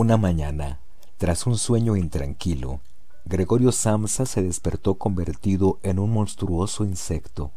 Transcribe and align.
Una 0.00 0.16
mañana, 0.16 0.80
tras 1.18 1.46
un 1.46 1.58
sueño 1.58 1.94
intranquilo, 1.94 2.80
Gregorio 3.26 3.70
Samsa 3.70 4.24
se 4.24 4.42
despertó 4.42 4.94
convertido 4.94 5.78
en 5.82 5.98
un 5.98 6.10
monstruoso 6.10 6.86
insecto. 6.86 7.50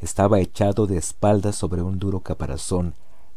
Estaba 0.00 0.40
echado 0.40 0.88
de 0.88 0.96
espaldas 0.96 1.54
sobre 1.54 1.82
un 1.82 2.00
duro 2.00 2.18
caparazón 2.18 2.94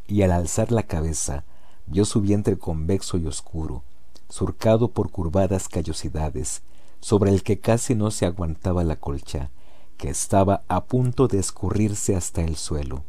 y 0.07 0.23
al 0.23 0.31
alzar 0.31 0.71
la 0.71 0.81
cabeza 0.81 1.43
vio 1.85 2.03
su 2.03 2.19
vientre 2.19 2.57
convexo 2.57 3.19
y 3.19 3.27
oscuro, 3.27 3.83
surcado 4.27 4.87
por 4.87 5.11
curvadas 5.11 5.69
callosidades, 5.69 6.63
sobre 6.99 7.29
el 7.29 7.43
que 7.43 7.59
casi 7.59 7.93
no 7.93 8.09
se 8.09 8.25
aguantaba 8.25 8.83
la 8.83 8.95
colcha, 8.95 9.51
que 9.97 10.09
estaba 10.09 10.63
a 10.67 10.85
punto 10.85 11.27
de 11.27 11.37
escurrirse 11.37 12.15
hasta 12.15 12.41
el 12.41 12.55
suelo. 12.55 13.03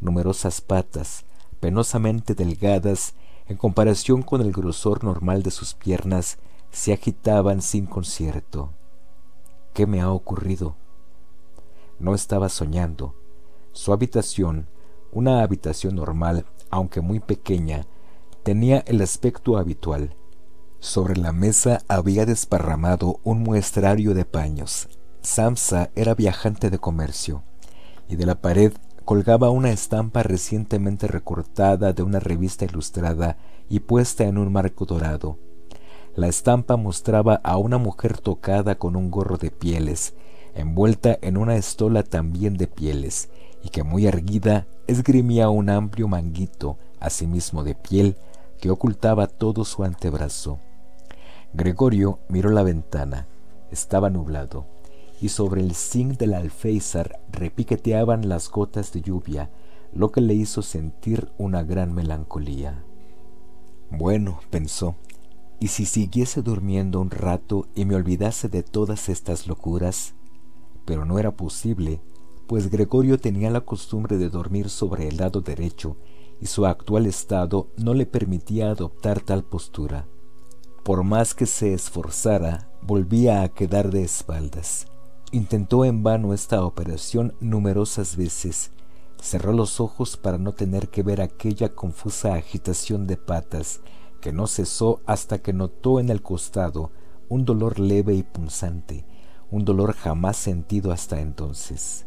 Numerosas 0.00 0.60
patas, 0.60 1.24
penosamente 1.58 2.36
delgadas 2.36 3.14
en 3.46 3.56
comparación 3.56 4.22
con 4.22 4.40
el 4.40 4.52
grosor 4.52 5.04
normal 5.04 5.42
de 5.42 5.50
sus 5.50 5.74
piernas, 5.74 6.38
se 6.70 6.92
agitaban 6.92 7.62
sin 7.62 7.86
concierto. 7.86 8.72
¿Qué 9.72 9.86
me 9.86 10.00
ha 10.00 10.10
ocurrido? 10.10 10.76
No 11.98 12.14
estaba 12.14 12.48
soñando. 12.48 13.14
Su 13.72 13.92
habitación, 13.92 14.68
una 15.12 15.42
habitación 15.42 15.96
normal, 15.96 16.46
aunque 16.70 17.00
muy 17.00 17.20
pequeña, 17.20 17.86
tenía 18.42 18.80
el 18.86 19.00
aspecto 19.00 19.56
habitual. 19.58 20.16
Sobre 20.80 21.16
la 21.16 21.32
mesa 21.32 21.80
había 21.88 22.26
desparramado 22.26 23.20
un 23.24 23.42
muestrario 23.42 24.14
de 24.14 24.24
paños. 24.24 24.88
Samsa 25.22 25.90
era 25.94 26.14
viajante 26.14 26.70
de 26.70 26.78
comercio, 26.78 27.42
y 28.08 28.16
de 28.16 28.26
la 28.26 28.40
pared 28.40 28.72
colgaba 29.04 29.50
una 29.50 29.70
estampa 29.70 30.22
recientemente 30.22 31.06
recortada 31.06 31.92
de 31.92 32.02
una 32.02 32.20
revista 32.20 32.64
ilustrada 32.64 33.36
y 33.68 33.80
puesta 33.80 34.24
en 34.24 34.38
un 34.38 34.50
marco 34.50 34.86
dorado. 34.86 35.38
La 36.16 36.28
estampa 36.28 36.76
mostraba 36.76 37.34
a 37.42 37.58
una 37.58 37.76
mujer 37.76 38.18
tocada 38.18 38.76
con 38.76 38.96
un 38.96 39.10
gorro 39.10 39.36
de 39.36 39.50
pieles, 39.50 40.14
envuelta 40.54 41.18
en 41.20 41.36
una 41.36 41.56
estola 41.56 42.02
también 42.02 42.56
de 42.56 42.66
pieles, 42.66 43.28
y 43.62 43.68
que 43.68 43.82
muy 43.82 44.06
erguida 44.06 44.66
esgrimía 44.86 45.50
un 45.50 45.68
amplio 45.68 46.08
manguito, 46.08 46.78
asimismo 47.00 47.64
de 47.64 47.74
piel, 47.74 48.16
que 48.60 48.70
ocultaba 48.70 49.26
todo 49.26 49.64
su 49.64 49.84
antebrazo. 49.84 50.60
Gregorio 51.52 52.20
miró 52.28 52.50
la 52.50 52.62
ventana. 52.62 53.26
Estaba 53.70 54.08
nublado 54.08 54.73
y 55.24 55.30
sobre 55.30 55.62
el 55.62 55.74
zinc 55.74 56.18
del 56.18 56.34
alféizar 56.34 57.24
repiqueteaban 57.32 58.28
las 58.28 58.50
gotas 58.50 58.92
de 58.92 59.00
lluvia, 59.00 59.50
lo 59.90 60.12
que 60.12 60.20
le 60.20 60.34
hizo 60.34 60.60
sentir 60.60 61.32
una 61.38 61.62
gran 61.62 61.94
melancolía. 61.94 62.84
Bueno, 63.90 64.40
pensó, 64.50 64.96
¿y 65.60 65.68
si 65.68 65.86
siguiese 65.86 66.42
durmiendo 66.42 67.00
un 67.00 67.08
rato 67.08 67.68
y 67.74 67.86
me 67.86 67.94
olvidase 67.94 68.50
de 68.50 68.62
todas 68.62 69.08
estas 69.08 69.46
locuras? 69.46 70.14
Pero 70.84 71.06
no 71.06 71.18
era 71.18 71.34
posible, 71.34 72.02
pues 72.46 72.70
Gregorio 72.70 73.18
tenía 73.18 73.48
la 73.48 73.62
costumbre 73.62 74.18
de 74.18 74.28
dormir 74.28 74.68
sobre 74.68 75.08
el 75.08 75.16
lado 75.16 75.40
derecho 75.40 75.96
y 76.38 76.48
su 76.48 76.66
actual 76.66 77.06
estado 77.06 77.70
no 77.78 77.94
le 77.94 78.04
permitía 78.04 78.68
adoptar 78.68 79.22
tal 79.22 79.42
postura. 79.42 80.06
Por 80.82 81.02
más 81.02 81.32
que 81.32 81.46
se 81.46 81.72
esforzara, 81.72 82.70
volvía 82.82 83.40
a 83.40 83.48
quedar 83.48 83.90
de 83.90 84.02
espaldas. 84.02 84.86
Intentó 85.34 85.84
en 85.84 86.04
vano 86.04 86.32
esta 86.32 86.64
operación 86.64 87.34
numerosas 87.40 88.14
veces. 88.14 88.70
Cerró 89.20 89.52
los 89.52 89.80
ojos 89.80 90.16
para 90.16 90.38
no 90.38 90.52
tener 90.52 90.90
que 90.90 91.02
ver 91.02 91.20
aquella 91.20 91.70
confusa 91.70 92.34
agitación 92.34 93.08
de 93.08 93.16
patas 93.16 93.80
que 94.20 94.32
no 94.32 94.46
cesó 94.46 95.00
hasta 95.06 95.38
que 95.38 95.52
notó 95.52 95.98
en 95.98 96.10
el 96.10 96.22
costado 96.22 96.92
un 97.28 97.44
dolor 97.44 97.80
leve 97.80 98.14
y 98.14 98.22
punzante, 98.22 99.06
un 99.50 99.64
dolor 99.64 99.94
jamás 99.94 100.36
sentido 100.36 100.92
hasta 100.92 101.20
entonces. 101.20 102.06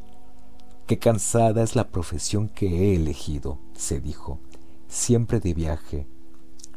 Qué 0.86 0.98
cansada 0.98 1.64
es 1.64 1.76
la 1.76 1.90
profesión 1.90 2.48
que 2.48 2.68
he 2.70 2.96
elegido, 2.96 3.60
se 3.74 4.00
dijo, 4.00 4.40
siempre 4.88 5.42
de 5.42 5.54
viaje. 5.54 6.08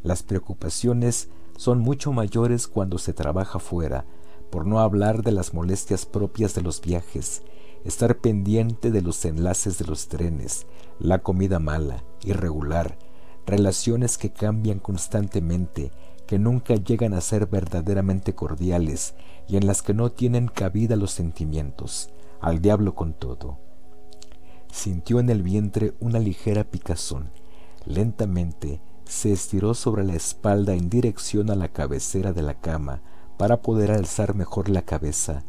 Las 0.02 0.24
preocupaciones 0.24 1.28
son 1.56 1.78
mucho 1.78 2.12
mayores 2.12 2.66
cuando 2.66 2.98
se 2.98 3.12
trabaja 3.12 3.60
fuera, 3.60 4.04
por 4.50 4.66
no 4.66 4.80
hablar 4.80 5.22
de 5.22 5.32
las 5.32 5.54
molestias 5.54 6.06
propias 6.06 6.54
de 6.54 6.62
los 6.62 6.80
viajes, 6.80 7.42
estar 7.84 8.18
pendiente 8.18 8.90
de 8.90 9.02
los 9.02 9.24
enlaces 9.24 9.78
de 9.78 9.86
los 9.86 10.08
trenes, 10.08 10.66
la 10.98 11.20
comida 11.20 11.58
mala, 11.58 12.04
irregular, 12.24 12.98
relaciones 13.46 14.18
que 14.18 14.32
cambian 14.32 14.78
constantemente, 14.78 15.92
que 16.26 16.38
nunca 16.38 16.74
llegan 16.74 17.14
a 17.14 17.20
ser 17.20 17.46
verdaderamente 17.46 18.34
cordiales 18.34 19.14
y 19.48 19.56
en 19.56 19.66
las 19.66 19.82
que 19.82 19.94
no 19.94 20.12
tienen 20.12 20.48
cabida 20.48 20.96
los 20.96 21.10
sentimientos, 21.10 22.10
al 22.40 22.60
diablo 22.60 22.94
con 22.94 23.14
todo. 23.14 23.58
Sintió 24.72 25.18
en 25.18 25.30
el 25.30 25.42
vientre 25.42 25.94
una 25.98 26.20
ligera 26.20 26.64
picazón. 26.64 27.30
Lentamente 27.84 28.80
se 29.04 29.32
estiró 29.32 29.74
sobre 29.74 30.04
la 30.04 30.14
espalda 30.14 30.74
en 30.74 30.88
dirección 30.88 31.50
a 31.50 31.56
la 31.56 31.68
cabecera 31.68 32.32
de 32.32 32.42
la 32.42 32.60
cama, 32.60 33.02
para 33.40 33.62
poder 33.62 33.90
alzar 33.90 34.34
mejor 34.34 34.68
la 34.68 34.82
cabeza. 34.82 35.44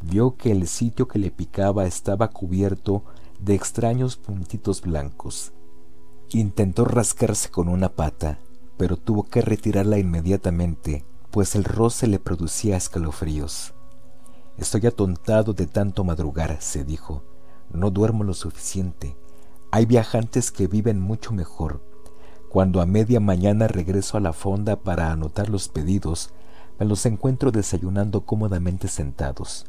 Vio 0.00 0.38
que 0.38 0.52
el 0.52 0.66
sitio 0.66 1.06
que 1.06 1.18
le 1.18 1.30
picaba 1.30 1.84
estaba 1.84 2.28
cubierto 2.28 3.04
de 3.38 3.54
extraños 3.54 4.16
puntitos 4.16 4.80
blancos. 4.80 5.52
Intentó 6.30 6.86
rascarse 6.86 7.50
con 7.50 7.68
una 7.68 7.90
pata, 7.90 8.38
pero 8.78 8.96
tuvo 8.96 9.24
que 9.24 9.42
retirarla 9.42 9.98
inmediatamente, 9.98 11.04
pues 11.30 11.54
el 11.56 11.64
roce 11.64 12.06
le 12.06 12.18
producía 12.18 12.78
escalofríos. 12.78 13.74
Estoy 14.56 14.86
atontado 14.86 15.52
de 15.52 15.66
tanto 15.66 16.04
madrugar, 16.04 16.56
se 16.62 16.84
dijo. 16.84 17.22
No 17.70 17.90
duermo 17.90 18.24
lo 18.24 18.32
suficiente. 18.32 19.14
Hay 19.70 19.84
viajantes 19.84 20.50
que 20.50 20.68
viven 20.68 20.98
mucho 20.98 21.34
mejor. 21.34 21.82
Cuando 22.48 22.80
a 22.80 22.86
media 22.86 23.20
mañana 23.20 23.68
regreso 23.68 24.16
a 24.16 24.20
la 24.20 24.32
fonda 24.32 24.76
para 24.76 25.12
anotar 25.12 25.50
los 25.50 25.68
pedidos, 25.68 26.30
me 26.80 26.86
los 26.86 27.04
encuentro 27.04 27.52
desayunando 27.52 28.24
cómodamente 28.24 28.88
sentados. 28.88 29.66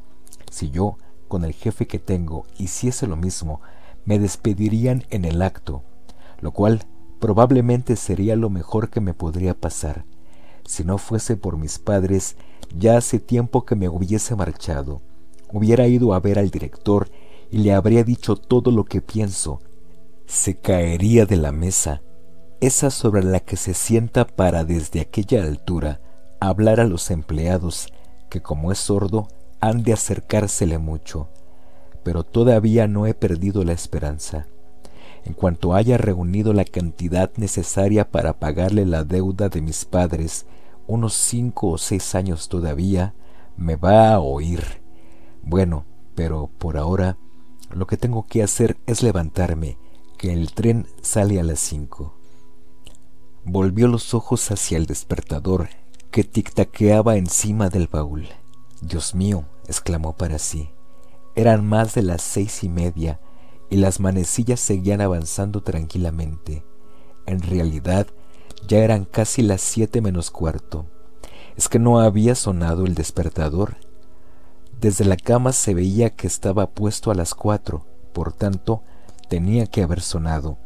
Si 0.49 0.71
yo, 0.71 0.97
con 1.27 1.43
el 1.43 1.51
jefe 1.51 1.85
que 1.85 1.99
tengo, 1.99 2.45
hiciese 2.57 3.05
lo 3.05 3.17
mismo, 3.17 3.59
me 4.05 4.17
despedirían 4.17 5.03
en 5.09 5.25
el 5.25 5.41
acto, 5.41 5.83
lo 6.39 6.51
cual 6.51 6.85
probablemente 7.19 7.97
sería 7.97 8.37
lo 8.37 8.49
mejor 8.49 8.89
que 8.89 9.01
me 9.01 9.13
podría 9.13 9.53
pasar. 9.53 10.05
Si 10.65 10.85
no 10.85 10.97
fuese 10.97 11.35
por 11.35 11.57
mis 11.57 11.79
padres, 11.79 12.37
ya 12.73 12.95
hace 12.95 13.19
tiempo 13.19 13.65
que 13.65 13.75
me 13.75 13.89
hubiese 13.89 14.37
marchado. 14.37 15.01
Hubiera 15.51 15.87
ido 15.87 16.13
a 16.13 16.21
ver 16.21 16.39
al 16.39 16.49
director 16.49 17.09
y 17.51 17.57
le 17.57 17.73
habría 17.73 18.05
dicho 18.05 18.37
todo 18.37 18.71
lo 18.71 18.85
que 18.85 19.01
pienso. 19.01 19.59
Se 20.27 20.61
caería 20.61 21.25
de 21.25 21.35
la 21.35 21.51
mesa, 21.51 22.03
esa 22.61 22.89
sobre 22.89 23.21
la 23.21 23.41
que 23.41 23.57
se 23.57 23.73
sienta 23.73 24.25
para 24.25 24.63
desde 24.63 25.01
aquella 25.01 25.43
altura 25.43 25.99
hablar 26.41 26.79
a 26.79 26.85
los 26.85 27.11
empleados, 27.11 27.93
que 28.29 28.41
como 28.41 28.71
es 28.71 28.79
sordo, 28.79 29.27
han 29.59 29.83
de 29.83 29.93
acercársele 29.93 30.79
mucho, 30.79 31.29
pero 32.03 32.23
todavía 32.23 32.87
no 32.87 33.05
he 33.05 33.13
perdido 33.13 33.63
la 33.63 33.73
esperanza. 33.73 34.47
En 35.23 35.33
cuanto 35.33 35.75
haya 35.75 35.99
reunido 35.99 36.51
la 36.53 36.65
cantidad 36.65 37.31
necesaria 37.37 38.09
para 38.09 38.39
pagarle 38.39 38.87
la 38.87 39.03
deuda 39.03 39.49
de 39.49 39.61
mis 39.61 39.85
padres, 39.85 40.47
unos 40.87 41.13
cinco 41.13 41.69
o 41.69 41.77
seis 41.77 42.15
años 42.15 42.49
todavía, 42.49 43.13
me 43.55 43.75
va 43.75 44.11
a 44.11 44.19
oír. 44.19 44.81
Bueno, 45.43 45.85
pero 46.15 46.49
por 46.57 46.75
ahora 46.75 47.17
lo 47.69 47.85
que 47.85 47.97
tengo 47.97 48.25
que 48.25 48.41
hacer 48.41 48.77
es 48.87 49.03
levantarme, 49.03 49.77
que 50.17 50.33
el 50.33 50.53
tren 50.53 50.87
sale 51.03 51.39
a 51.39 51.43
las 51.43 51.59
cinco. 51.59 52.15
Volvió 53.45 53.87
los 53.87 54.15
ojos 54.15 54.49
hacia 54.49 54.77
el 54.79 54.87
despertador 54.87 55.69
que 56.11 56.29
tic-taqueaba 56.29 57.17
encima 57.17 57.69
del 57.69 57.87
baúl. 57.87 58.27
Dios 58.81 59.15
mío, 59.15 59.45
exclamó 59.65 60.17
para 60.17 60.39
sí. 60.39 60.69
Eran 61.35 61.65
más 61.65 61.95
de 61.95 62.01
las 62.01 62.21
seis 62.21 62.63
y 62.63 62.69
media 62.69 63.21
y 63.69 63.77
las 63.77 64.01
manecillas 64.01 64.59
seguían 64.59 64.99
avanzando 64.99 65.61
tranquilamente. 65.63 66.65
En 67.25 67.41
realidad, 67.41 68.07
ya 68.67 68.79
eran 68.79 69.05
casi 69.05 69.41
las 69.41 69.61
siete 69.61 70.01
menos 70.01 70.29
cuarto. 70.31 70.85
Es 71.55 71.69
que 71.69 71.79
no 71.79 72.01
había 72.01 72.35
sonado 72.35 72.85
el 72.85 72.93
despertador. 72.93 73.77
Desde 74.81 75.05
la 75.05 75.15
cama 75.15 75.53
se 75.53 75.73
veía 75.73 76.09
que 76.09 76.27
estaba 76.27 76.71
puesto 76.71 77.11
a 77.11 77.15
las 77.15 77.33
cuatro, 77.33 77.85
por 78.13 78.33
tanto, 78.33 78.83
tenía 79.29 79.65
que 79.67 79.83
haber 79.83 80.01
sonado. 80.01 80.57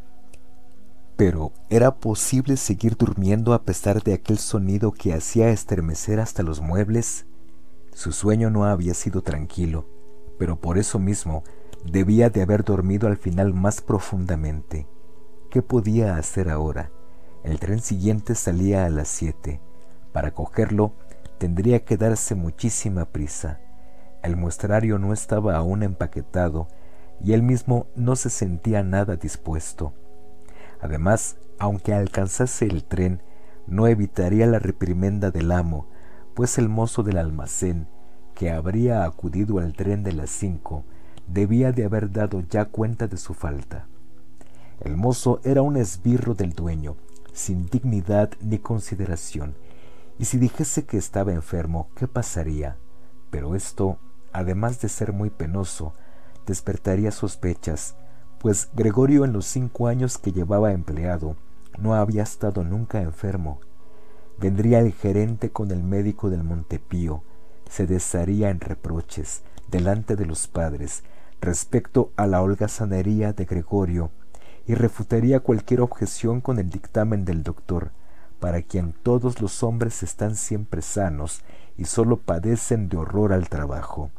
Pero 1.15 1.53
¿era 1.69 1.95
posible 1.95 2.57
seguir 2.57 2.97
durmiendo 2.97 3.53
a 3.53 3.63
pesar 3.63 4.03
de 4.03 4.13
aquel 4.13 4.37
sonido 4.37 4.91
que 4.91 5.13
hacía 5.13 5.49
estremecer 5.49 6.19
hasta 6.19 6.43
los 6.43 6.59
muebles? 6.59 7.25
Su 7.93 8.11
sueño 8.11 8.49
no 8.49 8.65
había 8.65 8.93
sido 8.93 9.21
tranquilo, 9.21 9.87
pero 10.37 10.59
por 10.59 10.77
eso 10.77 10.99
mismo 10.99 11.43
debía 11.85 12.29
de 12.29 12.41
haber 12.41 12.65
dormido 12.65 13.07
al 13.07 13.15
final 13.15 13.53
más 13.53 13.79
profundamente. 13.79 14.87
¿Qué 15.49 15.61
podía 15.61 16.17
hacer 16.17 16.49
ahora? 16.49 16.91
El 17.45 17.59
tren 17.59 17.79
siguiente 17.79 18.35
salía 18.35 18.85
a 18.85 18.89
las 18.89 19.07
siete. 19.07 19.61
Para 20.11 20.31
cogerlo 20.31 20.91
tendría 21.37 21.85
que 21.85 21.95
darse 21.95 22.35
muchísima 22.35 23.05
prisa. 23.05 23.61
El 24.21 24.35
muestrario 24.35 24.99
no 24.99 25.13
estaba 25.13 25.55
aún 25.55 25.83
empaquetado 25.83 26.67
y 27.23 27.31
él 27.31 27.41
mismo 27.41 27.87
no 27.95 28.17
se 28.17 28.29
sentía 28.29 28.83
nada 28.83 29.15
dispuesto. 29.15 29.93
Además, 30.85 31.37
aunque 31.57 31.95
alcanzase 31.95 32.65
el 32.65 32.83
tren, 32.83 33.23
no 33.65 33.87
evitaría 33.87 34.45
la 34.45 34.59
reprimenda 34.59 35.31
del 35.31 35.51
amo, 35.51 35.87
pues 36.35 36.59
el 36.59 36.69
mozo 36.69 37.01
del 37.01 37.17
almacén, 37.17 37.87
que 38.35 38.51
habría 38.51 39.03
acudido 39.03 39.57
al 39.57 39.73
tren 39.73 40.03
de 40.03 40.11
las 40.11 40.29
cinco, 40.29 40.83
debía 41.25 41.71
de 41.71 41.85
haber 41.85 42.11
dado 42.11 42.41
ya 42.41 42.65
cuenta 42.65 43.07
de 43.07 43.17
su 43.17 43.33
falta. 43.33 43.87
El 44.79 44.95
mozo 44.95 45.41
era 45.43 45.63
un 45.63 45.75
esbirro 45.75 46.35
del 46.35 46.53
dueño, 46.53 46.97
sin 47.33 47.65
dignidad 47.65 48.29
ni 48.39 48.59
consideración, 48.59 49.55
y 50.19 50.25
si 50.25 50.37
dijese 50.37 50.85
que 50.85 50.97
estaba 50.97 51.33
enfermo, 51.33 51.89
¿qué 51.95 52.07
pasaría? 52.07 52.77
Pero 53.31 53.55
esto, 53.55 53.97
además 54.31 54.79
de 54.81 54.89
ser 54.89 55.13
muy 55.13 55.31
penoso, 55.31 55.95
despertaría 56.45 57.09
sospechas, 57.09 57.95
pues 58.45 58.69
Gregorio 58.75 59.25
en 59.25 59.33
los 59.33 59.47
cinco 59.47 59.87
años 59.87 60.19
que 60.19 60.31
llevaba 60.31 60.71
empleado 60.71 61.35
no 61.79 61.95
había 61.95 62.21
estado 62.21 62.63
nunca 62.63 63.01
enfermo. 63.01 63.59
Vendría 64.37 64.81
el 64.81 64.93
gerente 64.93 65.49
con 65.49 65.71
el 65.71 65.81
médico 65.81 66.29
del 66.29 66.43
Montepío, 66.43 67.23
se 67.67 67.87
desharía 67.87 68.51
en 68.51 68.59
reproches 68.59 69.41
delante 69.67 70.15
de 70.15 70.27
los 70.27 70.47
padres 70.47 71.03
respecto 71.41 72.11
a 72.17 72.27
la 72.27 72.43
holgazanería 72.43 73.33
de 73.33 73.45
Gregorio 73.45 74.11
y 74.67 74.75
refutaría 74.75 75.39
cualquier 75.39 75.81
objeción 75.81 76.39
con 76.39 76.59
el 76.59 76.69
dictamen 76.69 77.25
del 77.25 77.41
doctor, 77.41 77.93
para 78.39 78.61
quien 78.61 78.93
todos 78.93 79.41
los 79.41 79.63
hombres 79.63 80.03
están 80.03 80.35
siempre 80.35 80.83
sanos 80.83 81.41
y 81.77 81.85
sólo 81.85 82.17
padecen 82.17 82.89
de 82.89 82.97
horror 82.97 83.33
al 83.33 83.49
trabajo. 83.49 84.11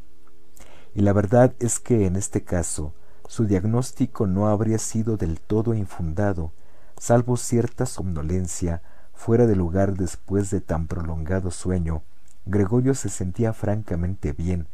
Y 0.93 0.99
la 0.99 1.13
verdad 1.13 1.53
es 1.59 1.79
que 1.79 2.05
en 2.05 2.17
este 2.17 2.43
caso 2.43 2.93
su 3.27 3.45
diagnóstico 3.45 4.25
no 4.25 4.47
habría 4.47 4.77
sido 4.77 5.17
del 5.17 5.39
todo 5.39 5.73
infundado, 5.73 6.53
salvo 6.97 7.37
cierta 7.37 7.85
somnolencia 7.85 8.81
fuera 9.13 9.45
de 9.45 9.55
lugar 9.55 9.93
después 9.95 10.49
de 10.49 10.61
tan 10.61 10.87
prolongado 10.87 11.51
sueño. 11.51 12.03
Gregorio 12.45 12.95
se 12.95 13.09
sentía 13.09 13.51
francamente 13.53 14.31
bien, 14.31 14.67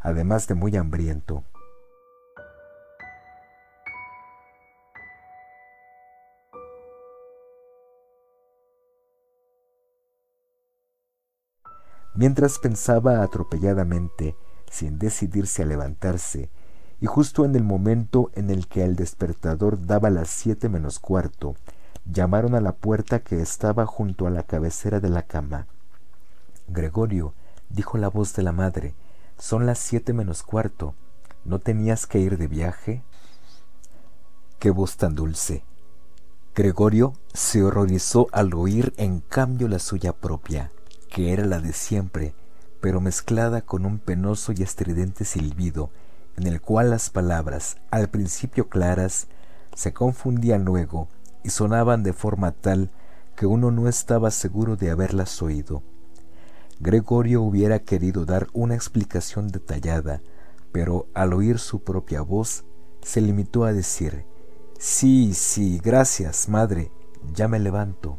además 0.00 0.46
de 0.46 0.54
muy 0.54 0.76
hambriento. 0.76 1.42
Mientras 12.14 12.58
pensaba 12.58 13.22
atropelladamente, 13.22 14.36
sin 14.70 14.98
decidirse 14.98 15.64
a 15.64 15.66
levantarse, 15.66 16.48
y 17.00 17.06
justo 17.06 17.44
en 17.44 17.54
el 17.56 17.62
momento 17.62 18.30
en 18.34 18.50
el 18.50 18.66
que 18.66 18.84
el 18.84 18.96
despertador 18.96 19.86
daba 19.86 20.10
las 20.10 20.28
siete 20.28 20.68
menos 20.68 20.98
cuarto, 20.98 21.56
llamaron 22.04 22.54
a 22.54 22.60
la 22.60 22.72
puerta 22.72 23.20
que 23.20 23.40
estaba 23.40 23.86
junto 23.86 24.26
a 24.26 24.30
la 24.30 24.42
cabecera 24.42 25.00
de 25.00 25.08
la 25.08 25.22
cama. 25.22 25.66
Gregorio, 26.68 27.34
dijo 27.68 27.98
la 27.98 28.08
voz 28.08 28.34
de 28.34 28.42
la 28.42 28.52
madre, 28.52 28.94
son 29.38 29.66
las 29.66 29.78
siete 29.78 30.12
menos 30.12 30.42
cuarto. 30.42 30.94
¿No 31.44 31.58
tenías 31.58 32.06
que 32.06 32.18
ir 32.18 32.38
de 32.38 32.48
viaje? 32.48 33.02
Qué 34.58 34.70
voz 34.70 34.96
tan 34.96 35.14
dulce. 35.14 35.64
Gregorio 36.54 37.12
se 37.34 37.62
horrorizó 37.62 38.28
al 38.32 38.54
oír 38.54 38.94
en 38.96 39.20
cambio 39.20 39.68
la 39.68 39.78
suya 39.78 40.12
propia 40.12 40.72
que 41.16 41.32
era 41.32 41.46
la 41.46 41.60
de 41.60 41.72
siempre, 41.72 42.34
pero 42.82 43.00
mezclada 43.00 43.62
con 43.62 43.86
un 43.86 43.98
penoso 43.98 44.52
y 44.52 44.62
estridente 44.62 45.24
silbido, 45.24 45.90
en 46.36 46.46
el 46.46 46.60
cual 46.60 46.90
las 46.90 47.10
palabras, 47.10 47.78
al 47.90 48.08
principio 48.08 48.68
claras, 48.68 49.28
se 49.74 49.92
confundían 49.92 50.64
luego 50.64 51.08
y 51.42 51.50
sonaban 51.50 52.02
de 52.02 52.12
forma 52.12 52.52
tal 52.52 52.90
que 53.36 53.46
uno 53.46 53.70
no 53.70 53.88
estaba 53.88 54.30
seguro 54.30 54.76
de 54.76 54.90
haberlas 54.90 55.42
oído. 55.42 55.82
Gregorio 56.80 57.42
hubiera 57.42 57.78
querido 57.78 58.24
dar 58.24 58.48
una 58.52 58.74
explicación 58.74 59.48
detallada, 59.48 60.22
pero 60.72 61.06
al 61.14 61.32
oír 61.32 61.58
su 61.58 61.82
propia 61.82 62.20
voz, 62.22 62.64
se 63.02 63.20
limitó 63.20 63.64
a 63.64 63.72
decir, 63.72 64.26
Sí, 64.78 65.32
sí, 65.32 65.80
gracias, 65.82 66.50
madre, 66.50 66.90
ya 67.32 67.48
me 67.48 67.58
levanto. 67.58 68.18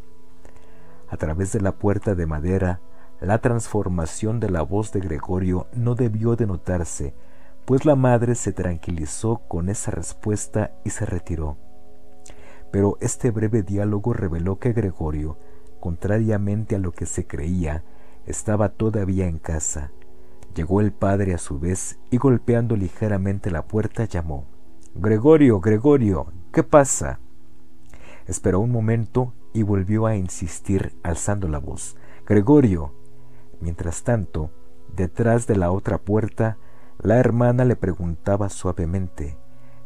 A 1.07 1.17
través 1.17 1.51
de 1.51 1.61
la 1.61 1.73
puerta 1.73 2.15
de 2.15 2.25
madera, 2.25 2.81
la 3.21 3.39
transformación 3.39 4.39
de 4.39 4.49
la 4.49 4.63
voz 4.63 4.91
de 4.91 5.01
Gregorio 5.01 5.67
no 5.73 5.93
debió 5.93 6.35
de 6.35 6.47
notarse, 6.47 7.13
pues 7.67 7.83
la 7.83 7.97
madre 7.97 8.35
se 8.35 8.53
tranquilizó 8.53 9.39
con 9.49 9.67
esa 9.67 9.91
respuesta 9.91 10.71
y 10.85 10.91
se 10.91 11.05
retiró. 11.05 11.57
Pero 12.71 12.97
este 13.01 13.29
breve 13.29 13.61
diálogo 13.61 14.13
reveló 14.13 14.57
que 14.57 14.71
Gregorio, 14.71 15.37
contrariamente 15.81 16.77
a 16.77 16.79
lo 16.79 16.93
que 16.93 17.05
se 17.05 17.27
creía, 17.27 17.83
estaba 18.25 18.69
todavía 18.69 19.27
en 19.27 19.37
casa. 19.37 19.91
Llegó 20.55 20.79
el 20.79 20.93
padre 20.93 21.33
a 21.33 21.37
su 21.37 21.59
vez 21.59 21.99
y 22.09 22.15
golpeando 22.15 22.77
ligeramente 22.77 23.51
la 23.51 23.67
puerta 23.67 24.05
llamó. 24.05 24.45
Gregorio, 24.95 25.59
Gregorio, 25.59 26.27
¿qué 26.53 26.63
pasa? 26.63 27.19
Esperó 28.27 28.61
un 28.61 28.71
momento 28.71 29.33
y 29.51 29.63
volvió 29.63 30.05
a 30.05 30.15
insistir 30.15 30.95
alzando 31.03 31.49
la 31.49 31.59
voz. 31.59 31.97
Gregorio. 32.25 32.93
Mientras 33.59 34.03
tanto, 34.03 34.51
detrás 34.95 35.47
de 35.47 35.57
la 35.57 35.69
otra 35.71 35.97
puerta, 35.97 36.57
la 36.99 37.17
hermana 37.17 37.63
le 37.63 37.75
preguntaba 37.75 38.49
suavemente, 38.49 39.37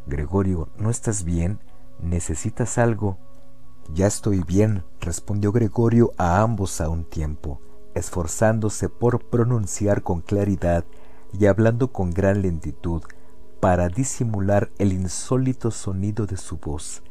Gregorio, 0.08 0.70
¿no 0.78 0.90
estás 0.90 1.24
bien? 1.24 1.60
¿Necesitas 2.00 2.78
algo? 2.78 3.18
Ya 3.94 4.08
estoy 4.08 4.42
bien, 4.44 4.84
respondió 5.02 5.52
Gregorio 5.52 6.14
a 6.18 6.42
ambos 6.42 6.80
a 6.80 6.90
un 6.90 7.04
tiempo, 7.04 7.60
esforzándose 7.96 8.88
por 8.88 9.30
pronunciar 9.30 10.04
con 10.04 10.22
claridad 10.22 10.86
y 11.38 11.46
hablando 11.48 11.92
con 11.92 12.12
gran 12.12 12.42
lentitud 12.42 13.04
para 13.60 13.90
disimular 13.90 14.72
el 14.78 14.94
insólito 14.94 15.70
sonido 15.70 16.26
de 16.26 16.38
su 16.38 16.58
voz. 16.58 17.04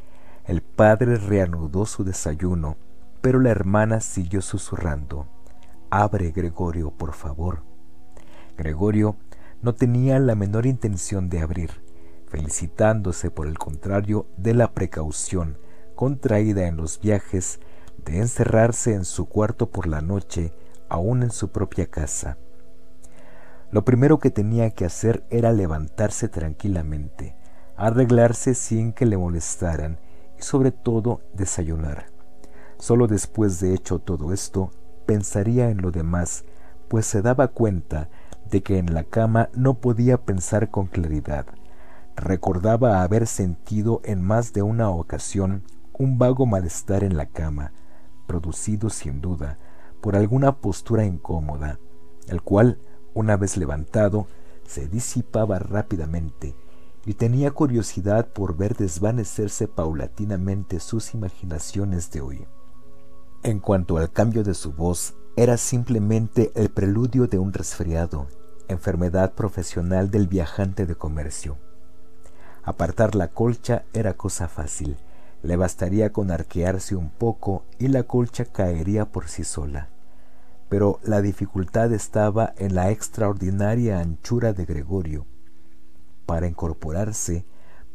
El 0.46 0.62
padre 0.62 1.16
reanudó 1.16 1.84
su 1.84 2.04
desayuno, 2.04 2.76
pero 3.20 3.38
la 3.38 3.50
hermana 3.50 4.00
siguió 4.00 4.40
susurrando. 4.40 5.26
Abre, 5.90 6.30
Gregorio, 6.30 6.90
por 6.90 7.12
favor. 7.12 7.62
Gregorio 8.56 9.16
no 9.62 9.74
tenía 9.74 10.18
la 10.18 10.34
menor 10.34 10.66
intención 10.66 11.28
de 11.28 11.40
abrir, 11.40 11.70
felicitándose 12.28 13.30
por 13.30 13.46
el 13.46 13.58
contrario 13.58 14.26
de 14.36 14.54
la 14.54 14.72
precaución 14.72 15.58
contraída 16.00 16.66
en 16.66 16.78
los 16.78 16.98
viajes 16.98 17.60
de 18.06 18.20
encerrarse 18.20 18.94
en 18.94 19.04
su 19.04 19.26
cuarto 19.26 19.70
por 19.70 19.86
la 19.86 20.00
noche, 20.00 20.54
aún 20.88 21.22
en 21.22 21.30
su 21.30 21.50
propia 21.50 21.90
casa. 21.90 22.38
Lo 23.70 23.84
primero 23.84 24.18
que 24.18 24.30
tenía 24.30 24.70
que 24.70 24.86
hacer 24.86 25.26
era 25.28 25.52
levantarse 25.52 26.28
tranquilamente, 26.28 27.36
arreglarse 27.76 28.54
sin 28.54 28.94
que 28.94 29.04
le 29.04 29.18
molestaran 29.18 29.98
y 30.38 30.42
sobre 30.42 30.72
todo 30.72 31.20
desayunar. 31.34 32.06
Solo 32.78 33.06
después 33.06 33.60
de 33.60 33.74
hecho 33.74 33.98
todo 33.98 34.32
esto, 34.32 34.70
pensaría 35.04 35.68
en 35.68 35.82
lo 35.82 35.90
demás, 35.90 36.46
pues 36.88 37.04
se 37.04 37.20
daba 37.20 37.48
cuenta 37.48 38.08
de 38.50 38.62
que 38.62 38.78
en 38.78 38.95
la 38.95 39.04
cama 39.04 39.49
no 39.54 39.75
podía 39.75 40.19
pensar 40.19 40.71
con 40.71 40.87
claridad. 40.87 41.47
Recordaba 42.16 43.02
haber 43.02 43.26
sentido 43.26 44.00
en 44.04 44.23
más 44.23 44.52
de 44.52 44.62
una 44.62 44.90
ocasión 44.90 45.62
un 45.92 46.19
vago 46.19 46.47
malestar 46.47 47.04
en 47.04 47.16
la 47.16 47.26
cama, 47.26 47.73
producido 48.26 48.90
sin 48.90 49.21
duda 49.21 49.59
por 50.00 50.16
alguna 50.16 50.57
postura 50.57 51.04
incómoda, 51.04 51.78
el 52.28 52.42
cual, 52.42 52.78
una 53.14 53.37
vez 53.37 53.57
levantado, 53.57 54.26
se 54.66 54.88
disipaba 54.88 55.59
rápidamente 55.59 56.54
y 57.04 57.14
tenía 57.14 57.50
curiosidad 57.50 58.28
por 58.33 58.57
ver 58.57 58.76
desvanecerse 58.76 59.69
paulatinamente 59.69 60.80
sus 60.80 61.14
imaginaciones 61.14 62.11
de 62.11 62.21
hoy. 62.21 62.47
En 63.42 63.59
cuanto 63.59 63.97
al 63.97 64.11
cambio 64.11 64.42
de 64.42 64.54
su 64.54 64.73
voz, 64.73 65.14
era 65.37 65.57
simplemente 65.57 66.52
el 66.54 66.69
preludio 66.69 67.26
de 67.26 67.38
un 67.38 67.52
resfriado, 67.52 68.28
enfermedad 68.70 69.34
profesional 69.34 70.10
del 70.10 70.26
viajante 70.26 70.86
de 70.86 70.94
comercio. 70.94 71.58
Apartar 72.62 73.14
la 73.14 73.28
colcha 73.28 73.84
era 73.92 74.14
cosa 74.14 74.48
fácil, 74.48 74.96
le 75.42 75.56
bastaría 75.56 76.12
con 76.12 76.30
arquearse 76.30 76.96
un 76.96 77.10
poco 77.10 77.64
y 77.78 77.88
la 77.88 78.02
colcha 78.02 78.44
caería 78.44 79.06
por 79.06 79.28
sí 79.28 79.44
sola. 79.44 79.88
Pero 80.68 81.00
la 81.02 81.20
dificultad 81.20 81.92
estaba 81.92 82.52
en 82.56 82.74
la 82.74 82.90
extraordinaria 82.90 84.00
anchura 84.00 84.52
de 84.52 84.64
Gregorio, 84.66 85.26
para 86.30 86.46
incorporarse, 86.46 87.44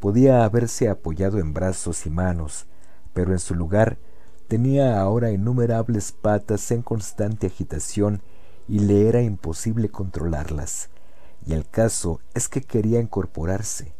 podía 0.02 0.44
haberse 0.44 0.90
apoyado 0.90 1.40
en 1.40 1.54
brazos 1.54 2.06
y 2.06 2.10
manos, 2.10 2.68
pero 3.14 3.32
en 3.32 3.40
su 3.40 3.56
lugar 3.56 3.98
tenía 4.50 5.00
ahora 5.00 5.32
innumerables 5.32 6.12
patas 6.12 6.70
en 6.72 6.82
constante 6.82 7.48
agitación 7.48 8.22
y 8.68 8.80
le 8.80 9.08
era 9.08 9.22
imposible 9.22 9.90
controlarlas. 9.90 10.90
Y 11.46 11.54
el 11.54 11.68
caso 11.68 12.20
es 12.34 12.50
que 12.50 12.62
quería 12.62 13.00
incorporarse. 13.00 13.94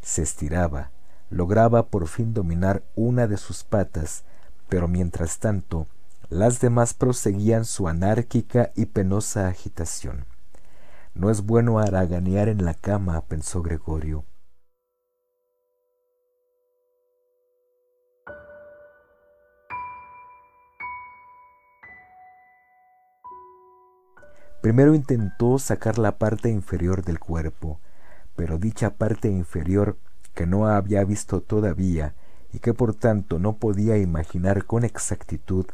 Se 0.00 0.22
estiraba, 0.22 0.90
lograba 1.30 1.86
por 1.86 2.06
fin 2.06 2.34
dominar 2.34 2.82
una 2.94 3.26
de 3.26 3.36
sus 3.36 3.64
patas, 3.64 4.24
pero 4.68 4.88
mientras 4.88 5.38
tanto 5.38 5.86
las 6.28 6.60
demás 6.60 6.94
proseguían 6.94 7.64
su 7.64 7.88
anárquica 7.88 8.72
y 8.74 8.86
penosa 8.86 9.48
agitación. 9.48 10.24
No 11.14 11.28
es 11.30 11.42
bueno 11.42 11.78
haraganear 11.78 12.48
en 12.48 12.64
la 12.64 12.72
cama, 12.72 13.20
pensó 13.20 13.62
Gregorio. 13.62 14.24
Primero 24.62 24.94
intentó 24.94 25.58
sacar 25.58 25.98
la 25.98 26.18
parte 26.18 26.48
inferior 26.48 27.04
del 27.04 27.18
cuerpo, 27.18 27.80
pero 28.36 28.58
dicha 28.58 28.94
parte 28.94 29.28
inferior 29.28 29.98
que 30.34 30.46
no 30.46 30.68
había 30.68 31.04
visto 31.04 31.40
todavía 31.42 32.14
y 32.52 32.60
que 32.60 32.72
por 32.72 32.94
tanto 32.94 33.40
no 33.40 33.56
podía 33.56 33.98
imaginar 33.98 34.64
con 34.64 34.84
exactitud, 34.84 35.66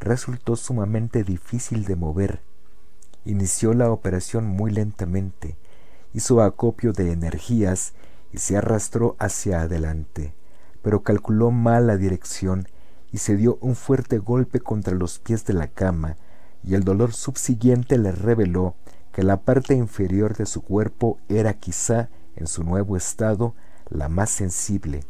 resultó 0.00 0.56
sumamente 0.56 1.24
difícil 1.24 1.84
de 1.84 1.94
mover. 1.94 2.40
Inició 3.26 3.74
la 3.74 3.90
operación 3.90 4.46
muy 4.46 4.70
lentamente, 4.70 5.58
hizo 6.14 6.40
acopio 6.40 6.94
de 6.94 7.12
energías 7.12 7.92
y 8.32 8.38
se 8.38 8.56
arrastró 8.56 9.14
hacia 9.18 9.60
adelante, 9.60 10.34
pero 10.80 11.02
calculó 11.02 11.50
mal 11.50 11.86
la 11.86 11.98
dirección 11.98 12.66
y 13.12 13.18
se 13.18 13.36
dio 13.36 13.58
un 13.60 13.76
fuerte 13.76 14.16
golpe 14.16 14.58
contra 14.58 14.94
los 14.94 15.18
pies 15.18 15.44
de 15.44 15.52
la 15.52 15.66
cama, 15.66 16.16
y 16.64 16.74
el 16.74 16.84
dolor 16.84 17.12
subsiguiente 17.12 17.98
le 17.98 18.12
reveló 18.12 18.76
que 19.12 19.22
la 19.22 19.42
parte 19.42 19.74
inferior 19.74 20.36
de 20.36 20.46
su 20.46 20.62
cuerpo 20.62 21.18
era 21.28 21.54
quizá, 21.54 22.08
en 22.34 22.46
su 22.46 22.64
nuevo 22.64 22.96
estado, 22.96 23.54
la 23.90 24.08
más 24.08 24.30
sensible. 24.30 25.04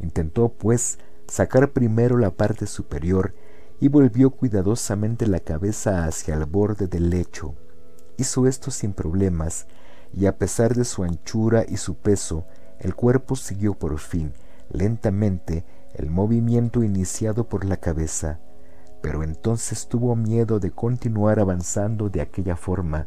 Intentó, 0.00 0.50
pues, 0.50 0.98
sacar 1.26 1.70
primero 1.70 2.18
la 2.18 2.30
parte 2.30 2.66
superior 2.66 3.34
y 3.80 3.88
volvió 3.88 4.30
cuidadosamente 4.30 5.26
la 5.26 5.40
cabeza 5.40 6.04
hacia 6.04 6.34
el 6.34 6.44
borde 6.44 6.86
del 6.86 7.10
lecho. 7.10 7.54
Hizo 8.18 8.46
esto 8.46 8.70
sin 8.70 8.92
problemas, 8.92 9.66
y 10.12 10.26
a 10.26 10.36
pesar 10.36 10.74
de 10.74 10.84
su 10.84 11.04
anchura 11.04 11.64
y 11.66 11.76
su 11.76 11.94
peso, 11.94 12.46
el 12.78 12.94
cuerpo 12.94 13.36
siguió 13.36 13.74
por 13.74 13.98
fin, 13.98 14.32
lentamente, 14.70 15.64
el 15.94 16.10
movimiento 16.10 16.82
iniciado 16.82 17.48
por 17.48 17.64
la 17.64 17.78
cabeza 17.78 18.40
pero 19.00 19.22
entonces 19.22 19.88
tuvo 19.88 20.16
miedo 20.16 20.58
de 20.58 20.70
continuar 20.70 21.38
avanzando 21.40 22.08
de 22.08 22.20
aquella 22.20 22.56
forma, 22.56 23.06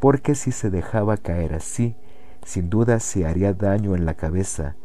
porque 0.00 0.34
si 0.34 0.52
se 0.52 0.70
dejaba 0.70 1.16
caer 1.16 1.54
así, 1.54 1.96
sin 2.44 2.70
duda 2.70 3.00
se 3.00 3.26
haría 3.26 3.52
daño 3.52 3.94
en 3.94 4.04
la 4.04 4.14
cabeza, 4.14 4.76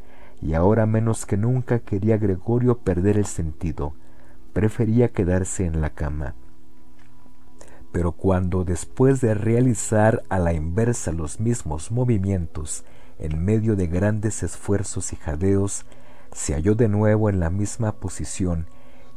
y 0.41 0.53
ahora 0.53 0.85
menos 0.85 1.25
que 1.25 1.38
nunca 1.38 1.79
quería 1.79 2.17
Gregorio 2.17 2.79
perder 2.79 3.17
el 3.17 3.25
sentido, 3.25 3.93
prefería 4.51 5.09
quedarse 5.09 5.65
en 5.65 5.79
la 5.79 5.89
cama. 5.91 6.35
Pero 7.91 8.12
cuando 8.12 8.63
después 8.63 9.21
de 9.21 9.35
realizar 9.35 10.23
a 10.29 10.39
la 10.39 10.53
inversa 10.53 11.12
los 11.12 11.39
mismos 11.39 11.91
movimientos, 11.91 12.83
en 13.19 13.45
medio 13.45 13.75
de 13.75 13.88
grandes 13.88 14.43
esfuerzos 14.43 15.13
y 15.13 15.15
jadeos, 15.15 15.85
se 16.31 16.53
halló 16.53 16.75
de 16.75 16.89
nuevo 16.89 17.29
en 17.29 17.39
la 17.39 17.51
misma 17.51 17.93
posición 17.93 18.67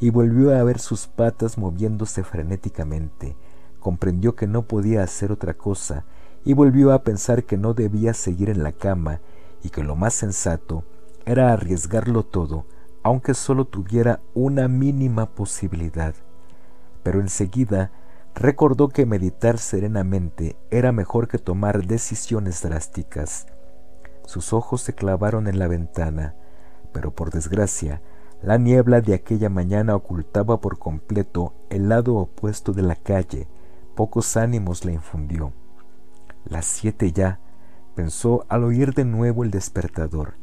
y 0.01 0.11
volvió 0.11 0.57
a 0.57 0.63
ver 0.63 0.79
sus 0.79 1.07
patas 1.07 1.59
moviéndose 1.59 2.23
frenéticamente. 2.23 3.37
Comprendió 3.81 4.35
que 4.35 4.47
no 4.47 4.63
podía 4.63 5.03
hacer 5.03 5.33
otra 5.33 5.55
cosa 5.55 6.05
y 6.45 6.53
volvió 6.53 6.93
a 6.93 7.03
pensar 7.03 7.45
que 7.45 7.57
no 7.57 7.75
debía 7.75 8.15
seguir 8.15 8.51
en 8.51 8.63
la 8.63 8.73
cama 8.73 9.21
y 9.63 9.71
que 9.71 9.83
lo 9.83 9.97
más 9.97 10.15
sensato 10.15 10.85
era 11.25 11.53
arriesgarlo 11.53 12.25
todo, 12.25 12.67
aunque 13.03 13.35
solo 13.35 13.65
tuviera 13.65 14.21
una 14.35 14.69
mínima 14.69 15.27
posibilidad. 15.27 16.15
Pero 17.03 17.21
enseguida 17.21 17.91
recordó 18.35 18.89
que 18.89 19.07
meditar 19.07 19.59
serenamente 19.59 20.57
era 20.71 20.93
mejor 20.93 21.27
que 21.27 21.39
tomar 21.39 21.87
decisiones 21.87 22.63
drásticas. 22.63 23.47
Sus 24.25 24.53
ojos 24.53 24.83
se 24.83 24.95
clavaron 24.95 25.47
en 25.49 25.59
la 25.59 25.69
ventana, 25.69 26.35
pero 26.93 27.15
por 27.15 27.31
desgracia 27.31 28.03
la 28.43 28.59
niebla 28.59 29.01
de 29.01 29.15
aquella 29.15 29.49
mañana 29.49 29.97
ocultaba 29.97 30.61
por 30.61 30.79
completo 30.79 31.55
el 31.71 31.89
lado 31.89 32.17
opuesto 32.17 32.73
de 32.73 32.83
la 32.83 32.97
calle. 32.97 33.49
Pocos 33.95 34.37
ánimos 34.37 34.85
le 34.85 34.93
infundió. 34.93 35.53
Las 36.45 36.67
siete 36.67 37.13
ya, 37.13 37.41
pensó 37.95 38.45
al 38.49 38.65
oír 38.65 38.95
de 38.95 39.05
nuevo 39.05 39.43
el 39.43 39.51
despertador. 39.51 40.35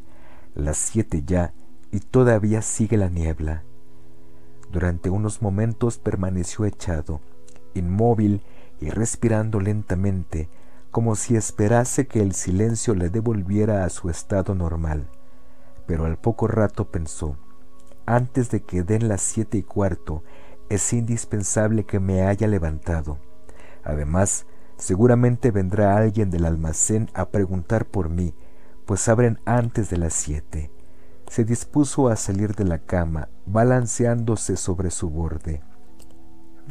Las 0.56 0.78
siete 0.78 1.24
ya, 1.26 1.54
y 1.92 2.00
todavía 2.00 2.62
sigue 2.62 2.98
la 2.98 3.10
niebla. 3.10 3.64
Durante 4.72 5.12
unos 5.12 5.44
momentos 5.44 6.00
permaneció 6.00 6.66
echado, 6.66 7.22
inmóvil 7.76 8.42
y 8.82 8.90
respirando 8.90 9.60
lentamente, 9.60 10.50
como 10.90 11.16
si 11.16 11.36
esperase 11.36 12.08
que 12.08 12.22
el 12.22 12.34
silencio 12.34 12.96
le 12.96 13.10
devolviera 13.10 13.86
a 13.86 13.90
su 13.90 14.10
estado 14.10 14.56
normal. 14.56 15.08
Pero 15.86 16.06
al 16.06 16.18
poco 16.18 16.48
rato 16.48 16.90
pensó, 16.90 17.38
antes 18.06 18.50
de 18.50 18.62
que 18.62 18.84
den 18.84 19.08
las 19.08 19.22
siete 19.22 19.58
y 19.58 19.64
cuarto, 19.64 20.24
es 20.70 20.94
indispensable 20.94 21.86
que 21.86 22.00
me 22.00 22.24
haya 22.24 22.48
levantado. 22.48 23.20
Además, 23.84 24.46
seguramente 24.78 25.52
vendrá 25.52 25.98
alguien 25.98 26.30
del 26.30 26.46
almacén 26.46 27.10
a 27.14 27.30
preguntar 27.30 27.86
por 27.86 28.10
mí, 28.10 28.34
pues 28.86 29.08
abren 29.08 29.40
antes 29.46 29.90
de 29.90 29.98
las 29.98 30.14
siete. 30.14 30.72
Se 31.28 31.46
dispuso 31.46 32.10
a 32.10 32.16
salir 32.16 32.56
de 32.56 32.66
la 32.66 32.80
cama, 32.80 33.30
balanceándose 33.46 34.58
sobre 34.58 34.92
su 34.92 35.10
borde. 35.10 35.62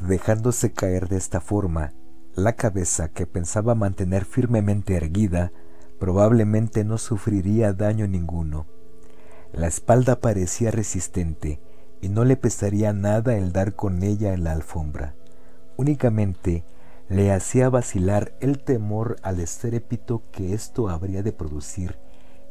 Dejándose 0.07 0.73
caer 0.73 1.09
de 1.09 1.17
esta 1.17 1.41
forma, 1.41 1.93
la 2.35 2.55
cabeza 2.55 3.09
que 3.09 3.27
pensaba 3.27 3.75
mantener 3.75 4.25
firmemente 4.25 4.97
erguida, 4.97 5.53
probablemente 5.99 6.85
no 6.85 6.99
sufriría 6.99 7.73
daño 7.73 8.07
ninguno. 8.07 8.67
La 9.53 9.67
espalda 9.67 10.21
parecía 10.21 10.71
resistente 10.71 11.61
y 12.01 12.09
no 12.09 12.25
le 12.25 12.37
pesaría 12.37 12.93
nada 12.93 13.37
el 13.37 13.53
dar 13.53 13.75
con 13.75 14.03
ella 14.03 14.33
en 14.33 14.45
la 14.45 14.53
alfombra. 14.53 15.15
Únicamente 15.77 16.65
le 17.09 17.33
hacía 17.33 17.69
vacilar 17.69 18.35
el 18.41 18.59
temor 18.59 19.17
al 19.23 19.41
estrépito 19.41 20.23
que 20.33 20.55
esto 20.55 20.89
habría 20.89 21.23
de 21.23 21.33
producir 21.33 21.99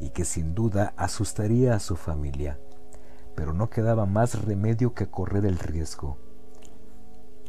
y 0.00 0.10
que 0.10 0.24
sin 0.24 0.54
duda 0.54 0.94
asustaría 0.96 1.74
a 1.74 1.80
su 1.80 1.96
familia. 1.96 2.60
Pero 3.34 3.52
no 3.52 3.68
quedaba 3.68 4.06
más 4.06 4.44
remedio 4.44 4.94
que 4.94 5.08
correr 5.08 5.44
el 5.44 5.58
riesgo. 5.58 6.18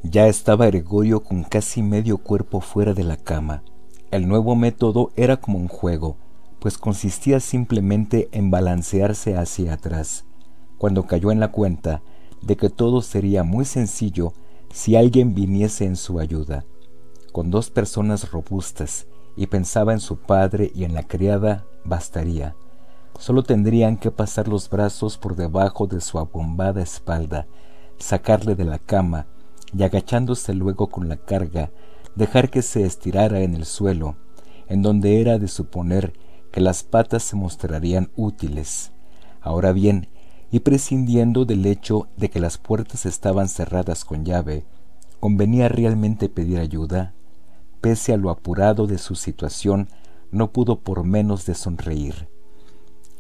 Ya 0.02 0.28
estaba 0.28 0.66
Gregorio 0.66 1.24
con 1.24 1.44
casi 1.44 1.84
medio 1.84 2.18
cuerpo 2.18 2.60
fuera 2.60 2.94
de 2.94 3.04
la 3.04 3.18
cama. 3.18 3.64
El 4.10 4.28
nuevo 4.28 4.56
método 4.56 5.12
era 5.16 5.38
como 5.38 5.60
un 5.60 5.68
juego, 5.68 6.18
pues 6.64 6.78
consistía 6.78 7.42
simplemente 7.42 8.30
en 8.32 8.50
balancearse 8.50 9.36
hacia 9.36 9.74
atrás, 9.74 10.24
cuando 10.78 11.06
cayó 11.06 11.30
en 11.34 11.42
la 11.42 11.50
cuenta 11.52 12.02
de 12.42 12.56
que 12.56 12.70
todo 12.70 13.02
sería 13.02 13.44
muy 13.44 13.66
sencillo 13.66 14.32
si 14.72 14.96
alguien 14.96 15.36
viniese 15.36 15.84
en 15.84 15.98
su 15.98 16.22
ayuda. 16.22 16.64
Con 17.34 17.52
dos 17.52 17.70
personas 17.70 18.32
robustas, 18.32 19.08
y 19.36 19.48
pensaba 19.48 19.92
en 19.92 20.00
su 20.00 20.16
padre 20.16 20.72
y 20.74 20.86
en 20.86 20.94
la 20.94 21.04
criada, 21.04 21.66
bastaría. 21.84 22.56
Solo 23.20 23.44
tendrían 23.44 23.98
que 23.98 24.12
pasar 24.12 24.48
los 24.48 24.70
brazos 24.70 25.18
por 25.18 25.36
debajo 25.36 25.86
de 25.86 26.00
su 26.00 26.18
abombada 26.18 26.82
espalda, 26.82 27.46
sacarle 27.98 28.56
de 28.56 28.64
la 28.64 28.80
cama 28.80 29.28
y 29.78 29.84
agachándose 29.84 30.54
luego 30.54 30.88
con 30.88 31.10
la 31.10 31.18
carga, 31.18 31.72
dejar 32.16 32.50
que 32.50 32.62
se 32.62 32.86
estirara 32.86 33.42
en 33.42 33.54
el 33.54 33.66
suelo, 33.66 34.16
en 34.70 34.82
donde 34.82 35.20
era 35.20 35.40
de 35.40 35.50
suponer 35.50 36.23
que 36.54 36.62
las 36.62 36.84
patas 36.84 37.24
se 37.24 37.36
mostrarían 37.36 38.12
útiles. 38.16 38.92
Ahora 39.42 39.74
bien, 39.74 40.08
y 40.52 40.60
prescindiendo 40.60 41.46
del 41.46 41.66
hecho 41.66 42.08
de 42.16 42.30
que 42.30 42.40
las 42.40 42.60
puertas 42.60 43.08
estaban 43.08 43.50
cerradas 43.50 44.06
con 44.06 44.24
llave, 44.24 44.64
¿convenía 45.20 45.68
realmente 45.68 46.30
pedir 46.30 46.60
ayuda? 46.60 47.16
Pese 47.82 48.14
a 48.14 48.18
lo 48.18 48.30
apurado 48.30 48.86
de 48.86 49.00
su 49.00 49.16
situación, 49.16 49.90
no 50.30 50.52
pudo 50.52 50.82
por 50.82 51.04
menos 51.04 51.48
de 51.48 51.56
sonreír. 51.56 52.30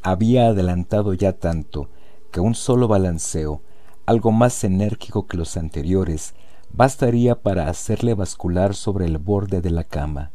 Había 0.03 0.47
adelantado 0.47 1.15
ya 1.15 1.33
tanto 1.33 1.89
que 2.31 2.39
un 2.39 2.53
solo 2.53 2.87
balanceo, 2.87 3.63
algo 4.05 4.31
más 4.31 4.63
enérgico 4.63 5.25
que 5.25 5.37
los 5.37 5.57
anteriores, 5.57 6.35
bastaría 6.71 7.41
para 7.41 7.67
hacerle 7.67 8.13
bascular 8.13 8.75
sobre 8.75 9.05
el 9.05 9.17
borde 9.17 9.59
de 9.61 9.71
la 9.71 9.85
cama. 9.85 10.31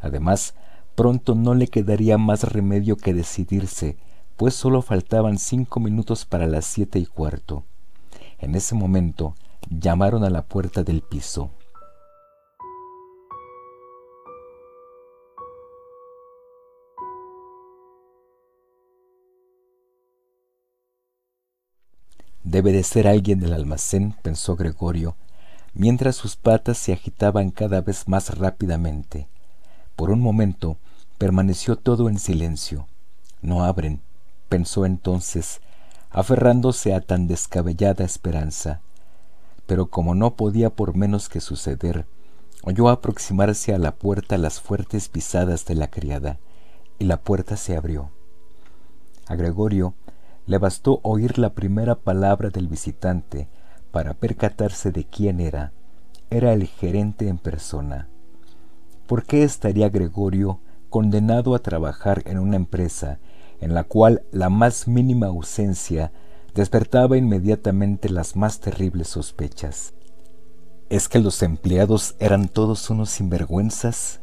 Además, 0.00 0.54
Pronto 0.98 1.36
no 1.36 1.54
le 1.54 1.68
quedaría 1.68 2.18
más 2.18 2.42
remedio 2.42 2.96
que 2.96 3.14
decidirse, 3.14 3.96
pues 4.36 4.52
solo 4.54 4.82
faltaban 4.82 5.38
cinco 5.38 5.78
minutos 5.78 6.24
para 6.24 6.48
las 6.48 6.64
siete 6.64 6.98
y 6.98 7.06
cuarto. 7.06 7.62
En 8.40 8.56
ese 8.56 8.74
momento 8.74 9.36
llamaron 9.70 10.24
a 10.24 10.28
la 10.28 10.42
puerta 10.42 10.82
del 10.82 11.02
piso. 11.02 11.50
Debe 22.42 22.72
de 22.72 22.82
ser 22.82 23.06
alguien 23.06 23.38
del 23.38 23.52
almacén, 23.52 24.16
pensó 24.22 24.56
Gregorio, 24.56 25.14
mientras 25.74 26.16
sus 26.16 26.34
patas 26.34 26.76
se 26.76 26.92
agitaban 26.92 27.52
cada 27.52 27.82
vez 27.82 28.08
más 28.08 28.36
rápidamente. 28.36 29.28
Por 29.94 30.10
un 30.10 30.20
momento 30.20 30.76
permaneció 31.18 31.76
todo 31.76 32.08
en 32.08 32.18
silencio. 32.18 32.86
No 33.42 33.64
abren, 33.64 34.00
pensó 34.48 34.86
entonces, 34.86 35.60
aferrándose 36.10 36.94
a 36.94 37.00
tan 37.00 37.26
descabellada 37.26 38.04
esperanza. 38.04 38.80
Pero 39.66 39.88
como 39.88 40.14
no 40.14 40.36
podía 40.36 40.70
por 40.70 40.96
menos 40.96 41.28
que 41.28 41.40
suceder, 41.40 42.06
oyó 42.62 42.88
aproximarse 42.88 43.74
a 43.74 43.78
la 43.78 43.96
puerta 43.96 44.38
las 44.38 44.60
fuertes 44.60 45.08
pisadas 45.08 45.66
de 45.66 45.74
la 45.74 45.88
criada, 45.88 46.38
y 46.98 47.04
la 47.04 47.20
puerta 47.20 47.56
se 47.56 47.76
abrió. 47.76 48.10
A 49.26 49.36
Gregorio 49.36 49.94
le 50.46 50.58
bastó 50.58 51.00
oír 51.02 51.38
la 51.38 51.52
primera 51.52 51.96
palabra 51.96 52.48
del 52.48 52.68
visitante 52.68 53.48
para 53.90 54.14
percatarse 54.14 54.90
de 54.92 55.04
quién 55.04 55.40
era. 55.40 55.72
Era 56.30 56.52
el 56.52 56.66
gerente 56.66 57.28
en 57.28 57.38
persona. 57.38 58.08
¿Por 59.06 59.24
qué 59.24 59.42
estaría 59.42 59.88
Gregorio 59.88 60.60
condenado 60.88 61.54
a 61.54 61.60
trabajar 61.60 62.22
en 62.26 62.38
una 62.38 62.56
empresa 62.56 63.18
en 63.60 63.74
la 63.74 63.84
cual 63.84 64.22
la 64.30 64.48
más 64.48 64.88
mínima 64.88 65.26
ausencia 65.26 66.12
despertaba 66.54 67.16
inmediatamente 67.16 68.08
las 68.08 68.36
más 68.36 68.60
terribles 68.60 69.08
sospechas? 69.08 69.94
¿Es 70.88 71.08
que 71.08 71.18
los 71.18 71.42
empleados 71.42 72.14
eran 72.18 72.48
todos 72.48 72.88
unos 72.90 73.10
sinvergüenzas? 73.10 74.20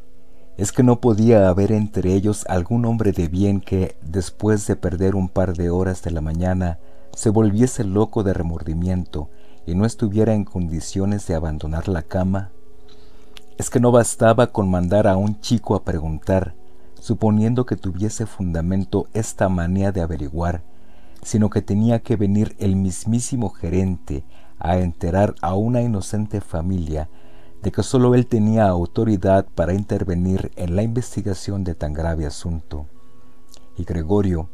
es 0.58 0.72
que 0.72 0.84
no 0.84 1.02
podía 1.02 1.50
haber 1.50 1.72
entre 1.72 2.14
ellos 2.14 2.46
algún 2.48 2.86
hombre 2.86 3.12
de 3.12 3.28
bien 3.28 3.60
que, 3.60 3.98
después 4.02 4.68
de 4.68 4.76
perder 4.76 5.16
un 5.16 5.28
par 5.28 5.56
de 5.56 5.70
horas 5.70 6.02
de 6.02 6.12
la 6.12 6.22
mañana, 6.22 6.80
se 7.14 7.30
volviese 7.30 7.84
loco 7.84 8.24
de 8.24 8.34
remordimiento 8.34 9.30
y 9.66 9.76
no 9.76 9.86
estuviera 9.86 10.34
en 10.34 10.46
condiciones 10.46 11.28
de 11.28 11.36
abandonar 11.36 11.88
la 11.90 12.04
cama. 12.04 12.52
Es 13.58 13.70
que 13.70 13.80
no 13.80 13.92
bastaba 13.92 14.48
con 14.48 14.70
mandar 14.70 15.08
a 15.08 15.16
un 15.16 15.40
chico 15.40 15.76
a 15.76 15.84
preguntar, 15.86 16.56
suponiendo 17.00 17.66
que 17.66 17.78
tuviese 17.78 18.26
fundamento 18.26 19.08
esta 19.14 19.48
manía 19.48 19.94
de 19.94 20.02
averiguar, 20.02 20.64
sino 21.24 21.50
que 21.50 21.62
tenía 21.62 22.00
que 22.00 22.18
venir 22.18 22.56
el 22.60 22.76
mismísimo 22.76 23.50
gerente 23.50 24.26
a 24.60 24.78
enterar 24.78 25.36
a 25.42 25.54
una 25.54 25.82
inocente 25.82 26.42
familia 26.42 27.10
de 27.64 27.72
que 27.72 27.82
sólo 27.82 28.14
él 28.14 28.28
tenía 28.28 28.68
autoridad 28.68 29.46
para 29.56 29.74
intervenir 29.74 30.52
en 30.58 30.76
la 30.76 30.84
investigación 30.84 31.64
de 31.64 31.76
tan 31.76 31.94
grave 31.94 32.26
asunto. 32.26 32.88
Y 33.78 33.86
Gregorio, 33.86 34.50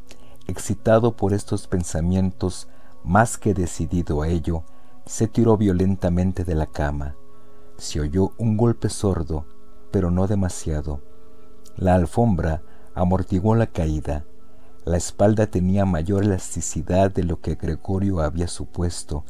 excitado 0.47 1.17
por 1.17 1.33
estos 1.33 1.67
pensamientos, 1.67 2.67
más 3.03 3.37
que 3.37 3.53
decidido 3.55 4.21
a 4.21 4.27
ello, 4.27 4.63
se 5.05 5.27
tiró 5.27 5.57
violentamente 5.57 6.43
de 6.43 6.55
la 6.55 6.67
cama. 6.67 7.15
Se 7.81 7.99
oyó 7.99 8.33
un 8.37 8.57
golpe 8.57 8.89
sordo, 8.89 9.47
pero 9.89 10.11
no 10.11 10.27
demasiado. 10.27 11.01
La 11.75 11.95
alfombra 11.95 12.61
amortiguó 12.93 13.55
la 13.55 13.65
caída. 13.65 14.23
La 14.85 14.97
espalda 14.97 15.47
tenía 15.47 15.83
mayor 15.83 16.23
elasticidad 16.23 17.11
de 17.11 17.23
lo 17.23 17.41
que 17.41 17.55
Gregorio 17.55 18.19
había 18.19 18.47
supuesto, 18.47 19.25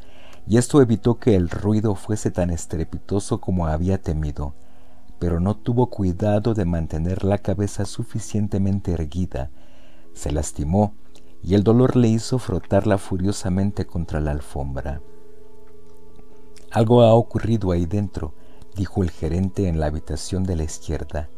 y 0.45 0.57
esto 0.57 0.81
evitó 0.81 1.17
que 1.17 1.37
el 1.37 1.49
ruido 1.49 1.95
fuese 1.95 2.29
tan 2.29 2.49
estrepitoso 2.49 3.39
como 3.39 3.67
había 3.67 4.01
temido, 4.01 4.53
pero 5.17 5.39
no 5.39 5.55
tuvo 5.55 5.89
cuidado 5.89 6.53
de 6.53 6.65
mantener 6.65 7.23
la 7.23 7.37
cabeza 7.37 7.85
suficientemente 7.85 8.91
erguida. 8.91 9.49
Se 10.13 10.29
lastimó 10.29 10.93
y 11.41 11.55
el 11.55 11.63
dolor 11.63 11.95
le 11.95 12.09
hizo 12.09 12.37
frotarla 12.37 12.97
furiosamente 12.97 13.87
contra 13.87 14.19
la 14.19 14.31
alfombra. 14.31 15.01
Algo 16.69 17.01
ha 17.01 17.13
ocurrido 17.13 17.71
ahí 17.71 17.85
dentro, 17.85 18.33
dijo 18.75 19.03
el 19.03 19.11
gerente 19.11 19.67
en 19.67 19.79
la 19.79 19.87
habitación 19.87 20.43
de 20.43 20.55
la 20.55 20.63
izquierda. 20.63 21.29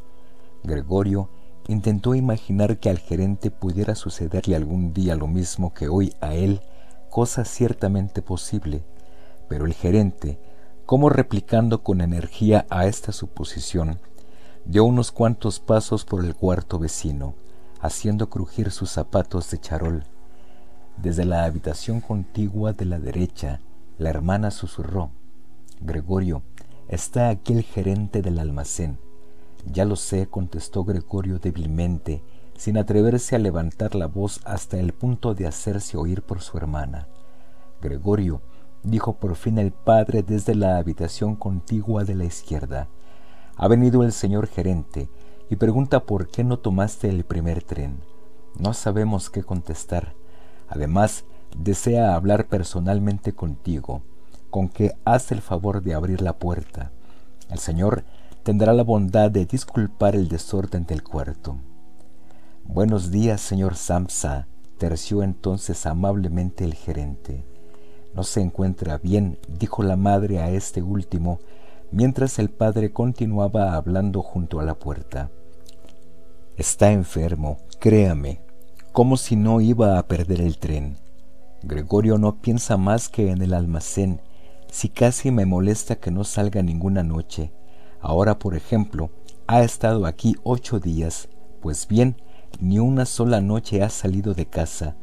Gregorio 0.63 1.29
intentó 1.67 2.15
imaginar 2.15 2.79
que 2.79 2.89
al 2.89 2.99
gerente 2.99 3.51
pudiera 3.51 3.95
sucederle 3.95 4.55
algún 4.55 4.93
día 4.93 5.15
lo 5.15 5.27
mismo 5.27 5.73
que 5.73 5.87
hoy 5.87 6.13
a 6.21 6.33
él, 6.33 6.61
cosa 7.09 7.45
ciertamente 7.45 8.21
posible, 8.21 8.83
pero 9.47 9.65
el 9.65 9.73
gerente, 9.73 10.39
como 10.85 11.09
replicando 11.09 11.83
con 11.83 12.01
energía 12.01 12.65
a 12.69 12.85
esta 12.85 13.11
suposición, 13.11 13.99
dio 14.65 14.85
unos 14.85 15.11
cuantos 15.11 15.59
pasos 15.59 16.05
por 16.05 16.23
el 16.23 16.35
cuarto 16.35 16.79
vecino, 16.79 17.35
haciendo 17.81 18.29
crujir 18.29 18.71
sus 18.71 18.89
zapatos 18.89 19.49
de 19.51 19.59
charol. 19.59 20.03
Desde 20.97 21.25
la 21.25 21.45
habitación 21.45 22.01
contigua 22.01 22.73
de 22.73 22.85
la 22.85 22.99
derecha, 22.99 23.59
la 23.97 24.09
hermana 24.09 24.51
susurró, 24.51 25.11
Gregorio, 25.81 26.43
está 26.87 27.29
aquí 27.29 27.53
el 27.53 27.63
gerente 27.63 28.21
del 28.21 28.39
almacén. 28.39 28.97
Ya 29.65 29.85
lo 29.85 29.95
sé, 29.95 30.27
contestó 30.27 30.83
Gregorio 30.83 31.39
débilmente, 31.39 32.21
sin 32.57 32.77
atreverse 32.77 33.35
a 33.35 33.39
levantar 33.39 33.95
la 33.95 34.07
voz 34.07 34.41
hasta 34.45 34.79
el 34.79 34.93
punto 34.93 35.33
de 35.33 35.47
hacerse 35.47 35.97
oír 35.97 36.21
por 36.21 36.41
su 36.41 36.57
hermana. 36.57 37.07
Gregorio, 37.81 38.41
dijo 38.83 39.13
por 39.13 39.35
fin 39.35 39.57
el 39.57 39.71
padre 39.71 40.23
desde 40.23 40.55
la 40.55 40.77
habitación 40.77 41.35
contigua 41.35 42.03
de 42.03 42.15
la 42.15 42.25
izquierda. 42.25 42.87
Ha 43.55 43.67
venido 43.67 44.03
el 44.03 44.11
señor 44.11 44.47
gerente 44.47 45.09
y 45.49 45.55
pregunta 45.55 46.01
por 46.01 46.27
qué 46.27 46.43
no 46.43 46.59
tomaste 46.59 47.09
el 47.09 47.23
primer 47.23 47.63
tren. 47.63 47.99
No 48.59 48.73
sabemos 48.73 49.29
qué 49.29 49.43
contestar. 49.43 50.13
Además, 50.67 51.25
desea 51.57 52.15
hablar 52.15 52.47
personalmente 52.47 53.33
contigo, 53.33 54.01
con 54.53 54.69
que 54.69 54.95
haz 55.03 55.31
el 55.31 55.41
favor 55.41 55.81
de 55.81 55.95
abrir 55.95 56.21
la 56.21 56.33
puerta. 56.33 56.91
El 57.49 57.57
señor 57.57 58.03
tendrá 58.43 58.71
la 58.71 58.83
bondad 58.83 59.31
de 59.31 59.47
disculpar 59.47 60.15
el 60.15 60.27
desorden 60.27 60.85
del 60.85 61.01
cuarto. 61.01 61.57
Buenos 62.63 63.09
días, 63.09 63.41
señor 63.41 63.75
Samsa, 63.75 64.47
terció 64.77 65.23
entonces 65.23 65.87
amablemente 65.87 66.65
el 66.65 66.75
gerente. 66.75 67.43
No 68.13 68.21
se 68.21 68.41
encuentra 68.41 68.99
bien, 68.99 69.39
dijo 69.47 69.81
la 69.81 69.95
madre 69.95 70.37
a 70.37 70.51
este 70.51 70.83
último, 70.83 71.39
mientras 71.89 72.37
el 72.37 72.51
padre 72.51 72.91
continuaba 72.91 73.73
hablando 73.73 74.21
junto 74.21 74.59
a 74.59 74.63
la 74.63 74.75
puerta. 74.75 75.31
Está 76.57 76.91
enfermo, 76.91 77.57
créame, 77.79 78.39
como 78.91 79.17
si 79.17 79.35
no 79.35 79.61
iba 79.61 79.97
a 79.97 80.07
perder 80.07 80.41
el 80.41 80.59
tren. 80.59 80.99
Gregorio 81.63 82.19
no 82.19 82.35
piensa 82.39 82.77
más 82.77 83.09
que 83.09 83.31
en 83.31 83.41
el 83.41 83.55
almacén, 83.55 84.21
si 84.73 84.89
casi 84.89 85.29
me 85.29 85.45
molesta 85.45 85.97
que 85.97 86.09
no 86.09 86.23
salga 86.23 86.63
ninguna 86.63 87.03
noche. 87.03 87.53
Ahora, 88.01 88.39
por 88.39 88.55
ejemplo, 88.55 89.11
ha 89.45 89.61
estado 89.61 90.07
aquí 90.07 90.35
ocho 90.41 90.79
días, 90.79 91.29
pues 91.61 91.87
bien, 91.87 92.17
ni 92.59 92.79
una 92.79 93.05
sola 93.05 93.39
noche 93.39 93.83
ha 93.83 93.89
salido 93.91 94.33
de 94.33 94.47
casa, 94.47 94.95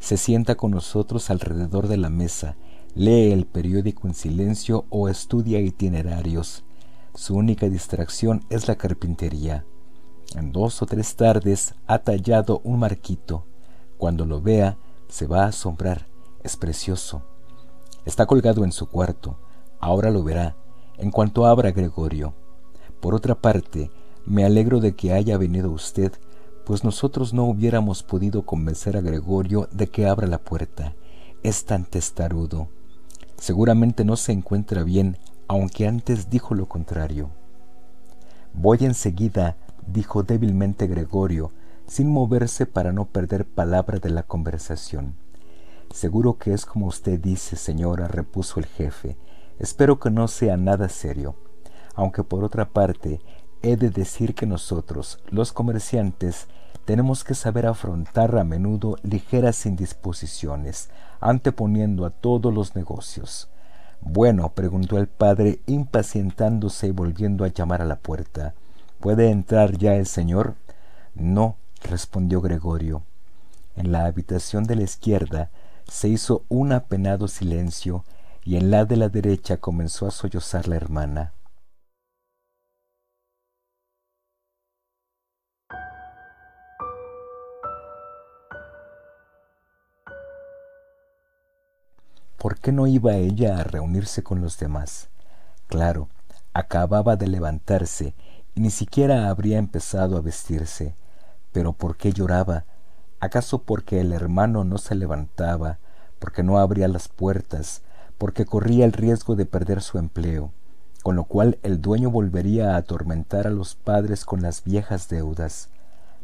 se 0.00 0.16
sienta 0.16 0.56
con 0.56 0.72
nosotros 0.72 1.30
alrededor 1.30 1.86
de 1.86 1.98
la 1.98 2.10
mesa, 2.10 2.56
lee 2.96 3.30
el 3.30 3.46
periódico 3.46 4.08
en 4.08 4.14
silencio 4.14 4.86
o 4.90 5.08
estudia 5.08 5.60
itinerarios. 5.60 6.64
Su 7.14 7.36
única 7.36 7.68
distracción 7.68 8.44
es 8.50 8.66
la 8.66 8.74
carpintería. 8.74 9.64
En 10.34 10.50
dos 10.50 10.82
o 10.82 10.86
tres 10.86 11.14
tardes 11.14 11.76
ha 11.86 12.00
tallado 12.00 12.60
un 12.64 12.80
marquito. 12.80 13.46
Cuando 13.98 14.26
lo 14.26 14.42
vea, 14.42 14.78
se 15.08 15.28
va 15.28 15.44
a 15.44 15.48
asombrar. 15.48 16.08
Es 16.42 16.56
precioso. 16.56 17.31
Está 18.04 18.26
colgado 18.26 18.64
en 18.64 18.72
su 18.72 18.88
cuarto. 18.88 19.38
Ahora 19.80 20.10
lo 20.10 20.22
verá, 20.22 20.56
en 20.98 21.10
cuanto 21.10 21.46
abra 21.46 21.70
Gregorio. 21.70 22.34
Por 23.00 23.14
otra 23.14 23.34
parte, 23.34 23.90
me 24.24 24.44
alegro 24.44 24.80
de 24.80 24.94
que 24.94 25.12
haya 25.12 25.36
venido 25.38 25.70
usted 25.70 26.12
pues 26.64 26.84
nosotros 26.84 27.32
no 27.32 27.44
hubiéramos 27.44 28.02
podido 28.02 28.42
convencer 28.42 28.96
a 28.96 29.00
Gregorio 29.00 29.68
de 29.72 29.88
que 29.88 30.06
abra 30.06 30.26
la 30.26 30.38
puerta. 30.38 30.94
Es 31.42 31.64
tan 31.64 31.84
testarudo. 31.84 32.68
Seguramente 33.36 34.04
no 34.04 34.16
se 34.16 34.32
encuentra 34.32 34.84
bien, 34.84 35.18
aunque 35.48 35.88
antes 35.88 36.30
dijo 36.30 36.54
lo 36.54 36.66
contrario. 36.66 37.30
Voy 38.54 38.78
enseguida, 38.82 39.56
dijo 39.86 40.22
débilmente 40.22 40.86
Gregorio, 40.86 41.50
sin 41.86 42.08
moverse 42.10 42.66
para 42.66 42.92
no 42.92 43.06
perder 43.06 43.44
palabra 43.44 43.98
de 43.98 44.10
la 44.10 44.22
conversación. 44.22 45.16
Seguro 45.92 46.38
que 46.38 46.54
es 46.54 46.64
como 46.64 46.86
usted 46.86 47.20
dice, 47.20 47.54
señora, 47.56 48.08
repuso 48.08 48.58
el 48.58 48.66
jefe. 48.66 49.18
Espero 49.58 50.00
que 50.00 50.10
no 50.10 50.26
sea 50.26 50.56
nada 50.56 50.88
serio. 50.88 51.36
Aunque 51.94 52.24
por 52.24 52.44
otra 52.44 52.70
parte, 52.70 53.20
he 53.60 53.76
de 53.76 53.90
decir 53.90 54.34
que 54.34 54.46
nosotros, 54.46 55.22
los 55.28 55.52
comerciantes, 55.52 56.48
tenemos 56.86 57.24
que 57.24 57.34
saber 57.34 57.66
afrontar 57.66 58.36
a 58.38 58.42
menudo 58.42 58.96
ligeras 59.02 59.66
indisposiciones, 59.66 60.88
anteponiendo 61.20 62.06
a 62.06 62.10
todos 62.10 62.52
los 62.52 62.74
negocios. 62.74 63.50
Bueno, 64.00 64.48
preguntó 64.54 64.96
el 64.96 65.08
padre, 65.08 65.60
impacientándose 65.66 66.88
y 66.88 66.90
volviendo 66.90 67.44
a 67.44 67.48
llamar 67.48 67.82
a 67.82 67.84
la 67.84 68.00
puerta. 68.00 68.54
¿Puede 68.98 69.30
entrar 69.30 69.76
ya 69.76 69.94
el 69.94 70.06
señor? 70.06 70.54
No, 71.14 71.56
respondió 71.82 72.40
Gregorio. 72.40 73.02
En 73.76 73.92
la 73.92 74.06
habitación 74.06 74.64
de 74.64 74.76
la 74.76 74.82
izquierda 74.82 75.50
se 75.92 76.08
hizo 76.08 76.46
un 76.48 76.72
apenado 76.72 77.28
silencio 77.28 78.02
y 78.44 78.56
en 78.56 78.70
la 78.70 78.86
de 78.86 78.96
la 78.96 79.10
derecha 79.10 79.58
comenzó 79.58 80.06
a 80.06 80.10
sollozar 80.10 80.66
la 80.66 80.76
hermana. 80.76 81.34
¿Por 92.38 92.58
qué 92.58 92.72
no 92.72 92.86
iba 92.86 93.16
ella 93.16 93.58
a 93.58 93.64
reunirse 93.64 94.22
con 94.22 94.40
los 94.40 94.58
demás? 94.58 95.10
Claro, 95.66 96.08
acababa 96.54 97.16
de 97.16 97.28
levantarse 97.28 98.14
y 98.54 98.60
ni 98.62 98.70
siquiera 98.70 99.28
habría 99.28 99.58
empezado 99.58 100.16
a 100.16 100.22
vestirse. 100.22 100.96
Pero 101.52 101.74
¿por 101.74 101.98
qué 101.98 102.12
lloraba? 102.12 102.64
¿Acaso 103.22 103.62
porque 103.62 104.00
el 104.00 104.12
hermano 104.12 104.64
no 104.64 104.78
se 104.78 104.96
levantaba, 104.96 105.78
porque 106.18 106.42
no 106.42 106.58
abría 106.58 106.88
las 106.88 107.06
puertas, 107.06 107.82
porque 108.18 108.44
corría 108.44 108.84
el 108.84 108.92
riesgo 108.92 109.36
de 109.36 109.46
perder 109.46 109.80
su 109.80 109.98
empleo, 109.98 110.50
con 111.04 111.14
lo 111.14 111.22
cual 111.22 111.56
el 111.62 111.80
dueño 111.80 112.10
volvería 112.10 112.74
a 112.74 112.78
atormentar 112.78 113.46
a 113.46 113.50
los 113.50 113.76
padres 113.76 114.24
con 114.24 114.42
las 114.42 114.64
viejas 114.64 115.08
deudas? 115.08 115.68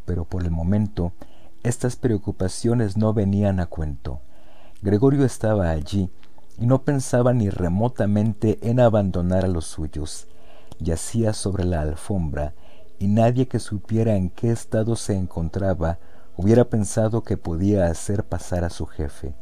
Pero 0.07 0.25
por 0.25 0.43
el 0.43 0.51
momento 0.51 1.13
estas 1.63 1.95
preocupaciones 1.95 2.97
no 2.97 3.15
venían 3.15 3.61
a 3.61 3.67
cuento. 3.67 4.21
Gregorio 4.83 5.25
estaba 5.25 5.71
allí 5.71 6.11
y 6.59 6.67
no 6.67 6.83
pensaba 6.83 7.33
ni 7.33 7.49
remotamente 7.49 8.59
en 8.61 8.81
abandonar 8.81 9.45
a 9.45 9.49
los 9.49 9.67
suyos. 9.67 10.27
Yacía 10.81 11.33
sobre 11.33 11.65
la 11.65 11.81
alfombra 11.81 12.55
y 12.99 13.07
nadie 13.07 13.47
que 13.47 13.61
supiera 13.61 14.17
en 14.17 14.31
qué 14.31 14.51
estado 14.51 14.97
se 14.97 15.15
encontraba 15.15 16.01
hubiera 16.39 16.71
pensado 16.71 17.25
que 17.25 17.37
podía 17.37 17.87
hacer 17.87 18.23
pasar 18.23 18.63
a 18.63 18.71
su 18.71 18.87
jefe. 18.87 19.35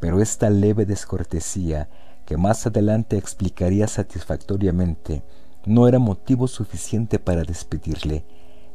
Pero 0.00 0.22
esta 0.22 0.48
leve 0.48 0.86
descortesía, 0.86 1.90
que 2.24 2.38
más 2.38 2.66
adelante 2.66 3.18
explicaría 3.18 3.86
satisfactoriamente, 3.86 5.22
no 5.66 5.86
era 5.86 5.98
motivo 5.98 6.48
suficiente 6.48 7.18
para 7.18 7.42
despedirle, 7.42 8.24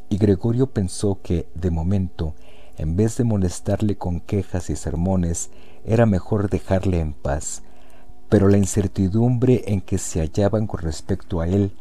y 0.09 0.17
Gregorio 0.19 0.67
pensó 0.67 1.21
que, 1.23 1.49
de 1.55 1.71
momento, 1.71 2.35
en 2.77 2.95
vez 2.95 3.17
de 3.17 3.23
molestarle 3.23 3.97
con 3.97 4.19
quejas 4.19 4.69
y 4.69 4.75
sermones, 4.75 5.49
era 5.83 6.05
mejor 6.05 6.51
dejarle 6.51 6.99
en 6.99 7.13
paz. 7.13 7.63
Pero 8.29 8.47
la 8.47 8.57
incertidumbre 8.57 9.63
en 9.65 9.81
que 9.81 9.97
se 9.97 10.19
hallaban 10.19 10.67
con 10.67 10.81
respecto 10.81 11.41
a 11.41 11.47
él 11.47 11.75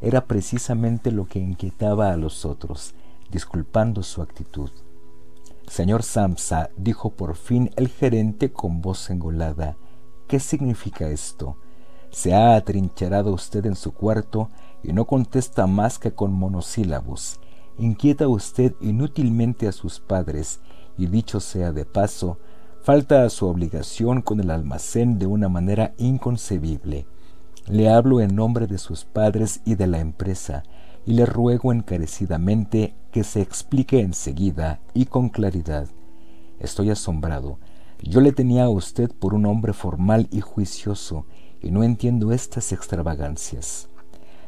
era 0.00 0.24
precisamente 0.24 1.12
lo 1.12 1.26
que 1.26 1.38
inquietaba 1.38 2.12
a 2.12 2.16
los 2.16 2.44
otros, 2.44 2.96
disculpando 3.30 4.02
su 4.02 4.20
actitud. 4.20 4.70
Señor 5.68 6.02
Samsa, 6.02 6.70
dijo 6.76 7.10
por 7.10 7.36
fin 7.36 7.70
el 7.76 7.88
gerente 7.88 8.52
con 8.52 8.80
voz 8.80 9.10
engolada, 9.10 9.76
¿qué 10.26 10.40
significa 10.40 11.08
esto? 11.08 11.56
Se 12.10 12.34
ha 12.34 12.56
atrincherado 12.56 13.32
usted 13.32 13.66
en 13.66 13.76
su 13.76 13.92
cuarto 13.92 14.50
y 14.82 14.92
no 14.92 15.04
contesta 15.06 15.66
más 15.66 15.98
que 15.98 16.12
con 16.12 16.32
monosílabos. 16.32 17.38
Inquieta 17.78 18.28
usted 18.28 18.74
inútilmente 18.80 19.68
a 19.68 19.72
sus 19.72 20.00
padres 20.00 20.60
y 20.96 21.06
dicho 21.06 21.38
sea 21.38 21.70
de 21.72 21.84
paso, 21.84 22.38
falta 22.82 23.24
a 23.24 23.30
su 23.30 23.46
obligación 23.46 24.22
con 24.22 24.40
el 24.40 24.50
almacén 24.50 25.18
de 25.18 25.26
una 25.26 25.48
manera 25.48 25.94
inconcebible. 25.98 27.06
Le 27.66 27.90
hablo 27.90 28.20
en 28.20 28.34
nombre 28.34 28.66
de 28.66 28.78
sus 28.78 29.04
padres 29.04 29.60
y 29.66 29.74
de 29.74 29.86
la 29.86 30.00
empresa, 30.00 30.62
y 31.04 31.12
le 31.12 31.26
ruego 31.26 31.72
encarecidamente 31.72 32.94
que 33.10 33.24
se 33.24 33.40
explique 33.40 34.00
enseguida 34.00 34.80
y 34.94 35.06
con 35.06 35.28
claridad. 35.28 35.88
Estoy 36.58 36.90
asombrado. 36.90 37.58
Yo 38.02 38.20
le 38.20 38.32
tenía 38.32 38.64
a 38.64 38.70
usted 38.70 39.10
por 39.10 39.34
un 39.34 39.46
hombre 39.46 39.72
formal 39.72 40.28
y 40.30 40.40
juicioso, 40.40 41.26
y 41.60 41.70
no 41.70 41.82
entiendo 41.82 42.32
estas 42.32 42.72
extravagancias. 42.72 43.88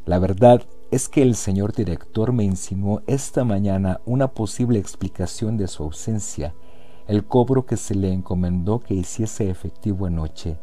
La 0.07 0.19
verdad 0.19 0.63
es 0.91 1.09
que 1.09 1.23
el 1.23 1.35
señor 1.35 1.73
director 1.75 2.33
me 2.33 2.45
insinuó 2.45 3.03
esta 3.07 3.45
mañana 3.45 4.01
una 4.07 4.29
posible 4.29 4.79
explicación 4.79 5.57
de 5.57 5.69
su 5.69 5.85
ausencia, 5.85 6.55
el 7.07 7.25
cobro 7.25 7.67
que 7.67 7.77
se 7.77 7.95
le 7.95 8.13
encomendó 8.13 8.81
que 8.81 8.95
hiciese 8.95 9.51
efectivo 9.51 10.07
anoche. 10.07 10.59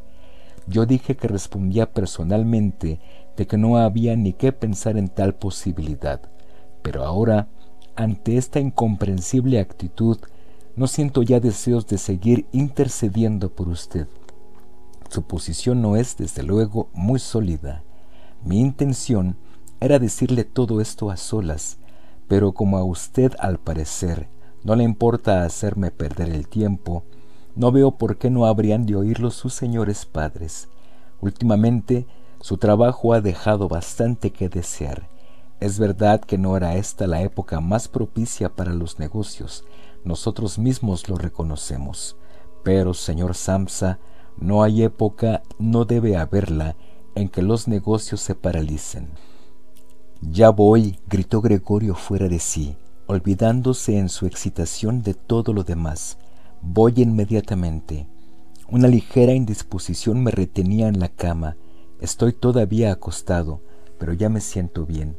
Yo 0.68 0.86
dije 0.86 1.16
que 1.16 1.28
respondía 1.28 1.94
personalmente 1.94 3.00
de 3.38 3.48
que 3.48 3.58
no 3.58 3.78
había 3.78 4.16
ni 4.16 4.34
qué 4.34 4.52
pensar 4.52 4.98
en 4.98 5.08
tal 5.08 5.36
posibilidad, 5.36 6.22
pero 6.82 7.04
ahora, 7.04 7.48
ante 7.98 8.38
esta 8.38 8.60
incomprensible 8.60 9.60
actitud, 9.60 10.18
no 10.76 10.88
siento 10.88 11.24
ya 11.24 11.40
deseos 11.40 11.88
de 11.88 11.98
seguir 11.98 12.46
intercediendo 12.52 13.50
por 13.50 13.68
usted. 13.68 14.08
Su 15.10 15.24
posición 15.24 15.82
no 15.82 15.96
es, 15.96 16.16
desde 16.16 16.44
luego, 16.44 16.90
muy 16.94 17.20
sólida. 17.20 17.84
Mi 18.46 18.60
intención 18.60 19.36
era 19.80 19.98
decirle 19.98 20.44
todo 20.44 20.80
esto 20.80 21.10
a 21.10 21.18
solas, 21.18 21.80
pero 22.28 22.52
como 22.54 22.78
a 22.78 22.84
usted 22.84 23.34
al 23.40 23.60
parecer 23.60 24.30
no 24.64 24.76
le 24.76 24.84
importa 24.84 25.44
hacerme 25.44 25.92
perder 25.92 26.30
el 26.30 26.48
tiempo, 26.48 27.04
no 27.56 27.72
veo 27.72 27.92
por 27.98 28.18
qué 28.18 28.30
no 28.30 28.46
habrían 28.46 28.86
de 28.86 28.96
oírlo 28.96 29.32
sus 29.32 29.54
señores 29.54 30.06
padres. 30.06 30.70
Últimamente 31.22 32.06
su 32.42 32.58
trabajo 32.58 33.14
ha 33.14 33.22
dejado 33.22 33.68
bastante 33.68 34.32
que 34.32 34.50
desear. 34.50 35.10
Es 35.60 35.80
verdad 35.80 36.22
que 36.22 36.38
no 36.38 36.56
era 36.56 36.76
esta 36.76 37.08
la 37.08 37.22
época 37.22 37.60
más 37.60 37.88
propicia 37.88 38.56
para 38.56 38.74
los 38.74 39.00
negocios, 39.00 39.66
nosotros 40.04 40.60
mismos 40.60 41.10
lo 41.10 41.18
reconocemos. 41.18 42.16
Pero, 42.64 42.94
señor 42.94 43.36
Samsa, 43.36 44.00
no 44.38 44.62
hay 44.62 44.84
época, 44.84 45.42
no 45.58 45.86
debe 45.86 46.16
haberla, 46.16 46.76
en 47.16 47.30
que 47.30 47.42
los 47.42 47.68
negocios 47.68 48.22
se 48.22 48.36
paralicen. 48.36 49.10
Ya 50.22 50.50
voy, 50.50 51.00
gritó 51.08 51.42
Gregorio 51.42 51.96
fuera 51.96 52.28
de 52.28 52.40
sí, 52.40 52.78
olvidándose 53.08 53.98
en 53.98 54.10
su 54.10 54.28
excitación 54.28 55.02
de 55.02 55.16
todo 55.16 55.54
lo 55.54 55.64
demás. 55.64 56.18
Voy 56.62 56.94
inmediatamente. 56.98 58.08
Una 58.70 58.88
ligera 58.88 59.34
indisposición 59.34 60.22
me 60.22 60.32
retenía 60.32 60.88
en 60.88 61.00
la 61.00 61.10
cama. 61.10 61.58
Estoy 62.00 62.34
todavía 62.34 62.92
acostado, 62.92 63.62
pero 63.98 64.14
ya 64.14 64.30
me 64.30 64.42
siento 64.42 64.86
bien. 64.86 65.18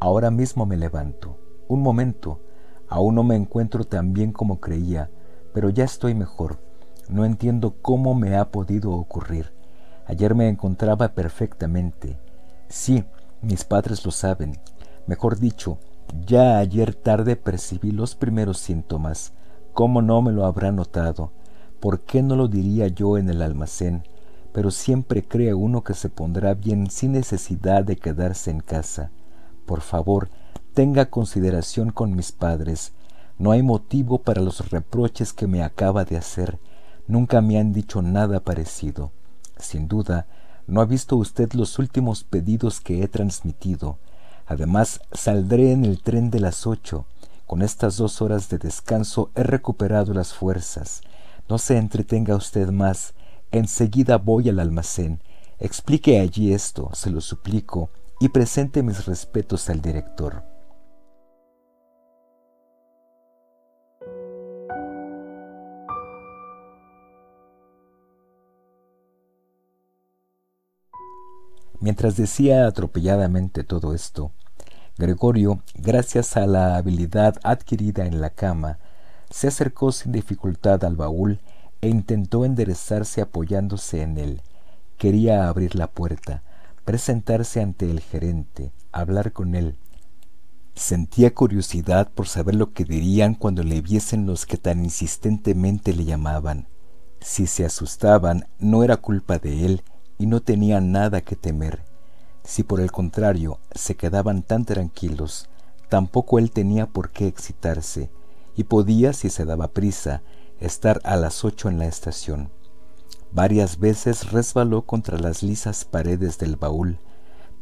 Ahora 0.00 0.30
mismo 0.30 0.64
me 0.64 0.78
levanto. 0.78 1.36
Un 1.68 1.82
momento. 1.82 2.40
Aún 2.88 3.16
no 3.16 3.22
me 3.22 3.36
encuentro 3.36 3.84
tan 3.84 4.14
bien 4.14 4.32
como 4.32 4.58
creía, 4.58 5.10
pero 5.52 5.68
ya 5.68 5.84
estoy 5.84 6.14
mejor. 6.14 6.58
No 7.10 7.26
entiendo 7.26 7.76
cómo 7.82 8.14
me 8.14 8.34
ha 8.36 8.50
podido 8.50 8.92
ocurrir. 8.92 9.52
Ayer 10.06 10.34
me 10.34 10.48
encontraba 10.48 11.08
perfectamente. 11.14 12.18
Sí, 12.68 13.04
mis 13.42 13.64
padres 13.64 14.04
lo 14.06 14.10
saben. 14.10 14.58
Mejor 15.06 15.38
dicho, 15.38 15.78
ya 16.26 16.56
ayer 16.58 16.94
tarde 16.94 17.36
percibí 17.36 17.90
los 17.90 18.14
primeros 18.14 18.58
síntomas. 18.58 19.34
¿Cómo 19.74 20.00
no 20.00 20.22
me 20.22 20.32
lo 20.32 20.46
habrá 20.46 20.72
notado? 20.72 21.30
¿Por 21.78 22.00
qué 22.00 22.22
no 22.22 22.36
lo 22.36 22.48
diría 22.48 22.88
yo 22.88 23.18
en 23.18 23.28
el 23.28 23.42
almacén? 23.42 24.04
Pero 24.52 24.70
siempre 24.70 25.22
cree 25.22 25.52
uno 25.52 25.84
que 25.84 25.92
se 25.92 26.08
pondrá 26.08 26.54
bien 26.54 26.90
sin 26.90 27.12
necesidad 27.12 27.84
de 27.84 27.96
quedarse 27.96 28.50
en 28.50 28.60
casa. 28.60 29.12
Por 29.70 29.82
favor, 29.82 30.30
tenga 30.74 31.10
consideración 31.10 31.90
con 31.90 32.16
mis 32.16 32.32
padres. 32.32 32.92
No 33.38 33.52
hay 33.52 33.62
motivo 33.62 34.18
para 34.18 34.42
los 34.42 34.68
reproches 34.70 35.32
que 35.32 35.46
me 35.46 35.62
acaba 35.62 36.04
de 36.04 36.16
hacer. 36.16 36.58
Nunca 37.06 37.40
me 37.40 37.56
han 37.56 37.72
dicho 37.72 38.02
nada 38.02 38.40
parecido. 38.40 39.12
Sin 39.60 39.86
duda, 39.86 40.26
no 40.66 40.80
ha 40.80 40.86
visto 40.86 41.14
usted 41.14 41.52
los 41.52 41.78
últimos 41.78 42.24
pedidos 42.24 42.80
que 42.80 43.04
he 43.04 43.06
transmitido. 43.06 43.98
Además, 44.44 45.02
saldré 45.12 45.70
en 45.70 45.84
el 45.84 46.02
tren 46.02 46.32
de 46.32 46.40
las 46.40 46.66
ocho. 46.66 47.06
Con 47.46 47.62
estas 47.62 47.96
dos 47.96 48.20
horas 48.20 48.48
de 48.48 48.58
descanso 48.58 49.30
he 49.36 49.44
recuperado 49.44 50.12
las 50.14 50.34
fuerzas. 50.34 51.02
No 51.48 51.58
se 51.58 51.76
entretenga 51.76 52.34
usted 52.34 52.70
más. 52.70 53.14
Enseguida 53.52 54.16
voy 54.16 54.48
al 54.48 54.58
almacén. 54.58 55.20
Explique 55.60 56.18
allí 56.18 56.52
esto, 56.52 56.90
se 56.92 57.10
lo 57.10 57.20
suplico, 57.20 57.90
y 58.20 58.28
presente 58.28 58.82
mis 58.82 59.06
respetos 59.06 59.70
al 59.70 59.80
director. 59.80 60.44
Mientras 71.80 72.14
decía 72.18 72.66
atropelladamente 72.66 73.64
todo 73.64 73.94
esto, 73.94 74.32
Gregorio, 74.98 75.62
gracias 75.74 76.36
a 76.36 76.46
la 76.46 76.76
habilidad 76.76 77.36
adquirida 77.42 78.04
en 78.04 78.20
la 78.20 78.28
cama, 78.28 78.78
se 79.30 79.48
acercó 79.48 79.92
sin 79.92 80.12
dificultad 80.12 80.84
al 80.84 80.94
baúl 80.94 81.40
e 81.80 81.88
intentó 81.88 82.44
enderezarse 82.44 83.22
apoyándose 83.22 84.02
en 84.02 84.18
él. 84.18 84.42
Quería 84.98 85.48
abrir 85.48 85.74
la 85.74 85.86
puerta, 85.86 86.42
presentarse 86.90 87.60
ante 87.62 87.88
el 87.88 88.00
gerente, 88.00 88.72
hablar 88.90 89.32
con 89.32 89.54
él. 89.54 89.76
Sentía 90.74 91.32
curiosidad 91.32 92.10
por 92.12 92.26
saber 92.26 92.56
lo 92.56 92.72
que 92.72 92.84
dirían 92.84 93.36
cuando 93.36 93.62
le 93.62 93.80
viesen 93.80 94.26
los 94.26 94.44
que 94.44 94.56
tan 94.56 94.82
insistentemente 94.82 95.94
le 95.94 96.04
llamaban. 96.04 96.66
Si 97.20 97.46
se 97.46 97.64
asustaban, 97.64 98.48
no 98.58 98.82
era 98.82 98.96
culpa 98.96 99.38
de 99.38 99.66
él 99.66 99.84
y 100.18 100.26
no 100.26 100.40
tenía 100.40 100.80
nada 100.80 101.20
que 101.20 101.36
temer. 101.36 101.84
Si 102.42 102.64
por 102.64 102.80
el 102.80 102.90
contrario 102.90 103.60
se 103.72 103.94
quedaban 103.94 104.42
tan 104.42 104.64
tranquilos, 104.64 105.48
tampoco 105.88 106.40
él 106.40 106.50
tenía 106.50 106.86
por 106.86 107.10
qué 107.10 107.28
excitarse, 107.28 108.10
y 108.56 108.64
podía, 108.64 109.12
si 109.12 109.30
se 109.30 109.44
daba 109.44 109.68
prisa, 109.68 110.22
estar 110.58 111.00
a 111.04 111.14
las 111.14 111.44
ocho 111.44 111.68
en 111.68 111.78
la 111.78 111.86
estación. 111.86 112.50
Varias 113.32 113.78
veces 113.78 114.32
resbaló 114.32 114.82
contra 114.82 115.16
las 115.16 115.44
lisas 115.44 115.84
paredes 115.84 116.38
del 116.38 116.56
baúl, 116.56 116.98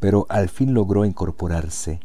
pero 0.01 0.25
al 0.31 0.49
fin 0.49 0.73
logró 0.73 1.05
incorporarse. 1.05 2.01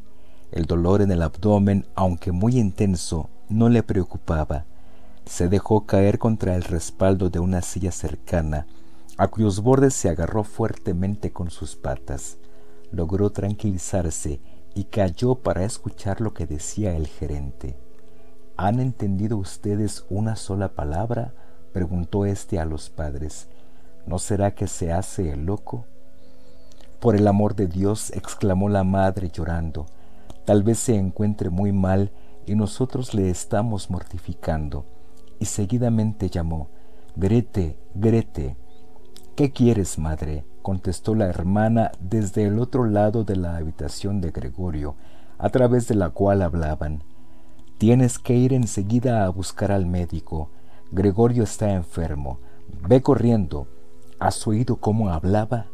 El 0.51 0.65
dolor 0.65 1.01
en 1.01 1.11
el 1.11 1.21
abdomen, 1.21 1.87
aunque 1.95 2.33
muy 2.33 2.59
intenso, 2.59 3.29
no 3.47 3.69
le 3.69 3.81
preocupaba. 3.81 4.65
Se 5.25 5.47
dejó 5.47 5.85
caer 5.85 6.19
contra 6.19 6.55
el 6.55 6.63
respaldo 6.63 7.29
de 7.29 7.39
una 7.39 7.61
silla 7.61 7.93
cercana, 7.93 8.67
a 9.17 9.29
cuyos 9.29 9.61
bordes 9.61 9.93
se 9.93 10.09
agarró 10.09 10.43
fuertemente 10.43 11.31
con 11.31 11.49
sus 11.49 11.75
patas. 11.77 12.37
Logró 12.91 13.29
tranquilizarse 13.29 14.41
y 14.75 14.85
cayó 14.85 15.35
para 15.35 15.63
escuchar 15.63 16.19
lo 16.19 16.33
que 16.33 16.45
decía 16.45 16.95
el 16.97 17.07
gerente. 17.07 17.77
¿Han 18.57 18.79
entendido 18.79 19.37
ustedes 19.37 20.05
una 20.09 20.35
sola 20.35 20.73
palabra? 20.73 21.33
preguntó 21.71 22.25
éste 22.25 22.59
a 22.59 22.65
los 22.65 22.89
padres. 22.89 23.47
¿No 24.05 24.19
será 24.19 24.51
que 24.51 24.67
se 24.67 24.91
hace 24.91 25.31
el 25.31 25.45
loco? 25.45 25.85
Por 26.99 27.15
el 27.15 27.27
amor 27.27 27.55
de 27.55 27.67
Dios, 27.67 28.11
exclamó 28.11 28.69
la 28.69 28.83
madre 28.83 29.29
llorando, 29.29 29.87
tal 30.45 30.63
vez 30.63 30.79
se 30.79 30.95
encuentre 30.95 31.49
muy 31.49 31.71
mal 31.71 32.11
y 32.45 32.55
nosotros 32.55 33.13
le 33.13 33.29
estamos 33.29 33.89
mortificando. 33.89 34.85
Y 35.39 35.45
seguidamente 35.45 36.29
llamó, 36.29 36.69
Grete, 37.15 37.77
Grete. 37.93 38.57
¿Qué 39.35 39.51
quieres, 39.51 39.97
madre? 39.97 40.45
contestó 40.61 41.13
la 41.13 41.25
hermana 41.25 41.91
desde 41.99 42.45
el 42.45 42.57
otro 42.59 42.85
lado 42.85 43.23
de 43.23 43.35
la 43.35 43.57
habitación 43.57 44.21
de 44.21 44.31
Gregorio, 44.31 44.95
a 45.37 45.49
través 45.49 45.87
de 45.87 45.95
la 45.95 46.09
cual 46.09 46.41
hablaban. 46.41 47.03
Tienes 47.77 48.17
que 48.17 48.33
ir 48.33 48.53
enseguida 48.53 49.25
a 49.25 49.29
buscar 49.29 49.71
al 49.71 49.85
médico. 49.85 50.49
Gregorio 50.91 51.43
está 51.43 51.73
enfermo. 51.73 52.39
Ve 52.87 53.01
corriendo. 53.01 53.67
¿Has 54.23 54.47
oído 54.47 54.77
cómo 54.77 55.09
hablaba? 55.09 55.65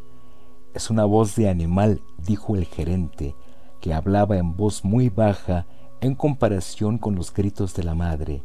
Es 0.74 0.90
una 0.90 1.06
voz 1.06 1.36
de 1.36 1.50
animal, 1.50 2.02
dijo 2.18 2.56
el 2.56 2.66
gerente, 2.66 3.36
que 3.80 3.94
hablaba 3.94 4.38
en 4.38 4.58
voz 4.58 4.84
muy 4.84 5.10
baja 5.10 5.68
en 6.02 6.16
comparación 6.16 6.98
con 6.98 7.14
los 7.14 7.32
gritos 7.32 7.76
de 7.76 7.84
la 7.84 7.94
madre. 7.94 8.42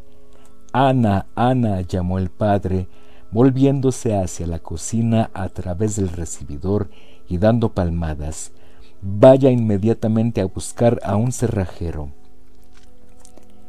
Ana, 0.74 1.28
Ana, 1.34 1.80
llamó 1.80 2.18
el 2.18 2.28
padre, 2.28 2.86
volviéndose 3.30 4.14
hacia 4.14 4.46
la 4.46 4.58
cocina 4.58 5.30
a 5.32 5.48
través 5.48 5.96
del 5.96 6.10
recibidor 6.10 6.90
y 7.26 7.38
dando 7.38 7.72
palmadas. 7.72 8.52
Vaya 9.00 9.50
inmediatamente 9.50 10.42
a 10.42 10.44
buscar 10.44 11.00
a 11.02 11.16
un 11.16 11.32
cerrajero. 11.32 12.10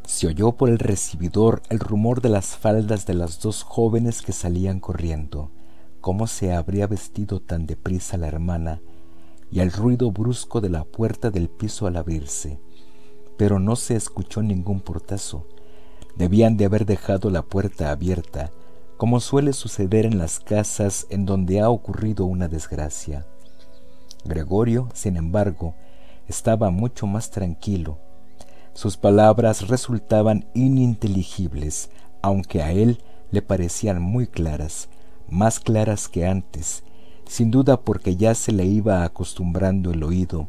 Se 0.05 0.27
oyó 0.27 0.51
por 0.51 0.67
el 0.67 0.79
recibidor 0.79 1.61
el 1.69 1.79
rumor 1.79 2.19
de 2.19 2.27
las 2.27 2.57
faldas 2.57 3.05
de 3.05 3.13
las 3.13 3.39
dos 3.39 3.63
jóvenes 3.63 4.21
que 4.21 4.33
salían 4.33 4.81
corriendo, 4.81 5.49
cómo 6.05 6.27
se 6.27 6.53
habría 6.53 6.85
vestido 6.85 7.39
tan 7.39 7.65
deprisa 7.65 8.15
la 8.15 8.27
hermana, 8.27 8.79
y 9.49 9.61
el 9.61 9.71
ruido 9.71 10.11
brusco 10.11 10.61
de 10.61 10.69
la 10.69 10.83
puerta 10.83 11.31
del 11.31 11.49
piso 11.49 11.87
al 11.87 11.97
abrirse. 11.97 12.59
Pero 13.39 13.57
no 13.57 13.75
se 13.75 13.95
escuchó 13.95 14.43
ningún 14.43 14.81
portazo. 14.81 15.47
Debían 16.15 16.57
de 16.57 16.65
haber 16.65 16.85
dejado 16.85 17.31
la 17.31 17.41
puerta 17.41 17.89
abierta, 17.89 18.51
como 18.97 19.19
suele 19.19 19.51
suceder 19.51 20.05
en 20.05 20.19
las 20.19 20.39
casas 20.39 21.07
en 21.09 21.25
donde 21.25 21.59
ha 21.59 21.71
ocurrido 21.71 22.25
una 22.25 22.47
desgracia. 22.49 23.25
Gregorio, 24.25 24.89
sin 24.93 25.17
embargo, 25.17 25.73
estaba 26.27 26.69
mucho 26.69 27.07
más 27.07 27.31
tranquilo, 27.31 27.97
sus 28.73 28.95
palabras 28.95 29.69
resultaban 29.69 30.45
ininteligibles, 30.53 31.89
aunque 32.21 32.61
a 32.61 32.71
él 32.73 33.01
le 33.31 33.41
parecían 33.41 33.99
muy 34.03 34.27
claras, 34.27 34.87
más 35.29 35.59
claras 35.59 36.07
que 36.07 36.25
antes, 36.25 36.83
sin 37.27 37.51
duda 37.51 37.81
porque 37.81 38.15
ya 38.15 38.35
se 38.35 38.51
le 38.51 38.65
iba 38.65 39.03
acostumbrando 39.03 39.91
el 39.91 40.03
oído, 40.03 40.47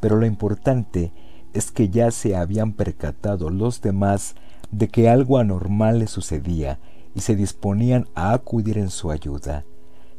pero 0.00 0.16
lo 0.16 0.26
importante 0.26 1.12
es 1.52 1.70
que 1.70 1.88
ya 1.88 2.10
se 2.10 2.36
habían 2.36 2.72
percatado 2.72 3.50
los 3.50 3.80
demás 3.80 4.34
de 4.70 4.88
que 4.88 5.08
algo 5.08 5.38
anormal 5.38 5.98
le 5.98 6.06
sucedía 6.06 6.78
y 7.14 7.20
se 7.20 7.36
disponían 7.36 8.08
a 8.14 8.32
acudir 8.32 8.78
en 8.78 8.90
su 8.90 9.10
ayuda. 9.10 9.64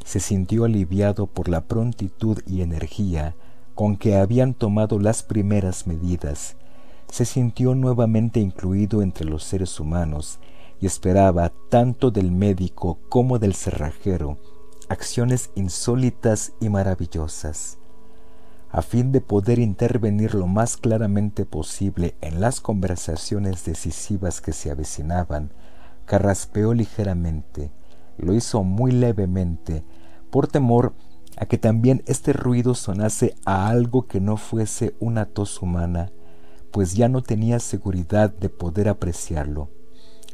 Se 0.05 0.19
sintió 0.19 0.65
aliviado 0.65 1.27
por 1.27 1.49
la 1.49 1.61
prontitud 1.61 2.39
y 2.45 2.61
energía 2.61 3.35
con 3.73 3.97
que 3.97 4.15
habían 4.15 4.53
tomado 4.53 4.99
las 4.99 5.23
primeras 5.23 5.87
medidas, 5.87 6.55
se 7.13 7.25
sintió 7.25 7.75
nuevamente 7.75 8.39
incluido 8.39 9.03
entre 9.03 9.25
los 9.25 9.43
seres 9.43 9.79
humanos 9.79 10.39
y 10.83 10.85
esperaba 10.85 11.53
tanto 11.69 12.11
del 12.11 12.33
médico 12.33 12.99
como 13.07 13.39
del 13.39 13.53
cerrajero 13.53 14.37
acciones 14.89 15.49
insólitas 15.55 16.51
y 16.59 16.67
maravillosas. 16.67 17.77
A 18.69 18.81
fin 18.81 19.13
de 19.13 19.21
poder 19.21 19.59
intervenir 19.59 20.35
lo 20.35 20.45
más 20.45 20.75
claramente 20.75 21.45
posible 21.45 22.17
en 22.19 22.41
las 22.41 22.59
conversaciones 22.59 23.63
decisivas 23.63 24.41
que 24.41 24.51
se 24.51 24.71
avecinaban, 24.71 25.53
carraspeó 26.03 26.73
ligeramente, 26.73 27.71
lo 28.17 28.33
hizo 28.33 28.63
muy 28.63 28.91
levemente, 28.91 29.85
por 30.31 30.47
temor 30.47 30.95
a 31.37 31.45
que 31.45 31.57
también 31.57 32.03
este 32.07 32.33
ruido 32.33 32.75
sonase 32.75 33.35
a 33.45 33.69
algo 33.69 34.05
que 34.05 34.19
no 34.19 34.35
fuese 34.35 34.97
una 34.99 35.27
tos 35.27 35.61
humana 35.61 36.11
pues 36.73 36.93
ya 36.93 37.07
no 37.07 37.21
tenía 37.21 37.59
seguridad 37.59 38.31
de 38.31 38.49
poder 38.49 38.89
apreciarlo. 38.89 39.69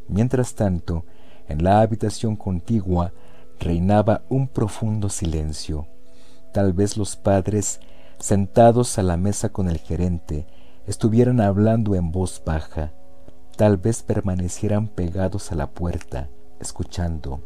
Mientras 0.10 0.56
tanto, 0.56 1.06
en 1.48 1.64
la 1.64 1.82
habitación 1.82 2.36
contigua 2.36 3.14
reinaba 3.60 4.24
un 4.28 4.48
profundo 4.48 5.10
silencio. 5.10 5.88
Tal 6.52 6.74
vez 6.74 6.98
los 6.98 7.16
padres, 7.16 7.80
sentados 8.20 8.98
a 8.98 9.04
la 9.04 9.18
mesa 9.18 9.50
con 9.50 9.70
el 9.70 9.78
gerente, 9.78 10.48
estuvieran 10.88 11.40
hablando 11.40 11.94
en 11.94 12.12
voz 12.12 12.42
baja, 12.44 12.92
tal 13.56 13.78
vez 13.78 14.02
permanecieran 14.02 14.88
pegados 14.88 15.52
a 15.52 15.56
la 15.56 15.70
puerta, 15.70 16.30
escuchando. 16.60 17.42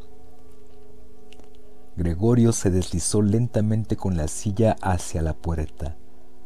Gregorio 1.97 2.54
se 2.54 2.71
deslizó 2.71 3.21
lentamente 3.21 3.97
con 3.97 4.15
la 4.15 4.28
silla 4.28 4.78
hacia 4.82 5.21
la 5.21 5.34
puerta. 5.34 5.97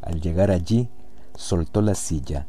Al 0.02 0.20
llegar 0.20 0.50
allí, 0.50 0.90
soltó 1.36 1.80
la 1.80 1.94
silla, 1.94 2.48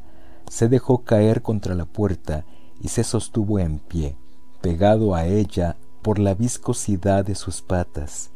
se 0.49 0.67
dejó 0.67 1.03
caer 1.03 1.41
contra 1.41 1.75
la 1.75 1.85
puerta 1.85 2.45
y 2.81 2.89
se 2.89 3.03
sostuvo 3.03 3.59
en 3.59 3.79
pie, 3.79 4.17
pegado 4.61 5.15
a 5.15 5.25
ella 5.25 5.77
por 6.01 6.19
la 6.19 6.33
viscosidad 6.33 7.25
de 7.25 7.35
sus 7.35 7.61
patas. 7.61 8.31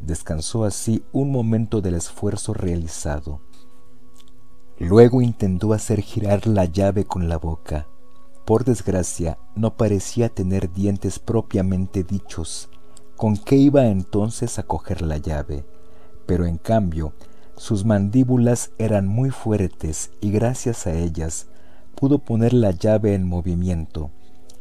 Descansó 0.00 0.64
así 0.64 1.02
un 1.12 1.30
momento 1.30 1.80
del 1.80 1.94
esfuerzo 1.94 2.54
realizado. 2.54 3.40
Luego 4.78 5.20
intentó 5.20 5.72
hacer 5.72 6.00
girar 6.00 6.46
la 6.46 6.64
llave 6.64 7.04
con 7.04 7.28
la 7.28 7.36
boca. 7.36 7.86
Por 8.46 8.64
desgracia, 8.64 9.38
no 9.54 9.76
parecía 9.76 10.30
tener 10.30 10.72
dientes 10.72 11.18
propiamente 11.18 12.02
dichos. 12.02 12.70
¿Con 13.16 13.36
qué 13.36 13.56
iba 13.56 13.86
entonces 13.86 14.58
a 14.58 14.62
coger 14.62 15.02
la 15.02 15.18
llave? 15.18 15.66
Pero 16.24 16.46
en 16.46 16.56
cambio, 16.56 17.12
sus 17.56 17.84
mandíbulas 17.84 18.70
eran 18.78 19.06
muy 19.06 19.28
fuertes 19.28 20.10
y 20.22 20.30
gracias 20.30 20.86
a 20.86 20.94
ellas 20.94 21.49
pudo 22.00 22.18
poner 22.18 22.54
la 22.54 22.70
llave 22.70 23.12
en 23.12 23.28
movimiento, 23.28 24.10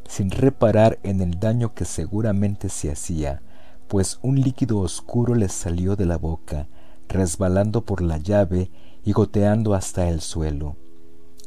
sin 0.06 0.30
reparar 0.30 1.00
en 1.04 1.22
el 1.22 1.40
daño 1.40 1.74
que 1.74 1.86
seguramente 1.86 2.68
se 2.68 2.92
hacía, 2.92 3.42
pues 3.88 4.20
un 4.22 4.42
líquido 4.42 4.80
oscuro 4.80 5.36
le 5.36 5.48
salió 5.48 5.96
de 5.96 6.06
la 6.06 6.18
boca, 6.18 6.68
resbalando 7.08 7.86
por 7.86 8.02
la 8.02 8.18
llave 8.18 8.72
y 9.06 9.14
goteando 9.14 9.74
hasta 9.74 10.10
el 10.10 10.20
suelo. 10.20 10.76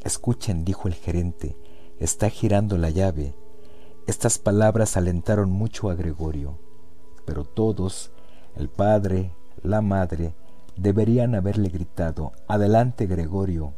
Escuchen, 0.02 0.64
dijo 0.64 0.88
el 0.88 0.94
gerente, 0.94 1.58
está 2.00 2.30
girando 2.30 2.78
la 2.78 2.88
llave. 2.88 3.34
Estas 4.06 4.38
palabras 4.38 4.96
alentaron 4.96 5.50
mucho 5.50 5.90
a 5.90 5.94
Gregorio, 5.94 6.58
pero 7.26 7.44
todos, 7.44 8.12
el 8.56 8.70
padre, 8.70 9.34
la 9.62 9.82
madre, 9.82 10.34
deberían 10.74 11.34
haberle 11.34 11.68
gritado 11.68 12.32
Adelante, 12.48 13.06
Gregorio. 13.06 13.74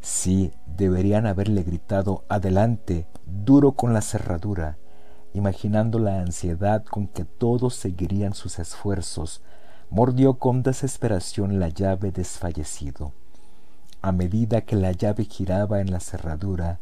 Sí, 0.00 0.52
deberían 0.66 1.26
haberle 1.26 1.62
gritado 1.62 2.24
adelante, 2.28 3.06
duro 3.26 3.72
con 3.72 3.92
la 3.92 4.00
cerradura, 4.00 4.78
imaginando 5.34 5.98
la 5.98 6.20
ansiedad 6.20 6.84
con 6.84 7.06
que 7.06 7.24
todos 7.24 7.74
seguirían 7.74 8.34
sus 8.34 8.58
esfuerzos, 8.58 9.42
mordió 9.90 10.38
con 10.38 10.62
desesperación 10.62 11.60
la 11.60 11.68
llave 11.68 12.12
desfallecido. 12.12 13.12
A 14.02 14.12
medida 14.12 14.62
que 14.62 14.76
la 14.76 14.92
llave 14.92 15.24
giraba 15.24 15.80
en 15.80 15.90
la 15.90 16.00
cerradura, 16.00 16.80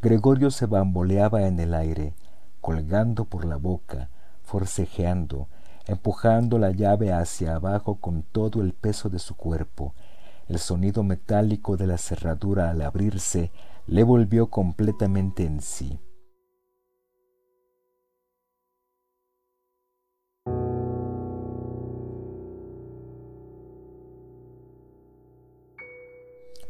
Gregorio 0.00 0.50
se 0.50 0.66
bamboleaba 0.66 1.46
en 1.46 1.58
el 1.58 1.74
aire, 1.74 2.14
colgando 2.60 3.24
por 3.24 3.44
la 3.44 3.56
boca, 3.56 4.10
forcejeando, 4.42 5.48
empujando 5.86 6.58
la 6.58 6.70
llave 6.70 7.12
hacia 7.12 7.56
abajo 7.56 7.96
con 7.96 8.22
todo 8.22 8.62
el 8.62 8.74
peso 8.74 9.08
de 9.08 9.18
su 9.18 9.34
cuerpo. 9.34 9.94
El 10.46 10.58
sonido 10.58 11.02
metálico 11.02 11.76
de 11.76 11.86
la 11.86 11.96
cerradura 11.96 12.70
al 12.70 12.82
abrirse 12.82 13.50
le 13.86 14.02
volvió 14.02 14.48
completamente 14.48 15.44
en 15.44 15.62
sí. 15.62 15.98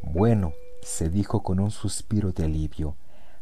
Bueno, 0.03 0.53
se 0.81 1.09
dijo 1.09 1.43
con 1.43 1.59
un 1.59 1.73
suspiro 1.73 2.31
de 2.31 2.45
alivio, 2.45 2.97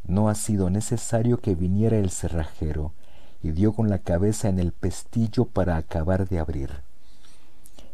no 0.04 0.30
ha 0.30 0.34
sido 0.34 0.70
necesario 0.70 1.36
que 1.38 1.54
viniera 1.54 1.98
el 1.98 2.10
cerrajero, 2.10 2.94
y 3.42 3.50
dio 3.50 3.74
con 3.74 3.90
la 3.90 3.98
cabeza 3.98 4.48
en 4.48 4.58
el 4.58 4.72
pestillo 4.72 5.44
para 5.44 5.76
acabar 5.76 6.26
de 6.28 6.38
abrir. 6.38 6.70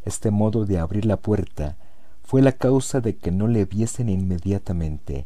Este 0.05 0.31
modo 0.31 0.65
de 0.65 0.79
abrir 0.79 1.07
la 1.07 1.17
puerta 1.17 1.77
fue 2.29 2.43
la 2.43 2.53
causa 2.53 3.01
de 3.01 3.17
que 3.17 3.31
no 3.31 3.49
le 3.49 3.65
viesen 3.65 4.11
inmediatamente. 4.11 5.25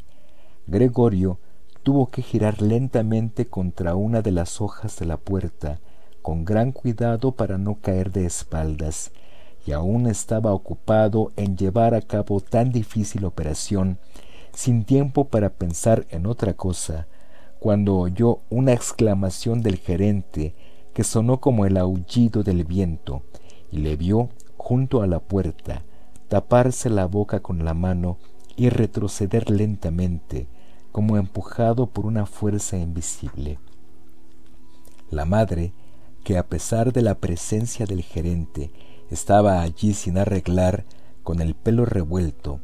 Gregorio 0.67 1.37
tuvo 1.83 2.09
que 2.09 2.21
girar 2.21 2.61
lentamente 2.61 3.45
contra 3.45 3.93
una 3.95 4.21
de 4.21 4.31
las 4.31 4.61
hojas 4.61 4.97
de 4.99 5.05
la 5.05 5.17
puerta, 5.17 5.81
con 6.21 6.45
gran 6.45 6.71
cuidado 6.71 7.33
para 7.33 7.57
no 7.57 7.75
caer 7.81 8.13
de 8.13 8.25
espaldas, 8.25 9.11
y 9.67 9.73
aún 9.73 10.07
estaba 10.07 10.53
ocupado 10.53 11.33
en 11.35 11.57
llevar 11.57 11.93
a 11.93 11.99
cabo 11.99 12.39
tan 12.39 12.71
difícil 12.71 13.25
operación, 13.25 13.97
sin 14.53 14.85
tiempo 14.85 15.25
para 15.25 15.49
pensar 15.49 16.05
en 16.09 16.25
otra 16.25 16.53
cosa, 16.53 17.07
cuando 17.59 17.97
oyó 17.97 18.39
una 18.49 18.71
exclamación 18.71 19.61
del 19.61 19.75
gerente 19.75 20.55
que 20.93 21.03
sonó 21.03 21.41
como 21.41 21.65
el 21.65 21.75
aullido 21.75 22.43
del 22.43 22.63
viento 22.63 23.23
y 23.73 23.79
le 23.79 23.97
vio 23.97 24.29
junto 24.55 25.01
a 25.01 25.07
la 25.07 25.19
puerta 25.19 25.83
taparse 26.33 26.89
la 26.89 27.05
boca 27.05 27.41
con 27.41 27.63
la 27.63 27.75
mano 27.75 28.17
y 28.55 28.69
retroceder 28.69 29.51
lentamente 29.51 30.47
como 30.91 31.17
empujado 31.17 31.85
por 31.85 32.07
una 32.07 32.25
fuerza 32.25 32.75
invisible. 32.75 33.59
La 35.11 35.25
madre, 35.25 35.73
que 36.23 36.39
a 36.39 36.47
pesar 36.47 36.91
de 36.91 37.03
la 37.03 37.19
presencia 37.19 37.85
del 37.85 38.01
gerente 38.01 38.71
estaba 39.11 39.61
allí 39.61 39.93
sin 39.93 40.17
arreglar, 40.17 40.85
con 41.21 41.39
el 41.39 41.53
pelo 41.53 41.85
revuelto, 41.85 42.61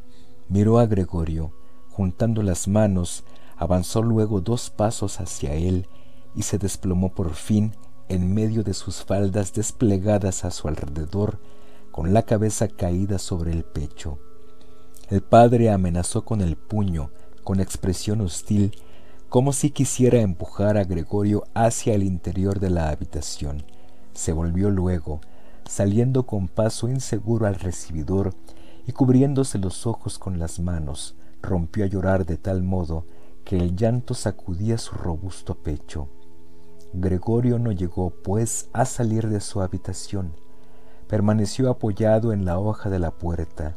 miró 0.48 0.80
a 0.80 0.86
Gregorio, 0.86 1.52
juntando 1.90 2.42
las 2.42 2.66
manos 2.66 3.22
avanzó 3.56 4.02
luego 4.02 4.40
dos 4.40 4.70
pasos 4.70 5.20
hacia 5.20 5.54
él 5.54 5.86
y 6.34 6.42
se 6.42 6.58
desplomó 6.58 7.14
por 7.14 7.34
fin 7.34 7.76
en 8.08 8.34
medio 8.34 8.64
de 8.64 8.74
sus 8.74 9.04
faldas 9.04 9.52
desplegadas 9.52 10.44
a 10.44 10.50
su 10.50 10.66
alrededor, 10.66 11.38
con 12.00 12.14
la 12.14 12.22
cabeza 12.22 12.66
caída 12.66 13.18
sobre 13.18 13.52
el 13.52 13.62
pecho. 13.62 14.20
El 15.10 15.20
padre 15.20 15.68
amenazó 15.68 16.24
con 16.24 16.40
el 16.40 16.56
puño, 16.56 17.10
con 17.44 17.60
expresión 17.60 18.22
hostil, 18.22 18.74
como 19.28 19.52
si 19.52 19.70
quisiera 19.70 20.18
empujar 20.18 20.78
a 20.78 20.84
Gregorio 20.84 21.44
hacia 21.52 21.92
el 21.92 22.02
interior 22.02 22.58
de 22.58 22.70
la 22.70 22.88
habitación. 22.88 23.66
Se 24.14 24.32
volvió 24.32 24.70
luego, 24.70 25.20
saliendo 25.68 26.24
con 26.24 26.48
paso 26.48 26.88
inseguro 26.88 27.46
al 27.46 27.56
recibidor 27.56 28.32
y 28.86 28.92
cubriéndose 28.92 29.58
los 29.58 29.86
ojos 29.86 30.18
con 30.18 30.38
las 30.38 30.58
manos, 30.58 31.16
rompió 31.42 31.84
a 31.84 31.88
llorar 31.88 32.24
de 32.24 32.38
tal 32.38 32.62
modo 32.62 33.04
que 33.44 33.58
el 33.58 33.76
llanto 33.76 34.14
sacudía 34.14 34.78
su 34.78 34.94
robusto 34.94 35.54
pecho. 35.54 36.08
Gregorio 36.94 37.58
no 37.58 37.72
llegó, 37.72 38.08
pues, 38.08 38.70
a 38.72 38.86
salir 38.86 39.28
de 39.28 39.40
su 39.40 39.60
habitación. 39.60 40.32
Permaneció 41.10 41.70
apoyado 41.70 42.32
en 42.32 42.44
la 42.44 42.60
hoja 42.60 42.88
de 42.88 43.00
la 43.00 43.10
puerta, 43.10 43.74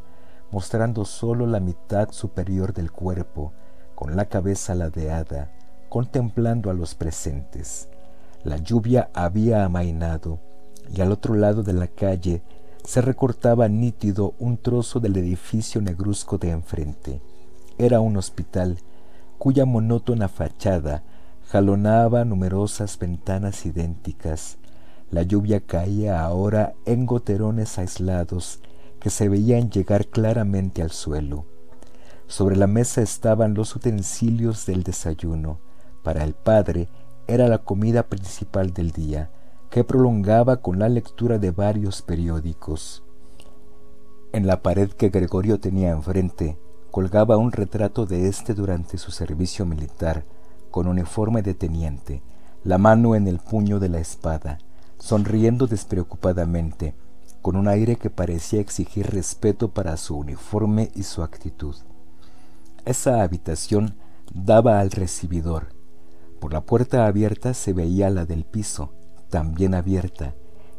mostrando 0.52 1.04
sólo 1.04 1.48
la 1.48 1.58
mitad 1.58 2.12
superior 2.12 2.72
del 2.72 2.92
cuerpo, 2.92 3.52
con 3.96 4.14
la 4.14 4.26
cabeza 4.26 4.76
ladeada, 4.76 5.50
contemplando 5.88 6.70
a 6.70 6.74
los 6.74 6.94
presentes. 6.94 7.88
La 8.44 8.58
lluvia 8.58 9.10
había 9.14 9.64
amainado, 9.64 10.38
y 10.94 11.00
al 11.00 11.10
otro 11.10 11.34
lado 11.34 11.64
de 11.64 11.72
la 11.72 11.88
calle 11.88 12.44
se 12.84 13.00
recortaba 13.00 13.66
nítido 13.66 14.34
un 14.38 14.56
trozo 14.56 15.00
del 15.00 15.16
edificio 15.16 15.80
negruzco 15.80 16.38
de 16.38 16.50
enfrente. 16.50 17.20
Era 17.78 17.98
un 17.98 18.16
hospital 18.16 18.78
cuya 19.38 19.64
monótona 19.64 20.28
fachada 20.28 21.02
jalonaba 21.48 22.24
numerosas 22.24 22.96
ventanas 22.96 23.66
idénticas. 23.66 24.56
La 25.14 25.22
lluvia 25.22 25.60
caía 25.60 26.24
ahora 26.24 26.74
en 26.86 27.06
goterones 27.06 27.78
aislados 27.78 28.58
que 28.98 29.10
se 29.10 29.28
veían 29.28 29.70
llegar 29.70 30.08
claramente 30.08 30.82
al 30.82 30.90
suelo. 30.90 31.44
Sobre 32.26 32.56
la 32.56 32.66
mesa 32.66 33.00
estaban 33.00 33.54
los 33.54 33.76
utensilios 33.76 34.66
del 34.66 34.82
desayuno. 34.82 35.60
Para 36.02 36.24
el 36.24 36.34
padre 36.34 36.88
era 37.28 37.46
la 37.46 37.58
comida 37.58 38.08
principal 38.08 38.72
del 38.72 38.90
día, 38.90 39.30
que 39.70 39.84
prolongaba 39.84 40.56
con 40.56 40.80
la 40.80 40.88
lectura 40.88 41.38
de 41.38 41.52
varios 41.52 42.02
periódicos. 42.02 43.04
En 44.32 44.48
la 44.48 44.64
pared 44.64 44.90
que 44.90 45.10
Gregorio 45.10 45.60
tenía 45.60 45.92
enfrente 45.92 46.58
colgaba 46.90 47.36
un 47.36 47.52
retrato 47.52 48.04
de 48.04 48.26
éste 48.26 48.52
durante 48.52 48.98
su 48.98 49.12
servicio 49.12 49.64
militar, 49.64 50.24
con 50.72 50.88
uniforme 50.88 51.42
de 51.42 51.54
teniente, 51.54 52.20
la 52.64 52.78
mano 52.78 53.14
en 53.14 53.28
el 53.28 53.38
puño 53.38 53.78
de 53.78 53.90
la 53.90 54.00
espada, 54.00 54.58
sonriendo 55.04 55.66
despreocupadamente, 55.66 56.94
con 57.42 57.56
un 57.56 57.68
aire 57.68 57.96
que 57.96 58.08
parecía 58.08 58.58
exigir 58.60 59.10
respeto 59.10 59.68
para 59.74 59.98
su 59.98 60.16
uniforme 60.16 60.90
y 60.94 61.02
su 61.02 61.22
actitud. 61.22 61.76
Esa 62.86 63.22
habitación 63.22 63.96
daba 64.32 64.80
al 64.80 64.90
recibidor. 64.90 65.74
Por 66.40 66.54
la 66.54 66.62
puerta 66.62 67.04
abierta 67.04 67.52
se 67.52 67.74
veía 67.74 68.08
la 68.08 68.24
del 68.24 68.46
piso, 68.46 68.94
también 69.28 69.74
abierta, 69.74 70.36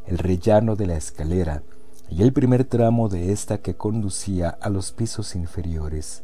el 0.08 0.18
rellano 0.18 0.76
de 0.76 0.88
la 0.88 0.96
escalera, 0.96 1.62
y 2.10 2.24
el 2.24 2.34
primer 2.34 2.64
tramo 2.64 3.10
de 3.10 3.32
esta 3.32 3.60
que 3.60 3.76
conducía 3.76 4.50
a 4.50 4.72
los 4.72 4.92
pisos 4.92 5.36
inferiores. 5.36 6.24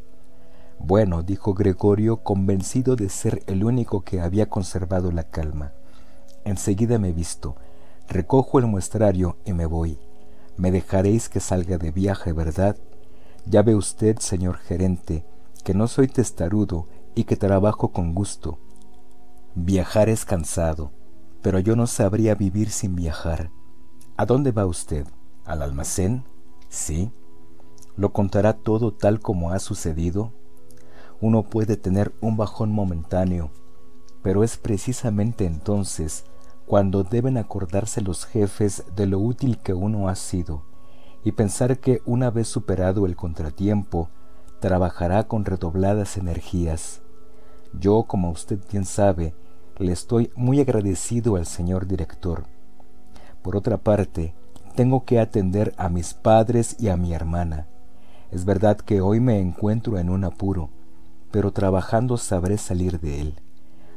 Bueno, 0.80 1.22
dijo 1.22 1.54
Gregorio, 1.54 2.24
convencido 2.24 2.96
de 2.96 3.08
ser 3.10 3.44
el 3.46 3.62
único 3.62 4.00
que 4.00 4.20
había 4.20 4.48
conservado 4.48 5.12
la 5.12 5.22
calma. 5.22 5.72
Enseguida 6.44 6.98
me 6.98 7.12
visto, 7.12 7.54
recojo 8.12 8.58
el 8.58 8.66
muestrario 8.66 9.36
y 9.44 9.52
me 9.52 9.66
voy. 9.66 9.98
Me 10.56 10.70
dejaréis 10.70 11.28
que 11.28 11.40
salga 11.40 11.78
de 11.78 11.90
viaje, 11.90 12.32
¿verdad? 12.32 12.76
Ya 13.46 13.62
ve 13.62 13.74
usted, 13.74 14.18
señor 14.18 14.58
gerente, 14.58 15.24
que 15.64 15.74
no 15.74 15.88
soy 15.88 16.08
testarudo 16.08 16.86
y 17.14 17.24
que 17.24 17.36
trabajo 17.36 17.88
con 17.92 18.14
gusto. 18.14 18.58
Viajar 19.54 20.08
es 20.08 20.24
cansado, 20.24 20.92
pero 21.42 21.58
yo 21.58 21.76
no 21.76 21.86
sabría 21.86 22.34
vivir 22.34 22.70
sin 22.70 22.94
viajar. 22.94 23.50
¿A 24.16 24.26
dónde 24.26 24.52
va 24.52 24.66
usted? 24.66 25.06
al 25.44 25.62
almacén? 25.62 26.24
Sí. 26.68 27.10
¿Lo 27.96 28.12
contará 28.12 28.54
todo 28.54 28.92
tal 28.92 29.20
como 29.20 29.50
ha 29.50 29.58
sucedido? 29.58 30.32
Uno 31.20 31.42
puede 31.42 31.76
tener 31.76 32.12
un 32.20 32.36
bajón 32.36 32.72
momentáneo, 32.72 33.50
pero 34.22 34.44
es 34.44 34.56
precisamente 34.56 35.44
entonces 35.44 36.24
cuando 36.72 37.04
deben 37.04 37.36
acordarse 37.36 38.00
los 38.00 38.24
jefes 38.24 38.84
de 38.96 39.06
lo 39.06 39.18
útil 39.18 39.58
que 39.58 39.74
uno 39.74 40.08
ha 40.08 40.14
sido 40.14 40.62
y 41.22 41.32
pensar 41.32 41.80
que 41.80 42.00
una 42.06 42.30
vez 42.30 42.48
superado 42.48 43.04
el 43.04 43.14
contratiempo, 43.14 44.08
trabajará 44.58 45.24
con 45.24 45.44
redobladas 45.44 46.16
energías. 46.16 47.02
Yo, 47.78 48.04
como 48.04 48.30
usted 48.30 48.58
bien 48.70 48.86
sabe, 48.86 49.34
le 49.76 49.92
estoy 49.92 50.32
muy 50.34 50.62
agradecido 50.62 51.36
al 51.36 51.44
señor 51.44 51.86
director. 51.86 52.44
Por 53.42 53.54
otra 53.54 53.76
parte, 53.76 54.34
tengo 54.74 55.04
que 55.04 55.20
atender 55.20 55.74
a 55.76 55.90
mis 55.90 56.14
padres 56.14 56.76
y 56.78 56.88
a 56.88 56.96
mi 56.96 57.12
hermana. 57.12 57.66
Es 58.30 58.46
verdad 58.46 58.78
que 58.78 59.02
hoy 59.02 59.20
me 59.20 59.40
encuentro 59.40 59.98
en 59.98 60.08
un 60.08 60.24
apuro, 60.24 60.70
pero 61.32 61.52
trabajando 61.52 62.16
sabré 62.16 62.56
salir 62.56 62.98
de 62.98 63.20
él. 63.20 63.41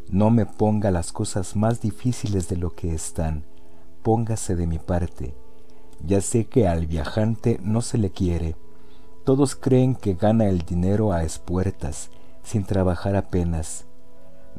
No 0.09 0.29
me 0.29 0.45
ponga 0.45 0.91
las 0.91 1.11
cosas 1.11 1.55
más 1.55 1.81
difíciles 1.81 2.47
de 2.47 2.57
lo 2.57 2.75
que 2.75 2.93
están, 2.93 3.43
póngase 4.03 4.55
de 4.55 4.67
mi 4.67 4.77
parte. 4.77 5.35
Ya 6.05 6.21
sé 6.21 6.45
que 6.45 6.67
al 6.67 6.85
viajante 6.85 7.59
no 7.63 7.81
se 7.81 7.97
le 7.97 8.11
quiere, 8.11 8.55
Todos 9.23 9.55
creen 9.55 9.95
que 9.95 10.13
gana 10.13 10.45
el 10.45 10.59
dinero 10.59 11.11
a 11.11 11.23
espuertas, 11.23 12.11
sin 12.43 12.63
trabajar 12.63 13.15
apenas. 13.15 13.85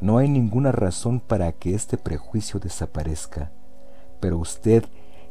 No 0.01 0.17
hay 0.17 0.27
ninguna 0.27 0.73
razón 0.73 1.21
para 1.21 1.53
que 1.53 1.73
este 1.73 1.97
prejuicio 1.97 2.59
desaparezca, 2.59 3.53
pero 4.19 4.37
usted 4.37 4.83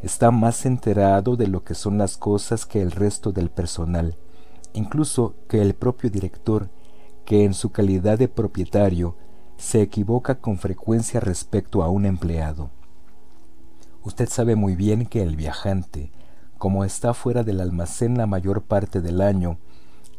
está 0.02 0.30
más 0.30 0.64
enterado 0.64 1.36
de 1.36 1.48
lo 1.48 1.64
que 1.64 1.74
son 1.74 1.98
las 1.98 2.16
cosas 2.16 2.64
que 2.64 2.80
el 2.80 2.92
resto 2.92 3.30
del 3.30 3.50
personal, 3.50 4.16
incluso 4.72 5.34
que 5.48 5.60
el 5.60 5.74
propio 5.74 6.08
director, 6.08 6.70
que 7.26 7.44
en 7.44 7.52
su 7.52 7.72
calidad 7.72 8.18
de 8.18 8.28
propietario 8.28 9.16
se 9.56 9.82
equivoca 9.82 10.36
con 10.36 10.58
frecuencia 10.58 11.20
respecto 11.20 11.82
a 11.82 11.88
un 11.88 12.06
empleado. 12.06 12.70
Usted 14.02 14.28
sabe 14.28 14.54
muy 14.56 14.76
bien 14.76 15.06
que 15.06 15.22
el 15.22 15.36
viajante, 15.36 16.12
como 16.58 16.84
está 16.84 17.12
fuera 17.12 17.42
del 17.42 17.60
almacén 17.60 18.16
la 18.16 18.26
mayor 18.26 18.62
parte 18.62 19.00
del 19.00 19.20
año, 19.20 19.58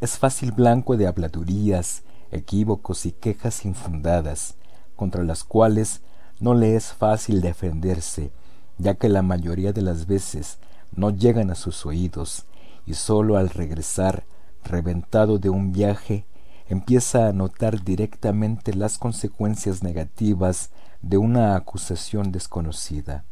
es 0.02 0.18
fácil 0.18 0.52
blanco 0.52 0.98
de 0.98 1.08
habladurías, 1.08 2.04
equívocos 2.32 3.06
y 3.06 3.12
quejas 3.12 3.66
infundadas, 3.66 4.56
contra 4.96 5.24
las 5.24 5.44
cuales 5.44 6.02
no 6.40 6.54
le 6.54 6.76
es 6.76 6.94
fácil 6.94 7.42
defenderse, 7.42 8.32
ya 8.78 8.96
que 8.96 9.10
la 9.10 9.24
mayoría 9.24 9.74
de 9.74 9.82
las 9.82 10.06
veces 10.06 10.60
no 10.92 11.10
llegan 11.10 11.50
a 11.50 11.56
sus 11.56 11.86
oídos, 11.86 12.46
y 12.86 12.94
sólo 12.94 13.38
al 13.38 13.50
regresar, 13.50 14.26
reventado 14.64 15.40
de 15.40 15.50
un 15.50 15.72
viaje, 15.72 16.26
empieza 16.70 17.28
a 17.28 17.34
notar 17.34 17.84
directamente 17.84 18.74
las 18.74 18.98
consecuencias 18.98 19.84
negativas 19.84 20.70
de 21.02 21.18
una 21.18 21.56
acusación 21.56 22.32
desconocida. 22.32 23.24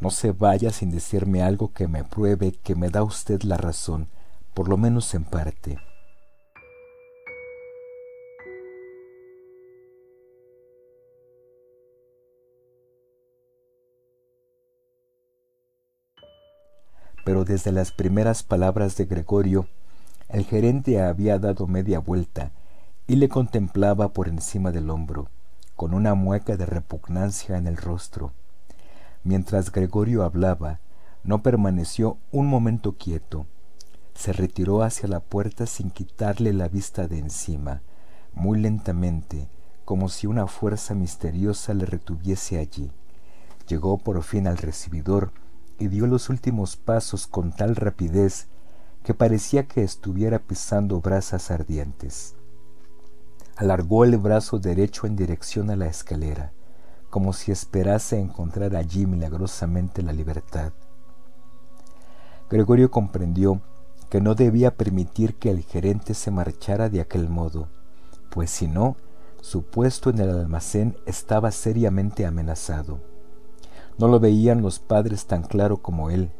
No 0.00 0.10
se 0.10 0.32
vaya 0.32 0.70
sin 0.70 0.90
decirme 0.90 1.42
algo 1.42 1.72
que 1.72 1.88
me 1.88 2.04
pruebe 2.04 2.52
que 2.52 2.74
me 2.74 2.90
da 2.90 3.02
usted 3.02 3.42
la 3.42 3.56
razón, 3.56 4.08
por 4.54 4.68
lo 4.68 4.76
menos 4.76 5.14
en 5.14 5.24
parte. 5.24 5.78
Pero 17.24 17.44
desde 17.44 17.70
las 17.70 17.92
primeras 17.92 18.42
palabras 18.42 18.96
de 18.96 19.04
Gregorio, 19.04 19.68
el 20.32 20.44
gerente 20.44 21.02
había 21.02 21.38
dado 21.38 21.66
media 21.66 21.98
vuelta 21.98 22.52
y 23.06 23.16
le 23.16 23.28
contemplaba 23.28 24.12
por 24.12 24.28
encima 24.28 24.70
del 24.70 24.88
hombro, 24.90 25.28
con 25.74 25.92
una 25.92 26.14
mueca 26.14 26.56
de 26.56 26.66
repugnancia 26.66 27.56
en 27.56 27.66
el 27.66 27.76
rostro. 27.76 28.32
Mientras 29.24 29.72
Gregorio 29.72 30.22
hablaba, 30.22 30.78
no 31.24 31.42
permaneció 31.42 32.18
un 32.30 32.46
momento 32.46 32.96
quieto. 32.96 33.46
Se 34.14 34.32
retiró 34.32 34.82
hacia 34.82 35.08
la 35.08 35.20
puerta 35.20 35.66
sin 35.66 35.90
quitarle 35.90 36.52
la 36.52 36.68
vista 36.68 37.08
de 37.08 37.18
encima, 37.18 37.82
muy 38.32 38.60
lentamente, 38.60 39.48
como 39.84 40.08
si 40.08 40.28
una 40.28 40.46
fuerza 40.46 40.94
misteriosa 40.94 41.74
le 41.74 41.86
retuviese 41.86 42.58
allí. 42.58 42.92
Llegó 43.66 43.98
por 43.98 44.22
fin 44.22 44.46
al 44.46 44.58
recibidor 44.58 45.32
y 45.78 45.88
dio 45.88 46.06
los 46.06 46.28
últimos 46.28 46.76
pasos 46.76 47.26
con 47.26 47.52
tal 47.52 47.74
rapidez 47.74 48.46
que 49.02 49.14
parecía 49.14 49.66
que 49.66 49.82
estuviera 49.82 50.38
pisando 50.38 51.00
brasas 51.00 51.50
ardientes. 51.50 52.34
Alargó 53.56 54.04
el 54.04 54.16
brazo 54.18 54.58
derecho 54.58 55.06
en 55.06 55.16
dirección 55.16 55.70
a 55.70 55.76
la 55.76 55.86
escalera 55.86 56.52
como 57.10 57.32
si 57.32 57.50
esperase 57.50 58.18
encontrar 58.18 58.76
allí 58.76 59.04
milagrosamente 59.04 60.02
la 60.02 60.12
libertad. 60.12 60.72
Gregorio 62.48 62.90
comprendió 62.90 63.60
que 64.08 64.20
no 64.20 64.34
debía 64.34 64.76
permitir 64.76 65.34
que 65.36 65.50
el 65.50 65.62
gerente 65.62 66.14
se 66.14 66.30
marchara 66.30 66.88
de 66.88 67.00
aquel 67.00 67.28
modo, 67.28 67.68
pues 68.30 68.50
si 68.50 68.68
no, 68.68 68.96
su 69.40 69.64
puesto 69.64 70.10
en 70.10 70.20
el 70.20 70.30
almacén 70.30 70.96
estaba 71.04 71.50
seriamente 71.50 72.26
amenazado. 72.26 73.00
No 73.98 74.08
lo 74.08 74.20
veían 74.20 74.62
los 74.62 74.78
padres 74.78 75.26
tan 75.26 75.42
claro 75.42 75.78
como 75.78 76.10
él, 76.10 76.30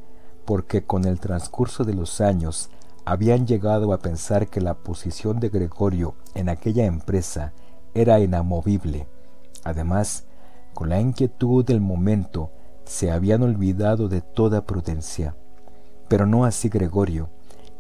porque 0.51 0.83
con 0.83 1.05
el 1.05 1.21
transcurso 1.21 1.85
de 1.85 1.95
los 1.95 2.21
años 2.21 2.71
habían 3.05 3.47
llegado 3.47 3.93
a 3.93 4.01
pensar 4.01 4.49
que 4.49 4.61
la 4.61 4.75
posición 4.75 5.39
de 5.39 5.49
Gregorio 5.49 6.17
en 6.35 6.49
aquella 6.49 6.87
empresa 6.87 7.53
era 7.95 8.19
inamovible. 8.19 9.07
Además, 9.63 10.25
con 10.75 10.89
la 10.89 11.01
inquietud 11.01 11.65
del 11.65 11.81
momento, 11.81 12.51
se 12.85 13.13
habían 13.13 13.45
olvidado 13.45 14.09
de 14.09 14.23
toda 14.23 14.67
prudencia. 14.67 15.37
Pero 16.09 16.27
no 16.27 16.45
así 16.45 16.69
Gregorio, 16.69 17.31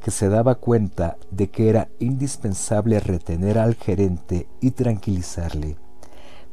que 0.01 0.13
se 0.13 0.29
daba 0.29 0.55
cuenta 0.55 1.17
de 1.33 1.51
que 1.51 1.71
era 1.71 1.89
indispensable 1.99 3.01
retener 3.01 3.59
al 3.59 3.75
gerente 3.75 4.47
y 4.61 4.71
tranquilizarle. 4.71 5.77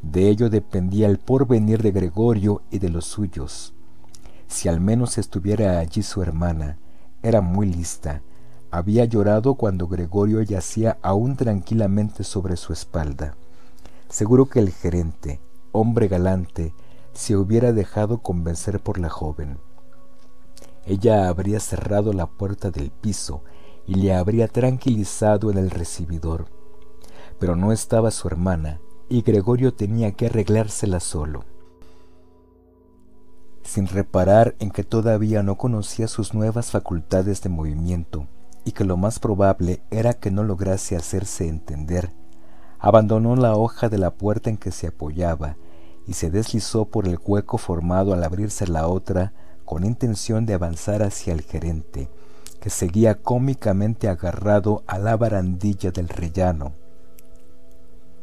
De 0.02 0.28
ello 0.28 0.50
dependía 0.50 1.06
el 1.06 1.18
porvenir 1.18 1.80
de 1.80 1.92
Gregorio 1.92 2.62
y 2.72 2.80
de 2.80 2.88
los 2.88 3.04
suyos. 3.04 3.77
Si 4.48 4.68
al 4.68 4.80
menos 4.80 5.18
estuviera 5.18 5.78
allí 5.78 6.02
su 6.02 6.22
hermana, 6.22 6.78
era 7.22 7.40
muy 7.40 7.66
lista. 7.66 8.22
Había 8.70 9.04
llorado 9.04 9.54
cuando 9.54 9.88
Gregorio 9.88 10.42
yacía 10.42 10.98
aún 11.02 11.36
tranquilamente 11.36 12.24
sobre 12.24 12.56
su 12.56 12.72
espalda. 12.72 13.36
Seguro 14.08 14.46
que 14.46 14.58
el 14.58 14.70
gerente, 14.70 15.40
hombre 15.72 16.08
galante, 16.08 16.74
se 17.12 17.36
hubiera 17.36 17.72
dejado 17.72 18.18
convencer 18.22 18.80
por 18.80 18.98
la 18.98 19.10
joven. 19.10 19.58
Ella 20.86 21.28
habría 21.28 21.60
cerrado 21.60 22.12
la 22.14 22.26
puerta 22.26 22.70
del 22.70 22.90
piso 22.90 23.42
y 23.86 23.96
le 23.96 24.14
habría 24.14 24.48
tranquilizado 24.48 25.50
en 25.50 25.58
el 25.58 25.70
recibidor. 25.70 26.46
Pero 27.38 27.56
no 27.56 27.72
estaba 27.72 28.10
su 28.10 28.28
hermana 28.28 28.80
y 29.08 29.22
Gregorio 29.22 29.74
tenía 29.74 30.12
que 30.12 30.26
arreglársela 30.26 31.00
solo. 31.00 31.44
Sin 33.68 33.86
reparar 33.86 34.54
en 34.60 34.70
que 34.70 34.82
todavía 34.82 35.42
no 35.42 35.58
conocía 35.58 36.08
sus 36.08 36.32
nuevas 36.32 36.70
facultades 36.70 37.42
de 37.42 37.50
movimiento 37.50 38.26
y 38.64 38.72
que 38.72 38.82
lo 38.82 38.96
más 38.96 39.18
probable 39.18 39.82
era 39.90 40.14
que 40.14 40.30
no 40.30 40.42
lograse 40.42 40.96
hacerse 40.96 41.48
entender, 41.48 42.14
abandonó 42.78 43.36
la 43.36 43.56
hoja 43.56 43.90
de 43.90 43.98
la 43.98 44.14
puerta 44.14 44.48
en 44.48 44.56
que 44.56 44.72
se 44.72 44.86
apoyaba 44.86 45.58
y 46.06 46.14
se 46.14 46.30
deslizó 46.30 46.86
por 46.86 47.06
el 47.06 47.18
hueco 47.22 47.58
formado 47.58 48.14
al 48.14 48.24
abrirse 48.24 48.66
la 48.66 48.88
otra 48.88 49.34
con 49.66 49.84
intención 49.84 50.46
de 50.46 50.54
avanzar 50.54 51.02
hacia 51.02 51.34
el 51.34 51.42
gerente, 51.42 52.08
que 52.62 52.70
seguía 52.70 53.16
cómicamente 53.16 54.08
agarrado 54.08 54.82
a 54.86 54.98
la 54.98 55.14
barandilla 55.18 55.90
del 55.90 56.08
rellano. 56.08 56.72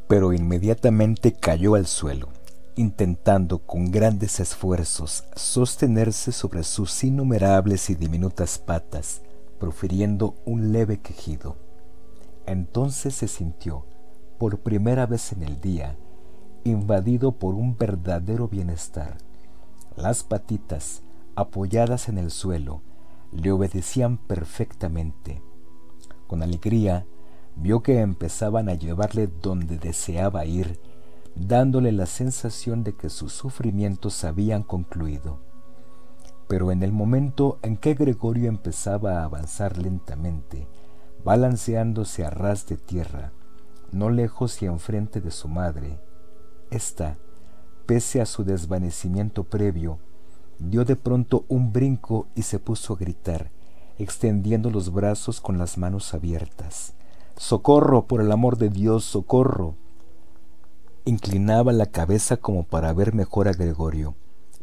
Pero 0.07 0.33
inmediatamente 0.33 1.33
cayó 1.33 1.75
al 1.75 1.85
suelo, 1.85 2.29
intentando 2.75 3.59
con 3.59 3.91
grandes 3.91 4.39
esfuerzos 4.39 5.23
sostenerse 5.35 6.31
sobre 6.31 6.63
sus 6.63 7.03
innumerables 7.03 7.89
y 7.89 7.95
diminutas 7.95 8.57
patas, 8.57 9.21
profiriendo 9.59 10.35
un 10.45 10.71
leve 10.71 10.99
quejido. 10.99 11.57
Entonces 12.45 13.15
se 13.15 13.27
sintió, 13.27 13.85
por 14.37 14.59
primera 14.59 15.05
vez 15.05 15.31
en 15.31 15.43
el 15.43 15.61
día, 15.61 15.97
invadido 16.65 17.33
por 17.33 17.55
un 17.55 17.77
verdadero 17.77 18.47
bienestar. 18.47 19.17
Las 19.95 20.23
patitas, 20.23 21.01
apoyadas 21.35 22.09
en 22.09 22.17
el 22.17 22.31
suelo, 22.31 22.81
le 23.31 23.51
obedecían 23.51 24.17
perfectamente. 24.17 25.41
Con 26.27 26.43
alegría, 26.43 27.05
vio 27.55 27.81
que 27.81 27.99
empezaban 27.99 28.67
a 28.67 28.73
llevarle 28.73 29.27
donde 29.27 29.77
deseaba 29.77 30.45
ir, 30.45 30.79
dándole 31.35 31.91
la 31.91 32.05
sensación 32.05 32.83
de 32.83 32.93
que 32.93 33.09
sus 33.09 33.33
sufrimientos 33.33 34.23
habían 34.23 34.63
concluido. 34.63 35.39
Pero 36.47 36.71
en 36.71 36.83
el 36.83 36.91
momento 36.91 37.59
en 37.61 37.77
que 37.77 37.93
Gregorio 37.93 38.47
empezaba 38.49 39.19
a 39.19 39.23
avanzar 39.25 39.77
lentamente, 39.77 40.67
balanceándose 41.23 42.23
a 42.23 42.29
ras 42.29 42.65
de 42.67 42.77
tierra, 42.77 43.33
no 43.91 44.09
lejos 44.09 44.61
y 44.61 44.65
enfrente 44.65 45.21
de 45.21 45.31
su 45.31 45.47
madre, 45.47 45.99
ésta, 46.69 47.17
pese 47.85 48.21
a 48.21 48.25
su 48.25 48.43
desvanecimiento 48.43 49.43
previo, 49.43 49.99
dio 50.59 50.85
de 50.85 50.95
pronto 50.95 51.45
un 51.47 51.73
brinco 51.73 52.27
y 52.35 52.43
se 52.43 52.59
puso 52.59 52.93
a 52.93 52.97
gritar, 52.97 53.51
extendiendo 53.97 54.69
los 54.69 54.91
brazos 54.91 55.41
con 55.41 55.57
las 55.57 55.77
manos 55.77 56.13
abiertas. 56.13 56.93
¡Socorro, 57.37 58.07
por 58.07 58.21
el 58.21 58.31
amor 58.31 58.57
de 58.57 58.69
Dios, 58.69 59.03
socorro! 59.03 59.75
Inclinaba 61.07 61.71
la 61.71 61.85
cabeza 61.85 62.37
como 62.37 62.63
para 62.63 62.91
ver 62.91 63.13
mejor 63.13 63.47
a 63.47 63.51
Gregorio, 63.51 64.15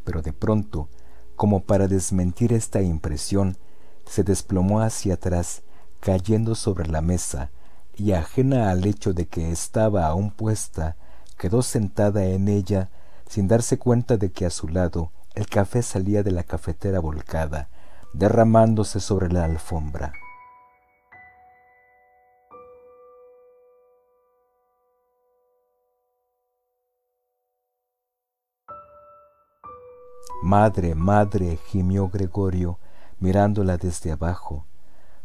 pero 0.03 0.23
de 0.23 0.33
pronto, 0.33 0.89
como 1.37 1.63
para 1.63 1.87
desmentir 1.87 2.53
esta 2.53 2.83
impresión, 2.83 3.59
se 4.07 4.25
desplomó 4.25 4.81
hacia 4.81 5.15
atrás, 5.15 5.63
cayendo 6.01 6.57
sobre 6.57 6.89
la 6.89 7.01
mesa, 7.01 7.53
y 7.95 8.11
ajena 8.11 8.71
al 8.71 8.85
hecho 8.87 9.13
de 9.13 9.29
que 9.29 9.53
estaba 9.53 10.07
aún 10.07 10.33
puesta, 10.33 10.97
quedó 11.39 11.63
sentada 11.63 12.25
en 12.25 12.49
ella 12.49 12.91
sin 13.29 13.47
darse 13.47 13.79
cuenta 13.79 14.17
de 14.17 14.33
que 14.33 14.45
a 14.45 14.51
su 14.51 14.67
lado 14.67 15.13
el 15.37 15.47
café 15.47 15.81
salía 15.81 16.25
de 16.25 16.33
la 16.33 16.43
cafetera 16.43 16.99
volcada, 16.99 17.69
derramándose 18.15 18.99
sobre 18.99 19.33
la 19.33 19.45
alfombra. 19.45 20.13
Madre, 30.43 30.97
madre, 30.97 31.61
gimió 31.69 32.09
Gregorio, 32.09 32.81
mirándola 33.21 33.77
desde 33.77 34.11
abajo. 34.11 34.67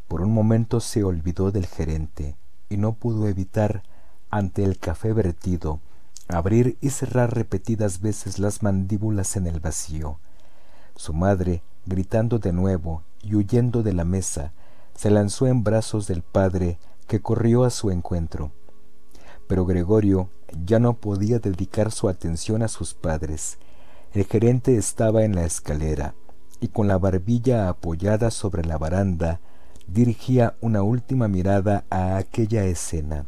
Por 0.07 0.21
un 0.21 0.31
momento 0.31 0.79
se 0.79 1.03
olvidó 1.03 1.51
del 1.51 1.65
gerente 1.65 2.37
y 2.69 2.77
no 2.77 2.93
pudo 2.93 3.27
evitar, 3.27 3.81
ante 4.29 4.63
el 4.63 4.77
café 4.77 5.13
vertido, 5.13 5.79
abrir 6.27 6.77
y 6.81 6.91
cerrar 6.91 7.33
repetidas 7.33 7.99
veces 7.99 8.37
las 8.37 8.61
mandíbulas 8.61 9.35
en 9.37 9.47
el 9.47 9.59
vacío. 9.59 10.19
Su 10.95 11.13
madre, 11.13 11.63
gritando 11.87 12.37
de 12.37 12.53
nuevo 12.53 13.01
y 13.23 13.33
huyendo 13.33 13.81
de 13.81 13.93
la 13.93 14.05
mesa, 14.05 14.53
se 14.93 15.09
lanzó 15.09 15.47
en 15.47 15.63
brazos 15.63 16.05
del 16.05 16.21
padre 16.21 16.77
que 17.07 17.23
corrió 17.23 17.63
a 17.63 17.71
su 17.71 17.89
encuentro. 17.89 18.51
Pero 19.47 19.65
Gregorio 19.65 20.29
ya 20.63 20.77
no 20.77 20.93
podía 20.93 21.39
dedicar 21.39 21.91
su 21.91 22.07
atención 22.07 22.61
a 22.61 22.67
sus 22.67 22.93
padres. 22.93 23.57
El 24.13 24.25
gerente 24.25 24.77
estaba 24.77 25.23
en 25.23 25.35
la 25.35 25.45
escalera 25.45 26.15
y 26.59 26.69
con 26.69 26.87
la 26.87 26.97
barbilla 26.97 27.69
apoyada 27.69 28.31
sobre 28.31 28.63
la 28.63 28.77
baranda 28.77 29.41
dirigía 29.87 30.55
una 30.61 30.81
última 30.81 31.27
mirada 31.27 31.85
a 31.89 32.17
aquella 32.17 32.65
escena. 32.65 33.25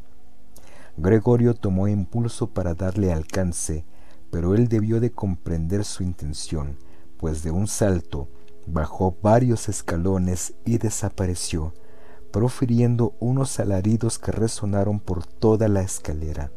Gregorio 0.97 1.53
tomó 1.53 1.87
impulso 1.87 2.47
para 2.47 2.73
darle 2.75 3.11
alcance, 3.11 3.85
pero 4.31 4.55
él 4.55 4.67
debió 4.67 4.99
de 4.99 5.11
comprender 5.11 5.85
su 5.85 6.03
intención, 6.03 6.77
pues 7.17 7.43
de 7.43 7.51
un 7.51 7.67
salto 7.67 8.27
bajó 8.67 9.17
varios 9.21 9.69
escalones 9.69 10.53
y 10.65 10.77
desapareció, 10.77 11.73
profiriendo 12.31 13.15
unos 13.19 13.59
alaridos 13.59 14.19
que 14.19 14.31
resonaron 14.31 14.99
por 14.99 15.25
toda 15.25 15.67
la 15.67 15.81
escalera. 15.81 16.51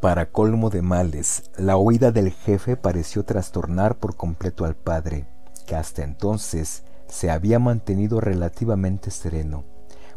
Para 0.00 0.26
colmo 0.30 0.68
de 0.68 0.82
males, 0.82 1.50
la 1.56 1.78
huida 1.78 2.12
del 2.12 2.30
jefe 2.30 2.76
pareció 2.76 3.24
trastornar 3.24 3.96
por 3.96 4.14
completo 4.14 4.66
al 4.66 4.76
padre, 4.76 5.26
que 5.66 5.74
hasta 5.74 6.04
entonces 6.04 6.84
se 7.08 7.30
había 7.30 7.58
mantenido 7.58 8.20
relativamente 8.20 9.10
sereno, 9.10 9.64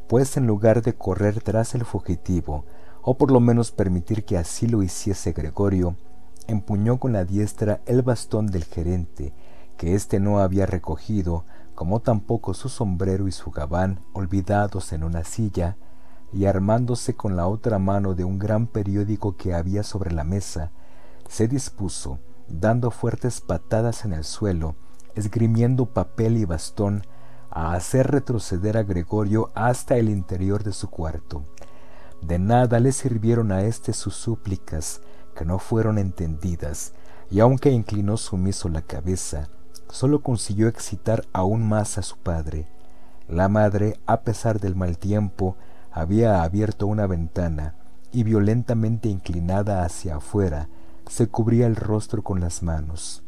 pues 0.07 0.35
en 0.35 0.47
lugar 0.47 0.81
de 0.81 0.95
correr 0.95 1.41
tras 1.41 1.75
el 1.75 1.85
fugitivo, 1.85 2.65
o 3.01 3.17
por 3.17 3.31
lo 3.31 3.39
menos 3.39 3.71
permitir 3.71 4.25
que 4.25 4.37
así 4.37 4.67
lo 4.67 4.83
hiciese 4.83 5.31
Gregorio, 5.31 5.95
empuñó 6.47 6.99
con 6.99 7.13
la 7.13 7.23
diestra 7.23 7.79
el 7.85 8.01
bastón 8.01 8.47
del 8.47 8.65
gerente, 8.65 9.33
que 9.77 9.95
éste 9.95 10.19
no 10.19 10.39
había 10.39 10.65
recogido, 10.65 11.45
como 11.73 12.01
tampoco 12.01 12.53
su 12.53 12.67
sombrero 12.67 13.29
y 13.29 13.31
su 13.31 13.49
gabán 13.51 14.01
olvidados 14.11 14.91
en 14.91 15.05
una 15.05 15.23
silla, 15.23 15.77
y 16.31 16.45
armándose 16.45 17.15
con 17.15 17.35
la 17.35 17.47
otra 17.47 17.79
mano 17.79 18.13
de 18.13 18.23
un 18.23 18.39
gran 18.39 18.67
periódico 18.67 19.35
que 19.35 19.53
había 19.53 19.83
sobre 19.83 20.11
la 20.11 20.23
mesa, 20.23 20.71
se 21.27 21.47
dispuso, 21.47 22.19
dando 22.47 22.91
fuertes 22.91 23.41
patadas 23.41 24.05
en 24.05 24.13
el 24.13 24.23
suelo, 24.23 24.75
esgrimiendo 25.15 25.87
papel 25.87 26.37
y 26.37 26.45
bastón, 26.45 27.03
a 27.51 27.73
hacer 27.73 28.11
retroceder 28.11 28.77
a 28.77 28.83
Gregorio 28.83 29.51
hasta 29.55 29.97
el 29.97 30.09
interior 30.09 30.63
de 30.63 30.73
su 30.73 30.89
cuarto. 30.89 31.45
De 32.21 32.37
nada 32.37 32.79
le 32.79 32.91
sirvieron 32.91 33.51
a 33.51 33.63
éste 33.63 33.93
sus 33.93 34.15
súplicas, 34.15 35.01
que 35.35 35.45
no 35.45 35.57
fueron 35.57 35.97
entendidas, 35.97 36.93
y 37.31 37.39
aunque 37.39 37.71
inclinó 37.71 38.17
sumiso 38.17 38.69
la 38.69 38.81
cabeza, 38.81 39.49
sólo 39.89 40.21
consiguió 40.21 40.67
excitar 40.67 41.25
aún 41.33 41.67
más 41.67 41.97
a 41.97 42.01
su 42.01 42.17
padre. 42.17 42.67
La 43.27 43.47
madre, 43.47 43.99
a 44.05 44.21
pesar 44.21 44.59
del 44.59 44.75
mal 44.75 44.97
tiempo, 44.97 45.55
había 45.91 46.43
abierto 46.43 46.87
una 46.87 47.07
ventana 47.07 47.75
y 48.11 48.23
violentamente 48.23 49.09
inclinada 49.09 49.83
hacia 49.83 50.17
afuera, 50.17 50.69
se 51.07 51.27
cubría 51.27 51.67
el 51.67 51.75
rostro 51.75 52.23
con 52.23 52.39
las 52.39 52.63
manos. 52.63 53.23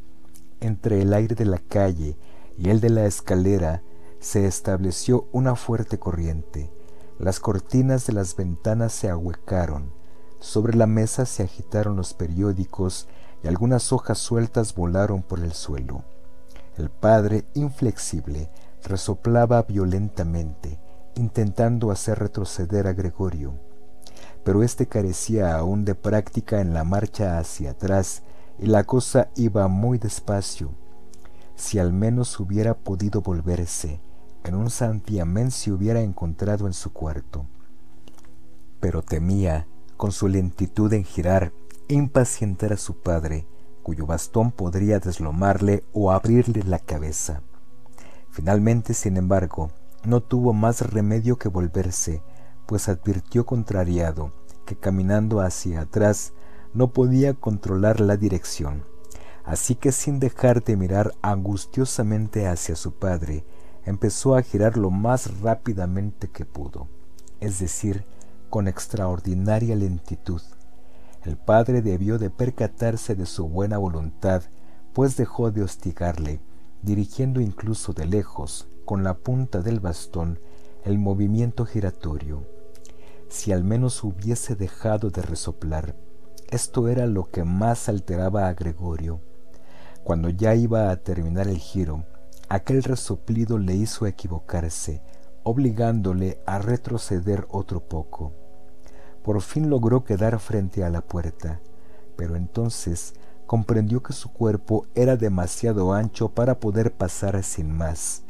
Entre 0.60 1.02
el 1.02 1.14
aire 1.14 1.36
de 1.36 1.46
la 1.46 1.60
calle 1.60 2.18
y 2.58 2.70
el 2.70 2.80
de 2.80 2.90
la 2.90 3.06
escalera 3.06 3.82
se 4.20 4.46
estableció 4.46 5.28
una 5.32 5.56
fuerte 5.56 5.98
corriente. 5.98 6.72
Las 7.18 7.40
cortinas 7.40 8.06
de 8.06 8.14
las 8.14 8.36
ventanas 8.36 8.94
se 8.94 9.10
ahuecaron. 9.10 9.92
Sobre 10.40 10.76
la 10.76 10.88
mesa 10.88 11.26
se 11.26 11.44
agitaron 11.44 11.96
los 11.96 12.14
periódicos 12.14 13.08
y 13.44 13.48
algunas 13.48 13.92
hojas 13.92 14.20
sueltas 14.20 14.76
volaron 14.76 15.24
por 15.24 15.40
el 15.40 15.54
suelo. 15.54 16.04
El 16.78 16.90
padre, 16.90 17.46
inflexible, 17.54 18.50
resoplaba 18.84 19.64
violentamente 19.64 20.80
intentando 21.16 21.92
hacer 21.92 22.20
retroceder 22.20 22.88
a 22.88 22.94
Gregorio, 22.94 23.60
pero 24.44 24.64
éste 24.64 24.88
carecía 24.88 25.56
aún 25.56 25.86
de 25.86 25.96
práctica 25.96 26.62
en 26.62 26.74
la 26.74 26.84
marcha 26.84 27.38
hacia 27.38 27.72
atrás 27.72 28.24
y 28.60 28.68
la 28.68 28.84
cosa 28.84 29.30
iba 29.36 29.68
muy 29.68 29.98
despacio. 29.98 30.72
Si 31.56 31.80
al 31.80 31.94
menos 31.94 32.40
hubiera 32.40 32.74
podido 32.74 33.22
volverse, 33.22 34.02
en 34.44 34.56
un 34.56 34.70
santiamén 34.70 35.52
se 35.52 35.72
hubiera 35.72 36.02
encontrado 36.02 36.68
en 36.68 36.74
su 36.74 36.92
cuarto. 36.92 37.46
Pero 38.80 39.04
temía, 39.04 39.68
con 39.98 40.12
su 40.12 40.28
lentitud 40.28 40.92
en 40.94 41.04
girar, 41.04 41.54
impacientar 41.88 42.74
a 42.74 42.78
su 42.78 43.02
padre, 43.02 43.46
cuyo 43.84 44.06
bastón 44.06 44.52
podría 44.52 45.00
deslomarle 45.00 45.84
o 45.94 46.12
abrirle 46.12 46.64
la 46.64 46.80
cabeza. 46.80 47.42
Finalmente, 48.32 48.94
sin 48.94 49.18
embargo, 49.18 49.72
no 50.04 50.22
tuvo 50.22 50.54
más 50.54 50.82
remedio 50.82 51.38
que 51.38 51.50
volverse, 51.50 52.24
pues 52.66 52.90
advirtió 52.90 53.46
contrariado 53.46 54.34
que 54.66 54.76
caminando 54.76 55.42
hacia 55.42 55.82
atrás 55.82 56.34
no 56.74 56.94
podía 56.94 57.34
controlar 57.34 58.00
la 58.00 58.18
dirección. 58.18 58.86
Así 59.44 59.76
que 59.76 59.92
sin 59.92 60.20
dejar 60.20 60.64
de 60.64 60.78
mirar 60.78 61.14
angustiosamente 61.22 62.48
hacia 62.48 62.76
su 62.76 62.94
padre, 62.94 63.44
empezó 63.86 64.36
a 64.36 64.44
girar 64.44 64.78
lo 64.78 64.92
más 64.92 65.42
rápidamente 65.42 66.30
que 66.30 66.46
pudo, 66.46 66.88
es 67.40 67.60
decir, 67.60 68.06
con 68.50 68.68
extraordinaria 68.68 69.76
lentitud. 69.76 70.42
El 71.24 71.38
padre 71.38 71.82
debió 71.82 72.18
de 72.18 72.30
percatarse 72.30 73.16
de 73.16 73.26
su 73.26 73.48
buena 73.48 73.78
voluntad, 73.78 74.44
pues 74.94 75.18
dejó 75.18 75.52
de 75.52 75.64
hostigarle, 75.64 76.42
dirigiendo 76.82 77.42
incluso 77.42 77.94
de 77.94 78.06
lejos, 78.06 78.68
con 78.92 79.06
la 79.06 79.14
punta 79.14 79.62
del 79.62 79.80
bastón 79.80 80.42
el 80.84 81.00
movimiento 81.00 81.66
giratorio. 81.66 82.46
Si 83.30 83.54
al 83.54 83.64
menos 83.64 84.04
hubiese 84.04 84.58
dejado 84.58 85.10
de 85.10 85.22
resoplar, 85.22 85.96
esto 86.50 86.90
era 86.90 87.08
lo 87.08 87.32
que 87.32 87.46
más 87.46 87.88
alteraba 87.88 88.50
a 88.50 88.54
Gregorio. 88.54 89.22
Cuando 90.04 90.28
ya 90.28 90.56
iba 90.56 90.90
a 90.90 90.98
terminar 90.98 91.48
el 91.48 91.58
giro, 91.58 92.04
aquel 92.50 92.84
resoplido 92.84 93.58
le 93.58 93.76
hizo 93.76 94.08
equivocarse, 94.08 95.02
obligándole 95.44 96.42
a 96.46 96.60
retroceder 96.60 97.48
otro 97.50 97.80
poco. 97.88 98.34
Por 99.24 99.42
fin 99.42 99.70
logró 99.70 100.04
quedar 100.04 100.38
frente 100.38 100.84
a 100.84 100.90
la 100.90 101.00
puerta, 101.00 101.62
pero 102.18 102.36
entonces 102.36 103.14
comprendió 103.48 104.04
que 104.04 104.12
su 104.12 104.34
cuerpo 104.34 104.86
era 104.96 105.16
demasiado 105.16 105.94
ancho 105.94 106.28
para 106.28 106.60
poder 106.60 106.92
pasar 106.92 107.42
sin 107.42 107.72
más, 107.72 108.26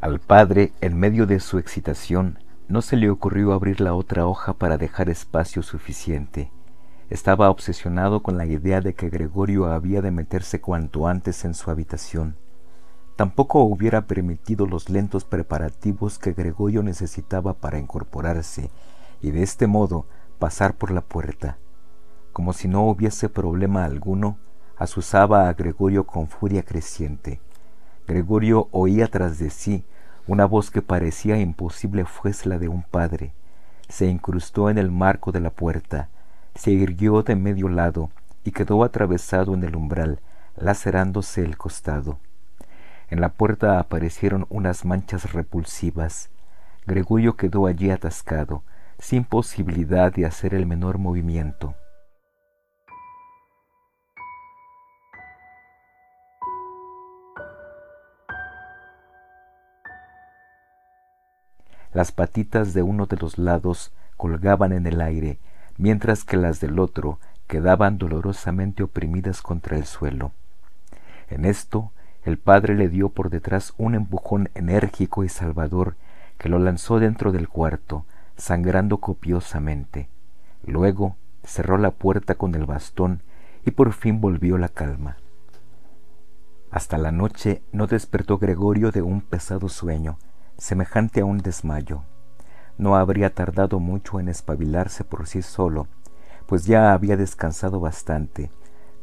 al 0.00 0.20
padre, 0.20 0.72
en 0.80 0.96
medio 0.96 1.26
de 1.26 1.40
su 1.40 1.58
excitación, 1.58 2.38
no 2.68 2.82
se 2.82 2.96
le 2.96 3.10
ocurrió 3.10 3.52
abrir 3.52 3.80
la 3.80 3.94
otra 3.94 4.26
hoja 4.26 4.52
para 4.52 4.78
dejar 4.78 5.10
espacio 5.10 5.62
suficiente. 5.64 6.52
Estaba 7.10 7.50
obsesionado 7.50 8.22
con 8.22 8.36
la 8.36 8.46
idea 8.46 8.80
de 8.80 8.94
que 8.94 9.08
Gregorio 9.08 9.66
había 9.66 10.00
de 10.00 10.12
meterse 10.12 10.60
cuanto 10.60 11.08
antes 11.08 11.44
en 11.44 11.54
su 11.54 11.70
habitación. 11.70 12.36
Tampoco 13.16 13.62
hubiera 13.62 14.06
permitido 14.06 14.66
los 14.66 14.88
lentos 14.88 15.24
preparativos 15.24 16.20
que 16.20 16.32
Gregorio 16.32 16.84
necesitaba 16.84 17.54
para 17.54 17.80
incorporarse 17.80 18.70
y 19.20 19.32
de 19.32 19.42
este 19.42 19.66
modo 19.66 20.06
pasar 20.38 20.76
por 20.76 20.92
la 20.92 21.00
puerta. 21.00 21.58
Como 22.32 22.52
si 22.52 22.68
no 22.68 22.86
hubiese 22.86 23.28
problema 23.28 23.84
alguno, 23.84 24.38
asusaba 24.76 25.48
a 25.48 25.54
Gregorio 25.54 26.06
con 26.06 26.28
furia 26.28 26.62
creciente. 26.62 27.40
Gregorio 28.08 28.68
oía 28.70 29.06
tras 29.08 29.38
de 29.38 29.50
sí 29.50 29.84
una 30.26 30.46
voz 30.46 30.70
que 30.70 30.80
parecía 30.80 31.38
imposible 31.38 32.06
fuese 32.06 32.48
la 32.48 32.58
de 32.58 32.66
un 32.66 32.82
padre. 32.82 33.34
Se 33.90 34.06
incrustó 34.06 34.70
en 34.70 34.78
el 34.78 34.90
marco 34.90 35.30
de 35.30 35.40
la 35.40 35.50
puerta, 35.50 36.08
se 36.54 36.70
irguió 36.70 37.22
de 37.22 37.36
medio 37.36 37.68
lado 37.68 38.08
y 38.44 38.52
quedó 38.52 38.82
atravesado 38.82 39.52
en 39.52 39.62
el 39.62 39.76
umbral, 39.76 40.20
lacerándose 40.56 41.44
el 41.44 41.58
costado. 41.58 42.18
En 43.10 43.20
la 43.20 43.28
puerta 43.28 43.78
aparecieron 43.78 44.46
unas 44.48 44.86
manchas 44.86 45.34
repulsivas. 45.34 46.30
Gregorio 46.86 47.36
quedó 47.36 47.66
allí 47.66 47.90
atascado, 47.90 48.62
sin 48.98 49.24
posibilidad 49.24 50.10
de 50.14 50.24
hacer 50.24 50.54
el 50.54 50.64
menor 50.64 50.96
movimiento. 50.96 51.74
Las 61.92 62.12
patitas 62.12 62.74
de 62.74 62.82
uno 62.82 63.06
de 63.06 63.16
los 63.16 63.38
lados 63.38 63.92
colgaban 64.16 64.72
en 64.72 64.86
el 64.86 65.00
aire, 65.00 65.38
mientras 65.76 66.24
que 66.24 66.36
las 66.36 66.60
del 66.60 66.78
otro 66.78 67.18
quedaban 67.46 67.98
dolorosamente 67.98 68.82
oprimidas 68.82 69.40
contra 69.42 69.76
el 69.76 69.86
suelo. 69.86 70.32
En 71.30 71.44
esto, 71.44 71.92
el 72.24 72.38
padre 72.38 72.74
le 72.74 72.88
dio 72.88 73.08
por 73.08 73.30
detrás 73.30 73.72
un 73.78 73.94
empujón 73.94 74.50
enérgico 74.54 75.24
y 75.24 75.28
salvador 75.28 75.96
que 76.36 76.48
lo 76.48 76.58
lanzó 76.58 77.00
dentro 77.00 77.32
del 77.32 77.48
cuarto, 77.48 78.04
sangrando 78.36 78.98
copiosamente. 78.98 80.08
Luego 80.64 81.16
cerró 81.42 81.78
la 81.78 81.90
puerta 81.90 82.34
con 82.34 82.54
el 82.54 82.66
bastón 82.66 83.22
y 83.64 83.70
por 83.70 83.92
fin 83.92 84.20
volvió 84.20 84.58
la 84.58 84.68
calma. 84.68 85.16
Hasta 86.70 86.98
la 86.98 87.12
noche 87.12 87.62
no 87.72 87.86
despertó 87.86 88.38
Gregorio 88.38 88.90
de 88.90 89.00
un 89.00 89.22
pesado 89.22 89.68
sueño, 89.68 90.18
semejante 90.58 91.20
a 91.20 91.24
un 91.24 91.38
desmayo. 91.38 92.02
No 92.76 92.96
habría 92.96 93.34
tardado 93.34 93.78
mucho 93.80 94.20
en 94.20 94.28
espabilarse 94.28 95.04
por 95.04 95.26
sí 95.26 95.42
solo, 95.42 95.86
pues 96.46 96.66
ya 96.66 96.92
había 96.92 97.16
descansado 97.16 97.80
bastante, 97.80 98.50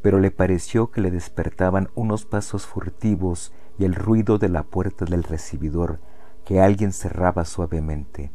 pero 0.01 0.19
le 0.19 0.31
pareció 0.31 0.91
que 0.91 1.01
le 1.01 1.11
despertaban 1.11 1.89
unos 1.95 2.25
pasos 2.25 2.65
furtivos 2.67 3.53
y 3.77 3.85
el 3.85 3.95
ruido 3.95 4.37
de 4.37 4.49
la 4.49 4.63
puerta 4.63 5.05
del 5.05 5.23
recibidor 5.23 5.99
que 6.45 6.61
alguien 6.61 6.93
cerraba 6.93 7.45
suavemente. 7.45 8.31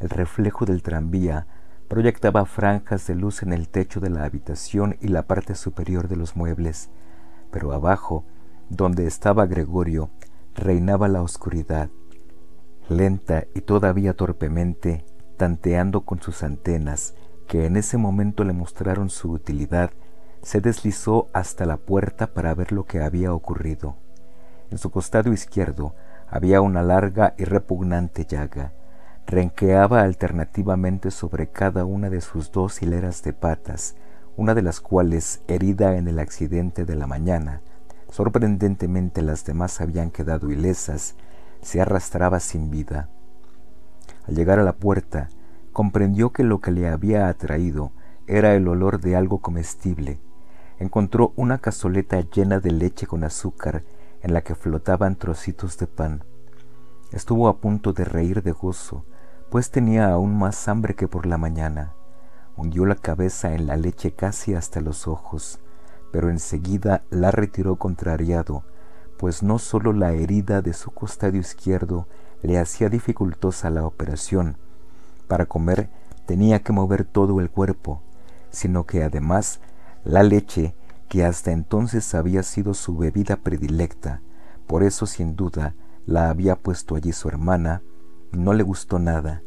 El 0.00 0.10
reflejo 0.10 0.64
del 0.64 0.82
tranvía 0.82 1.46
proyectaba 1.88 2.44
franjas 2.44 3.06
de 3.06 3.14
luz 3.14 3.42
en 3.42 3.52
el 3.52 3.68
techo 3.68 3.98
de 3.98 4.10
la 4.10 4.24
habitación 4.24 4.96
y 5.00 5.08
la 5.08 5.26
parte 5.26 5.54
superior 5.54 6.06
de 6.06 6.16
los 6.16 6.36
muebles, 6.36 6.90
pero 7.50 7.72
abajo, 7.72 8.24
donde 8.68 9.06
estaba 9.06 9.46
Gregorio, 9.46 10.10
reinaba 10.54 11.08
la 11.08 11.22
oscuridad. 11.22 11.90
Lenta 12.88 13.44
y 13.54 13.60
todavía 13.60 14.14
torpemente, 14.14 15.04
tanteando 15.36 16.06
con 16.06 16.22
sus 16.22 16.42
antenas, 16.42 17.14
que 17.46 17.66
en 17.66 17.76
ese 17.76 17.98
momento 17.98 18.44
le 18.44 18.54
mostraron 18.54 19.10
su 19.10 19.30
utilidad, 19.30 19.90
se 20.42 20.62
deslizó 20.62 21.28
hasta 21.34 21.66
la 21.66 21.76
puerta 21.76 22.32
para 22.32 22.54
ver 22.54 22.72
lo 22.72 22.86
que 22.86 23.02
había 23.02 23.34
ocurrido. 23.34 23.96
En 24.70 24.78
su 24.78 24.90
costado 24.90 25.34
izquierdo 25.34 25.94
había 26.30 26.62
una 26.62 26.82
larga 26.82 27.34
y 27.36 27.44
repugnante 27.44 28.24
llaga, 28.24 28.72
renqueaba 29.26 30.00
alternativamente 30.00 31.10
sobre 31.10 31.48
cada 31.48 31.84
una 31.84 32.08
de 32.08 32.22
sus 32.22 32.52
dos 32.52 32.80
hileras 32.80 33.22
de 33.22 33.34
patas, 33.34 33.96
una 34.38 34.54
de 34.54 34.62
las 34.62 34.80
cuales, 34.80 35.42
herida 35.46 35.96
en 35.96 36.08
el 36.08 36.18
accidente 36.18 36.86
de 36.86 36.96
la 36.96 37.06
mañana, 37.06 37.60
sorprendentemente 38.08 39.20
las 39.20 39.44
demás 39.44 39.82
habían 39.82 40.10
quedado 40.10 40.50
ilesas, 40.50 41.16
se 41.62 41.80
arrastraba 41.80 42.40
sin 42.40 42.70
vida. 42.70 43.08
Al 44.26 44.34
llegar 44.34 44.58
a 44.58 44.64
la 44.64 44.76
puerta, 44.76 45.28
comprendió 45.72 46.32
que 46.32 46.42
lo 46.42 46.60
que 46.60 46.70
le 46.70 46.88
había 46.88 47.28
atraído 47.28 47.92
era 48.26 48.54
el 48.54 48.68
olor 48.68 49.00
de 49.00 49.16
algo 49.16 49.38
comestible. 49.38 50.20
Encontró 50.78 51.32
una 51.36 51.58
cazoleta 51.58 52.20
llena 52.20 52.60
de 52.60 52.70
leche 52.72 53.06
con 53.06 53.24
azúcar 53.24 53.84
en 54.22 54.34
la 54.34 54.42
que 54.42 54.54
flotaban 54.54 55.16
trocitos 55.16 55.78
de 55.78 55.86
pan. 55.86 56.24
Estuvo 57.10 57.48
a 57.48 57.58
punto 57.58 57.92
de 57.92 58.04
reír 58.04 58.42
de 58.42 58.52
gozo, 58.52 59.04
pues 59.50 59.70
tenía 59.70 60.10
aún 60.10 60.38
más 60.38 60.68
hambre 60.68 60.94
que 60.94 61.08
por 61.08 61.26
la 61.26 61.38
mañana. 61.38 61.94
Hundió 62.56 62.84
la 62.84 62.96
cabeza 62.96 63.54
en 63.54 63.66
la 63.66 63.76
leche 63.76 64.12
casi 64.12 64.54
hasta 64.54 64.80
los 64.80 65.08
ojos, 65.08 65.58
pero 66.12 66.28
enseguida 66.28 67.04
la 67.10 67.30
retiró 67.30 67.76
contrariado, 67.76 68.64
pues 69.18 69.42
no 69.42 69.58
sólo 69.58 69.92
la 69.92 70.12
herida 70.12 70.62
de 70.62 70.72
su 70.72 70.92
costado 70.92 71.36
izquierdo 71.36 72.06
le 72.42 72.58
hacía 72.58 72.88
dificultosa 72.88 73.68
la 73.68 73.84
operación, 73.84 74.56
para 75.26 75.46
comer 75.46 75.90
tenía 76.24 76.62
que 76.62 76.72
mover 76.72 77.04
todo 77.04 77.40
el 77.40 77.50
cuerpo, 77.50 78.02
sino 78.50 78.86
que 78.86 79.02
además 79.02 79.60
la 80.04 80.22
leche, 80.22 80.74
que 81.08 81.24
hasta 81.24 81.50
entonces 81.50 82.14
había 82.14 82.42
sido 82.42 82.74
su 82.74 82.96
bebida 82.96 83.36
predilecta, 83.36 84.22
por 84.66 84.82
eso 84.82 85.06
sin 85.06 85.36
duda 85.36 85.74
la 86.06 86.30
había 86.30 86.56
puesto 86.56 86.94
allí 86.94 87.12
su 87.12 87.28
hermana, 87.28 87.82
no 88.32 88.52
le 88.52 88.62
gustó 88.62 88.98
nada, 88.98 89.42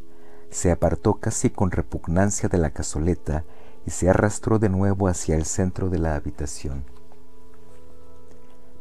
se 0.49 0.69
apartó 0.69 1.15
casi 1.15 1.49
con 1.49 1.71
repugnancia 1.71 2.49
de 2.49 2.57
la 2.57 2.71
cazoleta 2.71 3.45
y 3.85 3.91
se 3.91 4.09
arrastró 4.09 4.59
de 4.59 4.69
nuevo 4.69 5.07
hacia 5.07 5.35
el 5.35 5.45
centro 5.45 5.89
de 5.89 5.99
la 5.99 6.15
habitación. 6.15 6.83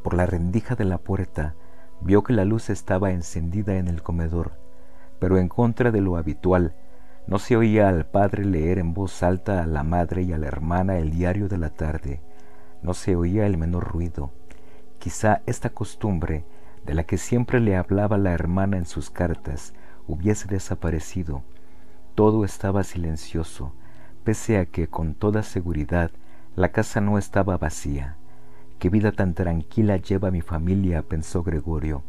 Por 0.03 0.15
la 0.15 0.27
rendija 0.27 0.77
de 0.77 0.85
la 0.85 0.99
puerta 0.99 1.55
vio 2.01 2.23
que 2.23 2.33
la 2.33 2.45
luz 2.45 2.71
estaba 2.71 3.11
encendida 3.11 3.77
en 3.77 3.89
el 3.89 4.03
comedor, 4.03 4.53
pero 5.19 5.39
en 5.39 5.49
contra 5.49 5.91
de 5.91 6.01
lo 6.01 6.17
habitual, 6.17 6.75
no 7.27 7.39
se 7.39 7.57
oía 7.57 7.89
al 7.89 8.07
padre 8.07 8.45
leer 8.45 8.79
en 8.79 8.95
voz 8.95 9.23
alta 9.23 9.63
a 9.63 9.67
la 9.67 9.83
madre 9.83 10.23
y 10.23 10.33
a 10.33 10.39
la 10.39 10.47
hermana 10.47 10.99
el 10.99 11.11
diario 11.11 11.49
de 11.49 11.59
la 11.59 11.71
tarde, 11.71 12.23
no 12.83 12.95
se 12.95 13.15
oía 13.15 13.47
el 13.47 13.59
menor 13.59 13.85
ruido. 13.85 14.33
Quizá 14.99 15.43
esta 15.47 15.71
costumbre 15.71 16.45
de 16.85 16.95
la 16.95 17.05
que 17.05 17.19
siempre 17.19 17.61
le 17.61 17.77
hablaba 17.77 18.17
la 18.19 18.33
hermana 18.33 18.79
en 18.79 18.87
sus 18.87 19.11
cartas, 19.11 19.75
hubiese 20.07 20.49
desaparecido. 20.49 21.43
Todo 22.15 22.45
estaba 22.45 22.83
silencioso, 22.85 23.75
pese 24.25 24.59
a 24.59 24.67
que 24.67 24.89
con 24.89 25.15
toda 25.15 25.43
seguridad 25.43 26.11
la 26.57 26.73
casa 26.73 27.01
no 27.01 27.19
estaba 27.19 27.57
vacía. 27.59 28.17
Qué 28.81 28.89
vida 28.89 29.13
tan 29.13 29.35
tranquila 29.35 29.99
lleva 29.99 30.31
mi 30.31 30.41
familia, 30.41 31.03
pensó 31.03 31.43
Gregorio. 31.43 32.03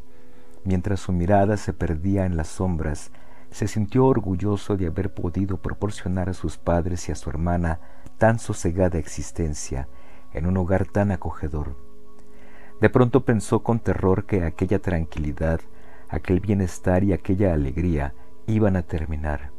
Mientras 0.63 1.01
su 1.01 1.11
mirada 1.11 1.57
se 1.57 1.73
perdía 1.73 2.25
en 2.25 2.37
las 2.37 2.47
sombras, 2.47 3.11
se 3.51 3.67
sintió 3.67 4.05
orgulloso 4.05 4.77
de 4.77 4.87
haber 4.87 5.13
podido 5.13 5.57
proporcionar 5.57 6.29
a 6.29 6.33
sus 6.33 6.57
padres 6.57 7.09
y 7.09 7.11
a 7.11 7.15
su 7.15 7.29
hermana 7.29 7.81
tan 8.17 8.39
sosegada 8.39 8.99
existencia 8.99 9.89
en 10.31 10.45
un 10.45 10.55
hogar 10.55 10.85
tan 10.85 11.11
acogedor. 11.11 11.75
De 12.79 12.89
pronto 12.89 13.25
pensó 13.25 13.63
con 13.63 13.81
terror 13.81 14.25
que 14.25 14.45
aquella 14.45 14.79
tranquilidad, 14.79 15.59
aquel 16.07 16.39
bienestar 16.39 17.03
y 17.03 17.11
aquella 17.11 17.53
alegría 17.53 18.13
iban 18.47 18.77
a 18.77 18.83
terminar. 18.83 19.51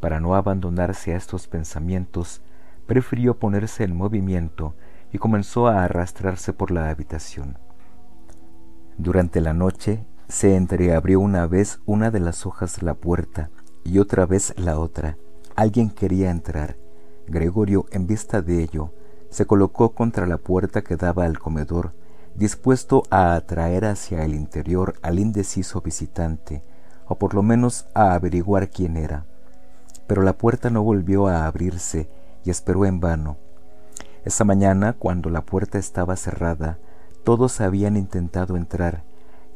Para 0.00 0.18
no 0.18 0.34
abandonarse 0.34 1.14
a 1.14 1.16
estos 1.16 1.46
pensamientos, 1.46 2.42
prefirió 2.88 3.38
ponerse 3.38 3.84
en 3.84 3.94
movimiento 3.94 4.74
y 5.12 5.18
comenzó 5.18 5.68
a 5.68 5.84
arrastrarse 5.84 6.52
por 6.52 6.70
la 6.70 6.90
habitación. 6.90 7.58
Durante 8.96 9.40
la 9.40 9.54
noche 9.54 10.04
se 10.28 10.56
entreabrió 10.56 11.20
una 11.20 11.46
vez 11.46 11.80
una 11.86 12.10
de 12.10 12.20
las 12.20 12.46
hojas 12.46 12.78
de 12.78 12.86
la 12.86 12.94
puerta 12.94 13.50
y 13.84 13.98
otra 13.98 14.26
vez 14.26 14.54
la 14.58 14.78
otra. 14.78 15.16
Alguien 15.56 15.90
quería 15.90 16.30
entrar. 16.30 16.76
Gregorio, 17.26 17.86
en 17.90 18.06
vista 18.06 18.42
de 18.42 18.62
ello, 18.62 18.92
se 19.30 19.46
colocó 19.46 19.94
contra 19.94 20.26
la 20.26 20.38
puerta 20.38 20.82
que 20.82 20.96
daba 20.96 21.24
al 21.24 21.38
comedor 21.38 21.92
dispuesto 22.38 23.02
a 23.10 23.34
atraer 23.34 23.84
hacia 23.84 24.24
el 24.24 24.34
interior 24.34 24.94
al 25.02 25.18
indeciso 25.18 25.80
visitante, 25.80 26.62
o 27.06 27.18
por 27.18 27.34
lo 27.34 27.42
menos 27.42 27.86
a 27.94 28.14
averiguar 28.14 28.70
quién 28.70 28.96
era. 28.96 29.26
Pero 30.06 30.22
la 30.22 30.38
puerta 30.38 30.70
no 30.70 30.82
volvió 30.82 31.26
a 31.26 31.46
abrirse 31.46 32.08
y 32.44 32.50
esperó 32.50 32.86
en 32.86 33.00
vano. 33.00 33.38
Esa 34.28 34.44
mañana, 34.44 34.92
cuando 34.92 35.30
la 35.30 35.46
puerta 35.46 35.78
estaba 35.78 36.14
cerrada, 36.14 36.78
todos 37.24 37.62
habían 37.62 37.96
intentado 37.96 38.58
entrar, 38.58 39.02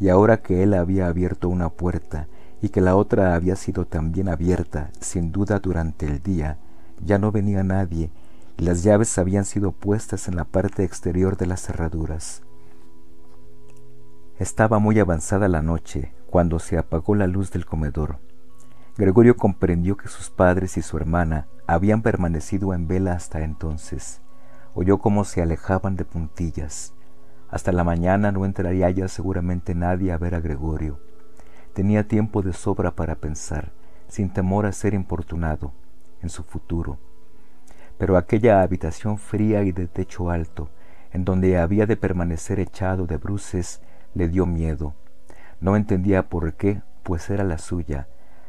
y 0.01 0.09
ahora 0.09 0.41
que 0.41 0.63
él 0.63 0.73
había 0.73 1.09
abierto 1.09 1.51
una 1.51 1.69
puerta 1.69 2.27
y 2.63 2.71
que 2.71 2.81
la 2.81 2.97
otra 2.97 3.35
había 3.35 3.55
sido 3.55 3.85
también 3.85 4.31
abierta, 4.31 4.89
sin 4.99 5.31
duda 5.31 5.59
durante 5.59 6.07
el 6.07 6.23
día, 6.23 6.57
ya 7.05 7.19
no 7.19 7.31
venía 7.31 7.63
nadie, 7.63 8.11
y 8.57 8.63
las 8.63 8.83
llaves 8.83 9.19
habían 9.19 9.45
sido 9.45 9.73
puestas 9.73 10.27
en 10.27 10.37
la 10.37 10.45
parte 10.45 10.85
exterior 10.85 11.37
de 11.37 11.45
las 11.45 11.61
cerraduras. 11.61 12.41
Estaba 14.39 14.79
muy 14.79 14.99
avanzada 14.99 15.49
la 15.49 15.61
noche 15.61 16.15
cuando 16.31 16.59
se 16.59 16.79
apagó 16.79 17.15
la 17.15 17.27
luz 17.27 17.51
del 17.51 17.67
comedor. 17.67 18.21
Gregorio 18.97 19.37
comprendió 19.37 19.99
que 19.99 20.09
sus 20.09 20.31
padres 20.31 20.79
y 20.79 20.83
su 20.83 20.97
hermana 20.97 21.47
habían 21.67 22.01
permanecido 22.01 22.73
en 22.73 22.89
vela 22.89 23.13
hasta 23.13 23.43
entonces. 23.43 24.23
Oyó 24.75 24.99
cómo 24.99 25.25
se 25.25 25.43
alejaban 25.43 25.97
de 25.97 26.05
puntillas. 26.05 26.95
Hasta 27.51 27.73
la 27.73 27.85
mañana 27.85 28.33
no 28.33 28.47
entraría 28.47 28.89
ya 28.91 29.07
seguramente 29.09 29.75
nadie 29.75 30.13
a 30.13 30.19
ver 30.19 30.35
a 30.35 30.41
Gregorio. 30.41 30.99
Tenía 31.75 32.09
tiempo 32.09 32.41
de 32.41 32.55
sobra 32.55 32.93
para 32.93 33.17
pensar, 33.17 33.73
sin 34.09 34.33
temor 34.33 34.65
a 34.65 34.73
ser 34.73 34.95
importunado, 34.95 35.73
en 36.23 36.31
su 36.31 36.43
futuro. 36.43 36.99
Pero 37.99 38.17
aquella 38.17 38.63
habitación 38.63 39.19
fría 39.19 39.63
y 39.63 39.73
de 39.73 39.89
techo 39.89 40.31
alto, 40.31 40.71
en 41.13 41.27
donde 41.27 41.59
había 41.59 41.85
de 41.85 41.97
permanecer 41.99 42.59
echado 42.59 43.07
de 43.07 43.19
bruces, 43.19 43.83
le 44.15 44.29
dio 44.29 44.47
miedo. 44.47 44.95
No 45.61 45.77
entendía 45.77 46.29
por 46.31 46.55
qué, 46.55 46.83
pues 47.03 47.29
era 47.29 47.45
la 47.45 47.59
suya, 47.59 48.09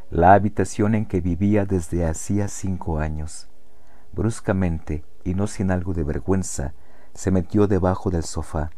la 0.09 0.33
habitación 0.33 0.95
en 0.95 1.05
que 1.05 1.19
vivía 1.19 1.65
desde 1.65 2.05
hacía 2.05 2.47
cinco 2.47 2.99
años. 2.99 3.49
Bruscamente, 4.13 5.03
y 5.23 5.33
no 5.33 5.47
sin 5.47 5.71
algo 5.71 5.93
de 5.93 6.03
vergüenza, 6.03 6.73
se 7.13 7.31
metió 7.31 7.67
debajo 7.67 8.09
del 8.09 8.23
sofá, 8.23 8.71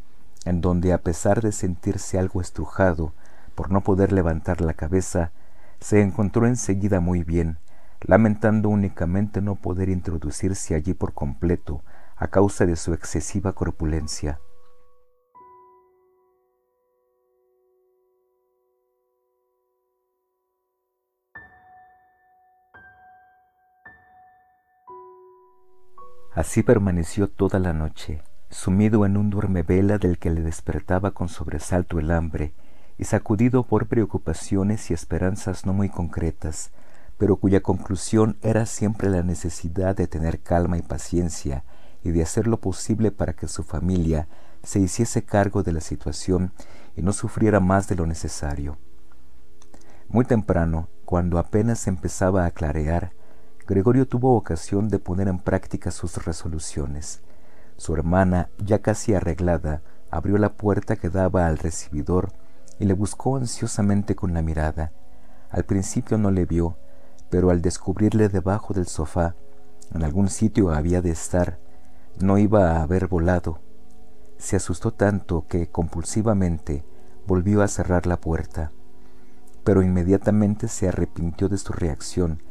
en 0.45 0.61
donde 0.61 0.93
a 0.93 0.99
pesar 0.99 1.41
de 1.41 1.51
sentirse 1.51 2.19
algo 2.19 2.41
estrujado 2.41 3.13
por 3.55 3.71
no 3.71 3.81
poder 3.81 4.11
levantar 4.11 4.61
la 4.61 4.73
cabeza, 4.73 5.31
se 5.79 6.01
encontró 6.01 6.45
enseguida 6.47 6.99
muy 6.99 7.23
bien, 7.23 7.57
lamentando 8.01 8.69
únicamente 8.69 9.41
no 9.41 9.55
poder 9.55 9.89
introducirse 9.89 10.75
allí 10.75 10.93
por 10.93 11.13
completo 11.13 11.81
a 12.15 12.27
causa 12.27 12.65
de 12.65 12.75
su 12.75 12.93
excesiva 12.93 13.53
corpulencia. 13.53 14.39
Así 26.36 26.63
permaneció 26.63 27.29
toda 27.29 27.59
la 27.59 27.71
noche, 27.71 28.21
sumido 28.49 29.05
en 29.05 29.15
un 29.15 29.29
vela 29.65 29.97
del 29.97 30.19
que 30.19 30.29
le 30.29 30.41
despertaba 30.41 31.11
con 31.11 31.29
sobresalto 31.29 31.97
el 31.97 32.11
hambre, 32.11 32.53
y 32.97 33.05
sacudido 33.05 33.63
por 33.63 33.88
preocupaciones 33.88 34.91
y 34.91 34.93
esperanzas 34.93 35.65
no 35.65 35.71
muy 35.71 35.88
concretas, 35.88 36.71
pero 37.17 37.38
cuya 37.38 37.61
conclusión 37.61 38.38
era 38.41 38.65
siempre 38.65 39.09
la 39.09 39.23
necesidad 39.23 39.95
de 39.95 40.07
tener 40.07 40.41
calma 40.41 40.77
y 40.77 40.81
paciencia 40.81 41.63
y 42.03 42.11
de 42.11 42.23
hacer 42.23 42.47
lo 42.47 42.59
posible 42.59 43.11
para 43.11 43.31
que 43.31 43.47
su 43.47 43.63
familia 43.63 44.27
se 44.61 44.79
hiciese 44.79 45.23
cargo 45.23 45.63
de 45.63 45.71
la 45.71 45.81
situación 45.81 46.51
y 46.97 47.01
no 47.01 47.13
sufriera 47.13 47.61
más 47.61 47.88
de 47.88 47.95
lo 47.95 48.05
necesario. 48.05 48.77
Muy 50.09 50.25
temprano, 50.25 50.89
cuando 51.05 51.39
apenas 51.39 51.88
empezaba 51.88 52.45
a 52.45 52.51
clarear, 52.51 53.13
Gregorio 53.68 54.07
tuvo 54.07 54.36
ocasión 54.36 54.89
de 54.89 54.99
poner 54.99 55.28
en 55.28 55.39
práctica 55.39 55.89
sus 55.89 56.24
resoluciones. 56.24 57.24
Su 57.78 57.95
hermana, 57.95 58.49
ya 58.59 58.80
casi 58.80 59.16
arreglada, 59.16 59.82
abrió 60.11 60.38
la 60.38 60.53
puerta 60.53 60.97
que 60.97 61.09
daba 61.09 61.47
al 61.47 61.57
recibidor 61.57 62.32
y 62.78 62.86
le 62.86 62.93
buscó 62.93 63.38
ansiosamente 63.38 64.16
con 64.16 64.36
la 64.36 64.43
mirada. 64.43 64.91
Al 65.49 65.63
principio 65.63 66.20
no 66.20 66.30
le 66.30 66.45
vio, 66.45 66.78
pero 67.32 67.49
al 67.49 67.63
descubrirle 67.63 68.30
debajo 68.30 68.76
del 68.76 68.86
sofá, 68.86 69.36
en 69.93 70.03
algún 70.03 70.30
sitio 70.30 70.72
había 70.72 71.01
de 71.01 71.09
estar, 71.09 71.57
no 72.20 72.38
iba 72.38 72.74
a 72.74 72.84
haber 72.84 73.07
volado. 73.07 73.61
Se 74.38 74.55
asustó 74.55 74.91
tanto 74.93 75.47
que 75.47 75.72
compulsivamente 75.72 76.86
volvió 77.26 77.63
a 77.63 77.68
cerrar 77.68 78.05
la 78.05 78.22
puerta, 78.22 78.72
pero 79.63 79.82
inmediatamente 79.82 80.68
se 80.68 80.88
arrepintió 80.88 81.49
de 81.49 81.57
su 81.57 81.74
reacción, 81.74 82.43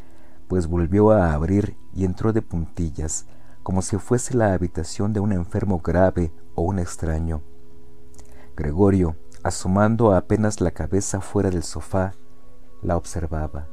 pues 0.48 0.66
volvió 0.66 1.10
a 1.10 1.32
abrir 1.32 1.76
y 1.94 2.04
entró 2.04 2.32
de 2.32 2.42
puntillas, 2.42 3.26
como 3.62 3.82
si 3.82 3.96
fuese 3.96 4.34
la 4.34 4.52
habitación 4.52 5.12
de 5.12 5.20
un 5.20 5.32
enfermo 5.32 5.80
grave 5.80 6.32
o 6.54 6.62
un 6.62 6.78
extraño. 6.78 7.42
Gregorio, 8.56 9.16
asomando 9.42 10.14
apenas 10.14 10.60
la 10.60 10.70
cabeza 10.70 11.20
fuera 11.20 11.50
del 11.50 11.62
sofá, 11.62 12.14
la 12.82 12.96
observaba 12.96 13.68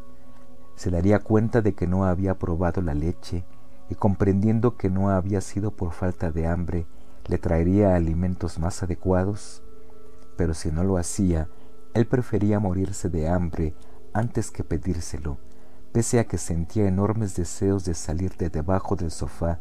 se 0.82 0.90
daría 0.90 1.20
cuenta 1.20 1.62
de 1.62 1.76
que 1.76 1.86
no 1.86 2.06
había 2.06 2.40
probado 2.40 2.82
la 2.82 2.96
leche 2.96 3.46
y 3.88 3.94
comprendiendo 3.94 4.78
que 4.78 4.90
no 4.90 5.12
había 5.12 5.40
sido 5.40 5.70
por 5.70 5.92
falta 5.92 6.32
de 6.32 6.48
hambre, 6.48 6.88
le 7.28 7.38
traería 7.38 7.94
alimentos 7.94 8.58
más 8.58 8.82
adecuados. 8.82 9.62
Pero 10.38 10.56
si 10.56 10.72
no 10.72 10.84
lo 10.84 10.98
hacía, 10.98 11.50
él 11.94 12.08
prefería 12.08 12.60
morirse 12.60 13.10
de 13.10 13.30
hambre 13.30 13.76
antes 14.12 14.50
que 14.50 14.64
pedírselo, 14.64 15.38
pese 15.92 16.20
a 16.20 16.26
que 16.26 16.38
sentía 16.38 16.88
enormes 16.88 17.36
deseos 17.36 17.86
de 17.86 17.94
salir 17.94 18.36
de 18.38 18.50
debajo 18.50 18.96
del 18.96 19.12
sofá 19.12 19.60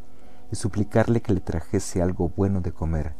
y 0.52 0.56
suplicarle 0.56 1.20
que 1.20 1.32
le 1.32 1.40
trajese 1.40 2.02
algo 2.02 2.28
bueno 2.28 2.60
de 2.60 2.72
comer. 2.72 3.14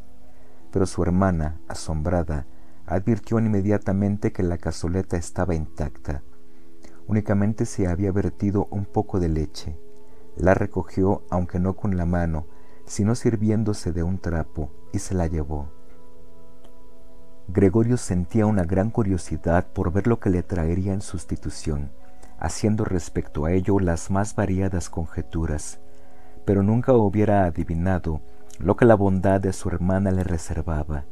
Pero 0.71 0.87
su 0.87 1.03
hermana, 1.03 1.61
asombrada, 1.69 2.47
advirtió 2.87 3.39
inmediatamente 3.39 4.33
que 4.33 4.43
la 4.43 4.59
cazoleta 4.59 5.17
estaba 5.17 5.55
intacta 5.55 6.23
Únicamente 7.11 7.67
se 7.67 7.89
había 7.89 8.13
vertido 8.13 8.69
un 8.71 8.85
poco 8.85 9.19
de 9.19 9.29
leche. 9.29 9.77
La 10.37 10.55
recogió, 10.55 11.25
aunque 11.29 11.59
no 11.59 11.75
con 11.75 11.97
la 11.97 12.07
mano, 12.07 12.47
sino 12.87 13.17
sirviéndose 13.17 13.91
de 13.91 14.05
un 14.05 14.21
trapo, 14.21 14.71
y 14.93 15.01
se 15.01 15.15
la 15.15 15.27
llevó. 15.27 15.73
Gregorio 17.49 17.97
sentía 17.97 18.47
una 18.47 18.63
gran 18.63 18.91
curiosidad 18.91 19.73
por 19.73 19.93
ver 19.93 20.07
lo 20.07 20.21
que 20.21 20.31
le 20.31 20.45
traería 20.45 20.93
en 20.93 21.01
sustitución, 21.01 21.91
haciendo 22.41 22.85
respecto 22.85 23.45
a 23.45 23.53
ello 23.53 23.79
las 23.79 24.11
más 24.11 24.35
variadas 24.35 24.89
conjeturas, 24.89 25.79
pero 26.45 26.63
nunca 26.63 26.95
hubiera 26.95 27.45
adivinado 27.45 28.23
lo 28.59 28.77
que 28.77 28.87
la 28.87 28.95
bondad 28.95 29.41
de 29.41 29.53
su 29.53 29.69
hermana 29.69 30.11
le 30.11 30.25
reservaba. 30.25 31.05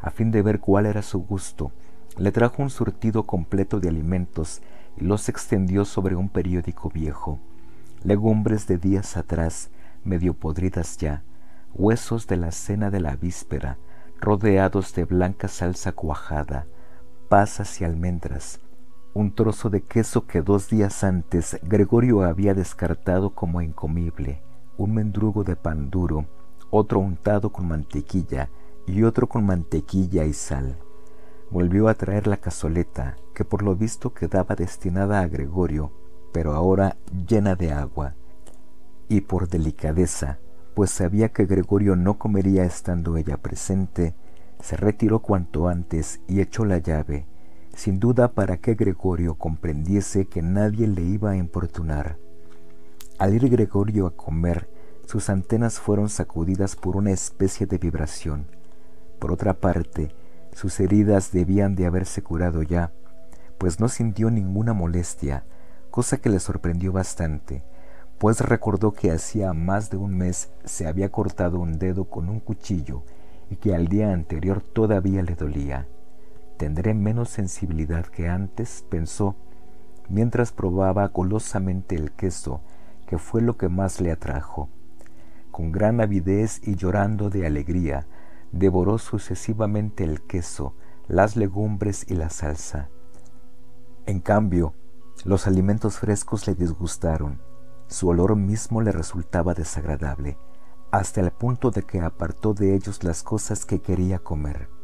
A 0.00 0.10
fin 0.10 0.30
de 0.30 0.42
ver 0.42 0.60
cuál 0.60 0.86
era 0.86 1.02
su 1.02 1.20
gusto, 1.20 1.72
le 2.18 2.30
trajo 2.30 2.62
un 2.62 2.70
surtido 2.70 3.24
completo 3.24 3.80
de 3.80 3.88
alimentos 3.88 4.62
y 4.96 5.04
los 5.04 5.28
extendió 5.28 5.84
sobre 5.84 6.14
un 6.14 6.28
periódico 6.28 6.90
viejo. 6.90 7.38
Legumbres 8.04 8.66
de 8.66 8.78
días 8.78 9.16
atrás, 9.16 9.70
medio 10.04 10.34
podridas 10.34 10.98
ya, 10.98 11.22
huesos 11.74 12.26
de 12.26 12.36
la 12.36 12.52
cena 12.52 12.90
de 12.90 13.00
la 13.00 13.16
víspera, 13.16 13.78
rodeados 14.20 14.94
de 14.94 15.04
blanca 15.04 15.48
salsa 15.48 15.92
cuajada, 15.92 16.66
pasas 17.28 17.80
y 17.80 17.84
almendras, 17.84 18.60
un 19.16 19.34
trozo 19.34 19.70
de 19.70 19.80
queso 19.80 20.26
que 20.26 20.42
dos 20.42 20.68
días 20.68 21.02
antes 21.02 21.58
Gregorio 21.62 22.22
había 22.22 22.52
descartado 22.52 23.30
como 23.30 23.62
incomible, 23.62 24.42
un 24.76 24.92
mendrugo 24.92 25.42
de 25.42 25.56
pan 25.56 25.88
duro, 25.88 26.26
otro 26.68 27.00
untado 27.00 27.50
con 27.50 27.66
mantequilla 27.66 28.50
y 28.86 29.04
otro 29.04 29.26
con 29.26 29.46
mantequilla 29.46 30.26
y 30.26 30.34
sal 30.34 30.76
volvió 31.50 31.88
a 31.88 31.94
traer 31.94 32.26
la 32.26 32.36
cazoleta, 32.36 33.16
que 33.34 33.44
por 33.44 33.62
lo 33.62 33.74
visto 33.74 34.12
quedaba 34.12 34.54
destinada 34.54 35.20
a 35.20 35.28
Gregorio, 35.28 35.92
pero 36.32 36.52
ahora 36.52 36.96
llena 37.26 37.54
de 37.54 37.72
agua. 37.72 38.14
Y 39.08 39.22
por 39.22 39.48
delicadeza, 39.48 40.38
pues 40.74 40.90
sabía 40.90 41.30
que 41.30 41.46
Gregorio 41.46 41.96
no 41.96 42.18
comería 42.18 42.64
estando 42.64 43.16
ella 43.16 43.36
presente, 43.36 44.14
se 44.60 44.76
retiró 44.76 45.20
cuanto 45.20 45.68
antes 45.68 46.20
y 46.26 46.40
echó 46.40 46.64
la 46.64 46.78
llave, 46.78 47.26
sin 47.76 48.00
duda 48.00 48.32
para 48.32 48.56
que 48.56 48.74
Gregorio 48.74 49.34
comprendiese 49.34 50.24
que 50.24 50.40
nadie 50.40 50.86
le 50.86 51.02
iba 51.02 51.32
a 51.32 51.36
importunar. 51.36 52.16
Al 53.18 53.34
ir 53.34 53.48
Gregorio 53.50 54.06
a 54.06 54.16
comer, 54.16 54.68
sus 55.04 55.28
antenas 55.28 55.78
fueron 55.78 56.08
sacudidas 56.08 56.74
por 56.74 56.96
una 56.96 57.12
especie 57.12 57.66
de 57.66 57.76
vibración. 57.76 58.46
Por 59.18 59.30
otra 59.30 59.54
parte, 59.54 60.14
sus 60.52 60.80
heridas 60.80 61.32
debían 61.32 61.76
de 61.76 61.84
haberse 61.84 62.22
curado 62.22 62.62
ya, 62.62 62.92
pues 63.58 63.78
no 63.78 63.88
sintió 63.88 64.30
ninguna 64.30 64.72
molestia, 64.72 65.44
cosa 65.90 66.16
que 66.16 66.30
le 66.30 66.40
sorprendió 66.40 66.92
bastante, 66.92 67.62
pues 68.18 68.40
recordó 68.40 68.92
que 68.92 69.10
hacía 69.10 69.52
más 69.52 69.90
de 69.90 69.98
un 69.98 70.16
mes 70.16 70.48
se 70.64 70.86
había 70.86 71.12
cortado 71.12 71.60
un 71.60 71.78
dedo 71.78 72.06
con 72.06 72.30
un 72.30 72.40
cuchillo 72.40 73.02
y 73.50 73.56
que 73.56 73.74
al 73.74 73.88
día 73.88 74.12
anterior 74.12 74.62
todavía 74.62 75.22
le 75.22 75.34
dolía. 75.34 75.86
Tendré 76.56 76.94
menos 76.94 77.28
sensibilidad 77.28 78.06
que 78.06 78.28
antes, 78.28 78.84
pensó, 78.88 79.36
mientras 80.08 80.52
probaba 80.52 81.08
golosamente 81.08 81.96
el 81.96 82.12
queso, 82.12 82.62
que 83.06 83.18
fue 83.18 83.42
lo 83.42 83.56
que 83.56 83.68
más 83.68 84.00
le 84.00 84.10
atrajo. 84.10 84.68
Con 85.50 85.72
gran 85.72 86.00
avidez 86.00 86.60
y 86.66 86.74
llorando 86.76 87.30
de 87.30 87.46
alegría, 87.46 88.06
devoró 88.52 88.98
sucesivamente 88.98 90.04
el 90.04 90.22
queso, 90.22 90.74
las 91.08 91.36
legumbres 91.36 92.06
y 92.08 92.14
la 92.14 92.30
salsa. 92.30 92.88
En 94.06 94.20
cambio, 94.20 94.74
los 95.24 95.46
alimentos 95.46 95.98
frescos 95.98 96.46
le 96.46 96.54
disgustaron, 96.54 97.40
su 97.86 98.08
olor 98.08 98.36
mismo 98.36 98.82
le 98.82 98.92
resultaba 98.92 99.54
desagradable, 99.54 100.38
hasta 100.90 101.20
el 101.20 101.30
punto 101.30 101.70
de 101.70 101.82
que 101.82 102.00
apartó 102.00 102.54
de 102.54 102.74
ellos 102.74 103.04
las 103.04 103.22
cosas 103.22 103.64
que 103.64 103.80
quería 103.80 104.18
comer. 104.18 104.75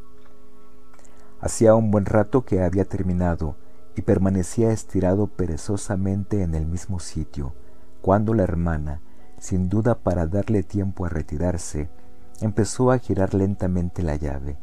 Hacía 1.42 1.74
un 1.74 1.90
buen 1.90 2.06
rato 2.06 2.44
que 2.44 2.62
había 2.62 2.84
terminado 2.84 3.56
y 3.96 4.02
permanecía 4.02 4.70
estirado 4.70 5.26
perezosamente 5.26 6.42
en 6.42 6.54
el 6.54 6.66
mismo 6.66 7.00
sitio, 7.00 7.52
cuando 8.00 8.32
la 8.32 8.44
hermana, 8.44 9.00
sin 9.40 9.68
duda 9.68 9.98
para 9.98 10.28
darle 10.28 10.62
tiempo 10.62 11.04
a 11.04 11.08
retirarse, 11.08 11.90
empezó 12.40 12.92
a 12.92 12.98
girar 12.98 13.34
lentamente 13.34 14.04
la 14.04 14.14
llave. 14.14 14.56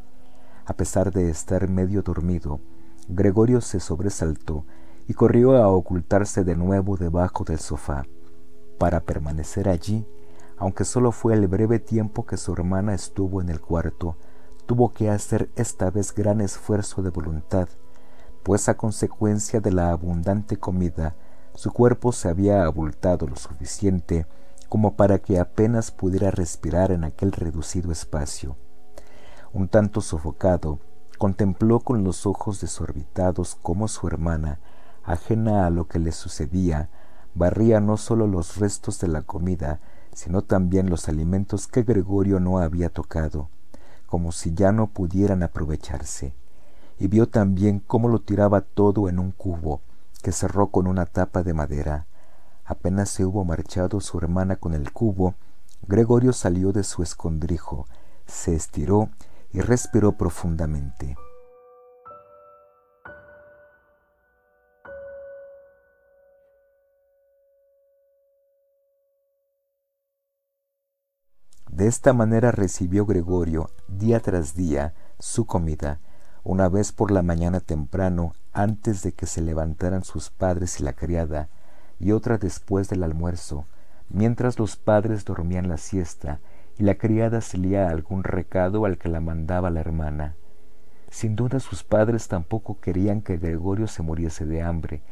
A 0.64 0.72
pesar 0.72 1.12
de 1.12 1.28
estar 1.28 1.68
medio 1.68 2.00
dormido, 2.00 2.60
Gregorio 3.08 3.60
se 3.60 3.78
sobresaltó 3.78 4.64
y 5.06 5.12
corrió 5.12 5.56
a 5.58 5.68
ocultarse 5.68 6.44
de 6.44 6.56
nuevo 6.56 6.96
debajo 6.96 7.44
del 7.44 7.58
sofá. 7.58 8.06
Para 8.78 9.00
permanecer 9.00 9.68
allí, 9.68 10.06
aunque 10.56 10.86
solo 10.86 11.12
fue 11.12 11.34
el 11.34 11.46
breve 11.46 11.78
tiempo 11.78 12.24
que 12.24 12.38
su 12.38 12.54
hermana 12.54 12.94
estuvo 12.94 13.42
en 13.42 13.50
el 13.50 13.60
cuarto, 13.60 14.16
tuvo 14.70 14.92
que 14.92 15.10
hacer 15.10 15.50
esta 15.56 15.90
vez 15.90 16.14
gran 16.14 16.40
esfuerzo 16.40 17.02
de 17.02 17.10
voluntad, 17.10 17.68
pues 18.44 18.68
a 18.68 18.76
consecuencia 18.76 19.60
de 19.60 19.72
la 19.72 19.90
abundante 19.90 20.58
comida, 20.58 21.16
su 21.56 21.72
cuerpo 21.72 22.12
se 22.12 22.28
había 22.28 22.62
abultado 22.62 23.26
lo 23.26 23.34
suficiente 23.34 24.28
como 24.68 24.94
para 24.94 25.18
que 25.18 25.40
apenas 25.40 25.90
pudiera 25.90 26.30
respirar 26.30 26.92
en 26.92 27.02
aquel 27.02 27.32
reducido 27.32 27.90
espacio. 27.90 28.56
Un 29.52 29.66
tanto 29.66 30.00
sofocado, 30.02 30.78
contempló 31.18 31.80
con 31.80 32.04
los 32.04 32.24
ojos 32.24 32.60
desorbitados 32.60 33.56
cómo 33.60 33.88
su 33.88 34.06
hermana, 34.06 34.60
ajena 35.02 35.66
a 35.66 35.70
lo 35.70 35.88
que 35.88 35.98
le 35.98 36.12
sucedía, 36.12 36.90
barría 37.34 37.80
no 37.80 37.96
sólo 37.96 38.28
los 38.28 38.58
restos 38.58 39.00
de 39.00 39.08
la 39.08 39.22
comida, 39.22 39.80
sino 40.14 40.42
también 40.42 40.90
los 40.90 41.08
alimentos 41.08 41.66
que 41.66 41.82
Gregorio 41.82 42.38
no 42.38 42.60
había 42.60 42.88
tocado, 42.88 43.50
como 44.10 44.32
si 44.32 44.52
ya 44.52 44.72
no 44.72 44.88
pudieran 44.88 45.42
aprovecharse, 45.42 46.34
y 46.98 47.08
vio 47.08 47.30
también 47.30 47.78
cómo 47.78 48.10
lo 48.10 48.20
tiraba 48.20 48.60
todo 48.60 49.08
en 49.08 49.18
un 49.18 49.30
cubo, 49.30 49.80
que 50.22 50.32
cerró 50.32 50.66
con 50.66 50.86
una 50.86 51.06
tapa 51.06 51.42
de 51.42 51.54
madera, 51.54 52.06
Apenas 52.70 53.10
se 53.10 53.24
hubo 53.24 53.44
marchado 53.44 54.00
su 54.00 54.16
hermana 54.18 54.54
con 54.54 54.74
el 54.74 54.92
cubo, 54.92 55.34
Gregorio 55.88 56.32
salió 56.32 56.70
de 56.70 56.84
su 56.84 57.02
escondrijo, 57.02 57.88
se 58.26 58.54
estiró 58.54 59.10
y 59.52 59.60
respiró 59.60 60.12
profundamente. 60.12 61.16
De 71.72 71.86
esta 71.86 72.12
manera 72.12 72.50
recibió 72.50 73.06
Gregorio, 73.06 73.70
día 73.86 74.18
tras 74.18 74.56
día, 74.56 74.92
su 75.20 75.46
comida, 75.46 76.00
una 76.42 76.68
vez 76.68 76.90
por 76.90 77.12
la 77.12 77.22
mañana 77.22 77.60
temprano, 77.60 78.34
antes 78.52 79.04
de 79.04 79.12
que 79.12 79.26
se 79.26 79.40
levantaran 79.40 80.02
sus 80.02 80.30
padres 80.30 80.80
y 80.80 80.82
la 80.82 80.94
criada, 80.94 81.48
y 82.00 82.10
otra 82.10 82.38
después 82.38 82.88
del 82.88 83.04
almuerzo, 83.04 83.66
mientras 84.08 84.58
los 84.58 84.74
padres 84.74 85.24
dormían 85.24 85.68
la 85.68 85.76
siesta 85.76 86.40
y 86.76 86.82
la 86.82 86.96
criada 86.96 87.40
se 87.40 87.56
leía 87.56 87.88
algún 87.88 88.24
recado 88.24 88.84
al 88.84 88.98
que 88.98 89.08
la 89.08 89.20
mandaba 89.20 89.70
la 89.70 89.78
hermana. 89.78 90.34
Sin 91.08 91.36
duda 91.36 91.60
sus 91.60 91.84
padres 91.84 92.26
tampoco 92.26 92.80
querían 92.80 93.22
que 93.22 93.36
Gregorio 93.36 93.86
se 93.86 94.02
muriese 94.02 94.44
de 94.44 94.60
hambre, 94.60 95.02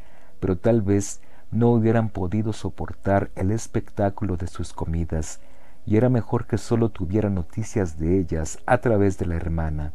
pero 0.41 0.59
tal 0.59 0.83
vez 0.83 1.21
no 1.53 1.71
hubieran 1.71 2.09
podido 2.09 2.53
soportar 2.53 3.31
el 3.37 3.53
espectáculo 3.53 4.37
de 4.37 4.49
sus 4.49 4.73
comidas 4.73 5.41
y 5.89 5.97
era 5.97 6.11
mejor 6.11 6.47
que 6.47 6.59
solo 6.59 6.91
tuviera 6.91 7.31
noticias 7.31 7.99
de 7.99 8.19
ellas 8.19 8.59
a 8.67 8.77
través 8.79 9.17
de 9.17 9.25
la 9.25 9.37
hermana. 9.37 9.95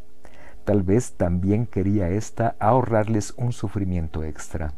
Tal 0.65 0.81
vez 0.81 1.13
también 1.13 1.67
quería 1.67 2.09
ésta 2.09 2.55
ahorrarles 2.59 3.35
un 3.37 3.53
sufrimiento 3.53 4.23
extra. 4.23 4.73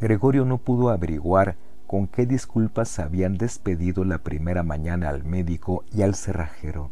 Gregorio 0.00 0.46
no 0.46 0.56
pudo 0.56 0.88
averiguar 0.88 1.56
con 1.86 2.08
qué 2.08 2.24
disculpas 2.24 2.98
habían 2.98 3.36
despedido 3.36 4.04
la 4.06 4.22
primera 4.22 4.62
mañana 4.62 5.10
al 5.10 5.22
médico 5.24 5.84
y 5.92 6.00
al 6.00 6.14
cerrajero. 6.14 6.90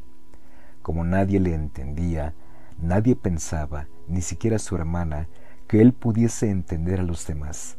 Como 0.83 1.03
nadie 1.03 1.41
le 1.41 1.55
entendía, 1.55 2.35
nadie 2.79 3.17
pensaba, 3.17 3.87
ni 4.07 4.21
siquiera 4.21 4.59
su 4.59 4.77
hermana, 4.77 5.29
que 5.67 5.81
él 5.81 5.95
pudiese 5.95 6.51
entender 6.51 7.01
a 7.01 7.05
los 7.05 7.27
demás. 7.27 7.79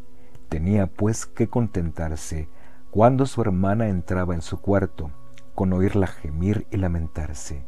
Tenía 0.50 0.88
pues 0.88 1.28
que 1.28 1.50
contentarse 1.50 2.50
cuando 2.96 3.26
su 3.26 3.42
hermana 3.42 3.90
entraba 3.90 4.36
en 4.36 4.42
su 4.42 4.62
cuarto, 4.62 5.12
con 5.54 5.74
oírla 5.74 6.08
gemir 6.08 6.66
y 6.72 6.78
lamentarse. 6.78 7.66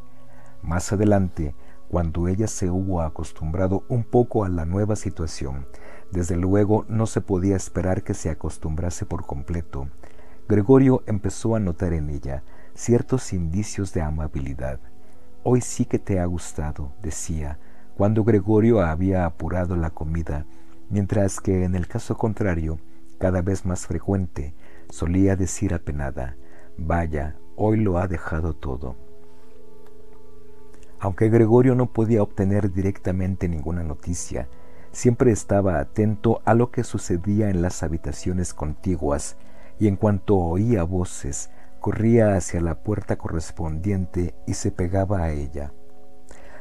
Más 0.62 0.94
adelante, 0.94 1.54
cuando 1.90 2.30
ella 2.30 2.48
se 2.48 2.70
hubo 2.70 3.02
acostumbrado 3.02 3.84
un 3.90 4.06
poco 4.06 4.46
a 4.46 4.48
la 4.48 4.64
nueva 4.64 4.96
situación, 4.96 5.68
desde 6.14 6.38
luego 6.38 6.86
no 6.88 7.08
se 7.08 7.20
podía 7.20 7.58
esperar 7.58 8.04
que 8.04 8.14
se 8.14 8.30
acostumbrase 8.30 9.06
por 9.06 9.26
completo, 9.26 9.90
Gregorio 10.48 11.04
empezó 11.08 11.58
a 11.58 11.60
notar 11.60 11.92
en 11.92 12.10
ella 12.10 12.44
ciertos 12.74 13.34
indicios 13.34 13.92
de 13.92 14.04
amabilidad. 14.04 14.80
Hoy 15.44 15.60
sí 15.60 15.84
que 15.84 16.00
te 16.00 16.22
ha 16.22 16.26
gustado, 16.26 16.94
decía, 17.04 17.60
cuando 17.98 18.24
Gregorio 18.24 18.80
había 18.80 19.26
apurado 19.26 19.76
la 19.76 19.90
comida, 19.90 20.46
mientras 20.90 21.42
que 21.42 21.66
en 21.66 21.76
el 21.76 21.86
caso 21.86 22.18
contrario, 22.18 22.80
cada 23.20 23.42
vez 23.42 23.66
más 23.66 23.88
frecuente, 23.88 24.54
solía 24.90 25.36
decir 25.36 25.74
apenada, 25.74 26.38
vaya, 26.78 27.38
hoy 27.56 27.78
lo 27.78 27.98
ha 27.98 28.08
dejado 28.08 28.54
todo. 28.54 28.96
Aunque 31.00 31.30
Gregorio 31.30 31.76
no 31.76 31.94
podía 31.94 32.24
obtener 32.24 32.72
directamente 32.72 33.48
ninguna 33.48 33.84
noticia, 33.84 34.50
siempre 34.92 35.32
estaba 35.32 35.80
atento 35.80 36.42
a 36.46 36.54
lo 36.54 36.72
que 36.72 36.84
sucedía 36.84 37.50
en 37.50 37.62
las 37.62 37.84
habitaciones 37.84 38.54
contiguas 38.54 39.38
y 39.80 39.88
en 39.88 39.96
cuanto 39.96 40.38
oía 40.38 40.84
voces, 40.84 41.52
corría 41.80 42.36
hacia 42.36 42.62
la 42.62 42.82
puerta 42.82 43.18
correspondiente 43.18 44.34
y 44.48 44.56
se 44.56 44.72
pegaba 44.72 45.24
a 45.24 45.32
ella. 45.32 45.72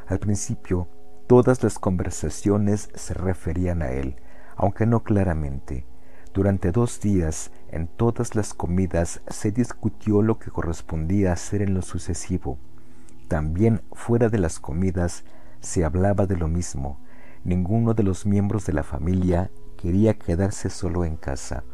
Al 0.06 0.18
principio, 0.18 0.88
todas 1.26 1.62
las 1.62 1.78
conversaciones 1.78 2.90
se 2.94 3.14
referían 3.14 3.82
a 3.82 3.90
él, 3.90 4.16
aunque 4.54 4.86
no 4.86 5.02
claramente, 5.02 5.86
durante 6.34 6.70
dos 6.70 7.00
días, 7.00 7.50
en 7.76 7.86
todas 7.86 8.34
las 8.34 8.54
comidas, 8.54 9.20
se 9.28 9.52
discutió 9.52 10.22
lo 10.22 10.38
que 10.38 10.50
correspondía 10.50 11.32
hacer 11.32 11.62
en 11.62 11.74
lo 11.74 11.82
sucesivo. 11.82 12.58
También 13.28 13.82
fuera 13.92 14.28
de 14.28 14.38
las 14.38 14.58
comidas 14.58 15.24
se 15.60 15.84
hablaba 15.84 16.26
de 16.26 16.36
lo 16.36 16.48
mismo. 16.48 16.98
Ninguno 17.44 17.94
de 17.94 18.02
los 18.02 18.26
miembros 18.26 18.66
de 18.66 18.72
la 18.72 18.82
familia 18.82 19.50
quería 19.76 20.18
quedarse 20.18 20.70
solo 20.70 21.04
en 21.04 21.16
casa. 21.16 21.64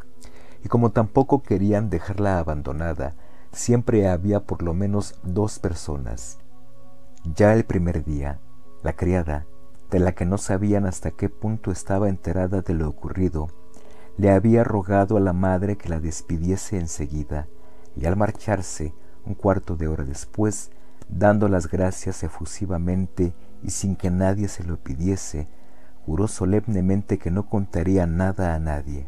Y 0.63 0.67
como 0.67 0.91
tampoco 0.91 1.41
querían 1.43 1.89
dejarla 1.89 2.39
abandonada, 2.39 3.15
siempre 3.51 4.07
había 4.07 4.41
por 4.41 4.63
lo 4.63 4.73
menos 4.73 5.19
dos 5.23 5.59
personas. 5.59 6.39
Ya 7.35 7.53
el 7.53 7.65
primer 7.65 8.03
día, 8.03 8.39
la 8.83 8.93
criada, 8.93 9.45
de 9.89 9.99
la 9.99 10.13
que 10.13 10.25
no 10.25 10.37
sabían 10.37 10.85
hasta 10.85 11.11
qué 11.11 11.29
punto 11.29 11.71
estaba 11.71 12.09
enterada 12.09 12.61
de 12.61 12.73
lo 12.73 12.89
ocurrido, 12.89 13.47
le 14.17 14.31
había 14.31 14.63
rogado 14.63 15.17
a 15.17 15.19
la 15.19 15.33
madre 15.33 15.77
que 15.77 15.89
la 15.89 15.99
despidiese 15.99 16.77
enseguida, 16.77 17.47
y 17.95 18.05
al 18.05 18.15
marcharse, 18.15 18.93
un 19.25 19.33
cuarto 19.33 19.75
de 19.75 19.87
hora 19.87 20.03
después, 20.03 20.71
dando 21.09 21.47
las 21.47 21.67
gracias 21.67 22.23
efusivamente 22.23 23.33
y 23.61 23.71
sin 23.71 23.95
que 23.95 24.11
nadie 24.11 24.47
se 24.47 24.63
lo 24.63 24.77
pidiese, 24.77 25.47
juró 26.05 26.27
solemnemente 26.27 27.17
que 27.17 27.31
no 27.31 27.47
contaría 27.47 28.05
nada 28.05 28.55
a 28.55 28.59
nadie. 28.59 29.07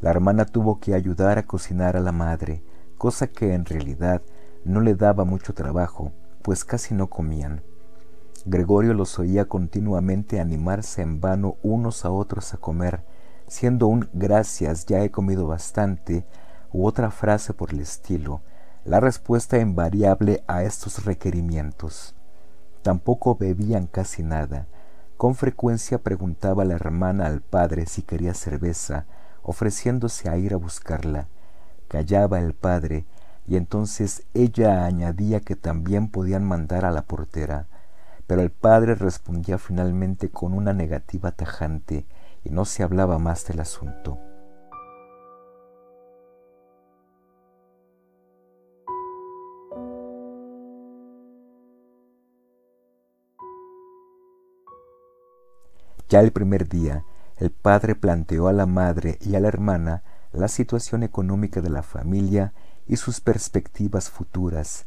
La 0.00 0.10
hermana 0.10 0.44
tuvo 0.46 0.80
que 0.80 0.94
ayudar 0.94 1.38
a 1.38 1.46
cocinar 1.46 1.96
a 1.96 2.00
la 2.00 2.12
madre, 2.12 2.62
cosa 2.96 3.26
que 3.26 3.54
en 3.54 3.64
realidad 3.64 4.22
no 4.64 4.80
le 4.80 4.94
daba 4.94 5.24
mucho 5.24 5.52
trabajo, 5.54 6.12
pues 6.42 6.64
casi 6.64 6.94
no 6.94 7.08
comían. 7.08 7.62
Gregorio 8.46 8.94
los 8.94 9.18
oía 9.18 9.46
continuamente 9.46 10.40
animarse 10.40 11.02
en 11.02 11.20
vano 11.20 11.56
unos 11.62 12.04
a 12.04 12.10
otros 12.10 12.54
a 12.54 12.56
comer, 12.56 13.04
siendo 13.50 13.88
un 13.88 14.08
gracias 14.12 14.86
ya 14.86 15.02
he 15.02 15.10
comido 15.10 15.48
bastante 15.48 16.24
u 16.72 16.86
otra 16.86 17.10
frase 17.10 17.52
por 17.52 17.72
el 17.72 17.80
estilo, 17.80 18.42
la 18.84 19.00
respuesta 19.00 19.58
invariable 19.58 20.44
a 20.46 20.62
estos 20.62 21.04
requerimientos. 21.04 22.14
Tampoco 22.82 23.34
bebían 23.34 23.88
casi 23.88 24.22
nada. 24.22 24.68
Con 25.16 25.34
frecuencia 25.34 25.98
preguntaba 25.98 26.64
la 26.64 26.74
hermana 26.74 27.26
al 27.26 27.40
padre 27.40 27.86
si 27.86 28.02
quería 28.02 28.34
cerveza, 28.34 29.06
ofreciéndose 29.42 30.28
a 30.30 30.36
ir 30.36 30.54
a 30.54 30.56
buscarla. 30.56 31.26
Callaba 31.88 32.38
el 32.38 32.54
padre, 32.54 33.04
y 33.48 33.56
entonces 33.56 34.22
ella 34.32 34.84
añadía 34.84 35.40
que 35.40 35.56
también 35.56 36.08
podían 36.08 36.44
mandar 36.44 36.84
a 36.84 36.92
la 36.92 37.02
portera. 37.02 37.66
Pero 38.28 38.42
el 38.42 38.50
padre 38.50 38.94
respondía 38.94 39.58
finalmente 39.58 40.30
con 40.30 40.52
una 40.54 40.72
negativa 40.72 41.32
tajante, 41.32 42.06
y 42.44 42.50
no 42.50 42.64
se 42.64 42.82
hablaba 42.82 43.18
más 43.18 43.46
del 43.46 43.60
asunto. 43.60 44.18
Ya 56.10 56.18
el 56.18 56.32
primer 56.32 56.68
día, 56.68 57.04
el 57.36 57.52
padre 57.52 57.94
planteó 57.94 58.48
a 58.48 58.52
la 58.52 58.66
madre 58.66 59.16
y 59.20 59.36
a 59.36 59.40
la 59.40 59.46
hermana 59.46 60.02
la 60.32 60.48
situación 60.48 61.04
económica 61.04 61.60
de 61.60 61.70
la 61.70 61.84
familia 61.84 62.52
y 62.88 62.96
sus 62.96 63.20
perspectivas 63.20 64.10
futuras. 64.10 64.86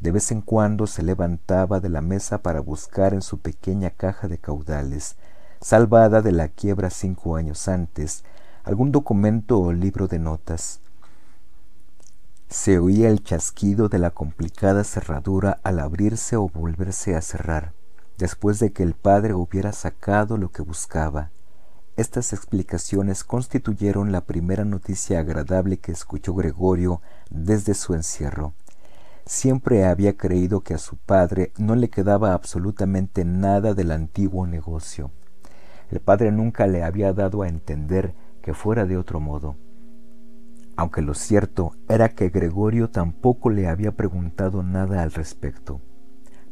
De 0.00 0.10
vez 0.10 0.32
en 0.32 0.42
cuando 0.42 0.88
se 0.88 1.04
levantaba 1.04 1.78
de 1.78 1.88
la 1.88 2.00
mesa 2.00 2.42
para 2.42 2.58
buscar 2.58 3.14
en 3.14 3.22
su 3.22 3.38
pequeña 3.38 3.90
caja 3.90 4.26
de 4.26 4.38
caudales 4.38 5.16
salvada 5.60 6.22
de 6.22 6.32
la 6.32 6.48
quiebra 6.48 6.90
cinco 6.90 7.36
años 7.36 7.68
antes, 7.68 8.24
algún 8.64 8.92
documento 8.92 9.58
o 9.60 9.72
libro 9.72 10.08
de 10.08 10.18
notas. 10.18 10.80
Se 12.48 12.78
oía 12.78 13.08
el 13.08 13.22
chasquido 13.22 13.88
de 13.88 13.98
la 13.98 14.10
complicada 14.10 14.84
cerradura 14.84 15.58
al 15.62 15.80
abrirse 15.80 16.36
o 16.36 16.48
volverse 16.48 17.16
a 17.16 17.22
cerrar, 17.22 17.72
después 18.18 18.58
de 18.60 18.72
que 18.72 18.82
el 18.82 18.94
padre 18.94 19.34
hubiera 19.34 19.72
sacado 19.72 20.36
lo 20.36 20.50
que 20.50 20.62
buscaba. 20.62 21.30
Estas 21.96 22.32
explicaciones 22.32 23.24
constituyeron 23.24 24.12
la 24.12 24.20
primera 24.20 24.64
noticia 24.64 25.20
agradable 25.20 25.78
que 25.78 25.92
escuchó 25.92 26.34
Gregorio 26.34 27.00
desde 27.30 27.74
su 27.74 27.94
encierro. 27.94 28.52
Siempre 29.24 29.84
había 29.84 30.16
creído 30.16 30.60
que 30.60 30.74
a 30.74 30.78
su 30.78 30.96
padre 30.96 31.52
no 31.56 31.74
le 31.74 31.90
quedaba 31.90 32.32
absolutamente 32.32 33.24
nada 33.24 33.74
del 33.74 33.90
antiguo 33.90 34.46
negocio. 34.46 35.10
El 35.90 36.00
padre 36.00 36.32
nunca 36.32 36.66
le 36.66 36.82
había 36.82 37.12
dado 37.12 37.42
a 37.42 37.48
entender 37.48 38.14
que 38.42 38.54
fuera 38.54 38.86
de 38.86 38.96
otro 38.96 39.20
modo. 39.20 39.56
Aunque 40.76 41.00
lo 41.00 41.14
cierto 41.14 41.72
era 41.88 42.10
que 42.10 42.28
Gregorio 42.28 42.90
tampoco 42.90 43.50
le 43.50 43.68
había 43.68 43.92
preguntado 43.92 44.62
nada 44.62 45.02
al 45.02 45.12
respecto. 45.12 45.80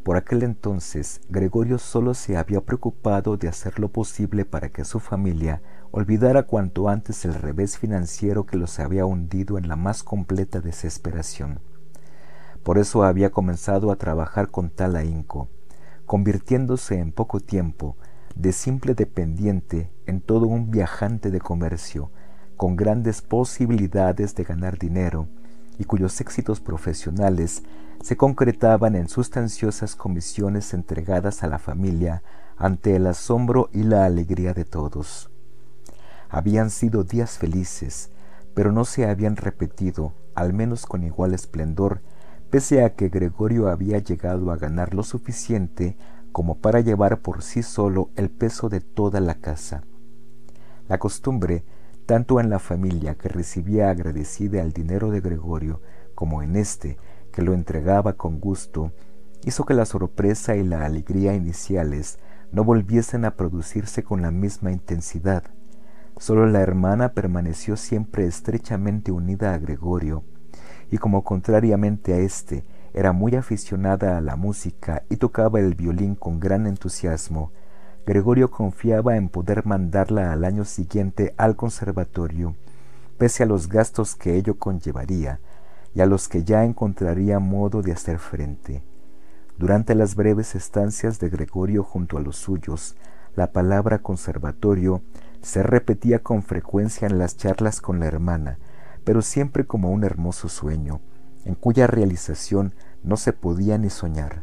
Por 0.02 0.16
aquel 0.16 0.42
entonces, 0.42 1.20
Gregorio 1.28 1.78
solo 1.78 2.14
se 2.14 2.36
había 2.36 2.60
preocupado 2.60 3.36
de 3.36 3.48
hacer 3.48 3.78
lo 3.78 3.88
posible 3.88 4.44
para 4.44 4.68
que 4.68 4.84
su 4.84 5.00
familia 5.00 5.62
olvidara 5.90 6.42
cuanto 6.42 6.88
antes 6.88 7.24
el 7.24 7.34
revés 7.34 7.78
financiero 7.78 8.44
que 8.44 8.56
los 8.56 8.80
había 8.80 9.06
hundido 9.06 9.56
en 9.58 9.68
la 9.68 9.76
más 9.76 10.02
completa 10.02 10.60
desesperación. 10.60 11.60
Por 12.62 12.78
eso 12.78 13.02
había 13.02 13.30
comenzado 13.30 13.90
a 13.92 13.96
trabajar 13.96 14.50
con 14.50 14.70
tal 14.70 14.96
ahínco, 14.96 15.48
convirtiéndose 16.06 16.98
en 16.98 17.12
poco 17.12 17.40
tiempo 17.40 17.96
de 18.34 18.52
simple 18.52 18.94
dependiente 18.94 19.90
en 20.06 20.20
todo 20.20 20.46
un 20.46 20.70
viajante 20.70 21.30
de 21.30 21.40
comercio, 21.40 22.10
con 22.56 22.76
grandes 22.76 23.22
posibilidades 23.22 24.34
de 24.34 24.44
ganar 24.44 24.78
dinero 24.78 25.28
y 25.78 25.84
cuyos 25.84 26.20
éxitos 26.20 26.60
profesionales 26.60 27.62
se 28.02 28.16
concretaban 28.16 28.96
en 28.96 29.08
sustanciosas 29.08 29.96
comisiones 29.96 30.74
entregadas 30.74 31.42
a 31.42 31.48
la 31.48 31.58
familia 31.58 32.22
ante 32.56 32.96
el 32.96 33.06
asombro 33.06 33.70
y 33.72 33.82
la 33.82 34.04
alegría 34.04 34.52
de 34.52 34.64
todos. 34.64 35.30
Habían 36.28 36.70
sido 36.70 37.04
días 37.04 37.38
felices, 37.38 38.10
pero 38.54 38.72
no 38.72 38.84
se 38.84 39.08
habían 39.08 39.36
repetido, 39.36 40.14
al 40.34 40.52
menos 40.52 40.86
con 40.86 41.04
igual 41.04 41.34
esplendor, 41.34 42.02
pese 42.50 42.84
a 42.84 42.94
que 42.94 43.08
Gregorio 43.08 43.68
había 43.68 43.98
llegado 43.98 44.52
a 44.52 44.56
ganar 44.56 44.94
lo 44.94 45.02
suficiente 45.02 45.96
como 46.34 46.56
para 46.56 46.80
llevar 46.80 47.20
por 47.20 47.44
sí 47.44 47.62
solo 47.62 48.10
el 48.16 48.28
peso 48.28 48.68
de 48.68 48.80
toda 48.80 49.20
la 49.20 49.36
casa. 49.36 49.84
La 50.88 50.98
costumbre, 50.98 51.64
tanto 52.06 52.40
en 52.40 52.50
la 52.50 52.58
familia 52.58 53.14
que 53.14 53.28
recibía 53.28 53.88
agradecida 53.88 54.60
el 54.60 54.72
dinero 54.72 55.12
de 55.12 55.20
Gregorio, 55.20 55.80
como 56.16 56.42
en 56.42 56.56
éste, 56.56 56.98
que 57.30 57.42
lo 57.42 57.54
entregaba 57.54 58.14
con 58.14 58.40
gusto, 58.40 58.90
hizo 59.44 59.64
que 59.64 59.74
la 59.74 59.84
sorpresa 59.84 60.56
y 60.56 60.64
la 60.64 60.84
alegría 60.84 61.34
iniciales 61.34 62.18
no 62.50 62.64
volviesen 62.64 63.24
a 63.24 63.36
producirse 63.36 64.02
con 64.02 64.20
la 64.20 64.32
misma 64.32 64.72
intensidad. 64.72 65.44
Solo 66.16 66.46
la 66.46 66.62
hermana 66.62 67.12
permaneció 67.12 67.76
siempre 67.76 68.26
estrechamente 68.26 69.12
unida 69.12 69.54
a 69.54 69.58
Gregorio, 69.58 70.24
y 70.90 70.98
como 70.98 71.22
contrariamente 71.22 72.12
a 72.12 72.18
éste, 72.18 72.64
era 72.94 73.12
muy 73.12 73.34
aficionada 73.34 74.16
a 74.16 74.20
la 74.20 74.36
música 74.36 75.02
y 75.10 75.16
tocaba 75.16 75.58
el 75.60 75.74
violín 75.74 76.14
con 76.14 76.38
gran 76.38 76.66
entusiasmo, 76.66 77.52
Gregorio 78.06 78.50
confiaba 78.50 79.16
en 79.16 79.28
poder 79.28 79.66
mandarla 79.66 80.32
al 80.32 80.44
año 80.44 80.64
siguiente 80.64 81.34
al 81.36 81.56
conservatorio, 81.56 82.54
pese 83.18 83.42
a 83.42 83.46
los 83.46 83.68
gastos 83.68 84.14
que 84.14 84.36
ello 84.36 84.58
conllevaría, 84.58 85.40
y 85.94 86.00
a 86.02 86.06
los 86.06 86.28
que 86.28 86.44
ya 86.44 86.64
encontraría 86.64 87.38
modo 87.38 87.82
de 87.82 87.92
hacer 87.92 88.18
frente. 88.18 88.82
Durante 89.56 89.94
las 89.94 90.16
breves 90.16 90.54
estancias 90.54 91.18
de 91.18 91.30
Gregorio 91.30 91.82
junto 91.82 92.18
a 92.18 92.20
los 92.20 92.36
suyos, 92.36 92.96
la 93.36 93.52
palabra 93.52 93.98
conservatorio 94.00 95.02
se 95.40 95.62
repetía 95.62 96.22
con 96.22 96.42
frecuencia 96.42 97.06
en 97.06 97.18
las 97.18 97.36
charlas 97.36 97.80
con 97.80 98.00
la 98.00 98.06
hermana, 98.06 98.58
pero 99.04 99.22
siempre 99.22 99.66
como 99.66 99.90
un 99.90 100.04
hermoso 100.04 100.48
sueño, 100.48 101.00
en 101.44 101.54
cuya 101.54 101.86
realización 101.86 102.74
no 103.04 103.16
se 103.16 103.32
podía 103.32 103.78
ni 103.78 103.90
soñar. 103.90 104.42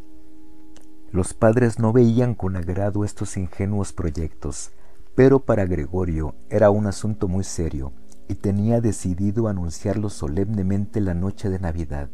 Los 1.11 1.33
padres 1.33 1.79
no 1.79 1.91
veían 1.91 2.35
con 2.35 2.55
agrado 2.55 3.03
estos 3.03 3.35
ingenuos 3.35 3.91
proyectos, 3.91 4.71
pero 5.15 5.39
para 5.39 5.65
Gregorio 5.65 6.35
era 6.49 6.69
un 6.69 6.87
asunto 6.87 7.27
muy 7.27 7.43
serio, 7.43 7.91
y 8.29 8.35
tenía 8.35 8.79
decidido 8.79 9.49
anunciarlo 9.49 10.09
solemnemente 10.09 11.01
la 11.01 11.13
noche 11.13 11.49
de 11.49 11.59
Navidad. 11.59 12.09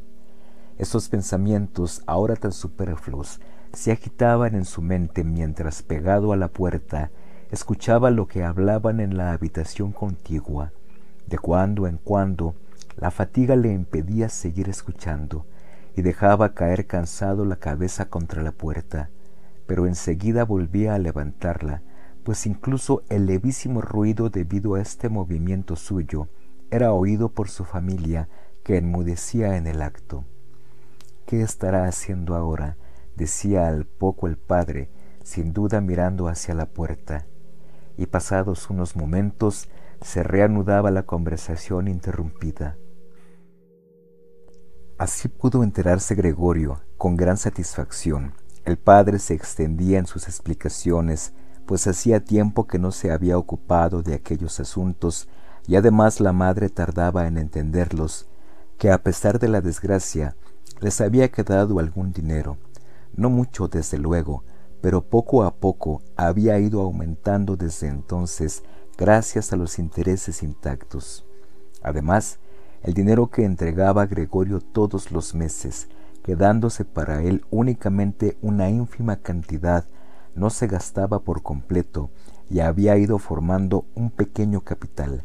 Esos 0.80 1.10
pensamientos, 1.10 2.02
ahora 2.08 2.36
tan 2.36 2.52
superfluos, 2.52 3.40
se 3.74 3.92
agitaban 3.92 4.56
en 4.56 4.66
su 4.66 4.82
mente 4.82 5.24
mientras, 5.24 5.84
pegado 5.84 6.34
a 6.34 6.38
la 6.38 6.48
puerta, 6.48 7.12
escuchaba 7.52 8.10
lo 8.10 8.28
que 8.28 8.44
hablaban 8.44 9.00
en 9.00 9.18
la 9.18 9.32
habitación 9.32 9.92
contigua. 9.92 10.72
De 11.28 11.38
cuando 11.38 11.86
en 11.86 11.98
cuando, 11.98 12.56
la 12.96 13.12
fatiga 13.12 13.56
le 13.56 13.72
impedía 13.74 14.30
seguir 14.30 14.70
escuchando, 14.70 15.46
y 15.98 16.04
dejaba 16.04 16.54
caer 16.54 16.86
cansado 16.86 17.44
la 17.44 17.56
cabeza 17.56 18.06
contra 18.06 18.44
la 18.44 18.52
puerta, 18.52 19.10
pero 19.66 19.88
enseguida 19.88 20.46
volvía 20.46 20.94
a 20.94 21.00
levantarla, 21.00 21.82
pues 22.24 22.46
incluso 22.46 23.02
el 23.10 23.26
levísimo 23.26 23.82
ruido 23.82 24.30
debido 24.30 24.76
a 24.76 24.82
este 24.82 25.10
movimiento 25.10 25.76
suyo 25.76 26.28
era 26.70 26.94
oído 26.94 27.30
por 27.30 27.50
su 27.50 27.66
familia 27.66 28.30
que 28.64 28.78
enmudecía 28.78 29.58
en 29.58 29.66
el 29.66 29.82
acto. 29.82 30.24
¿Qué 31.26 31.42
estará 31.42 31.86
haciendo 31.86 32.36
ahora? 32.36 32.78
decía 33.16 33.68
al 33.68 33.86
poco 33.86 34.28
el 34.28 34.38
padre, 34.38 34.92
sin 35.24 35.52
duda 35.52 35.82
mirando 35.82 36.28
hacia 36.28 36.54
la 36.54 36.68
puerta, 36.68 37.26
y 37.98 38.06
pasados 38.06 38.70
unos 38.70 38.96
momentos 38.96 39.68
se 40.02 40.22
reanudaba 40.22 40.92
la 40.92 41.04
conversación 41.04 41.88
interrumpida. 41.88 42.78
Así 44.98 45.28
pudo 45.28 45.64
enterarse 45.64 46.16
Gregorio 46.16 46.82
con 46.98 47.16
gran 47.16 47.38
satisfacción. 47.38 48.34
El 48.66 48.78
padre 48.78 49.20
se 49.20 49.34
extendía 49.34 50.00
en 50.00 50.08
sus 50.08 50.28
explicaciones 50.28 51.34
pues 51.68 51.86
hacía 51.86 52.24
tiempo 52.24 52.66
que 52.66 52.80
no 52.80 52.92
se 52.92 53.12
había 53.12 53.38
ocupado 53.38 54.02
de 54.02 54.16
aquellos 54.16 54.60
asuntos 54.60 55.28
y 55.68 55.76
además 55.76 56.22
la 56.22 56.32
madre 56.32 56.70
tardaba 56.70 57.28
en 57.28 57.38
entenderlos, 57.38 58.28
que 58.78 58.90
a 58.90 59.04
pesar 59.04 59.38
de 59.38 59.50
la 59.50 59.60
desgracia 59.60 60.36
les 60.80 61.02
había 61.02 61.30
quedado 61.30 61.80
algún 61.80 62.14
dinero, 62.14 62.58
no 63.14 63.30
mucho 63.30 63.68
desde 63.68 63.98
luego, 63.98 64.46
pero 64.82 65.10
poco 65.10 65.44
a 65.44 65.56
poco 65.56 66.02
había 66.16 66.58
ido 66.58 66.82
aumentando 66.82 67.58
desde 67.58 67.88
entonces 67.88 68.64
gracias 68.98 69.52
a 69.52 69.58
los 69.58 69.78
intereses 69.78 70.44
intactos. 70.44 71.26
Además, 71.84 72.40
el 72.84 72.94
dinero 72.94 73.30
que 73.30 73.44
entregaba 73.44 74.06
Gregorio 74.06 74.62
todos 74.62 75.12
los 75.12 75.36
meses, 75.36 75.88
quedándose 76.24 76.86
para 76.86 77.24
él 77.24 77.46
únicamente 77.50 78.38
una 78.42 78.70
ínfima 78.70 79.18
cantidad 79.18 79.86
no 80.36 80.50
se 80.50 80.68
gastaba 80.68 81.20
por 81.20 81.42
completo 81.42 82.12
y 82.50 82.60
había 82.60 82.98
ido 82.98 83.18
formando 83.18 83.86
un 83.96 84.12
pequeño 84.12 84.62
capital. 84.62 85.24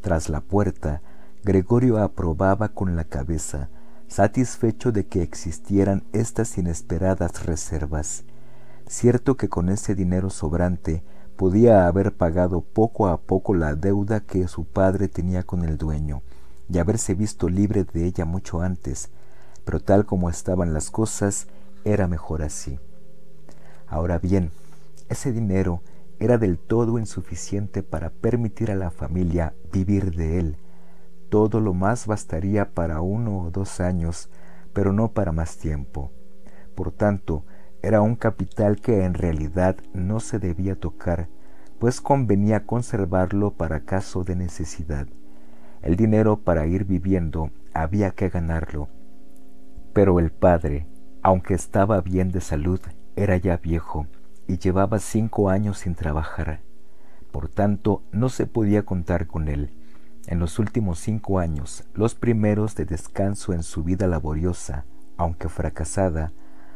Tras 0.00 0.28
la 0.28 0.40
puerta, 0.40 1.02
Gregorio 1.44 1.98
aprobaba 1.98 2.68
con 2.68 2.96
la 2.96 3.04
cabeza, 3.04 3.68
satisfecho 4.06 4.92
de 4.92 5.06
que 5.06 5.22
existieran 5.22 6.04
estas 6.12 6.56
inesperadas 6.56 7.44
reservas. 7.44 8.24
Cierto 8.86 9.36
que 9.36 9.48
con 9.48 9.68
ese 9.68 9.94
dinero 9.94 10.30
sobrante 10.30 11.02
podía 11.36 11.86
haber 11.86 12.16
pagado 12.16 12.62
poco 12.62 13.08
a 13.08 13.20
poco 13.20 13.54
la 13.54 13.74
deuda 13.74 14.20
que 14.20 14.48
su 14.48 14.64
padre 14.64 15.08
tenía 15.08 15.42
con 15.42 15.62
el 15.62 15.76
dueño, 15.76 16.22
y 16.68 16.78
haberse 16.78 17.14
visto 17.14 17.48
libre 17.48 17.84
de 17.84 18.04
ella 18.04 18.24
mucho 18.24 18.60
antes, 18.60 19.10
pero 19.64 19.80
tal 19.80 20.06
como 20.06 20.30
estaban 20.30 20.72
las 20.74 20.90
cosas, 20.90 21.46
era 21.84 22.06
mejor 22.08 22.42
así. 22.42 22.78
Ahora 23.86 24.18
bien, 24.18 24.50
ese 25.08 25.32
dinero 25.32 25.80
era 26.18 26.36
del 26.36 26.58
todo 26.58 26.98
insuficiente 26.98 27.82
para 27.82 28.10
permitir 28.10 28.70
a 28.70 28.74
la 28.74 28.90
familia 28.90 29.54
vivir 29.72 30.14
de 30.14 30.38
él. 30.38 30.56
Todo 31.30 31.60
lo 31.60 31.74
más 31.74 32.06
bastaría 32.06 32.70
para 32.74 33.00
uno 33.00 33.42
o 33.42 33.50
dos 33.50 33.80
años, 33.80 34.28
pero 34.72 34.92
no 34.92 35.12
para 35.12 35.32
más 35.32 35.58
tiempo. 35.58 36.10
Por 36.74 36.92
tanto, 36.92 37.44
era 37.82 38.02
un 38.02 38.16
capital 38.16 38.80
que 38.80 39.04
en 39.04 39.14
realidad 39.14 39.76
no 39.92 40.20
se 40.20 40.38
debía 40.38 40.74
tocar, 40.74 41.28
pues 41.78 42.00
convenía 42.00 42.66
conservarlo 42.66 43.52
para 43.52 43.84
caso 43.84 44.24
de 44.24 44.34
necesidad. 44.34 45.06
El 45.88 45.96
dinero 45.96 46.40
para 46.40 46.66
ir 46.66 46.84
viviendo 46.84 47.50
había 47.72 48.10
que 48.10 48.28
ganarlo. 48.28 48.90
Pero 49.94 50.18
el 50.20 50.30
padre, 50.30 50.86
aunque 51.22 51.54
estaba 51.54 52.02
bien 52.02 52.30
de 52.30 52.42
salud, 52.42 52.78
era 53.16 53.38
ya 53.38 53.56
viejo 53.56 54.06
y 54.46 54.58
llevaba 54.58 54.98
cinco 54.98 55.48
años 55.48 55.78
sin 55.78 55.94
trabajar. 55.94 56.60
Por 57.32 57.48
tanto, 57.48 58.02
no 58.12 58.28
se 58.28 58.44
podía 58.44 58.84
contar 58.84 59.26
con 59.26 59.48
él. 59.48 59.72
En 60.26 60.40
los 60.40 60.58
últimos 60.58 60.98
cinco 60.98 61.38
años, 61.38 61.88
los 61.94 62.14
primeros 62.14 62.74
de 62.74 62.84
descanso 62.84 63.54
en 63.54 63.62
su 63.62 63.82
vida 63.82 64.06
laboriosa, 64.06 64.84
aunque 65.16 65.48
fracasada, 65.48 66.34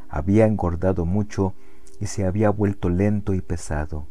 había 0.08 0.46
engordado 0.46 1.04
mucho 1.04 1.52
y 2.00 2.06
se 2.06 2.24
había 2.24 2.48
vuelto 2.48 2.88
lento 2.88 3.34
y 3.34 3.42
pesado. 3.42 4.06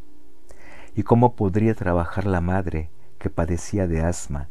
¿Y 0.94 1.02
cómo 1.02 1.34
podría 1.34 1.74
trabajar 1.74 2.24
la 2.24 2.40
madre, 2.40 2.88
que 3.18 3.30
padecía 3.30 3.88
de 3.88 4.02
asma, 4.02 4.48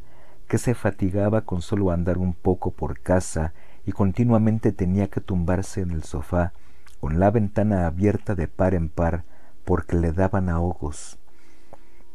que 0.51 0.57
se 0.57 0.75
fatigaba 0.75 1.45
con 1.45 1.61
solo 1.61 1.91
andar 1.91 2.17
un 2.17 2.33
poco 2.33 2.71
por 2.71 2.99
casa 2.99 3.53
y 3.85 3.93
continuamente 3.93 4.73
tenía 4.73 5.07
que 5.07 5.21
tumbarse 5.21 5.79
en 5.79 5.91
el 5.91 6.03
sofá 6.03 6.51
con 6.99 7.21
la 7.21 7.31
ventana 7.31 7.87
abierta 7.87 8.35
de 8.35 8.49
par 8.49 8.73
en 8.73 8.89
par 8.89 9.23
porque 9.63 9.95
le 9.95 10.11
daban 10.11 10.49
ahogos. 10.49 11.17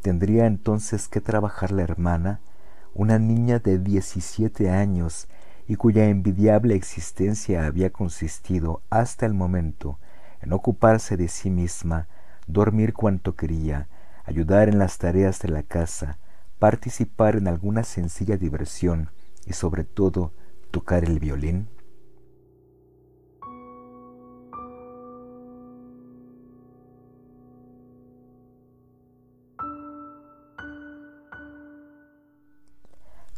Tendría 0.03 0.45
entonces 0.45 1.09
que 1.09 1.23
trabajar 1.23 1.73
la 1.73 1.83
hermana, 1.83 2.41
una 2.93 3.19
niña 3.19 3.59
de 3.59 3.79
diecisiete 3.79 4.69
años 4.69 5.29
y 5.67 5.77
cuya 5.77 6.05
envidiable 6.05 6.75
existencia 6.75 7.65
había 7.65 7.89
consistido 7.89 8.83
hasta 8.91 9.25
el 9.25 9.33
momento 9.33 9.99
en 10.43 10.53
ocuparse 10.53 11.17
de 11.17 11.29
sí 11.29 11.49
misma, 11.49 12.07
dormir 12.47 12.93
cuanto 12.93 13.35
quería, 13.35 13.89
ayudar 14.27 14.69
en 14.69 14.79
las 14.79 14.99
tareas 14.99 15.41
de 15.41 15.49
la 15.49 15.63
casa, 15.63 16.19
participar 16.59 17.37
en 17.37 17.49
alguna 17.49 17.83
sencilla 17.85 18.37
diversión 18.37 19.11
y 19.47 19.53
sobre 19.53 19.85
todo 19.85 20.33
tocar 20.71 21.05
el 21.05 21.19
violín? 21.19 21.69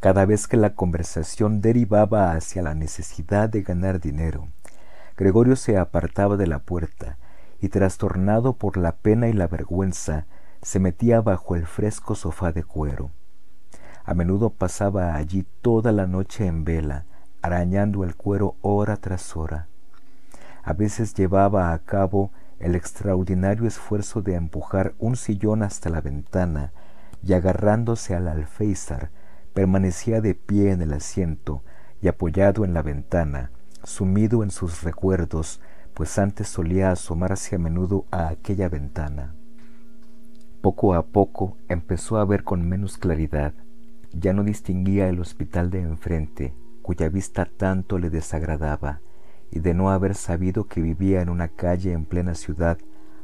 Cada 0.00 0.24
vez 0.26 0.46
que 0.46 0.56
la 0.56 0.76
conversación 0.76 1.60
derivaba 1.60 2.32
hacia 2.32 2.62
la 2.62 2.74
necesidad 2.74 3.48
de 3.48 3.62
ganar 3.62 4.00
dinero, 4.00 4.48
Gregorio 5.16 5.56
se 5.56 5.76
apartaba 5.76 6.36
de 6.36 6.46
la 6.46 6.60
puerta 6.60 7.18
y 7.60 7.68
trastornado 7.68 8.52
por 8.52 8.76
la 8.76 8.92
pena 8.92 9.26
y 9.26 9.32
la 9.32 9.48
vergüenza, 9.48 10.26
se 10.62 10.80
metía 10.80 11.20
bajo 11.20 11.56
el 11.56 11.66
fresco 11.66 12.14
sofá 12.14 12.52
de 12.52 12.64
cuero. 12.64 13.10
A 14.04 14.14
menudo 14.14 14.50
pasaba 14.50 15.14
allí 15.14 15.46
toda 15.62 15.92
la 15.92 16.06
noche 16.06 16.46
en 16.46 16.64
vela, 16.64 17.04
arañando 17.42 18.04
el 18.04 18.16
cuero 18.16 18.56
hora 18.62 18.96
tras 18.96 19.36
hora. 19.36 19.68
A 20.62 20.72
veces 20.72 21.14
llevaba 21.14 21.72
a 21.72 21.78
cabo 21.78 22.30
el 22.58 22.74
extraordinario 22.74 23.66
esfuerzo 23.66 24.22
de 24.22 24.34
empujar 24.34 24.94
un 24.98 25.16
sillón 25.16 25.62
hasta 25.62 25.90
la 25.90 26.00
ventana 26.00 26.72
y 27.22 27.32
agarrándose 27.32 28.14
al 28.14 28.28
alféizar, 28.28 29.10
permanecía 29.54 30.20
de 30.20 30.34
pie 30.34 30.72
en 30.72 30.82
el 30.82 30.92
asiento 30.92 31.62
y 32.00 32.08
apoyado 32.08 32.64
en 32.64 32.74
la 32.74 32.82
ventana, 32.82 33.50
sumido 33.84 34.42
en 34.42 34.50
sus 34.50 34.82
recuerdos, 34.82 35.60
pues 35.94 36.18
antes 36.18 36.48
solía 36.48 36.90
asomarse 36.90 37.56
a 37.56 37.58
menudo 37.58 38.06
a 38.10 38.28
aquella 38.28 38.68
ventana. 38.68 39.34
Poco 40.60 40.94
a 40.94 41.06
poco 41.06 41.56
empezó 41.68 42.18
a 42.18 42.24
ver 42.24 42.42
con 42.42 42.68
menos 42.68 42.98
claridad. 42.98 43.54
Ya 44.12 44.32
no 44.32 44.42
distinguía 44.42 45.08
el 45.08 45.20
hospital 45.20 45.70
de 45.70 45.82
enfrente, 45.82 46.52
cuya 46.82 47.08
vista 47.08 47.44
tanto 47.44 47.96
le 47.98 48.10
desagradaba, 48.10 49.00
y 49.52 49.60
de 49.60 49.72
no 49.72 49.90
haber 49.90 50.16
sabido 50.16 50.64
que 50.64 50.80
vivía 50.80 51.22
en 51.22 51.28
una 51.28 51.46
calle 51.46 51.92
en 51.92 52.04
plena 52.04 52.34
ciudad, 52.34 52.76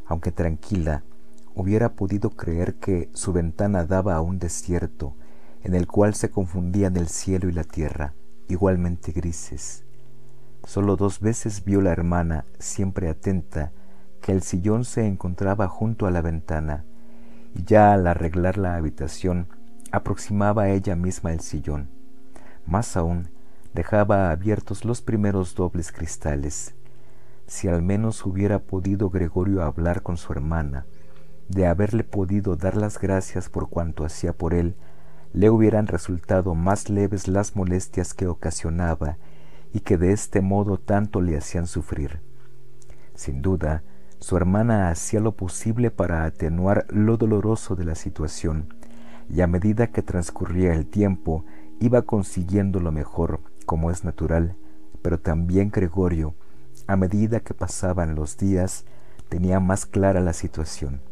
aunque 0.07 0.31
tranquila, 0.31 1.03
hubiera 1.57 1.95
podido 1.95 2.31
creer 2.31 2.77
que 2.77 3.11
su 3.15 3.33
ventana 3.33 3.85
daba 3.85 4.15
a 4.15 4.21
un 4.21 4.39
desierto, 4.39 5.17
en 5.65 5.75
el 5.75 5.89
cual 5.89 6.15
se 6.15 6.31
confundían 6.31 6.97
el 6.97 7.09
cielo 7.09 7.49
y 7.49 7.53
la 7.53 7.65
tierra, 7.65 8.15
igualmente 8.49 9.11
grises. 9.11 9.85
Solo 10.63 10.95
dos 10.95 11.19
veces 11.19 11.65
vio 11.65 11.81
la 11.81 11.91
hermana, 11.91 12.45
siempre 12.61 13.09
atenta, 13.09 13.73
que 14.23 14.31
el 14.31 14.43
sillón 14.43 14.85
se 14.85 15.05
encontraba 15.05 15.67
junto 15.67 16.07
a 16.07 16.13
la 16.13 16.23
ventana, 16.23 16.85
y 17.55 17.65
ya 17.65 17.93
al 17.93 18.07
arreglar 18.07 18.59
la 18.59 18.77
habitación 18.77 19.49
aproximaba 19.93 20.69
ella 20.69 20.97
misma 20.97 21.33
el 21.33 21.41
sillón. 21.41 21.89
Más 22.67 22.97
aún, 22.97 23.29
dejaba 23.75 24.31
abiertos 24.31 24.85
los 24.85 25.03
primeros 25.03 25.55
dobles 25.55 25.93
cristales. 25.93 26.75
Si 27.47 27.69
al 27.69 27.83
menos 27.83 28.25
hubiera 28.27 28.59
podido 28.59 29.11
Gregorio 29.11 29.63
hablar 29.63 30.03
con 30.03 30.17
su 30.17 30.33
hermana, 30.33 30.87
de 31.49 31.67
haberle 31.67 32.05
podido 32.05 32.57
dar 32.57 32.77
las 32.77 32.99
gracias 32.99 33.49
por 33.49 33.69
cuanto 33.69 34.05
hacía 34.05 34.33
por 34.33 34.55
él, 34.55 34.75
le 35.33 35.51
hubieran 35.51 35.87
resultado 35.87 36.55
más 36.55 36.89
leves 36.89 37.29
las 37.29 37.55
molestias 37.55 38.15
que 38.15 38.27
ocasionaba 38.27 39.19
y 39.73 39.81
que 39.81 39.99
de 39.99 40.13
este 40.13 40.41
modo 40.41 40.79
tanto 40.79 41.21
le 41.21 41.37
hacían 41.37 41.67
sufrir. 41.67 42.21
Sin 43.15 43.43
duda, 43.43 43.83
su 44.25 44.39
hermana 44.39 44.89
hacía 44.89 45.21
lo 45.21 45.33
posible 45.33 45.91
para 45.91 46.25
atenuar 46.25 46.87
lo 46.89 47.19
doloroso 47.19 47.77
de 47.77 47.85
la 47.85 47.95
situación, 47.95 48.73
y 49.29 49.43
a 49.43 49.47
medida 49.47 49.89
que 49.89 50.01
transcurría 50.01 50.73
el 50.73 50.87
tiempo 50.87 51.45
iba 51.79 52.01
consiguiendo 52.01 52.81
lo 52.81 52.91
mejor, 52.91 53.43
como 53.67 53.91
es 53.91 54.03
natural, 54.03 54.57
pero 55.03 55.21
también 55.21 55.71
Gregorio, 55.71 56.35
a 56.87 56.97
medida 56.97 57.41
que 57.41 57.53
pasaban 57.53 58.15
los 58.15 58.39
días, 58.39 58.87
tenía 59.29 59.61
más 59.61 59.85
clara 59.85 60.23
la 60.23 60.33
situación. 60.33 61.03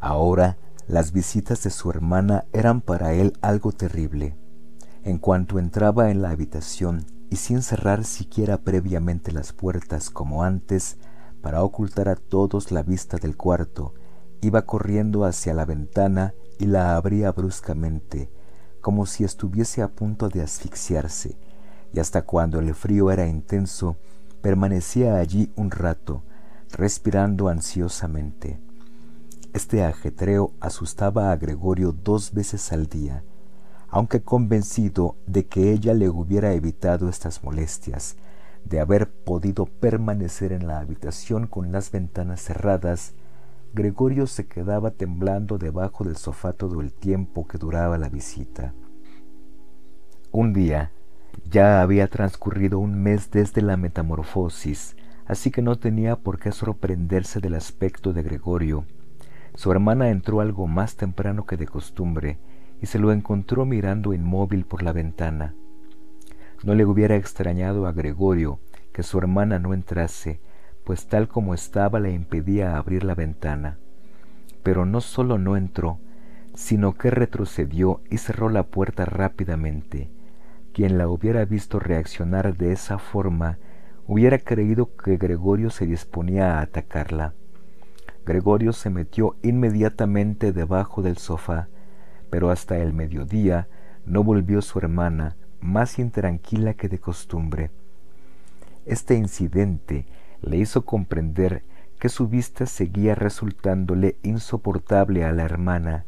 Ahora 0.00 0.56
las 0.86 1.12
visitas 1.12 1.62
de 1.64 1.68
su 1.68 1.90
hermana 1.90 2.46
eran 2.54 2.80
para 2.80 3.12
él 3.12 3.34
algo 3.42 3.72
terrible. 3.72 4.34
En 5.04 5.18
cuanto 5.18 5.58
entraba 5.58 6.10
en 6.10 6.22
la 6.22 6.30
habitación 6.30 7.04
y 7.28 7.36
sin 7.36 7.60
cerrar 7.60 8.04
siquiera 8.04 8.56
previamente 8.56 9.32
las 9.32 9.52
puertas 9.52 10.08
como 10.08 10.44
antes, 10.44 10.96
para 11.48 11.64
ocultar 11.64 12.10
a 12.10 12.14
todos 12.14 12.72
la 12.72 12.82
vista 12.82 13.16
del 13.16 13.34
cuarto, 13.34 13.94
iba 14.42 14.66
corriendo 14.66 15.24
hacia 15.24 15.54
la 15.54 15.64
ventana 15.64 16.34
y 16.58 16.66
la 16.66 16.94
abría 16.94 17.32
bruscamente, 17.32 18.30
como 18.82 19.06
si 19.06 19.24
estuviese 19.24 19.80
a 19.80 19.88
punto 19.88 20.28
de 20.28 20.42
asfixiarse, 20.42 21.38
y 21.90 22.00
hasta 22.00 22.20
cuando 22.26 22.58
el 22.58 22.74
frío 22.74 23.10
era 23.10 23.26
intenso, 23.26 23.96
permanecía 24.42 25.16
allí 25.16 25.50
un 25.56 25.70
rato, 25.70 26.22
respirando 26.70 27.48
ansiosamente. 27.48 28.60
Este 29.54 29.82
ajetreo 29.82 30.52
asustaba 30.60 31.32
a 31.32 31.36
Gregorio 31.36 31.92
dos 31.92 32.34
veces 32.34 32.74
al 32.74 32.88
día, 32.88 33.24
aunque 33.88 34.20
convencido 34.20 35.16
de 35.26 35.46
que 35.46 35.72
ella 35.72 35.94
le 35.94 36.10
hubiera 36.10 36.52
evitado 36.52 37.08
estas 37.08 37.42
molestias, 37.42 38.16
de 38.68 38.80
haber 38.80 39.10
podido 39.10 39.66
permanecer 39.66 40.52
en 40.52 40.66
la 40.66 40.80
habitación 40.80 41.46
con 41.46 41.72
las 41.72 41.90
ventanas 41.90 42.40
cerradas, 42.40 43.14
Gregorio 43.72 44.26
se 44.26 44.46
quedaba 44.46 44.90
temblando 44.90 45.58
debajo 45.58 46.04
del 46.04 46.16
sofá 46.16 46.52
todo 46.52 46.80
el 46.80 46.92
tiempo 46.92 47.46
que 47.46 47.58
duraba 47.58 47.98
la 47.98 48.08
visita. 48.08 48.74
Un 50.30 50.52
día, 50.52 50.92
ya 51.50 51.80
había 51.80 52.08
transcurrido 52.08 52.78
un 52.78 53.02
mes 53.02 53.30
desde 53.30 53.62
la 53.62 53.76
metamorfosis, 53.76 54.96
así 55.26 55.50
que 55.50 55.62
no 55.62 55.76
tenía 55.76 56.16
por 56.16 56.38
qué 56.38 56.52
sorprenderse 56.52 57.40
del 57.40 57.54
aspecto 57.54 58.12
de 58.12 58.22
Gregorio, 58.22 58.84
su 59.58 59.72
hermana 59.72 60.10
entró 60.10 60.40
algo 60.40 60.68
más 60.68 60.94
temprano 60.94 61.44
que 61.44 61.56
de 61.56 61.66
costumbre 61.66 62.38
y 62.80 62.86
se 62.86 63.00
lo 63.00 63.10
encontró 63.10 63.66
mirando 63.66 64.14
inmóvil 64.14 64.64
por 64.64 64.84
la 64.84 64.92
ventana. 64.92 65.56
No 66.64 66.74
le 66.74 66.84
hubiera 66.84 67.16
extrañado 67.16 67.86
a 67.86 67.92
Gregorio 67.92 68.58
que 68.92 69.02
su 69.02 69.18
hermana 69.18 69.58
no 69.58 69.74
entrase, 69.74 70.40
pues 70.84 71.06
tal 71.06 71.28
como 71.28 71.54
estaba 71.54 72.00
le 72.00 72.12
impedía 72.12 72.76
abrir 72.76 73.04
la 73.04 73.14
ventana. 73.14 73.78
Pero 74.62 74.84
no 74.84 75.00
solo 75.00 75.38
no 75.38 75.56
entró, 75.56 75.98
sino 76.54 76.94
que 76.94 77.10
retrocedió 77.10 78.00
y 78.10 78.18
cerró 78.18 78.48
la 78.48 78.64
puerta 78.64 79.04
rápidamente. 79.04 80.10
Quien 80.72 80.98
la 80.98 81.08
hubiera 81.08 81.44
visto 81.44 81.78
reaccionar 81.78 82.56
de 82.56 82.72
esa 82.72 82.98
forma 82.98 83.58
hubiera 84.06 84.38
creído 84.38 84.96
que 84.96 85.16
Gregorio 85.16 85.70
se 85.70 85.86
disponía 85.86 86.58
a 86.58 86.62
atacarla. 86.62 87.34
Gregorio 88.26 88.72
se 88.72 88.90
metió 88.90 89.36
inmediatamente 89.42 90.52
debajo 90.52 91.02
del 91.02 91.18
sofá, 91.18 91.68
pero 92.30 92.50
hasta 92.50 92.78
el 92.78 92.92
mediodía 92.92 93.68
no 94.04 94.24
volvió 94.24 94.60
su 94.60 94.78
hermana, 94.78 95.36
más 95.60 95.98
intranquila 95.98 96.74
que 96.74 96.88
de 96.88 96.98
costumbre. 96.98 97.70
Este 98.86 99.14
incidente 99.14 100.06
le 100.40 100.56
hizo 100.56 100.84
comprender 100.84 101.62
que 101.98 102.08
su 102.08 102.28
vista 102.28 102.66
seguía 102.66 103.14
resultándole 103.14 104.16
insoportable 104.22 105.24
a 105.24 105.32
la 105.32 105.44
hermana, 105.44 106.04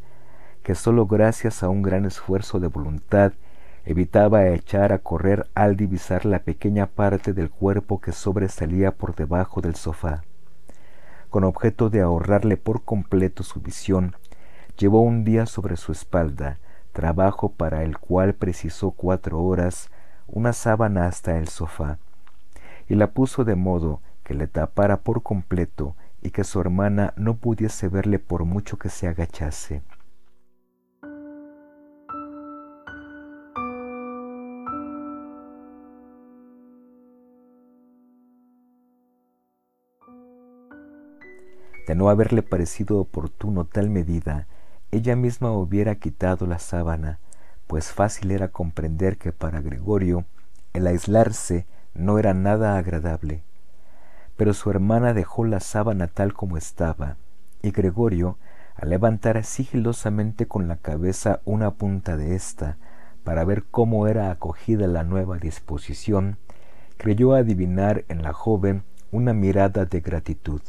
que 0.63 0.75
sólo 0.75 1.07
gracias 1.07 1.63
a 1.63 1.69
un 1.69 1.83
gran 1.83 2.05
esfuerzo 2.05 2.61
de 2.61 2.69
voluntad 2.69 3.33
evitaba 3.85 4.47
echar 4.49 4.93
a 4.93 4.99
correr 4.99 5.49
al 5.55 5.77
divisar 5.77 6.27
la 6.27 6.41
pequeña 6.41 6.87
parte 6.87 7.33
del 7.33 7.51
cuerpo 7.51 8.01
que 8.01 8.13
sobresalía 8.13 8.93
por 8.93 9.15
debajo 9.15 9.61
del 9.61 9.75
sofá 9.75 10.23
con 11.31 11.45
objeto 11.45 11.89
de 11.89 12.03
ahorrarle 12.03 12.57
por 12.57 12.85
completo 12.85 13.45
su 13.45 13.61
visión, 13.61 14.17
llevó 14.77 15.01
un 15.01 15.25
día 15.25 15.47
sobre 15.47 15.77
su 15.77 15.93
espalda, 15.93 16.59
trabajo 16.93 17.51
para 17.51 17.83
el 17.83 17.99
cual 17.99 18.35
precisó 18.35 18.91
cuatro 18.91 19.43
horas, 19.43 19.91
una 20.27 20.53
sábana 20.53 21.07
hasta 21.07 21.39
el 21.39 21.49
sofá, 21.49 21.99
y 22.89 22.95
la 22.95 23.09
puso 23.09 23.45
de 23.45 23.55
modo 23.55 24.01
que 24.25 24.35
le 24.35 24.47
tapara 24.47 24.99
por 24.99 25.23
completo 25.23 25.97
y 26.23 26.31
que 26.31 26.45
su 26.45 26.61
hermana 26.61 27.13
no 27.17 27.37
pudiese 27.37 27.89
verle 27.89 28.19
por 28.19 28.45
mucho 28.45 28.79
que 28.79 28.89
se 28.89 29.09
agachase. 29.09 29.83
De 41.87 41.97
no 41.97 42.09
haberle 42.09 42.43
parecido 42.43 42.99
oportuno 43.01 43.65
tal 43.65 43.91
medida, 43.91 44.47
ella 44.93 45.15
misma 45.17 45.53
hubiera 45.53 45.95
quitado 45.95 46.47
la 46.47 46.59
sábana, 46.59 47.19
pues 47.67 47.93
fácil 47.93 48.33
era 48.33 48.49
comprender 48.49 49.17
que 49.19 49.33
para 49.33 49.61
Gregorio 49.61 50.25
el 50.73 50.87
aislarse 50.87 51.67
no 51.95 52.19
era 52.19 52.35
nada 52.35 52.77
agradable. 52.77 53.43
Pero 54.37 54.55
su 54.55 54.71
hermana 54.71 55.15
dejó 55.15 55.45
la 55.45 55.61
sábana 55.61 56.09
tal 56.09 56.33
como 56.33 56.57
estaba, 56.57 57.17
y 57.63 57.71
Gregorio, 57.71 58.39
al 58.75 58.91
levantar 58.91 59.45
sigilosamente 59.45 60.47
con 60.47 60.67
la 60.67 60.77
cabeza 60.77 61.41
una 61.45 61.73
punta 61.73 62.17
de 62.17 62.35
ésta, 62.35 62.77
para 63.23 63.45
ver 63.45 63.65
cómo 63.71 64.09
era 64.09 64.31
acogida 64.31 64.87
la 64.87 65.05
nueva 65.05 65.39
disposición, 65.39 66.39
creyó 66.97 67.35
adivinar 67.35 68.05
en 68.09 68.23
la 68.23 68.33
joven 68.33 68.83
una 69.13 69.35
mirada 69.35 69.85
de 69.85 70.01
gratitud. 70.01 70.63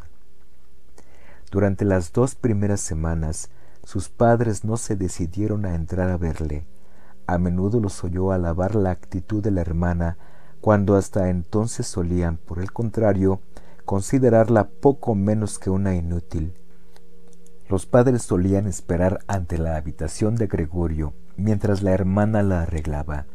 Durante 1.50 1.86
las 1.86 2.14
dos 2.14 2.36
primeras 2.36 2.82
semanas, 2.82 3.50
sus 3.84 4.10
padres 4.10 4.64
no 4.64 4.78
se 4.78 4.96
decidieron 4.96 5.66
a 5.66 5.76
entrar 5.76 6.10
a 6.10 6.18
verle. 6.18 6.68
A 7.28 7.38
menudo 7.38 7.80
los 7.80 8.04
oyó 8.04 8.32
alabar 8.32 8.76
la 8.76 8.92
actitud 8.92 9.44
de 9.44 9.52
la 9.52 9.62
hermana, 9.62 10.18
cuando 10.60 10.96
hasta 10.96 11.30
entonces 11.30 11.88
solían, 11.88 12.38
por 12.38 12.60
el 12.60 12.72
contrario, 12.72 13.42
considerarla 13.86 14.70
poco 14.70 15.16
menos 15.16 15.60
que 15.60 15.70
una 15.70 15.96
inútil. 15.96 16.54
Los 17.68 17.86
padres 17.86 18.24
solían 18.24 18.68
esperar 18.68 19.20
ante 19.28 19.58
la 19.58 19.78
habitación 19.78 20.36
de 20.36 20.48
Gregorio 20.48 21.14
mientras 21.38 21.82
la 21.82 21.92
hermana 21.92 22.44
la 22.44 22.64
arreglaba, 22.64 23.26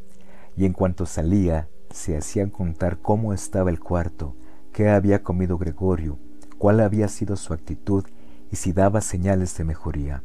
y 0.57 0.65
en 0.65 0.73
cuanto 0.73 1.07
salía, 1.07 1.69
se 1.91 2.17
hacían 2.17 2.51
contar 2.51 2.99
cómo 3.01 3.33
estaba 3.33 3.71
el 3.71 3.81
cuarto, 3.81 4.37
qué 4.73 4.89
había 4.91 5.23
comido 5.23 5.59
Gregorio, 5.59 6.19
cuál 6.59 6.81
había 6.81 7.09
sido 7.09 7.37
su 7.37 7.53
actitud 7.53 8.05
y 8.51 8.57
si 8.57 8.73
daba 8.73 9.01
señales 9.01 9.57
de 9.57 9.65
mejoría. 9.65 10.23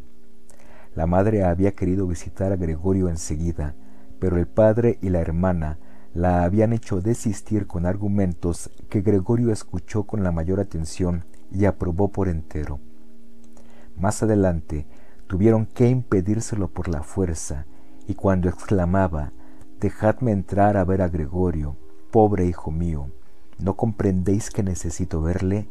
La 0.96 1.08
madre 1.08 1.44
había 1.44 1.72
querido 1.74 2.08
visitar 2.08 2.52
a 2.52 2.58
Gregorio 2.58 3.10
enseguida, 3.10 3.76
pero 4.20 4.38
el 4.38 4.48
padre 4.48 4.98
y 5.02 5.10
la 5.10 5.20
hermana 5.20 5.80
la 6.14 6.44
habían 6.44 6.74
hecho 6.74 7.02
desistir 7.02 7.68
con 7.68 7.86
argumentos 7.86 8.70
que 8.90 9.02
Gregorio 9.02 9.52
escuchó 9.52 10.04
con 10.04 10.24
la 10.24 10.32
mayor 10.32 10.60
atención 10.60 11.26
y 11.50 11.66
aprobó 11.66 12.10
por 12.10 12.28
entero. 12.28 12.80
Más 13.98 14.22
adelante 14.22 14.86
tuvieron 15.28 15.66
que 15.66 15.88
impedírselo 15.88 16.68
por 16.68 16.90
la 16.90 17.04
fuerza, 17.04 17.66
y 18.08 18.16
cuando 18.16 18.50
exclamaba, 18.50 19.32
Dejadme 19.80 20.32
entrar 20.32 20.78
a 20.78 20.84
ver 20.84 21.02
a 21.02 21.08
Gregorio, 21.08 21.76
pobre 22.12 22.46
hijo 22.46 22.70
mío, 22.70 23.08
¿no 23.58 23.78
comprendéis 23.78 24.52
que 24.52 24.62
necesito 24.62 25.22
verle? 25.22 25.70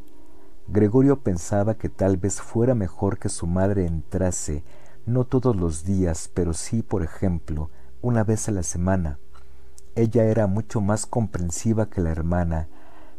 Gregorio 0.66 1.20
pensaba 1.20 1.74
que 1.74 1.88
tal 1.88 2.16
vez 2.16 2.40
fuera 2.40 2.74
mejor 2.74 3.18
que 3.18 3.28
su 3.28 3.46
madre 3.46 3.86
entrase, 3.86 4.64
no 5.06 5.24
todos 5.24 5.56
los 5.56 5.84
días, 5.84 6.30
pero 6.32 6.52
sí, 6.52 6.82
por 6.82 7.02
ejemplo, 7.02 7.70
una 8.02 8.24
vez 8.24 8.48
a 8.48 8.52
la 8.52 8.62
semana. 8.62 9.18
Ella 9.94 10.24
era 10.24 10.46
mucho 10.46 10.80
más 10.80 11.06
comprensiva 11.06 11.90
que 11.90 12.00
la 12.00 12.10
hermana, 12.10 12.68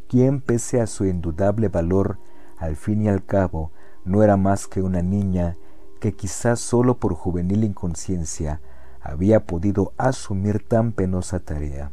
quien, 0.07 0.41
pese 0.41 0.81
a 0.81 0.87
su 0.87 1.05
indudable 1.05 1.69
valor, 1.69 2.17
al 2.57 2.75
fin 2.75 3.01
y 3.01 3.09
al 3.09 3.25
cabo, 3.25 3.71
no 4.05 4.23
era 4.23 4.37
más 4.37 4.67
que 4.67 4.81
una 4.81 5.01
niña 5.01 5.57
que 5.99 6.13
quizás 6.13 6.59
solo 6.59 6.97
por 6.97 7.13
juvenil 7.13 7.63
inconsciencia 7.63 8.61
había 9.01 9.45
podido 9.45 9.93
asumir 9.97 10.67
tan 10.67 10.91
penosa 10.91 11.39
tarea. 11.39 11.91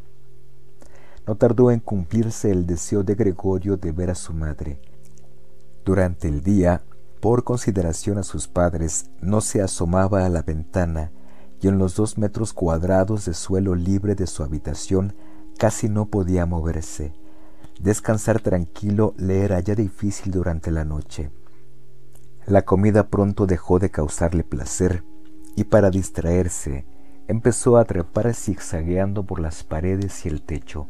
No 1.26 1.36
tardó 1.36 1.70
en 1.70 1.80
cumplirse 1.80 2.50
el 2.50 2.66
deseo 2.66 3.02
de 3.02 3.14
Gregorio 3.14 3.76
de 3.76 3.92
ver 3.92 4.10
a 4.10 4.14
su 4.14 4.32
madre. 4.32 4.80
Durante 5.84 6.28
el 6.28 6.42
día, 6.42 6.82
por 7.20 7.44
consideración 7.44 8.18
a 8.18 8.22
sus 8.22 8.48
padres, 8.48 9.10
no 9.20 9.40
se 9.40 9.62
asomaba 9.62 10.24
a 10.24 10.28
la 10.28 10.42
ventana 10.42 11.12
y 11.60 11.68
en 11.68 11.78
los 11.78 11.96
dos 11.96 12.18
metros 12.18 12.52
cuadrados 12.52 13.24
de 13.24 13.34
suelo 13.34 13.74
libre 13.74 14.14
de 14.14 14.26
su 14.26 14.42
habitación 14.42 15.14
casi 15.58 15.88
no 15.88 16.06
podía 16.06 16.46
moverse. 16.46 17.12
Descansar 17.80 18.40
tranquilo 18.40 19.14
le 19.16 19.42
era 19.42 19.60
ya 19.60 19.74
difícil 19.74 20.32
durante 20.32 20.70
la 20.70 20.84
noche. 20.84 21.30
La 22.46 22.62
comida 22.62 23.08
pronto 23.08 23.46
dejó 23.46 23.78
de 23.78 23.90
causarle 23.90 24.44
placer 24.44 25.04
y 25.56 25.64
para 25.64 25.90
distraerse 25.90 26.86
empezó 27.26 27.76
a 27.76 27.84
trepar 27.84 28.34
zigzagueando 28.34 29.24
por 29.26 29.40
las 29.40 29.64
paredes 29.64 30.24
y 30.24 30.28
el 30.28 30.42
techo. 30.42 30.88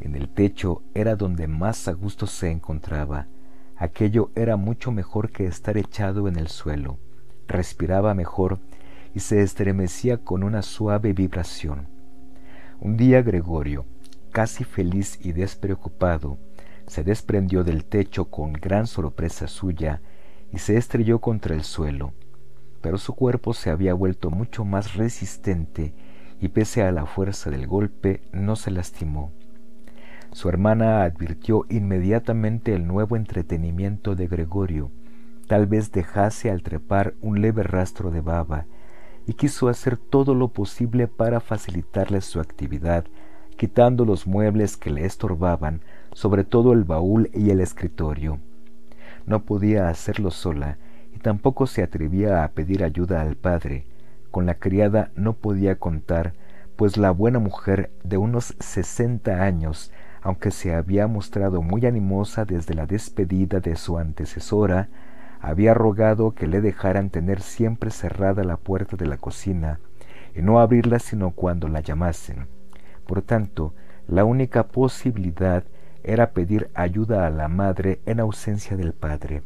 En 0.00 0.14
el 0.14 0.28
techo 0.28 0.82
era 0.94 1.16
donde 1.16 1.48
más 1.48 1.88
a 1.88 1.92
gusto 1.92 2.26
se 2.26 2.50
encontraba. 2.50 3.26
Aquello 3.78 4.30
era 4.34 4.56
mucho 4.56 4.90
mejor 4.90 5.30
que 5.30 5.46
estar 5.46 5.76
echado 5.76 6.28
en 6.28 6.36
el 6.36 6.48
suelo. 6.48 6.98
Respiraba 7.46 8.14
mejor 8.14 8.58
y 9.14 9.20
se 9.20 9.42
estremecía 9.42 10.18
con 10.18 10.42
una 10.42 10.62
suave 10.62 11.12
vibración. 11.12 11.88
Un 12.80 12.96
día 12.96 13.20
Gregorio, 13.22 13.84
casi 14.32 14.64
feliz 14.64 15.18
y 15.22 15.32
despreocupado, 15.32 16.38
se 16.86 17.04
desprendió 17.04 17.64
del 17.64 17.84
techo 17.84 18.26
con 18.26 18.54
gran 18.54 18.86
sorpresa 18.86 19.46
suya 19.46 20.00
y 20.52 20.58
se 20.58 20.76
estrelló 20.76 21.20
contra 21.20 21.54
el 21.54 21.64
suelo, 21.64 22.14
pero 22.80 22.96
su 22.96 23.14
cuerpo 23.14 23.52
se 23.52 23.70
había 23.70 23.92
vuelto 23.92 24.30
mucho 24.30 24.64
más 24.64 24.94
resistente 24.94 25.94
y 26.40 26.48
pese 26.48 26.82
a 26.82 26.92
la 26.92 27.06
fuerza 27.06 27.50
del 27.50 27.66
golpe 27.66 28.22
no 28.32 28.56
se 28.56 28.70
lastimó. 28.70 29.32
Su 30.36 30.50
hermana 30.50 31.02
advirtió 31.04 31.64
inmediatamente 31.70 32.74
el 32.74 32.86
nuevo 32.86 33.16
entretenimiento 33.16 34.14
de 34.14 34.26
Gregorio, 34.26 34.90
tal 35.46 35.66
vez 35.66 35.92
dejase 35.92 36.50
al 36.50 36.62
trepar 36.62 37.14
un 37.22 37.40
leve 37.40 37.62
rastro 37.62 38.10
de 38.10 38.20
baba, 38.20 38.66
y 39.26 39.32
quiso 39.32 39.70
hacer 39.70 39.96
todo 39.96 40.34
lo 40.34 40.48
posible 40.48 41.08
para 41.08 41.40
facilitarle 41.40 42.20
su 42.20 42.38
actividad, 42.38 43.06
quitando 43.56 44.04
los 44.04 44.26
muebles 44.26 44.76
que 44.76 44.90
le 44.90 45.06
estorbaban, 45.06 45.80
sobre 46.12 46.44
todo 46.44 46.74
el 46.74 46.84
baúl 46.84 47.30
y 47.32 47.48
el 47.48 47.62
escritorio. 47.62 48.38
No 49.24 49.46
podía 49.46 49.88
hacerlo 49.88 50.30
sola 50.30 50.76
y 51.14 51.18
tampoco 51.18 51.66
se 51.66 51.82
atrevía 51.82 52.44
a 52.44 52.48
pedir 52.48 52.84
ayuda 52.84 53.22
al 53.22 53.36
padre. 53.36 53.86
Con 54.30 54.44
la 54.44 54.56
criada 54.56 55.12
no 55.16 55.32
podía 55.32 55.76
contar, 55.78 56.34
pues 56.76 56.98
la 56.98 57.10
buena 57.10 57.38
mujer 57.38 57.90
de 58.04 58.18
unos 58.18 58.54
sesenta 58.58 59.42
años, 59.42 59.90
aunque 60.26 60.50
se 60.50 60.74
había 60.74 61.06
mostrado 61.06 61.62
muy 61.62 61.86
animosa 61.86 62.44
desde 62.44 62.74
la 62.74 62.86
despedida 62.86 63.60
de 63.60 63.76
su 63.76 63.96
antecesora, 63.96 64.88
había 65.40 65.72
rogado 65.72 66.34
que 66.34 66.48
le 66.48 66.60
dejaran 66.60 67.10
tener 67.10 67.40
siempre 67.40 67.92
cerrada 67.92 68.42
la 68.42 68.56
puerta 68.56 68.96
de 68.96 69.06
la 69.06 69.18
cocina 69.18 69.78
y 70.34 70.42
no 70.42 70.58
abrirla 70.58 70.98
sino 70.98 71.30
cuando 71.30 71.68
la 71.68 71.78
llamasen. 71.78 72.48
Por 73.06 73.22
tanto, 73.22 73.72
la 74.08 74.24
única 74.24 74.66
posibilidad 74.66 75.62
era 76.02 76.32
pedir 76.32 76.70
ayuda 76.74 77.24
a 77.28 77.30
la 77.30 77.46
madre 77.46 78.00
en 78.04 78.18
ausencia 78.18 78.76
del 78.76 78.94
padre. 78.94 79.44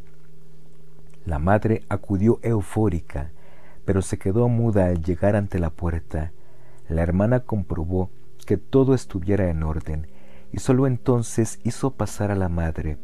La 1.27 1.39
madre 1.39 1.83
acudió 1.91 2.39
eufórica, 2.41 3.33
pero 3.85 4.01
se 4.01 4.17
quedó 4.19 4.49
muda 4.49 4.87
al 4.87 5.03
llegar 5.03 5.37
ante 5.37 5.59
la 5.59 5.69
puerta. 5.69 6.33
La 6.89 7.03
hermana 7.03 7.41
comprobó 7.41 8.09
que 8.47 8.57
todo 8.57 8.95
estuviera 8.95 9.51
en 9.51 9.63
orden 9.63 10.07
y 10.53 10.59
sólo 10.59 10.87
entonces 10.87 11.61
hizo 11.65 11.93
pasar 11.93 12.31
a 12.31 12.37
la 12.37 12.49
madre. 12.49 12.99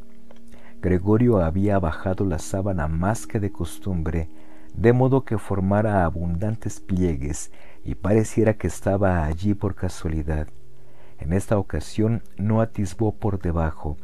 Gregorio 0.81 1.39
había 1.39 1.79
bajado 1.79 2.25
la 2.25 2.39
sábana 2.39 2.89
más 2.89 3.27
que 3.27 3.41
de 3.41 3.51
costumbre, 3.51 4.29
de 4.75 4.93
modo 4.93 5.25
que 5.25 5.39
formara 5.39 6.05
abundantes 6.05 6.81
pliegues 6.81 7.51
y 7.83 7.95
pareciera 7.95 8.55
que 8.55 8.67
estaba 8.67 9.25
allí 9.25 9.55
por 9.55 9.75
casualidad. 9.75 10.49
En 11.19 11.33
esta 11.33 11.59
ocasión 11.59 12.23
no 12.37 12.61
atisbó 12.61 13.17
por 13.17 13.41
debajo, 13.41 13.97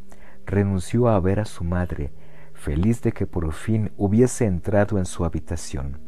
renunció 0.45 1.09
a 1.09 1.19
ver 1.19 1.39
a 1.39 1.45
su 1.45 1.63
madre, 1.63 2.11
feliz 2.53 3.01
de 3.01 3.11
que 3.11 3.27
por 3.27 3.51
fin 3.53 3.91
hubiese 3.97 4.45
entrado 4.45 4.97
en 4.97 5.05
su 5.05 5.25
habitación. 5.25 5.99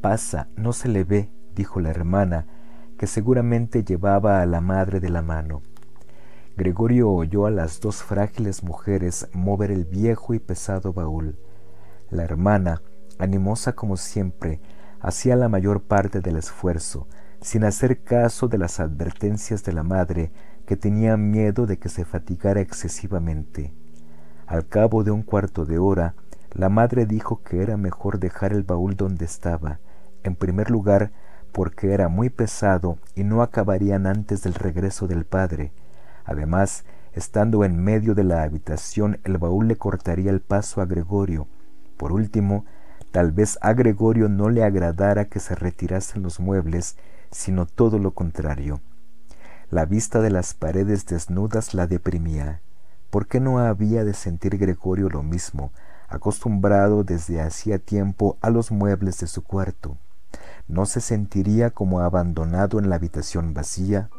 Pasa, 0.00 0.48
no 0.56 0.72
se 0.72 0.88
le 0.88 1.04
ve, 1.04 1.30
dijo 1.54 1.80
la 1.80 1.90
hermana, 1.90 2.46
que 2.98 3.06
seguramente 3.06 3.82
llevaba 3.82 4.42
a 4.42 4.46
la 4.46 4.60
madre 4.60 5.00
de 5.00 5.08
la 5.08 5.22
mano. 5.22 5.62
Gregorio 6.60 7.10
oyó 7.10 7.46
a 7.46 7.50
las 7.50 7.80
dos 7.80 8.02
frágiles 8.02 8.62
mujeres 8.62 9.30
mover 9.32 9.70
el 9.70 9.86
viejo 9.86 10.34
y 10.34 10.38
pesado 10.38 10.92
baúl. 10.92 11.38
La 12.10 12.22
hermana, 12.22 12.82
animosa 13.18 13.72
como 13.72 13.96
siempre, 13.96 14.60
hacía 15.00 15.36
la 15.36 15.48
mayor 15.48 15.84
parte 15.84 16.20
del 16.20 16.36
esfuerzo, 16.36 17.08
sin 17.40 17.64
hacer 17.64 18.02
caso 18.02 18.46
de 18.46 18.58
las 18.58 18.78
advertencias 18.78 19.64
de 19.64 19.72
la 19.72 19.82
madre, 19.82 20.32
que 20.66 20.76
tenía 20.76 21.16
miedo 21.16 21.64
de 21.64 21.78
que 21.78 21.88
se 21.88 22.04
fatigara 22.04 22.60
excesivamente. 22.60 23.72
Al 24.46 24.68
cabo 24.68 25.02
de 25.02 25.12
un 25.12 25.22
cuarto 25.22 25.64
de 25.64 25.78
hora, 25.78 26.14
la 26.52 26.68
madre 26.68 27.06
dijo 27.06 27.42
que 27.42 27.62
era 27.62 27.78
mejor 27.78 28.18
dejar 28.18 28.52
el 28.52 28.64
baúl 28.64 28.96
donde 28.96 29.24
estaba, 29.24 29.80
en 30.24 30.34
primer 30.34 30.70
lugar 30.70 31.10
porque 31.52 31.94
era 31.94 32.08
muy 32.08 32.28
pesado 32.28 32.98
y 33.14 33.24
no 33.24 33.40
acabarían 33.40 34.06
antes 34.06 34.42
del 34.42 34.52
regreso 34.52 35.06
del 35.06 35.24
padre. 35.24 35.72
Además, 36.30 36.84
estando 37.12 37.64
en 37.64 37.82
medio 37.82 38.14
de 38.14 38.22
la 38.22 38.44
habitación, 38.44 39.18
el 39.24 39.36
baúl 39.36 39.66
le 39.66 39.74
cortaría 39.74 40.30
el 40.30 40.40
paso 40.40 40.80
a 40.80 40.86
Gregorio. 40.86 41.48
Por 41.96 42.12
último, 42.12 42.64
tal 43.10 43.32
vez 43.32 43.58
a 43.62 43.72
Gregorio 43.72 44.28
no 44.28 44.48
le 44.48 44.62
agradara 44.62 45.24
que 45.24 45.40
se 45.40 45.56
retirasen 45.56 46.22
los 46.22 46.38
muebles 46.38 46.96
sino 47.32 47.66
todo 47.66 47.98
lo 47.98 48.12
contrario. 48.12 48.80
La 49.70 49.86
vista 49.86 50.20
de 50.20 50.30
las 50.30 50.54
paredes 50.54 51.04
desnudas 51.06 51.74
la 51.74 51.88
deprimía. 51.88 52.60
¿Por 53.10 53.26
qué 53.26 53.40
no 53.40 53.58
había 53.58 54.04
de 54.04 54.14
sentir 54.14 54.56
Gregorio 54.56 55.08
lo 55.08 55.24
mismo, 55.24 55.72
acostumbrado 56.08 57.02
desde 57.02 57.40
hacía 57.40 57.80
tiempo 57.80 58.36
a 58.40 58.50
los 58.50 58.70
muebles 58.70 59.18
de 59.18 59.26
su 59.26 59.42
cuarto? 59.42 59.96
¿No 60.68 60.86
se 60.86 61.00
sentiría 61.00 61.70
como 61.70 62.00
abandonado 62.00 62.78
en 62.78 62.88
la 62.88 62.96
habitación 62.96 63.52
vacía? 63.52 64.10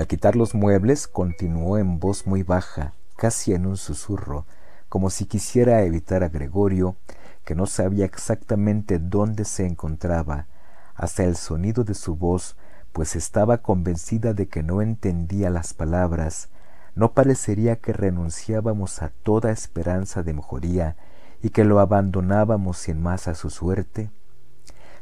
Al 0.00 0.06
quitar 0.06 0.34
los 0.34 0.54
muebles, 0.54 1.06
continuó 1.06 1.76
en 1.76 2.00
voz 2.00 2.26
muy 2.26 2.42
baja, 2.42 2.94
casi 3.16 3.52
en 3.52 3.66
un 3.66 3.76
susurro, 3.76 4.46
como 4.88 5.10
si 5.10 5.26
quisiera 5.26 5.82
evitar 5.82 6.24
a 6.24 6.30
Gregorio, 6.30 6.96
que 7.44 7.54
no 7.54 7.66
sabía 7.66 8.06
exactamente 8.06 8.98
dónde 8.98 9.44
se 9.44 9.66
encontraba, 9.66 10.46
hasta 10.94 11.24
el 11.24 11.36
sonido 11.36 11.84
de 11.84 11.92
su 11.92 12.16
voz, 12.16 12.56
pues 12.94 13.14
estaba 13.14 13.58
convencida 13.58 14.32
de 14.32 14.48
que 14.48 14.62
no 14.62 14.80
entendía 14.80 15.50
las 15.50 15.74
palabras, 15.74 16.48
no 16.94 17.12
parecería 17.12 17.76
que 17.76 17.92
renunciábamos 17.92 19.02
a 19.02 19.10
toda 19.10 19.50
esperanza 19.50 20.22
de 20.22 20.32
mejoría 20.32 20.96
y 21.42 21.50
que 21.50 21.64
lo 21.64 21.78
abandonábamos 21.78 22.78
sin 22.78 23.02
más 23.02 23.28
a 23.28 23.34
su 23.34 23.50
suerte? 23.50 24.10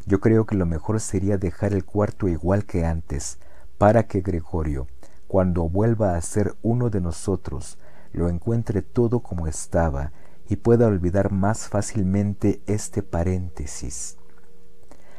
Yo 0.06 0.18
creo 0.18 0.44
que 0.44 0.56
lo 0.56 0.66
mejor 0.66 0.98
sería 0.98 1.38
dejar 1.38 1.72
el 1.72 1.84
cuarto 1.84 2.26
igual 2.26 2.64
que 2.64 2.84
antes, 2.84 3.38
para 3.78 4.08
que 4.08 4.20
Gregorio, 4.20 4.88
cuando 5.28 5.68
vuelva 5.68 6.16
a 6.16 6.20
ser 6.20 6.56
uno 6.62 6.90
de 6.90 7.00
nosotros, 7.00 7.78
lo 8.12 8.28
encuentre 8.28 8.82
todo 8.82 9.20
como 9.20 9.46
estaba 9.46 10.12
y 10.48 10.56
pueda 10.56 10.86
olvidar 10.86 11.30
más 11.30 11.68
fácilmente 11.68 12.60
este 12.66 13.02
paréntesis. 13.02 14.16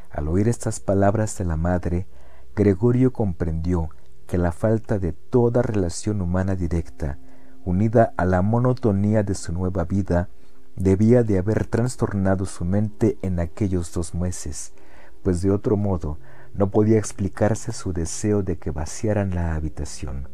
Al 0.10 0.28
oír 0.28 0.48
estas 0.48 0.80
palabras 0.80 1.38
de 1.38 1.46
la 1.46 1.56
madre, 1.56 2.08
Gregorio 2.56 3.14
comprendió 3.14 3.90
que 4.28 4.38
la 4.38 4.52
falta 4.52 5.00
de 5.00 5.14
toda 5.14 5.62
relación 5.62 6.22
humana 6.22 6.56
directa, 6.56 7.20
unida 7.64 8.14
a 8.18 8.26
la 8.26 8.42
monotonía 8.42 9.24
de 9.24 9.36
su 9.36 9.54
nueva 9.54 9.86
vida, 9.86 10.30
debía 10.76 11.24
de 11.24 11.38
haber 11.38 11.68
trastornado 11.68 12.46
su 12.46 12.66
mente 12.66 13.18
en 13.22 13.40
aquellos 13.40 13.94
dos 13.94 14.16
meses, 14.16 14.74
pues 15.24 15.42
de 15.42 15.52
otro 15.52 15.78
modo 15.78 16.18
no 16.54 16.70
podía 16.70 16.98
explicarse 16.98 17.72
su 17.72 17.94
deseo 17.94 18.44
de 18.44 18.58
que 18.58 18.72
vaciaran 18.72 19.36
la 19.36 19.56
habitación. 19.56 20.30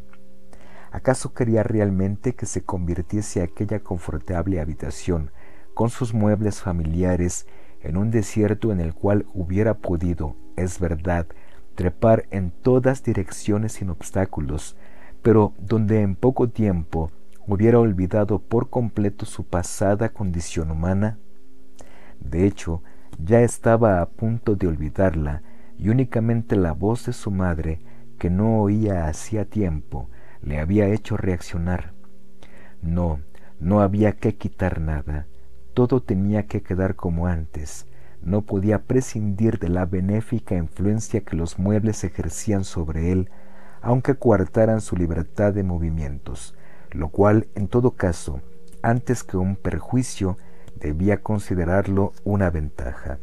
¿Acaso 0.90 1.34
quería 1.34 1.62
realmente 1.62 2.34
que 2.34 2.46
se 2.46 2.62
convirtiese 2.62 3.42
aquella 3.42 3.80
confortable 3.80 4.60
habitación, 4.60 5.30
con 5.74 5.90
sus 5.90 6.14
muebles 6.14 6.62
familiares, 6.62 7.46
en 7.82 7.96
un 7.96 8.10
desierto 8.10 8.72
en 8.72 8.80
el 8.80 8.94
cual 8.94 9.26
hubiera 9.34 9.74
podido, 9.74 10.36
es 10.56 10.80
verdad, 10.80 11.26
trepar 11.74 12.26
en 12.30 12.50
todas 12.50 13.02
direcciones 13.02 13.72
sin 13.72 13.90
obstáculos, 13.90 14.76
pero 15.22 15.52
donde 15.58 16.00
en 16.00 16.16
poco 16.16 16.48
tiempo 16.48 17.10
hubiera 17.46 17.78
olvidado 17.78 18.38
por 18.38 18.70
completo 18.70 19.26
su 19.26 19.44
pasada 19.44 20.08
condición 20.08 20.70
humana? 20.70 21.18
De 22.20 22.46
hecho, 22.46 22.82
ya 23.22 23.42
estaba 23.42 24.00
a 24.00 24.06
punto 24.08 24.56
de 24.56 24.66
olvidarla, 24.66 25.42
y 25.78 25.88
únicamente 25.88 26.56
la 26.56 26.72
voz 26.72 27.06
de 27.06 27.12
su 27.12 27.30
madre, 27.30 27.80
que 28.18 28.30
no 28.30 28.60
oía 28.60 29.06
hacía 29.06 29.44
tiempo, 29.44 30.08
le 30.42 30.58
había 30.58 30.88
hecho 30.88 31.16
reaccionar. 31.16 31.92
No, 32.82 33.20
no 33.60 33.80
había 33.80 34.12
que 34.12 34.36
quitar 34.36 34.80
nada, 34.80 35.26
todo 35.74 36.02
tenía 36.02 36.46
que 36.46 36.62
quedar 36.62 36.94
como 36.94 37.26
antes, 37.26 37.86
no 38.22 38.42
podía 38.42 38.82
prescindir 38.82 39.58
de 39.58 39.68
la 39.68 39.86
benéfica 39.86 40.56
influencia 40.56 41.20
que 41.20 41.36
los 41.36 41.58
muebles 41.58 42.02
ejercían 42.04 42.64
sobre 42.64 43.12
él, 43.12 43.30
aunque 43.82 44.14
coartaran 44.14 44.80
su 44.80 44.96
libertad 44.96 45.52
de 45.52 45.62
movimientos, 45.62 46.54
lo 46.90 47.08
cual, 47.08 47.46
en 47.54 47.68
todo 47.68 47.92
caso, 47.92 48.40
antes 48.82 49.22
que 49.22 49.36
un 49.36 49.56
perjuicio, 49.56 50.38
debía 50.76 51.22
considerarlo 51.22 52.12
una 52.24 52.50
ventaja. 52.50 53.18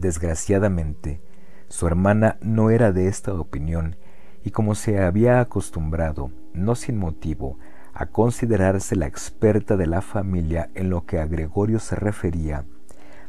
Desgraciadamente, 0.00 1.20
su 1.68 1.86
hermana 1.86 2.38
no 2.40 2.70
era 2.70 2.90
de 2.90 3.06
esta 3.06 3.34
opinión 3.34 3.96
y 4.42 4.50
como 4.50 4.74
se 4.74 4.98
había 4.98 5.40
acostumbrado, 5.40 6.30
no 6.54 6.74
sin 6.74 6.96
motivo, 6.96 7.58
a 7.92 8.06
considerarse 8.06 8.96
la 8.96 9.06
experta 9.06 9.76
de 9.76 9.86
la 9.86 10.00
familia 10.00 10.70
en 10.74 10.88
lo 10.88 11.04
que 11.04 11.18
a 11.18 11.26
Gregorio 11.26 11.80
se 11.80 11.96
refería, 11.96 12.64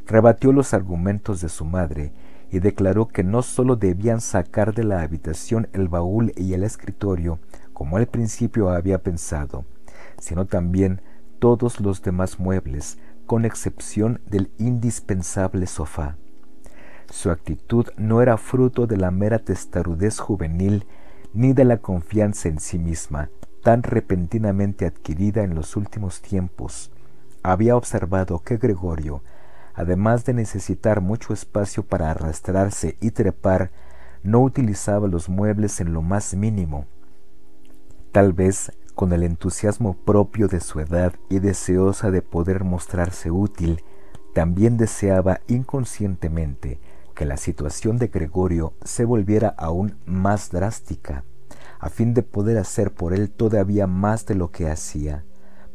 rebatió 0.07 0.53
los 0.53 0.73
argumentos 0.73 1.41
de 1.41 1.49
su 1.49 1.65
madre 1.65 2.13
y 2.49 2.59
declaró 2.59 3.09
que 3.09 3.25
no 3.25 3.41
sólo 3.41 3.75
debían 3.75 4.21
sacar 4.21 4.73
de 4.73 4.85
la 4.85 5.01
habitación 5.01 5.67
el 5.73 5.89
baúl 5.89 6.31
y 6.37 6.53
el 6.53 6.63
escritorio, 6.63 7.39
como 7.73 7.97
al 7.97 8.07
principio 8.07 8.69
había 8.69 9.03
pensado, 9.03 9.65
sino 10.19 10.45
también 10.45 11.01
todos 11.39 11.81
los 11.81 12.01
demás 12.01 12.39
muebles, 12.39 12.97
con 13.25 13.43
excepción 13.43 14.21
del 14.25 14.51
indispensable 14.57 15.67
sofá. 15.67 16.15
Su 17.11 17.29
actitud 17.29 17.87
no 17.97 18.21
era 18.21 18.37
fruto 18.37 18.87
de 18.87 18.95
la 18.95 19.11
mera 19.11 19.37
testarudez 19.39 20.17
juvenil 20.19 20.85
ni 21.33 21.51
de 21.51 21.65
la 21.65 21.77
confianza 21.77 22.47
en 22.47 22.61
sí 22.61 22.79
misma, 22.79 23.29
tan 23.63 23.83
repentinamente 23.83 24.85
adquirida 24.85 25.43
en 25.43 25.53
los 25.53 25.75
últimos 25.75 26.21
tiempos. 26.21 26.89
Había 27.43 27.75
observado 27.75 28.39
que 28.39 28.55
Gregorio, 28.55 29.23
además 29.73 30.23
de 30.23 30.33
necesitar 30.33 31.01
mucho 31.01 31.33
espacio 31.33 31.83
para 31.83 32.11
arrastrarse 32.11 32.97
y 33.01 33.11
trepar, 33.11 33.71
no 34.23 34.39
utilizaba 34.39 35.09
los 35.09 35.27
muebles 35.27 35.81
en 35.81 35.93
lo 35.93 36.01
más 36.01 36.33
mínimo. 36.33 36.85
Tal 38.13 38.31
vez 38.31 38.71
con 38.95 39.11
el 39.11 39.23
entusiasmo 39.23 39.97
propio 39.97 40.47
de 40.47 40.61
su 40.61 40.79
edad 40.79 41.13
y 41.29 41.39
deseosa 41.39 42.09
de 42.09 42.21
poder 42.21 42.63
mostrarse 42.63 43.31
útil, 43.31 43.83
también 44.33 44.77
deseaba 44.77 45.41
inconscientemente 45.47 46.79
que 47.21 47.25
la 47.27 47.37
situación 47.37 47.99
de 47.99 48.07
Gregorio 48.07 48.73
se 48.83 49.05
volviera 49.05 49.49
aún 49.49 49.95
más 50.07 50.49
drástica, 50.49 51.23
a 51.79 51.89
fin 51.89 52.15
de 52.15 52.23
poder 52.23 52.57
hacer 52.57 52.91
por 52.95 53.13
él 53.13 53.29
todavía 53.29 53.85
más 53.85 54.25
de 54.25 54.33
lo 54.33 54.49
que 54.49 54.67
hacía, 54.67 55.23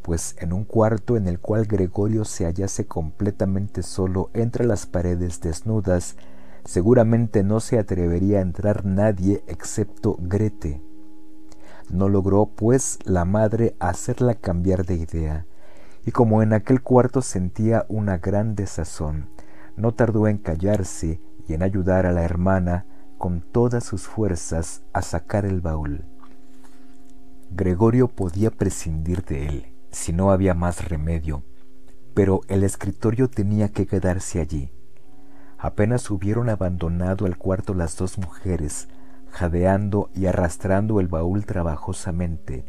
pues 0.02 0.34
en 0.40 0.52
un 0.52 0.64
cuarto 0.64 1.16
en 1.16 1.28
el 1.28 1.38
cual 1.38 1.66
Gregorio 1.66 2.24
se 2.24 2.46
hallase 2.46 2.86
completamente 2.86 3.84
solo 3.84 4.28
entre 4.34 4.66
las 4.66 4.86
paredes 4.86 5.40
desnudas, 5.40 6.16
seguramente 6.64 7.44
no 7.44 7.60
se 7.60 7.78
atrevería 7.78 8.38
a 8.40 8.42
entrar 8.42 8.84
nadie 8.84 9.44
excepto 9.46 10.16
Grete. 10.18 10.82
No 11.88 12.08
logró, 12.08 12.46
pues, 12.46 12.98
la 13.04 13.24
madre 13.24 13.76
hacerla 13.78 14.34
cambiar 14.34 14.84
de 14.84 14.96
idea, 14.96 15.46
y 16.04 16.10
como 16.10 16.42
en 16.42 16.52
aquel 16.52 16.82
cuarto 16.82 17.22
sentía 17.22 17.86
una 17.88 18.18
gran 18.18 18.56
desazón, 18.56 19.28
no 19.76 19.94
tardó 19.94 20.26
en 20.26 20.38
callarse 20.38 21.20
y 21.46 21.54
en 21.54 21.62
ayudar 21.62 22.06
a 22.06 22.12
la 22.12 22.22
hermana 22.22 22.86
con 23.18 23.40
todas 23.40 23.84
sus 23.84 24.06
fuerzas 24.06 24.82
a 24.92 25.02
sacar 25.02 25.44
el 25.46 25.60
baúl. 25.60 26.04
Gregorio 27.50 28.08
podía 28.08 28.50
prescindir 28.50 29.24
de 29.24 29.46
él 29.46 29.72
si 29.90 30.12
no 30.12 30.30
había 30.30 30.54
más 30.54 30.88
remedio, 30.88 31.42
pero 32.14 32.40
el 32.48 32.64
escritorio 32.64 33.28
tenía 33.28 33.70
que 33.70 33.86
quedarse 33.86 34.40
allí. 34.40 34.72
Apenas 35.58 36.10
hubieron 36.10 36.50
abandonado 36.50 37.26
el 37.26 37.38
cuarto 37.38 37.72
las 37.72 37.96
dos 37.96 38.18
mujeres, 38.18 38.88
jadeando 39.30 40.10
y 40.14 40.26
arrastrando 40.26 41.00
el 41.00 41.08
baúl 41.08 41.46
trabajosamente, 41.46 42.64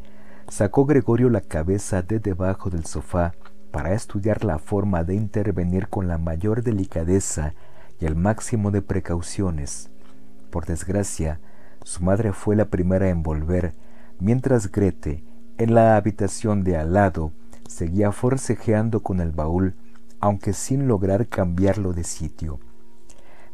sacó 0.48 0.86
Gregorio 0.86 1.30
la 1.30 1.42
cabeza 1.42 2.02
de 2.02 2.20
debajo 2.20 2.70
del 2.70 2.86
sofá 2.86 3.34
para 3.72 3.94
estudiar 3.94 4.46
la 4.46 4.60
forma 4.60 5.04
de 5.04 5.16
intervenir 5.16 5.90
con 5.90 6.08
la 6.08 6.18
mayor 6.18 6.64
delicadeza 6.64 7.54
y 8.00 8.06
el 8.06 8.16
máximo 8.16 8.72
de 8.72 8.82
precauciones. 8.82 9.90
Por 10.50 10.66
desgracia, 10.66 11.40
su 11.84 12.04
madre 12.04 12.34
fue 12.34 12.56
la 12.56 12.66
primera 12.66 13.10
en 13.10 13.24
volver, 13.24 13.74
mientras 14.20 14.72
Grete, 14.72 15.24
en 15.58 15.74
la 15.74 15.96
habitación 15.96 16.64
de 16.64 16.78
al 16.78 16.94
lado, 16.94 17.32
seguía 17.68 18.12
forcejeando 18.12 19.02
con 19.02 19.20
el 19.20 19.32
baúl, 19.32 19.76
aunque 20.20 20.54
sin 20.54 20.88
lograr 20.88 21.28
cambiarlo 21.28 21.94
de 21.94 22.04
sitio. 22.04 22.60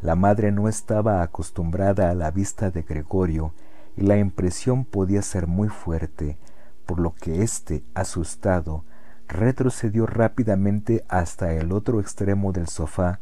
La 0.02 0.16
madre 0.16 0.52
no 0.52 0.68
estaba 0.68 1.22
acostumbrada 1.22 2.10
a 2.10 2.14
la 2.14 2.30
vista 2.30 2.72
de 2.72 2.84
Gregorio 2.84 3.54
y 3.96 4.02
la 4.02 4.18
impresión 4.18 4.84
podía 4.84 5.22
ser 5.22 5.48
muy 5.48 5.70
fuerte, 5.70 6.38
por 6.86 7.00
lo 7.00 7.16
que 7.16 7.42
éste, 7.42 7.84
asustado, 7.94 8.84
retrocedió 9.28 10.06
rápidamente 10.06 11.06
hasta 11.08 11.54
el 11.54 11.72
otro 11.72 12.02
extremo 12.02 12.52
del 12.52 12.68
sofá, 12.68 13.20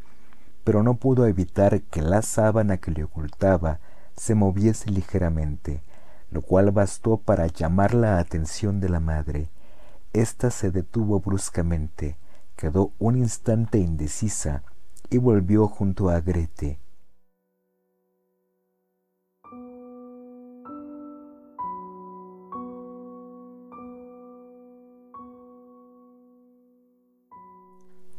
pero 0.64 0.84
no 0.84 0.96
pudo 0.96 1.26
evitar 1.28 1.82
que 1.82 2.02
la 2.02 2.22
sábana 2.22 2.78
que 2.78 2.92
le 2.92 3.04
ocultaba 3.04 3.80
se 4.16 4.36
moviese 4.36 4.90
ligeramente, 4.92 5.82
lo 6.30 6.42
cual 6.42 6.72
bastó 6.72 7.18
para 7.18 7.48
llamar 7.48 7.94
la 7.94 8.20
atención 8.20 8.80
de 8.80 8.90
la 8.90 9.00
madre. 9.00 9.50
Esta 10.14 10.52
se 10.52 10.72
detuvo 10.72 11.20
bruscamente, 11.20 12.18
quedó 12.56 12.92
un 13.00 13.18
instante 13.18 13.80
indecisa 13.80 14.64
y 15.10 15.18
volvió 15.18 15.68
junto 15.68 16.10
a 16.10 16.20
Grete. 16.22 16.80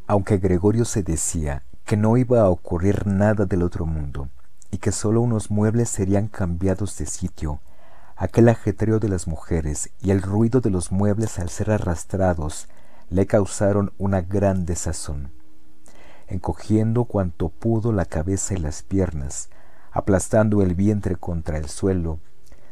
Aunque 0.07 0.37
Gregorio 0.37 0.85
se 0.85 1.03
decía 1.03 1.63
que 1.93 1.99
no 1.99 2.17
iba 2.17 2.41
a 2.41 2.49
ocurrir 2.49 3.07
nada 3.07 3.45
del 3.45 3.63
otro 3.63 3.85
mundo 3.85 4.31
y 4.71 4.79
que 4.79 4.93
solo 4.93 5.21
unos 5.21 5.51
muebles 5.51 5.91
serían 5.91 6.27
cambiados 6.27 6.97
de 6.97 7.05
sitio, 7.05 7.61
aquel 8.17 8.49
ajetreo 8.49 8.99
de 8.99 9.11
las 9.11 9.29
mujeres 9.29 9.91
y 10.01 10.11
el 10.11 10.23
ruido 10.23 10.63
de 10.63 10.71
los 10.71 10.91
muebles 10.91 11.39
al 11.39 11.51
ser 11.51 11.71
arrastrados 11.71 12.67
le 13.11 13.27
causaron 13.27 13.93
una 13.99 14.23
gran 14.23 14.65
desazón. 14.65 15.33
Encogiendo 16.29 17.05
cuanto 17.05 17.51
pudo 17.51 17.93
la 17.93 18.07
cabeza 18.07 18.55
y 18.55 18.57
las 18.57 18.83
piernas, 18.83 19.51
aplastando 19.91 20.63
el 20.63 20.75
vientre 20.75 21.17
contra 21.17 21.59
el 21.59 21.69
suelo, 21.69 22.21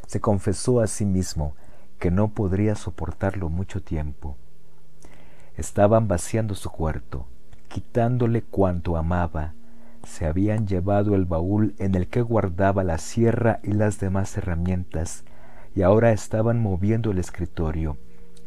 se 0.07 0.23
confesó 0.23 0.81
a 0.81 0.87
sí 0.87 1.05
mismo 1.05 1.55
que 1.99 2.11
no 2.11 2.29
podría 2.29 2.75
soportarlo 2.75 3.51
mucho 3.51 3.83
tiempo. 3.83 4.39
Estaban 5.59 6.09
vaciando 6.09 6.55
su 6.55 6.71
cuarto, 6.71 7.27
quitándole 7.71 8.43
cuanto 8.43 8.97
amaba. 8.97 9.55
Se 10.03 10.27
habían 10.27 10.67
llevado 10.67 11.15
el 11.15 11.25
baúl 11.25 11.75
en 11.79 11.95
el 11.95 12.09
que 12.09 12.21
guardaba 12.21 12.83
la 12.83 12.99
sierra 12.99 13.61
y 13.63 13.73
las 13.73 14.01
demás 14.01 14.37
herramientas, 14.37 15.25
y 15.75 15.83
ahora 15.83 16.11
estaban 16.11 16.61
moviendo 16.61 17.13
el 17.13 17.19
escritorio, 17.19 17.97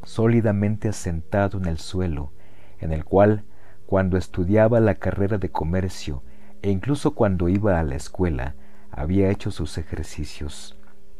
sólidamente 0.04 0.90
asentado 0.90 1.58
en 1.58 1.66
el 1.66 1.78
suelo, 1.78 2.34
en 2.80 2.91
el 2.91 3.06
cual, 3.06 3.45
cuando 3.86 4.18
estudiaba 4.18 4.82
la 4.82 4.95
carrera 4.95 5.38
de 5.38 5.50
comercio 5.50 6.22
e 6.62 6.70
incluso 6.70 7.12
cuando 7.12 7.48
iba 7.48 7.80
a 7.80 7.84
la 7.84 7.95
escuela, 7.95 8.56
había 8.91 9.30
hecho 9.30 9.52
sus 9.52 9.78
ejercicios. 9.78 10.78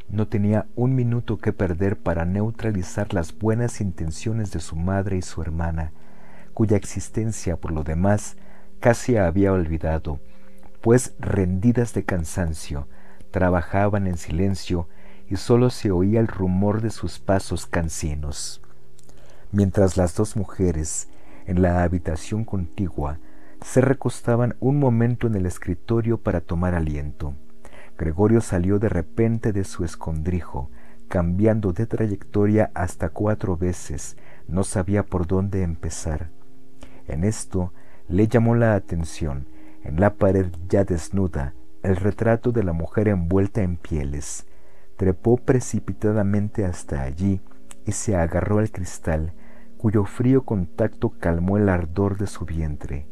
No 0.08 0.28
tenía 0.28 0.66
un 0.74 0.94
minuto 0.94 1.38
que 1.38 1.54
perder 1.54 1.98
para 1.98 2.26
neutralizar 2.26 3.14
las 3.14 3.36
buenas 3.38 3.80
intenciones 3.80 4.52
de 4.52 4.60
su 4.60 4.76
madre 4.76 5.16
y 5.16 5.22
su 5.22 5.40
hermana, 5.40 5.92
cuya 6.54 6.76
existencia 6.76 7.56
por 7.56 7.72
lo 7.72 7.82
demás 7.82 8.36
casi 8.80 9.16
había 9.16 9.52
olvidado, 9.52 10.20
pues 10.80 11.14
rendidas 11.18 11.92
de 11.94 12.04
cansancio, 12.04 12.88
trabajaban 13.30 14.06
en 14.06 14.16
silencio 14.16 14.88
y 15.28 15.36
sólo 15.36 15.70
se 15.70 15.90
oía 15.90 16.20
el 16.20 16.28
rumor 16.28 16.80
de 16.82 16.90
sus 16.90 17.18
pasos 17.18 17.66
cansinos. 17.66 18.62
Mientras 19.50 19.96
las 19.96 20.14
dos 20.14 20.36
mujeres, 20.36 21.08
en 21.46 21.62
la 21.62 21.82
habitación 21.82 22.44
contigua, 22.44 23.18
se 23.64 23.80
recostaban 23.80 24.56
un 24.60 24.78
momento 24.78 25.26
en 25.26 25.34
el 25.34 25.46
escritorio 25.46 26.18
para 26.18 26.40
tomar 26.40 26.74
aliento. 26.74 27.34
Gregorio 27.96 28.40
salió 28.40 28.78
de 28.78 28.88
repente 28.88 29.52
de 29.52 29.64
su 29.64 29.84
escondrijo, 29.84 30.70
cambiando 31.08 31.72
de 31.72 31.86
trayectoria 31.86 32.70
hasta 32.74 33.08
cuatro 33.08 33.56
veces, 33.56 34.16
no 34.48 34.64
sabía 34.64 35.04
por 35.04 35.26
dónde 35.26 35.62
empezar. 35.62 36.30
En 37.08 37.24
esto 37.24 37.72
le 38.08 38.28
llamó 38.28 38.54
la 38.54 38.74
atención, 38.74 39.46
en 39.82 40.00
la 40.00 40.14
pared 40.14 40.46
ya 40.68 40.84
desnuda, 40.84 41.54
el 41.82 41.96
retrato 41.96 42.52
de 42.52 42.64
la 42.64 42.72
mujer 42.72 43.08
envuelta 43.08 43.62
en 43.62 43.76
pieles. 43.76 44.46
Trepó 44.96 45.36
precipitadamente 45.36 46.64
hasta 46.64 47.02
allí 47.02 47.40
y 47.84 47.92
se 47.92 48.16
agarró 48.16 48.58
al 48.58 48.70
cristal, 48.70 49.32
cuyo 49.76 50.04
frío 50.04 50.44
contacto 50.44 51.10
calmó 51.18 51.58
el 51.58 51.68
ardor 51.68 52.16
de 52.16 52.26
su 52.26 52.46
vientre. 52.46 53.06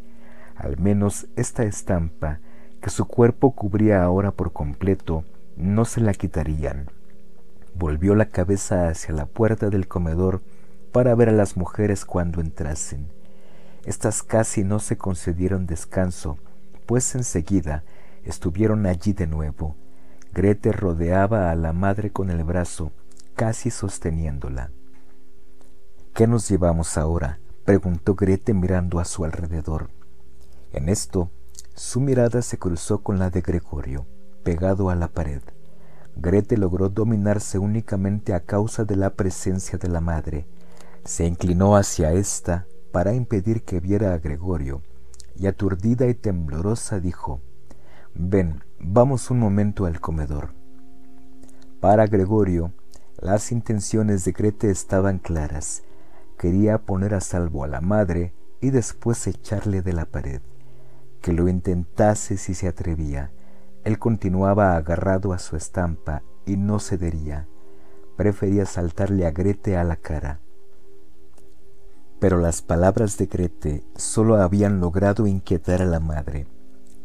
Al 0.56 0.78
menos 0.78 1.26
esta 1.36 1.64
estampa 1.64 2.40
que 2.80 2.90
su 2.90 3.06
cuerpo 3.06 3.52
cubría 3.52 4.02
ahora 4.02 4.32
por 4.32 4.52
completo, 4.52 5.24
no 5.56 5.84
se 5.84 6.00
la 6.00 6.14
quitarían. 6.14 6.86
Volvió 7.74 8.14
la 8.14 8.26
cabeza 8.26 8.88
hacia 8.88 9.14
la 9.14 9.26
puerta 9.26 9.70
del 9.70 9.86
comedor 9.88 10.40
para 10.92 11.14
ver 11.14 11.28
a 11.28 11.32
las 11.32 11.56
mujeres 11.56 12.04
cuando 12.04 12.40
entrasen. 12.40 13.06
Estas 13.84 14.22
casi 14.22 14.62
no 14.62 14.78
se 14.78 14.96
concedieron 14.96 15.66
descanso, 15.66 16.38
pues 16.86 17.14
enseguida 17.14 17.82
estuvieron 18.22 18.86
allí 18.86 19.12
de 19.12 19.26
nuevo. 19.26 19.74
Grete 20.32 20.72
rodeaba 20.72 21.50
a 21.50 21.56
la 21.56 21.72
madre 21.72 22.10
con 22.12 22.30
el 22.30 22.44
brazo, 22.44 22.92
casi 23.34 23.70
sosteniéndola. 23.70 24.70
¿Qué 26.14 26.26
nos 26.26 26.48
llevamos 26.48 26.96
ahora? 26.96 27.40
preguntó 27.64 28.14
Grete 28.14 28.54
mirando 28.54 29.00
a 29.00 29.04
su 29.04 29.24
alrededor. 29.24 29.90
En 30.72 30.88
esto, 30.88 31.30
su 31.74 32.00
mirada 32.00 32.42
se 32.42 32.58
cruzó 32.58 33.02
con 33.02 33.18
la 33.18 33.30
de 33.30 33.40
Gregorio, 33.40 34.06
pegado 34.42 34.90
a 34.90 34.94
la 34.94 35.08
pared. 35.08 35.42
Grete 36.16 36.56
logró 36.56 36.88
dominarse 36.88 37.58
únicamente 37.58 38.34
a 38.34 38.40
causa 38.40 38.84
de 38.84 38.96
la 38.96 39.10
presencia 39.10 39.78
de 39.78 39.88
la 39.88 40.00
madre. 40.00 40.46
Se 41.04 41.26
inclinó 41.26 41.76
hacia 41.76 42.12
ésta 42.12 42.66
para 42.92 43.14
impedir 43.14 43.64
que 43.64 43.80
viera 43.80 44.14
a 44.14 44.18
Gregorio, 44.18 44.82
y 45.34 45.46
aturdida 45.46 46.06
y 46.06 46.14
temblorosa 46.14 47.00
dijo, 47.00 47.40
Ven, 48.14 48.62
vamos 48.78 49.30
un 49.30 49.38
momento 49.38 49.86
al 49.86 50.00
comedor. 50.00 50.54
Para 51.80 52.06
Gregorio, 52.06 52.72
las 53.18 53.50
intenciones 53.50 54.24
de 54.24 54.32
Grete 54.32 54.70
estaban 54.70 55.18
claras. 55.18 55.82
Quería 56.38 56.78
poner 56.78 57.14
a 57.14 57.20
salvo 57.20 57.64
a 57.64 57.68
la 57.68 57.80
madre 57.80 58.34
y 58.60 58.70
después 58.70 59.26
echarle 59.26 59.82
de 59.82 59.92
la 59.92 60.04
pared 60.04 60.42
que 61.22 61.32
lo 61.32 61.48
intentase 61.48 62.36
si 62.36 62.52
se 62.52 62.68
atrevía. 62.68 63.30
Él 63.84 63.98
continuaba 63.98 64.76
agarrado 64.76 65.32
a 65.32 65.38
su 65.38 65.56
estampa 65.56 66.22
y 66.44 66.56
no 66.56 66.80
cedería. 66.80 67.46
Prefería 68.16 68.66
saltarle 68.66 69.24
a 69.24 69.30
Grete 69.30 69.76
a 69.76 69.84
la 69.84 69.96
cara. 69.96 70.40
Pero 72.22 72.38
las 72.38 72.62
palabras 72.62 73.18
de 73.18 73.26
Grete 73.26 73.82
solo 73.96 74.36
habían 74.36 74.78
logrado 74.78 75.26
inquietar 75.26 75.82
a 75.82 75.86
la 75.86 75.98
madre. 75.98 76.46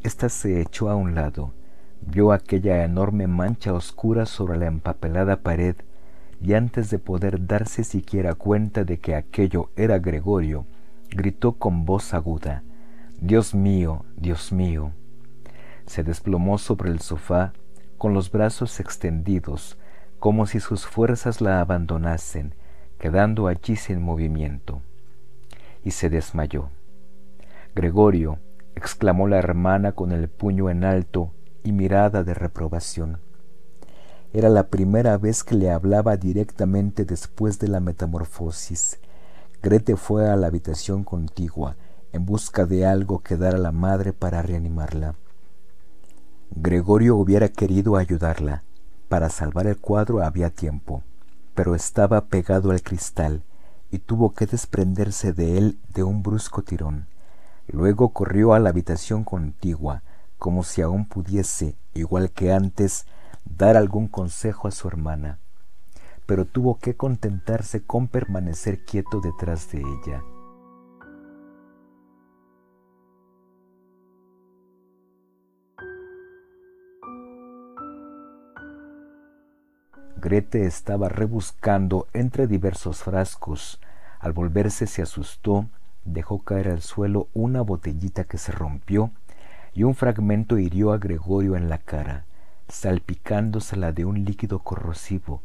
Esta 0.04 0.30
se 0.30 0.62
echó 0.62 0.92
a 0.92 0.96
un 0.96 1.16
lado, 1.16 1.54
vio 2.02 2.32
aquella 2.32 2.84
enorme 2.84 3.26
mancha 3.26 3.74
oscura 3.74 4.28
sobre 4.28 4.60
la 4.60 4.68
empapelada 4.68 5.38
pared 5.38 5.76
y 6.40 6.54
antes 6.54 6.92
de 6.92 7.00
poder 7.00 7.48
darse 7.48 7.84
siquiera 7.84 8.36
cuenta 8.36 8.84
de 8.84 9.00
que 9.00 9.16
aquello 9.16 9.72
era 9.76 9.98
Gregorio, 9.98 10.68
gritó 11.10 11.54
con 11.54 11.84
voz 11.84 12.14
aguda 12.14 12.62
Dios 13.20 13.56
mío, 13.56 14.06
Dios 14.18 14.52
mío. 14.52 14.92
Se 15.88 16.04
desplomó 16.04 16.60
sobre 16.60 16.92
el 16.92 17.00
sofá 17.00 17.54
con 17.98 18.14
los 18.14 18.30
brazos 18.30 18.80
extendidos, 18.80 19.80
como 20.20 20.46
si 20.46 20.60
sus 20.60 20.86
fuerzas 20.86 21.42
la 21.42 21.60
abandonasen, 21.60 22.54
quedando 23.00 23.48
allí 23.48 23.78
sin 23.78 24.00
movimiento. 24.00 24.84
Y 25.84 25.92
se 25.92 26.10
desmayó. 26.10 26.70
Gregorio, 27.76 28.40
exclamó 28.76 29.28
la 29.28 29.38
hermana 29.38 29.92
con 29.92 30.12
el 30.12 30.30
puño 30.30 30.70
en 30.70 30.84
alto 30.84 31.32
y 31.64 31.72
mirada 31.72 32.24
de 32.24 32.34
reprobación. 32.34 33.20
Era 34.34 34.50
la 34.50 34.68
primera 34.68 35.18
vez 35.18 35.44
que 35.44 35.56
le 35.56 35.72
hablaba 35.72 36.18
directamente 36.18 37.06
después 37.06 37.60
de 37.60 37.70
la 37.70 37.80
metamorfosis. 37.80 39.00
Grete 39.64 39.96
fue 39.96 40.30
a 40.30 40.36
la 40.36 40.48
habitación 40.48 41.04
contigua 41.04 41.76
en 42.12 42.26
busca 42.26 42.66
de 42.66 42.86
algo 42.86 43.20
que 43.20 43.38
dar 43.38 43.56
a 43.56 43.60
la 43.60 43.72
madre 43.72 44.14
para 44.14 44.42
reanimarla. 44.42 45.16
Gregorio 46.52 47.16
hubiera 47.16 47.50
querido 47.50 47.96
ayudarla. 47.96 48.64
Para 49.10 49.30
salvar 49.30 49.68
el 49.68 49.78
cuadro 49.78 50.22
había 50.22 50.50
tiempo, 50.50 51.04
pero 51.56 51.76
estaba 51.76 52.26
pegado 52.26 52.72
al 52.72 52.82
cristal 52.82 53.44
y 53.92 54.00
tuvo 54.00 54.34
que 54.34 54.46
desprenderse 54.46 55.34
de 55.34 55.58
él 55.58 55.80
de 55.94 56.04
un 56.04 56.24
brusco 56.24 56.62
tirón. 56.62 57.08
Luego 57.68 58.10
corrió 58.10 58.54
a 58.54 58.60
la 58.60 58.70
habitación 58.70 59.24
contigua, 59.24 60.04
como 60.38 60.64
si 60.64 60.82
aún 60.82 61.06
pudiese, 61.06 61.76
igual 61.94 62.32
que 62.32 62.54
antes, 62.54 63.06
dar 63.46 63.78
algún 63.78 64.08
consejo 64.08 64.68
a 64.68 64.72
su 64.72 64.88
hermana, 64.88 65.40
pero 66.26 66.46
tuvo 66.46 66.80
que 66.80 66.96
contentarse 66.96 67.84
con 67.84 68.08
permanecer 68.08 68.86
quieto 68.86 69.22
detrás 69.22 69.72
de 69.72 69.80
ella. 69.80 70.24
Grete 80.20 80.66
estaba 80.66 81.10
rebuscando 81.10 82.08
entre 82.14 82.48
diversos 82.48 83.04
frascos. 83.04 83.80
Al 84.20 84.34
volverse 84.34 84.88
se 84.88 85.02
asustó, 85.02 85.70
dejó 86.06 86.40
caer 86.44 86.70
al 86.70 86.82
suelo 86.82 87.28
una 87.34 87.62
botellita 87.62 88.24
que 88.24 88.38
se 88.38 88.52
rompió 88.52 89.12
y 89.74 89.84
un 89.84 89.96
fragmento 89.96 90.58
hirió 90.58 90.92
a 90.92 90.98
Gregorio 90.98 91.56
en 91.56 91.70
la 91.70 91.78
cara, 91.78 92.26
salpicándosela 92.68 93.92
de 93.92 94.06
un 94.06 94.26
líquido 94.26 94.60
corrosivo 94.60 95.42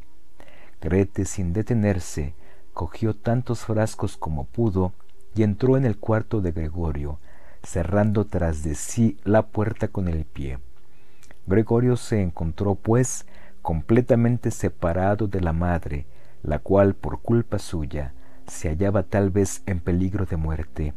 Grete, 0.82 1.26
sin 1.26 1.52
detenerse, 1.52 2.34
cogió 2.74 3.14
tantos 3.14 3.60
frascos 3.60 4.16
como 4.16 4.46
pudo 4.46 4.92
y 5.32 5.44
entró 5.44 5.76
en 5.76 5.84
el 5.84 5.96
cuarto 5.96 6.40
de 6.40 6.50
Gregorio, 6.50 7.20
cerrando 7.62 8.26
tras 8.26 8.64
de 8.64 8.74
sí 8.74 9.16
la 9.22 9.46
puerta 9.46 9.86
con 9.86 10.08
el 10.08 10.24
pie. 10.24 10.58
Gregorio 11.46 11.96
se 11.96 12.20
encontró, 12.20 12.74
pues, 12.74 13.26
completamente 13.62 14.50
separado 14.50 15.28
de 15.28 15.40
la 15.40 15.52
madre, 15.52 16.06
la 16.42 16.58
cual, 16.58 16.94
por 16.94 17.20
culpa 17.20 17.58
suya, 17.58 18.12
se 18.46 18.68
hallaba 18.68 19.04
tal 19.04 19.30
vez 19.30 19.62
en 19.66 19.80
peligro 19.80 20.26
de 20.26 20.36
muerte. 20.36 20.94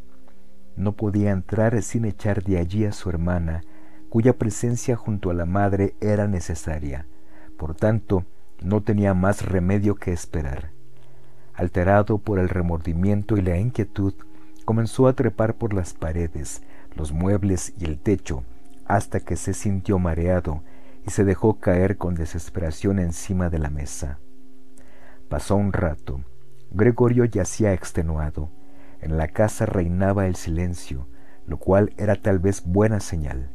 No 0.76 0.94
podía 0.94 1.32
entrar 1.32 1.82
sin 1.84 2.06
echar 2.06 2.44
de 2.44 2.58
allí 2.58 2.86
a 2.86 2.92
su 2.92 3.10
hermana, 3.10 3.64
cuya 4.10 4.34
presencia 4.34 4.96
junto 4.96 5.30
a 5.30 5.34
la 5.34 5.46
madre 5.46 5.96
era 6.02 6.28
necesaria. 6.28 7.06
Por 7.58 7.76
tanto, 7.76 8.26
no 8.62 8.82
tenía 8.82 9.14
más 9.14 9.46
remedio 9.46 9.96
que 9.96 10.12
esperar. 10.12 10.72
Alterado 11.54 12.18
por 12.18 12.40
el 12.40 12.50
remordimiento 12.50 13.38
y 13.38 13.42
la 13.42 13.58
inquietud, 13.58 14.14
comenzó 14.66 15.08
a 15.08 15.14
trepar 15.14 15.56
por 15.56 15.74
las 15.74 15.94
paredes, 15.94 16.64
los 16.96 17.12
muebles 17.12 17.74
y 17.80 17.86
el 17.86 18.00
techo, 18.00 18.44
hasta 18.86 19.20
que 19.20 19.36
se 19.36 19.54
sintió 19.54 20.00
mareado 20.00 20.64
y 21.06 21.12
se 21.12 21.24
dejó 21.24 21.60
caer 21.60 21.98
con 21.98 22.16
desesperación 22.16 23.00
encima 23.00 23.50
de 23.50 23.60
la 23.60 23.70
mesa. 23.70 24.20
Pasó 25.30 25.56
un 25.56 25.72
rato. 25.72 26.22
Gregorio 26.72 27.26
yacía 27.26 27.74
extenuado. 27.74 28.50
En 29.02 29.18
la 29.18 29.28
casa 29.28 29.66
reinaba 29.66 30.26
el 30.26 30.36
silencio, 30.36 31.08
lo 31.46 31.58
cual 31.58 31.94
era 31.98 32.16
tal 32.16 32.40
vez 32.40 32.64
buena 32.66 33.00
señal. 33.00 33.52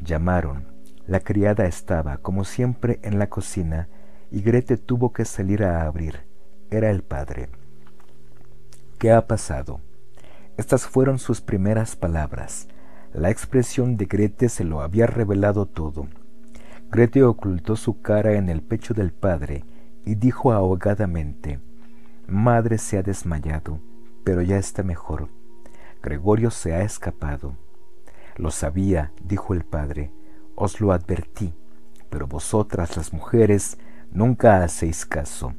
Llamaron. 0.00 0.72
La 1.06 1.20
criada 1.20 1.66
estaba, 1.66 2.18
como 2.18 2.44
siempre, 2.44 3.00
en 3.02 3.18
la 3.18 3.28
cocina, 3.28 3.88
y 4.30 4.42
Grete 4.42 4.76
tuvo 4.76 5.12
que 5.12 5.24
salir 5.24 5.64
a 5.64 5.84
abrir. 5.86 6.20
Era 6.70 6.90
el 6.90 7.02
padre. 7.02 7.48
¿Qué 8.98 9.12
ha 9.12 9.26
pasado? 9.26 9.80
Estas 10.56 10.86
fueron 10.86 11.18
sus 11.18 11.40
primeras 11.40 11.96
palabras. 11.96 12.68
La 13.12 13.30
expresión 13.30 13.96
de 13.96 14.06
Grete 14.06 14.48
se 14.48 14.64
lo 14.64 14.80
había 14.80 15.06
revelado 15.06 15.66
todo. 15.66 16.08
Grete 16.94 17.24
ocultó 17.24 17.74
su 17.74 18.02
cara 18.02 18.34
en 18.34 18.48
el 18.48 18.62
pecho 18.62 18.94
del 18.94 19.12
padre 19.12 19.64
y 20.04 20.14
dijo 20.14 20.52
ahogadamente, 20.52 21.58
Madre 22.28 22.78
se 22.78 22.96
ha 22.96 23.02
desmayado, 23.02 23.80
pero 24.22 24.42
ya 24.42 24.58
está 24.58 24.84
mejor. 24.84 25.28
Gregorio 26.04 26.52
se 26.52 26.72
ha 26.72 26.82
escapado. 26.82 27.56
Lo 28.36 28.52
sabía, 28.52 29.10
dijo 29.24 29.54
el 29.54 29.64
padre, 29.64 30.12
os 30.54 30.80
lo 30.80 30.92
advertí, 30.92 31.52
pero 32.10 32.28
vosotras 32.28 32.96
las 32.96 33.12
mujeres 33.12 33.76
nunca 34.12 34.62
hacéis 34.62 35.04
caso. 35.04 35.52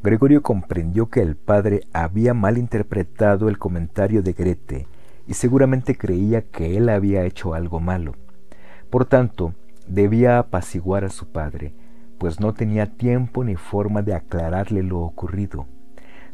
Gregorio 0.00 0.44
comprendió 0.44 1.10
que 1.10 1.22
el 1.22 1.34
padre 1.34 1.80
había 1.92 2.34
malinterpretado 2.34 3.48
el 3.48 3.58
comentario 3.58 4.22
de 4.22 4.32
Grete 4.32 4.86
y 5.26 5.34
seguramente 5.34 5.98
creía 5.98 6.42
que 6.42 6.76
él 6.76 6.88
había 6.88 7.24
hecho 7.24 7.52
algo 7.52 7.80
malo. 7.80 8.14
Por 8.90 9.06
tanto, 9.06 9.52
debía 9.86 10.38
apaciguar 10.38 11.04
a 11.04 11.08
su 11.08 11.28
padre, 11.28 11.74
pues 12.18 12.40
no 12.40 12.54
tenía 12.54 12.96
tiempo 12.96 13.44
ni 13.44 13.56
forma 13.56 14.02
de 14.02 14.14
aclararle 14.14 14.82
lo 14.82 15.00
ocurrido. 15.00 15.66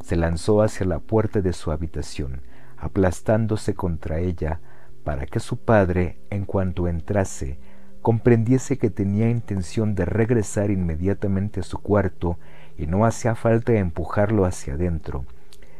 Se 0.02 0.16
lanzó 0.16 0.62
hacia 0.62 0.86
la 0.86 0.98
puerta 0.98 1.40
de 1.40 1.52
su 1.52 1.70
habitación, 1.70 2.42
aplastándose 2.76 3.74
contra 3.74 4.18
ella, 4.18 4.60
para 5.04 5.26
que 5.26 5.40
su 5.40 5.58
padre, 5.58 6.18
en 6.30 6.44
cuanto 6.44 6.88
entrase, 6.88 7.58
comprendiese 8.02 8.78
que 8.78 8.90
tenía 8.90 9.30
intención 9.30 9.94
de 9.94 10.04
regresar 10.04 10.70
inmediatamente 10.70 11.60
a 11.60 11.62
su 11.62 11.78
cuarto 11.78 12.38
y 12.76 12.86
no 12.86 13.04
hacía 13.04 13.34
falta 13.34 13.72
empujarlo 13.74 14.44
hacia 14.44 14.74
adentro, 14.74 15.24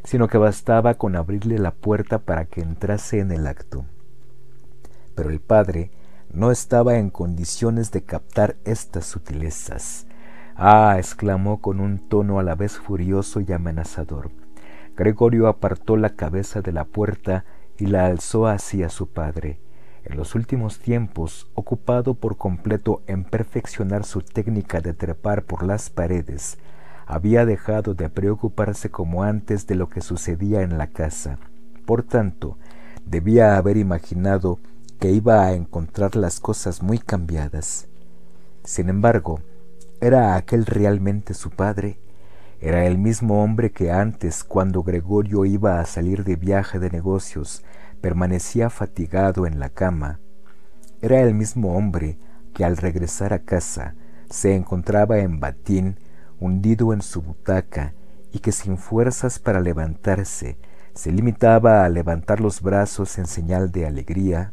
sino 0.04 0.28
que 0.28 0.38
bastaba 0.38 0.94
con 0.94 1.16
abrirle 1.16 1.58
la 1.58 1.72
puerta 1.72 2.18
para 2.18 2.44
que 2.44 2.60
entrase 2.60 3.18
en 3.20 3.30
el 3.32 3.46
acto. 3.46 3.84
Pero 5.14 5.30
el 5.30 5.40
padre 5.40 5.90
no 6.32 6.50
estaba 6.50 6.96
en 6.96 7.10
condiciones 7.10 7.90
de 7.90 8.02
captar 8.02 8.56
estas 8.64 9.04
sutilezas. 9.04 10.06
Ah, 10.56 10.94
exclamó 10.98 11.60
con 11.60 11.80
un 11.80 11.98
tono 11.98 12.38
a 12.38 12.42
la 12.42 12.54
vez 12.54 12.78
furioso 12.78 13.40
y 13.40 13.52
amenazador. 13.52 14.30
Gregorio 14.96 15.48
apartó 15.48 15.96
la 15.96 16.10
cabeza 16.10 16.62
de 16.62 16.72
la 16.72 16.84
puerta 16.84 17.44
y 17.78 17.86
la 17.86 18.06
alzó 18.06 18.46
hacia 18.46 18.88
su 18.88 19.08
padre. 19.08 19.60
En 20.04 20.16
los 20.16 20.34
últimos 20.34 20.78
tiempos, 20.78 21.50
ocupado 21.54 22.14
por 22.14 22.36
completo 22.36 23.02
en 23.06 23.24
perfeccionar 23.24 24.04
su 24.04 24.20
técnica 24.20 24.80
de 24.80 24.94
trepar 24.94 25.44
por 25.44 25.62
las 25.64 25.90
paredes, 25.90 26.58
había 27.06 27.44
dejado 27.44 27.94
de 27.94 28.08
preocuparse 28.08 28.90
como 28.90 29.22
antes 29.22 29.66
de 29.66 29.74
lo 29.74 29.88
que 29.88 30.00
sucedía 30.00 30.62
en 30.62 30.78
la 30.78 30.88
casa. 30.88 31.38
Por 31.84 32.02
tanto, 32.02 32.58
debía 33.04 33.56
haber 33.56 33.76
imaginado 33.76 34.58
que 35.02 35.10
iba 35.10 35.44
a 35.44 35.54
encontrar 35.54 36.14
las 36.14 36.38
cosas 36.38 36.80
muy 36.80 37.00
cambiadas. 37.00 37.88
Sin 38.62 38.88
embargo, 38.88 39.40
¿era 40.00 40.36
aquel 40.36 40.64
realmente 40.64 41.34
su 41.34 41.50
padre? 41.50 41.98
Era 42.60 42.86
el 42.86 42.98
mismo 42.98 43.42
hombre 43.42 43.72
que 43.72 43.90
antes, 43.90 44.44
cuando 44.44 44.84
Gregorio 44.84 45.44
iba 45.44 45.80
a 45.80 45.86
salir 45.86 46.22
de 46.22 46.36
viaje 46.36 46.78
de 46.78 46.88
negocios, 46.88 47.64
permanecía 48.00 48.70
fatigado 48.70 49.44
en 49.44 49.58
la 49.58 49.70
cama. 49.70 50.20
Era 51.00 51.20
el 51.20 51.34
mismo 51.34 51.76
hombre 51.76 52.16
que 52.54 52.64
al 52.64 52.76
regresar 52.76 53.32
a 53.32 53.40
casa 53.40 53.96
se 54.30 54.54
encontraba 54.54 55.18
en 55.18 55.40
batín 55.40 55.96
hundido 56.38 56.92
en 56.92 57.02
su 57.02 57.22
butaca 57.22 57.92
y 58.30 58.38
que 58.38 58.52
sin 58.52 58.78
fuerzas 58.78 59.40
para 59.40 59.60
levantarse 59.60 60.58
se 60.94 61.10
limitaba 61.10 61.84
a 61.84 61.88
levantar 61.88 62.40
los 62.40 62.62
brazos 62.62 63.18
en 63.18 63.26
señal 63.26 63.72
de 63.72 63.84
alegría, 63.84 64.52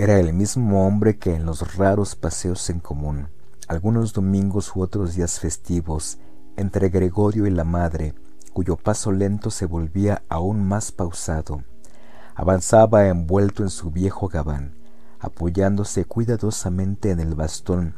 era 0.00 0.20
el 0.20 0.32
mismo 0.32 0.86
hombre 0.86 1.18
que 1.18 1.34
en 1.34 1.44
los 1.44 1.74
raros 1.76 2.14
paseos 2.14 2.70
en 2.70 2.78
común, 2.78 3.30
algunos 3.66 4.12
domingos 4.12 4.76
u 4.76 4.80
otros 4.80 5.16
días 5.16 5.40
festivos, 5.40 6.18
entre 6.56 6.88
Gregorio 6.88 7.48
y 7.48 7.50
la 7.50 7.64
madre, 7.64 8.14
cuyo 8.52 8.76
paso 8.76 9.10
lento 9.10 9.50
se 9.50 9.66
volvía 9.66 10.22
aún 10.28 10.64
más 10.64 10.92
pausado, 10.92 11.64
avanzaba 12.36 13.08
envuelto 13.08 13.64
en 13.64 13.70
su 13.70 13.90
viejo 13.90 14.28
gabán, 14.28 14.76
apoyándose 15.18 16.04
cuidadosamente 16.04 17.10
en 17.10 17.18
el 17.18 17.34
bastón 17.34 17.96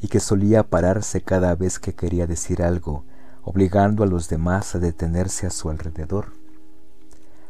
y 0.00 0.08
que 0.08 0.20
solía 0.20 0.62
pararse 0.62 1.20
cada 1.20 1.54
vez 1.56 1.78
que 1.78 1.94
quería 1.94 2.26
decir 2.26 2.62
algo, 2.62 3.04
obligando 3.42 4.02
a 4.02 4.06
los 4.06 4.30
demás 4.30 4.74
a 4.74 4.78
detenerse 4.78 5.46
a 5.46 5.50
su 5.50 5.68
alrededor. 5.68 6.32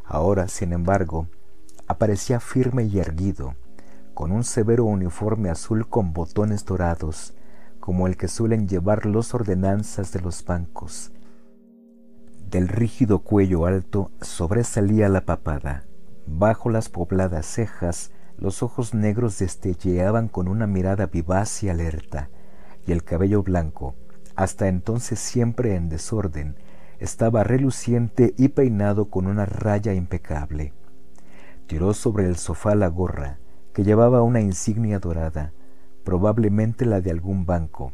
Ahora, 0.05 0.49
sin 0.49 0.73
embargo, 0.73 1.29
aparecía 1.87 2.41
firme 2.41 2.83
y 2.83 2.99
erguido, 2.99 3.55
con 4.15 4.33
un 4.33 4.45
severo 4.45 4.85
uniforme 4.85 5.51
azul 5.51 5.89
con 5.89 6.13
botones 6.13 6.65
dorados, 6.65 7.35
como 7.81 8.07
el 8.07 8.17
que 8.17 8.29
suelen 8.29 8.67
llevar 8.67 9.05
los 9.05 9.35
ordenanzas 9.35 10.13
de 10.13 10.21
los 10.21 10.45
bancos. 10.45 11.13
Del 12.49 12.69
rígido 12.69 13.19
cuello 13.19 13.67
alto 13.67 14.11
sobresalía 14.21 15.09
la 15.09 15.27
papada. 15.27 15.85
Bajo 16.27 16.71
las 16.71 16.89
pobladas 16.89 17.45
cejas, 17.45 18.13
los 18.39 18.63
ojos 18.63 18.95
negros 18.95 19.39
destelleaban 19.39 20.29
con 20.29 20.49
una 20.49 20.67
mirada 20.67 21.07
vivaz 21.07 21.63
y 21.63 21.69
alerta, 21.69 22.31
y 22.87 22.93
el 22.93 23.05
cabello 23.05 23.43
blanco, 23.43 23.95
hasta 24.37 24.69
entonces 24.69 25.19
siempre 25.19 25.75
en 25.75 25.89
desorden, 25.89 26.57
estaba 26.99 27.45
reluciente 27.45 28.35
y 28.39 28.49
peinado 28.49 29.11
con 29.11 29.27
una 29.27 29.47
raya 29.47 29.93
impecable. 29.93 30.73
Tiró 31.67 31.93
sobre 31.93 32.27
el 32.29 32.37
sofá 32.37 32.75
la 32.75 32.89
gorra, 32.89 33.39
que 33.75 33.83
llevaba 33.83 34.23
una 34.23 34.41
insignia 34.41 35.01
dorada, 35.01 35.53
probablemente 36.05 36.87
la 36.87 37.01
de 37.01 37.11
algún 37.11 37.45
banco, 37.45 37.93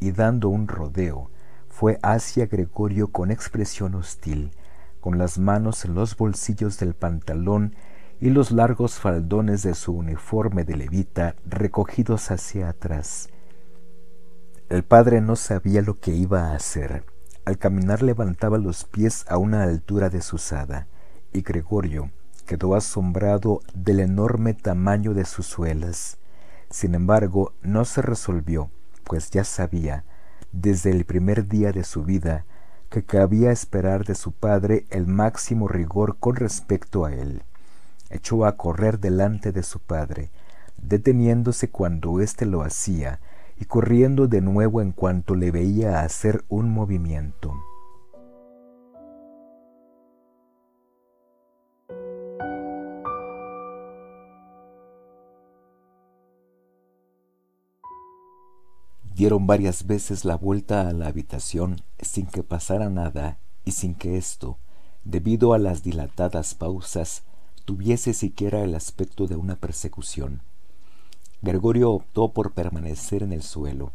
y 0.00 0.10
dando 0.10 0.48
un 0.48 0.66
rodeo, 0.66 1.30
fue 1.68 1.98
hacia 2.02 2.46
Gregorio 2.46 3.08
con 3.08 3.30
expresión 3.30 3.94
hostil, 3.94 4.50
con 5.00 5.18
las 5.18 5.38
manos 5.38 5.84
en 5.84 5.94
los 5.94 6.16
bolsillos 6.16 6.78
del 6.78 6.94
pantalón 6.94 7.76
y 8.20 8.30
los 8.30 8.50
largos 8.50 8.98
faldones 8.98 9.62
de 9.62 9.74
su 9.74 9.92
uniforme 9.92 10.64
de 10.64 10.76
levita 10.76 11.36
recogidos 11.46 12.30
hacia 12.32 12.68
atrás. 12.68 13.30
El 14.68 14.82
padre 14.82 15.20
no 15.20 15.36
sabía 15.36 15.80
lo 15.80 16.00
que 16.00 16.10
iba 16.10 16.48
a 16.48 16.56
hacer. 16.56 17.04
Al 17.44 17.56
caminar 17.56 18.02
levantaba 18.02 18.58
los 18.58 18.84
pies 18.84 19.24
a 19.28 19.38
una 19.38 19.62
altura 19.62 20.10
desusada, 20.10 20.88
y 21.32 21.42
Gregorio 21.42 22.10
quedó 22.50 22.74
asombrado 22.74 23.60
del 23.74 24.00
enorme 24.00 24.54
tamaño 24.54 25.14
de 25.14 25.24
sus 25.24 25.46
suelas. 25.46 26.18
Sin 26.68 26.96
embargo, 26.96 27.52
no 27.62 27.84
se 27.84 28.02
resolvió, 28.02 28.72
pues 29.04 29.30
ya 29.30 29.44
sabía, 29.44 30.02
desde 30.50 30.90
el 30.90 31.04
primer 31.04 31.46
día 31.46 31.70
de 31.70 31.84
su 31.84 32.02
vida, 32.02 32.46
que 32.88 33.04
cabía 33.04 33.52
esperar 33.52 34.04
de 34.04 34.16
su 34.16 34.32
padre 34.32 34.84
el 34.90 35.06
máximo 35.06 35.68
rigor 35.68 36.16
con 36.18 36.34
respecto 36.34 37.04
a 37.04 37.14
él. 37.14 37.44
Echó 38.10 38.44
a 38.44 38.56
correr 38.56 38.98
delante 38.98 39.52
de 39.52 39.62
su 39.62 39.78
padre, 39.78 40.32
deteniéndose 40.76 41.70
cuando 41.70 42.20
éste 42.20 42.46
lo 42.46 42.62
hacía, 42.62 43.20
y 43.60 43.66
corriendo 43.66 44.26
de 44.26 44.40
nuevo 44.40 44.80
en 44.82 44.90
cuanto 44.90 45.36
le 45.36 45.52
veía 45.52 46.00
hacer 46.00 46.42
un 46.48 46.68
movimiento. 46.68 47.54
Dieron 59.20 59.46
varias 59.46 59.86
veces 59.86 60.24
la 60.24 60.34
vuelta 60.34 60.88
a 60.88 60.94
la 60.94 61.08
habitación 61.08 61.82
sin 62.00 62.24
que 62.24 62.42
pasara 62.42 62.88
nada 62.88 63.38
y 63.66 63.72
sin 63.72 63.94
que 63.94 64.16
esto, 64.16 64.56
debido 65.04 65.52
a 65.52 65.58
las 65.58 65.82
dilatadas 65.82 66.54
pausas, 66.54 67.24
tuviese 67.66 68.14
siquiera 68.14 68.62
el 68.62 68.74
aspecto 68.74 69.26
de 69.26 69.36
una 69.36 69.56
persecución. 69.56 70.40
Gregorio 71.42 71.90
optó 71.90 72.32
por 72.32 72.52
permanecer 72.52 73.22
en 73.22 73.34
el 73.34 73.42
suelo. 73.42 73.92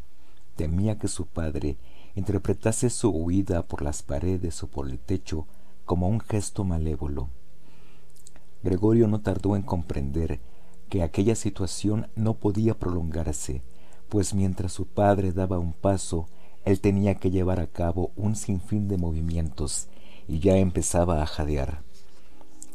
Temía 0.58 1.00
que 1.00 1.08
su 1.08 1.26
padre 1.26 1.78
interpretase 2.14 2.92
su 2.92 3.10
huida 3.10 3.64
por 3.64 3.82
las 3.82 4.04
paredes 4.04 4.62
o 4.62 4.68
por 4.68 4.88
el 4.88 5.00
techo 5.00 5.48
como 5.86 6.08
un 6.08 6.20
gesto 6.20 6.64
malévolo. 6.64 7.30
Gregorio 8.62 9.08
no 9.08 9.22
tardó 9.22 9.56
en 9.56 9.64
comprender 9.64 10.40
que 10.88 11.02
aquella 11.02 11.34
situación 11.34 12.12
no 12.16 12.36
podía 12.36 12.78
prolongarse, 12.78 13.64
pues 14.10 14.34
mientras 14.34 14.74
su 14.74 14.86
padre 14.86 15.32
daba 15.32 15.60
un 15.60 15.74
paso, 15.74 16.28
él 16.64 16.80
tenía 16.82 17.16
que 17.16 17.32
llevar 17.32 17.60
a 17.60 17.68
cabo 17.68 18.12
un 18.16 18.36
sinfín 18.36 18.88
de 18.88 18.98
movimientos 18.98 19.88
y 20.28 20.40
ya 20.40 20.58
empezaba 20.58 21.22
a 21.22 21.26
jadear. 21.26 21.84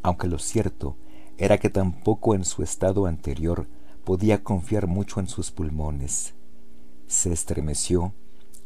Aunque 0.02 0.28
lo 0.28 0.39
cierto 0.39 0.97
era 1.39 1.59
que 1.59 1.70
tampoco 1.70 2.35
en 2.35 2.44
su 2.44 2.62
estado 2.62 3.07
anterior 3.07 3.66
podía 4.05 4.43
confiar 4.43 4.86
mucho 4.86 5.20
en 5.20 5.27
sus 5.27 5.51
pulmones. 5.51 6.35
Se 7.07 7.32
estremeció, 7.32 8.12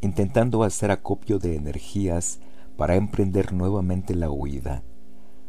intentando 0.01 0.63
hacer 0.63 0.91
acopio 0.91 1.39
de 1.39 1.57
energías 1.57 2.41
para 2.77 2.97
emprender 2.97 3.53
nuevamente 3.53 4.15
la 4.15 4.31
huida. 4.31 4.83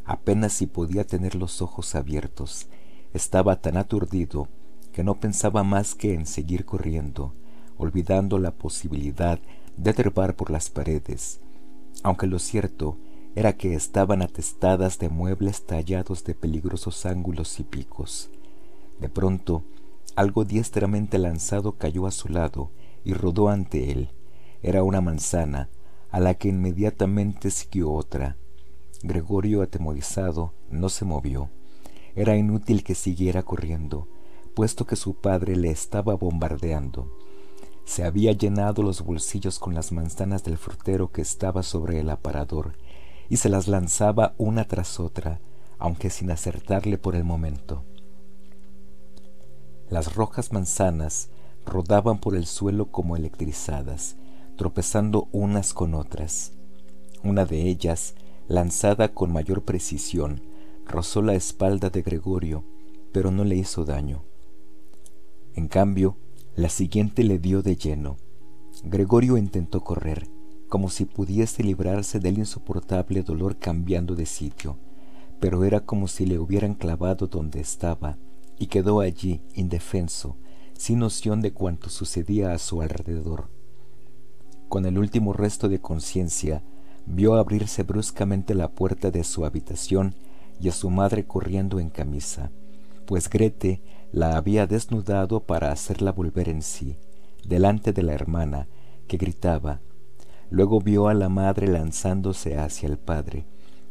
Apenas 0.05 0.53
si 0.53 0.67
podía 0.67 1.05
tener 1.05 1.35
los 1.35 1.61
ojos 1.61 1.95
abiertos, 1.95 2.67
estaba 3.13 3.61
tan 3.61 3.77
aturdido 3.77 4.47
que 4.95 5.03
no 5.03 5.19
pensaba 5.19 5.65
más 5.65 5.93
que 5.93 6.13
en 6.13 6.25
seguir 6.25 6.63
corriendo, 6.63 7.33
olvidando 7.77 8.39
la 8.39 8.51
posibilidad 8.51 9.41
de 9.75 9.93
trepar 9.93 10.37
por 10.37 10.49
las 10.49 10.69
paredes, 10.69 11.41
aunque 12.01 12.27
lo 12.27 12.39
cierto 12.39 12.95
era 13.35 13.57
que 13.57 13.73
estaban 13.73 14.21
atestadas 14.21 14.97
de 14.97 15.09
muebles 15.09 15.65
tallados 15.65 16.23
de 16.23 16.33
peligrosos 16.33 17.05
ángulos 17.05 17.59
y 17.59 17.65
picos. 17.65 18.29
De 19.01 19.09
pronto, 19.09 19.63
algo 20.15 20.45
diestramente 20.45 21.17
lanzado 21.17 21.73
cayó 21.73 22.07
a 22.07 22.11
su 22.11 22.29
lado 22.29 22.71
y 23.03 23.15
rodó 23.15 23.49
ante 23.49 23.91
él. 23.91 24.11
Era 24.63 24.81
una 24.83 25.01
manzana, 25.01 25.67
a 26.09 26.21
la 26.21 26.35
que 26.35 26.47
inmediatamente 26.47 27.51
siguió 27.51 27.91
otra. 27.91 28.37
Gregorio, 29.03 29.61
atemorizado, 29.61 30.53
no 30.69 30.87
se 30.87 31.03
movió. 31.03 31.49
Era 32.15 32.37
inútil 32.37 32.85
que 32.85 32.95
siguiera 32.95 33.43
corriendo 33.43 34.07
puesto 34.55 34.87
que 34.87 34.95
su 34.95 35.13
padre 35.15 35.55
le 35.55 35.69
estaba 35.69 36.15
bombardeando. 36.15 37.11
Se 37.85 38.03
había 38.03 38.31
llenado 38.31 38.81
los 38.81 39.03
bolsillos 39.03 39.59
con 39.59 39.75
las 39.75 39.91
manzanas 39.91 40.43
del 40.43 40.57
frutero 40.57 41.11
que 41.11 41.21
estaba 41.21 41.61
sobre 41.61 41.99
el 41.99 42.09
aparador 42.09 42.73
y 43.29 43.37
se 43.37 43.49
las 43.49 43.67
lanzaba 43.67 44.33
una 44.37 44.67
tras 44.67 44.99
otra, 44.99 45.39
aunque 45.77 46.09
sin 46.09 46.31
acertarle 46.31 46.97
por 46.97 47.15
el 47.15 47.23
momento. 47.23 47.83
Las 49.89 50.15
rojas 50.15 50.51
manzanas 50.51 51.29
rodaban 51.65 52.19
por 52.19 52.35
el 52.35 52.47
suelo 52.47 52.87
como 52.91 53.15
electrizadas, 53.15 54.15
tropezando 54.55 55.27
unas 55.31 55.73
con 55.73 55.93
otras. 55.93 56.53
Una 57.23 57.45
de 57.45 57.63
ellas, 57.63 58.15
lanzada 58.47 59.13
con 59.13 59.31
mayor 59.31 59.63
precisión, 59.63 60.41
rozó 60.87 61.21
la 61.21 61.35
espalda 61.35 61.89
de 61.89 62.01
Gregorio, 62.01 62.63
pero 63.11 63.31
no 63.31 63.43
le 63.43 63.55
hizo 63.55 63.85
daño. 63.85 64.23
En 65.55 65.69
cambio, 65.69 66.17
la 66.57 66.67
siguiente 66.67 67.23
le 67.23 67.39
dio 67.39 67.61
de 67.61 67.77
lleno. 67.77 68.17
Gregorio 68.83 69.37
intentó 69.37 69.81
correr, 69.85 70.27
como 70.67 70.89
si 70.89 71.05
pudiese 71.05 71.63
librarse 71.63 72.19
del 72.19 72.39
insoportable 72.39 73.23
dolor 73.23 73.57
cambiando 73.57 74.15
de 74.15 74.25
sitio, 74.25 74.77
pero 75.39 75.63
era 75.63 75.79
como 75.79 76.09
si 76.09 76.25
le 76.25 76.39
hubieran 76.39 76.73
clavado 76.73 77.27
donde 77.27 77.61
estaba, 77.61 78.17
y 78.59 78.67
quedó 78.67 78.99
allí, 78.99 79.41
indefenso, 79.53 80.35
sin 80.77 80.99
noción 80.99 81.39
de 81.39 81.53
cuanto 81.53 81.89
sucedía 81.89 82.51
a 82.51 82.57
su 82.57 82.81
alrededor. 82.81 83.49
Con 84.67 84.85
el 84.85 84.97
último 84.97 85.31
resto 85.31 85.69
de 85.69 85.79
conciencia, 85.79 86.63
vio 87.05 87.35
abrirse 87.35 87.83
bruscamente 87.83 88.55
la 88.55 88.71
puerta 88.71 89.09
de 89.09 89.23
su 89.23 89.45
habitación 89.45 90.15
y 90.59 90.67
a 90.67 90.73
su 90.73 90.89
madre 90.89 91.25
corriendo 91.25 91.79
en 91.79 91.89
camisa, 91.89 92.51
pues 93.05 93.29
Grete 93.29 93.81
la 94.11 94.37
había 94.37 94.67
desnudado 94.67 95.41
para 95.41 95.71
hacerla 95.71 96.11
volver 96.11 96.49
en 96.49 96.61
sí, 96.61 96.97
delante 97.45 97.93
de 97.93 98.03
la 98.03 98.13
hermana, 98.13 98.67
que 99.07 99.17
gritaba. 99.17 99.81
Luego 100.49 100.79
vio 100.79 101.07
a 101.07 101.13
la 101.13 101.29
madre 101.29 101.67
lanzándose 101.67 102.57
hacia 102.57 102.87
el 102.87 102.97
padre, 102.97 103.45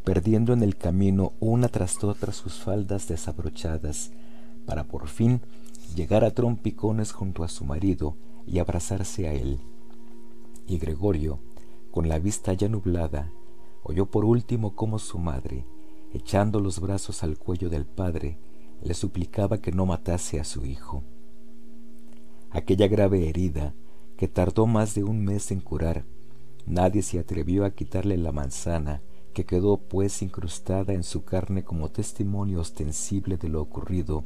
perdiendo 0.05 0.53
en 0.53 0.62
el 0.62 0.77
camino 0.77 1.32
una 1.41 1.69
tras 1.69 2.03
otra 2.05 2.32
sus 2.32 2.55
faldas 2.55 3.09
desabrochadas, 3.09 4.12
para 4.66 4.85
por 4.85 5.09
fin 5.09 5.41
llegar 5.95 6.24
a 6.24 6.31
trompicones 6.31 7.12
junto 7.12 7.45
a 7.45 7.49
su 7.49 7.65
marido 7.65 8.16
y 8.47 8.59
abrazarse 8.59 9.28
a 9.28 9.32
él. 9.32 9.61
Y 10.66 10.78
Gregorio, 10.78 11.41
con 11.91 12.09
la 12.09 12.19
vista 12.19 12.53
ya 12.53 12.69
nublada, 12.69 13.31
oyó 13.82 14.07
por 14.07 14.24
último 14.24 14.74
cómo 14.74 14.99
su 14.99 15.19
madre, 15.19 15.66
echando 16.12 16.61
los 16.61 16.81
brazos 16.81 17.23
al 17.23 17.39
cuello 17.39 17.69
del 17.69 17.85
padre, 17.85 18.39
le 18.85 18.94
suplicaba 18.94 19.59
que 19.59 19.73
no 19.73 19.86
matase 19.86 20.39
a 20.39 20.44
su 20.44 20.66
hijo. 20.66 21.02
Aquella 22.51 22.86
grave 22.86 23.28
herida, 23.28 23.74
que 24.16 24.28
tardó 24.28 24.66
más 24.66 24.94
de 24.94 25.02
un 25.02 25.24
mes 25.24 25.51
en 25.51 25.61
curar, 25.61 26.05
nadie 26.66 27.02
se 27.02 27.19
atrevió 27.19 27.65
a 27.65 27.70
quitarle 27.70 28.16
la 28.16 28.31
manzana, 28.31 29.02
que 29.32 29.44
quedó 29.44 29.78
pues 29.78 30.23
incrustada 30.23 30.93
en 30.93 31.02
su 31.02 31.24
carne 31.24 31.65
como 31.65 31.90
testimonio 31.90 32.61
ostensible 32.61 33.36
de 33.39 33.48
lo 33.48 33.61
ocurrido, 33.61 34.23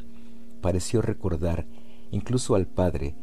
pareció 0.61 1.01
recordar, 1.01 1.67
incluso 2.11 2.55
al 2.55 2.67
padre, 2.67 3.15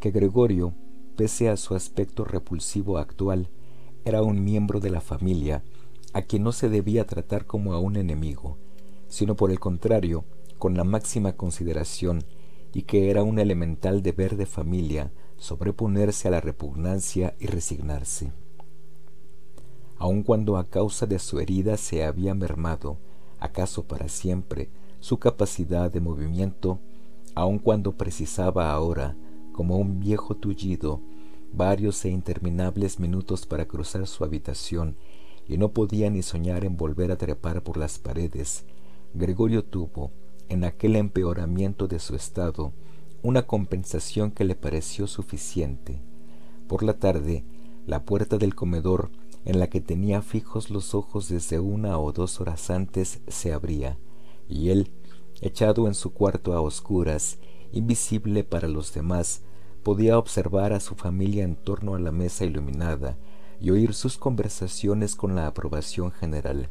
que 0.00 0.10
Gregorio, 0.10 0.74
pese 1.16 1.50
a 1.50 1.56
su 1.56 1.74
aspecto 1.74 2.24
repulsivo 2.24 2.98
actual, 2.98 3.50
era 4.04 4.22
un 4.22 4.42
miembro 4.42 4.80
de 4.80 4.90
la 4.90 5.00
familia, 5.00 5.62
a 6.14 6.22
quien 6.22 6.42
no 6.42 6.52
se 6.52 6.68
debía 6.68 7.06
tratar 7.06 7.46
como 7.46 7.74
a 7.74 7.78
un 7.78 7.96
enemigo, 7.96 8.56
sino 9.06 9.36
por 9.36 9.50
el 9.50 9.60
contrario, 9.60 10.24
con 10.58 10.76
la 10.76 10.84
máxima 10.84 11.32
consideración 11.34 12.24
y 12.72 12.82
que 12.82 13.10
era 13.10 13.22
un 13.22 13.38
elemental 13.38 14.02
deber 14.02 14.36
de 14.36 14.46
familia 14.46 15.10
sobreponerse 15.36 16.28
a 16.28 16.30
la 16.32 16.40
repugnancia 16.40 17.34
y 17.38 17.46
resignarse. 17.46 18.32
Aun 19.96 20.22
cuando 20.22 20.56
a 20.56 20.64
causa 20.64 21.06
de 21.06 21.18
su 21.18 21.40
herida 21.40 21.76
se 21.76 22.04
había 22.04 22.34
mermado, 22.34 22.98
acaso 23.40 23.84
para 23.84 24.08
siempre, 24.08 24.68
su 25.00 25.18
capacidad 25.18 25.90
de 25.90 26.00
movimiento, 26.00 26.78
aun 27.34 27.58
cuando 27.58 27.96
precisaba 27.96 28.70
ahora, 28.70 29.16
como 29.52 29.76
un 29.76 30.00
viejo 30.00 30.36
tullido, 30.36 31.00
varios 31.52 32.04
e 32.04 32.10
interminables 32.10 33.00
minutos 33.00 33.46
para 33.46 33.66
cruzar 33.66 34.06
su 34.06 34.24
habitación 34.24 34.96
y 35.48 35.56
no 35.56 35.70
podía 35.72 36.10
ni 36.10 36.22
soñar 36.22 36.64
en 36.64 36.76
volver 36.76 37.10
a 37.10 37.16
trepar 37.16 37.62
por 37.62 37.76
las 37.76 37.98
paredes, 37.98 38.64
Gregorio 39.14 39.64
tuvo, 39.64 40.12
en 40.48 40.64
aquel 40.64 40.96
empeoramiento 40.96 41.88
de 41.88 41.98
su 41.98 42.16
estado 42.16 42.72
una 43.22 43.46
compensación 43.46 44.30
que 44.30 44.44
le 44.44 44.54
pareció 44.54 45.06
suficiente. 45.06 46.00
Por 46.66 46.82
la 46.82 46.98
tarde, 46.98 47.44
la 47.86 48.04
puerta 48.04 48.38
del 48.38 48.54
comedor, 48.54 49.10
en 49.44 49.58
la 49.58 49.68
que 49.68 49.80
tenía 49.80 50.22
fijos 50.22 50.70
los 50.70 50.94
ojos 50.94 51.28
desde 51.28 51.58
una 51.58 51.98
o 51.98 52.12
dos 52.12 52.40
horas 52.40 52.70
antes, 52.70 53.20
se 53.26 53.52
abría, 53.52 53.98
y 54.48 54.70
él, 54.70 54.90
echado 55.40 55.86
en 55.86 55.94
su 55.94 56.12
cuarto 56.12 56.52
a 56.52 56.60
oscuras, 56.60 57.38
invisible 57.72 58.44
para 58.44 58.68
los 58.68 58.92
demás, 58.92 59.42
podía 59.82 60.18
observar 60.18 60.72
a 60.72 60.80
su 60.80 60.94
familia 60.94 61.44
en 61.44 61.56
torno 61.56 61.94
a 61.94 61.98
la 61.98 62.12
mesa 62.12 62.44
iluminada 62.44 63.16
y 63.60 63.70
oír 63.70 63.94
sus 63.94 64.18
conversaciones 64.18 65.14
con 65.14 65.34
la 65.34 65.46
aprobación 65.46 66.12
general. 66.12 66.68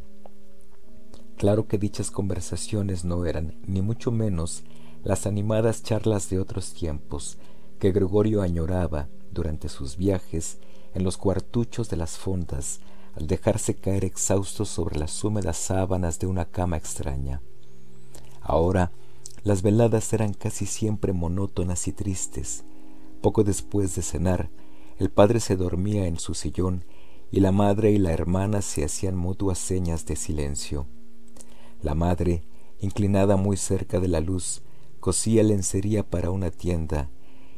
Claro 1.38 1.68
que 1.68 1.78
dichas 1.78 2.12
conversaciones 2.12 3.06
no 3.06 3.26
eran, 3.26 3.56
ni 3.66 3.82
mucho 3.82 4.12
menos, 4.12 4.64
las 5.04 5.28
animadas 5.28 5.84
charlas 5.84 6.30
de 6.30 6.40
otros 6.40 6.74
tiempos 6.74 7.38
que 7.80 7.92
Gregorio 7.92 8.42
añoraba 8.42 9.08
durante 9.32 9.70
sus 9.70 9.98
viajes 9.98 10.58
en 10.94 11.04
los 11.04 11.18
cuartuchos 11.18 11.90
de 11.90 11.98
las 11.98 12.18
fondas 12.18 12.80
al 13.16 13.28
dejarse 13.28 13.76
caer 13.76 14.04
exhausto 14.04 14.66
sobre 14.66 15.00
las 15.00 15.24
húmedas 15.24 15.58
sábanas 15.58 16.20
de 16.20 16.28
una 16.28 16.46
cama 16.46 16.78
extraña. 16.78 17.42
Ahora 18.42 18.92
las 19.44 19.62
veladas 19.62 20.12
eran 20.14 20.34
casi 20.34 20.66
siempre 20.66 21.14
monótonas 21.14 21.88
y 21.88 21.94
tristes, 21.94 22.64
Poco 23.22 23.44
después 23.44 23.96
de 23.96 24.04
cenar, 24.04 24.50
el 25.00 25.10
padre 25.10 25.40
se 25.40 25.56
dormía 25.56 26.08
en 26.08 26.20
su 26.20 26.34
sillón 26.34 26.86
y 27.32 27.40
la 27.40 27.52
madre 27.52 27.92
y 27.92 27.98
la 27.98 28.12
hermana 28.14 28.62
se 28.62 28.86
hacían 28.86 29.18
mutuas 29.18 29.58
señas 29.58 30.06
de 30.06 30.16
silencio. 30.16 30.88
La 31.82 31.96
madre, 31.96 32.44
inclinada 32.80 33.38
muy 33.38 33.58
cerca 33.58 34.00
de 34.00 34.08
la 34.08 34.20
luz, 34.20 34.64
cosía 35.00 35.44
lencería 35.44 36.08
para 36.08 36.32
una 36.32 36.52
tienda, 36.52 37.10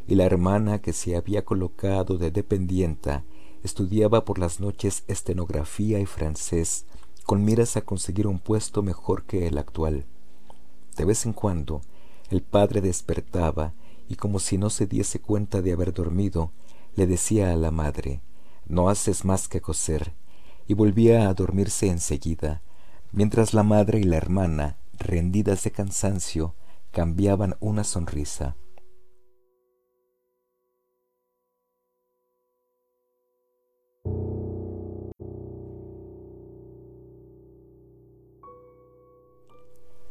y 0.07 0.15
la 0.15 0.25
hermana 0.25 0.81
que 0.81 0.93
se 0.93 1.15
había 1.15 1.45
colocado 1.45 2.17
de 2.17 2.31
dependienta 2.31 3.23
estudiaba 3.63 4.25
por 4.25 4.39
las 4.39 4.59
noches 4.59 5.03
estenografía 5.07 5.99
y 5.99 6.05
francés, 6.05 6.85
con 7.25 7.45
miras 7.45 7.77
a 7.77 7.81
conseguir 7.81 8.27
un 8.27 8.39
puesto 8.39 8.81
mejor 8.81 9.23
que 9.23 9.47
el 9.47 9.57
actual. 9.57 10.05
De 10.97 11.05
vez 11.05 11.25
en 11.25 11.33
cuando, 11.33 11.81
el 12.29 12.41
padre 12.41 12.81
despertaba 12.81 13.73
y 14.07 14.15
como 14.15 14.39
si 14.39 14.57
no 14.57 14.69
se 14.69 14.87
diese 14.87 15.19
cuenta 15.19 15.61
de 15.61 15.71
haber 15.71 15.93
dormido, 15.93 16.51
le 16.95 17.07
decía 17.07 17.51
a 17.51 17.55
la 17.55 17.71
madre, 17.71 18.21
no 18.67 18.89
haces 18.89 19.23
más 19.23 19.47
que 19.47 19.61
coser, 19.61 20.13
y 20.67 20.73
volvía 20.73 21.29
a 21.29 21.33
dormirse 21.33 21.87
enseguida, 21.87 22.61
mientras 23.11 23.53
la 23.53 23.63
madre 23.63 23.99
y 23.99 24.03
la 24.03 24.17
hermana, 24.17 24.77
rendidas 24.97 25.63
de 25.63 25.71
cansancio, 25.71 26.55
cambiaban 26.91 27.55
una 27.59 27.83
sonrisa. 27.83 28.55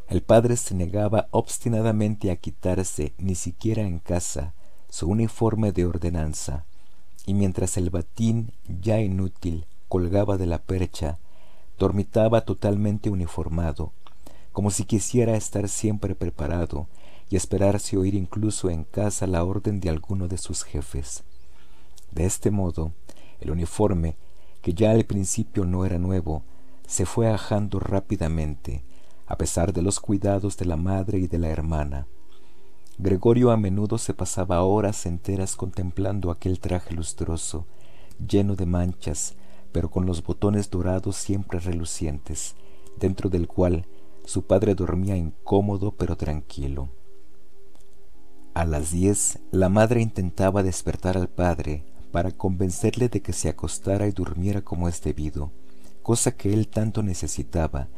El 0.09 0.23
padre 0.23 0.57
se 0.57 0.75
negaba 0.75 1.29
obstinadamente 1.33 2.31
a 2.31 2.37
quitarse, 2.37 3.13
ni 3.19 3.35
siquiera 3.35 3.83
en 3.83 3.99
casa, 3.99 4.55
su 4.89 5.07
uniforme 5.07 5.71
de 5.73 5.85
ordenanza, 5.85 6.65
y 7.27 7.35
mientras 7.35 7.77
el 7.77 7.91
batín, 7.91 8.53
ya 8.67 9.01
inútil, 9.01 9.67
colgaba 9.87 10.39
de 10.39 10.47
la 10.47 10.63
percha, 10.63 11.19
dormitaba 11.79 12.43
totalmente 12.43 13.11
uniformado, 13.11 13.93
como 14.53 14.71
si 14.71 14.85
quisiera 14.85 15.37
estar 15.37 15.69
siempre 15.69 16.15
preparado 16.15 16.89
y 17.31 17.37
esperarse 17.37 17.97
oír 17.97 18.15
incluso 18.15 18.71
en 18.71 18.85
casa 18.85 19.27
la 19.27 19.45
orden 19.45 19.81
de 19.81 19.91
alguno 19.91 20.29
de 20.29 20.39
sus 20.39 20.65
jefes. 20.65 21.25
De 22.11 22.25
este 22.25 22.51
modo, 22.51 22.93
el 23.41 23.51
uniforme, 23.51 24.17
que 24.63 24.75
ya 24.75 24.91
al 24.91 25.05
principio 25.05 25.65
no 25.65 25.85
era 25.85 25.99
nuevo, 25.99 26.43
se 26.87 27.07
fue 27.07 27.31
ajando 27.31 27.79
rápidamente, 27.79 28.83
a 29.27 29.37
pesar 29.37 29.73
de 29.73 29.83
los 29.83 30.01
cuidados 30.01 30.57
de 30.57 30.65
la 30.65 30.77
madre 30.77 31.19
y 31.19 31.27
de 31.27 31.39
la 31.39 31.49
hermana. 31.49 32.07
Gregorio 32.97 33.53
a 33.53 33.57
menudo 33.57 33.99
se 33.99 34.15
pasaba 34.15 34.63
horas 34.63 35.07
enteras 35.07 35.55
contemplando 35.55 36.31
aquel 36.31 36.59
traje 36.59 36.95
lustroso, 36.95 37.67
lleno 38.27 38.57
de 38.57 38.67
manchas, 38.67 39.37
pero 39.73 39.91
con 39.91 40.07
los 40.07 40.23
botones 40.23 40.71
dorados 40.71 41.17
siempre 41.17 41.61
relucientes, 41.61 42.55
dentro 42.99 43.31
del 43.31 43.49
cual 43.49 43.87
su 44.25 44.43
padre 44.43 44.75
dormía 44.75 45.17
incómodo 45.17 45.93
pero 45.93 46.17
tranquilo. 46.17 46.91
A 48.55 48.65
las 48.65 48.91
diez 48.91 49.39
la 49.51 49.69
madre 49.69 50.01
intentaba 50.03 50.63
despertar 50.63 51.17
al 51.17 51.29
padre 51.29 51.85
para 52.11 52.33
convencerle 52.33 53.09
de 53.09 53.23
que 53.23 53.33
se 53.33 53.49
acostara 53.49 54.07
y 54.07 54.11
durmiera 54.11 54.63
como 54.63 54.89
es 54.89 55.03
debido, 55.03 55.53
cosa 56.03 56.33
que 56.33 56.53
él 56.53 56.69
tanto 56.69 57.03
necesitaba, 57.03 57.89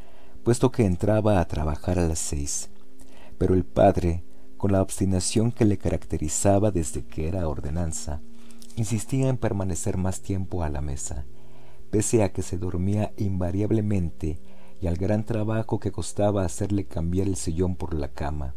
puesto 0.44 0.70
que 0.70 0.84
entraba 0.84 1.40
a 1.40 1.48
trabajar 1.48 1.98
a 1.98 2.06
las 2.06 2.18
seis. 2.18 2.68
Pero 3.38 3.54
el 3.54 3.64
padre, 3.64 4.24
con 4.56 4.72
la 4.72 4.82
obstinación 4.82 5.52
que 5.52 5.64
le 5.64 5.78
caracterizaba 5.78 6.70
desde 6.70 7.06
que 7.06 7.28
era 7.28 7.48
ordenanza, 7.48 8.20
insistía 8.76 9.28
en 9.28 9.36
permanecer 9.36 9.96
más 9.96 10.20
tiempo 10.20 10.62
a 10.62 10.68
la 10.68 10.80
mesa, 10.80 11.24
pese 11.90 12.22
a 12.22 12.32
que 12.32 12.42
se 12.42 12.56
dormía 12.56 13.12
invariablemente 13.16 14.38
y 14.80 14.86
al 14.86 14.96
gran 14.96 15.24
trabajo 15.24 15.78
que 15.78 15.92
costaba 15.92 16.44
hacerle 16.44 16.86
cambiar 16.86 17.26
el 17.26 17.36
sillón 17.36 17.76
por 17.76 17.94
la 17.94 18.08
cama. 18.08 18.54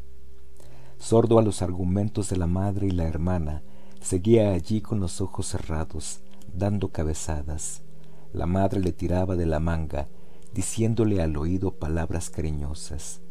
Sordo 0.97 1.39
a 1.39 1.41
los 1.41 1.61
argumentos 1.61 2.30
de 2.30 2.38
la 2.38 2.47
madre 2.47 2.88
y 2.88 2.91
la 2.91 3.05
hermana, 3.05 3.64
seguía 3.99 4.51
allí 4.51 4.81
con 4.81 4.99
los 4.99 5.19
ojos 5.19 5.47
cerrados, 5.47 6.22
dando 6.53 6.89
cabezadas. 6.89 7.81
La 8.31 8.45
madre 8.45 8.80
le 8.80 8.93
tiraba 8.93 9.35
de 9.35 9.45
la 9.45 9.60
manga 9.60 10.07
diciéndole 10.53 11.22
al 11.22 11.35
oído 11.35 11.72
palabras 11.72 12.30
cariñosas. 12.30 13.22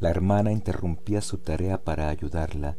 La 0.00 0.10
hermana 0.10 0.52
interrumpía 0.52 1.20
su 1.20 1.38
tarea 1.38 1.82
para 1.84 2.08
ayudarla, 2.08 2.76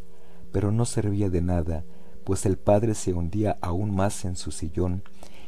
pero 0.51 0.71
no 0.71 0.85
servía 0.85 1.29
de 1.29 1.41
nada, 1.41 1.83
pues 2.23 2.45
el 2.45 2.57
padre 2.57 2.93
se 2.93 3.13
hundía 3.13 3.57
aún 3.61 3.95
más 3.95 4.25
en 4.25 4.35
su 4.35 4.51
sillón 4.51 5.03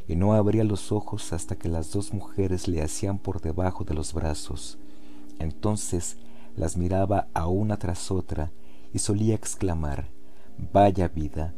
y 0.10 0.18
no 0.18 0.34
abría 0.34 0.66
los 0.66 0.92
ojos 0.92 1.32
hasta 1.32 1.56
que 1.56 1.70
las 1.70 1.94
dos 1.94 2.14
mujeres 2.14 2.68
le 2.68 2.82
hacían 2.82 3.20
por 3.20 3.40
debajo 3.40 3.86
de 3.86 3.94
los 3.94 4.14
brazos. 4.14 4.78
Entonces 5.38 6.18
las 6.58 6.76
miraba 6.76 7.28
a 7.34 7.48
una 7.48 7.78
tras 7.78 8.12
otra 8.12 8.52
y 8.92 9.00
solía 9.00 9.36
exclamar 9.36 10.10
Vaya 10.74 11.08
vida, 11.08 11.54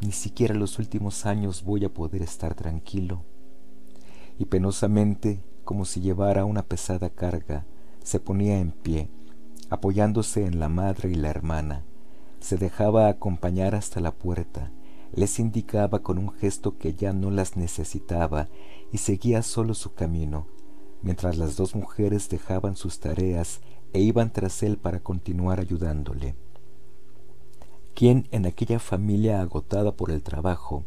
ni 0.00 0.12
siquiera 0.12 0.54
los 0.54 0.78
últimos 0.78 1.26
años 1.26 1.62
voy 1.62 1.84
a 1.84 1.92
poder 1.92 2.22
estar 2.22 2.54
tranquilo. 2.54 3.24
Y 4.38 4.46
penosamente 4.46 5.42
como 5.66 5.84
si 5.84 6.00
llevara 6.00 6.44
una 6.44 6.62
pesada 6.62 7.10
carga, 7.10 7.66
se 8.04 8.20
ponía 8.20 8.60
en 8.60 8.70
pie, 8.70 9.10
apoyándose 9.68 10.46
en 10.46 10.60
la 10.60 10.68
madre 10.68 11.10
y 11.10 11.16
la 11.16 11.28
hermana, 11.28 11.82
se 12.38 12.56
dejaba 12.56 13.08
acompañar 13.08 13.74
hasta 13.74 13.98
la 14.00 14.12
puerta, 14.12 14.70
les 15.16 15.40
indicaba 15.40 16.02
con 16.02 16.18
un 16.18 16.30
gesto 16.30 16.78
que 16.78 16.94
ya 16.94 17.12
no 17.12 17.30
las 17.30 17.56
necesitaba 17.56 18.48
y 18.92 18.98
seguía 18.98 19.42
solo 19.42 19.74
su 19.74 19.94
camino, 19.94 20.46
mientras 21.02 21.36
las 21.36 21.56
dos 21.56 21.74
mujeres 21.74 22.28
dejaban 22.28 22.76
sus 22.76 23.00
tareas 23.00 23.60
e 23.92 24.00
iban 24.00 24.32
tras 24.32 24.62
él 24.62 24.76
para 24.76 25.00
continuar 25.00 25.58
ayudándole. 25.58 26.36
¿Quién 27.94 28.28
en 28.30 28.46
aquella 28.46 28.78
familia 28.78 29.40
agotada 29.40 29.96
por 29.96 30.10
el 30.10 30.22
trabajo 30.22 30.84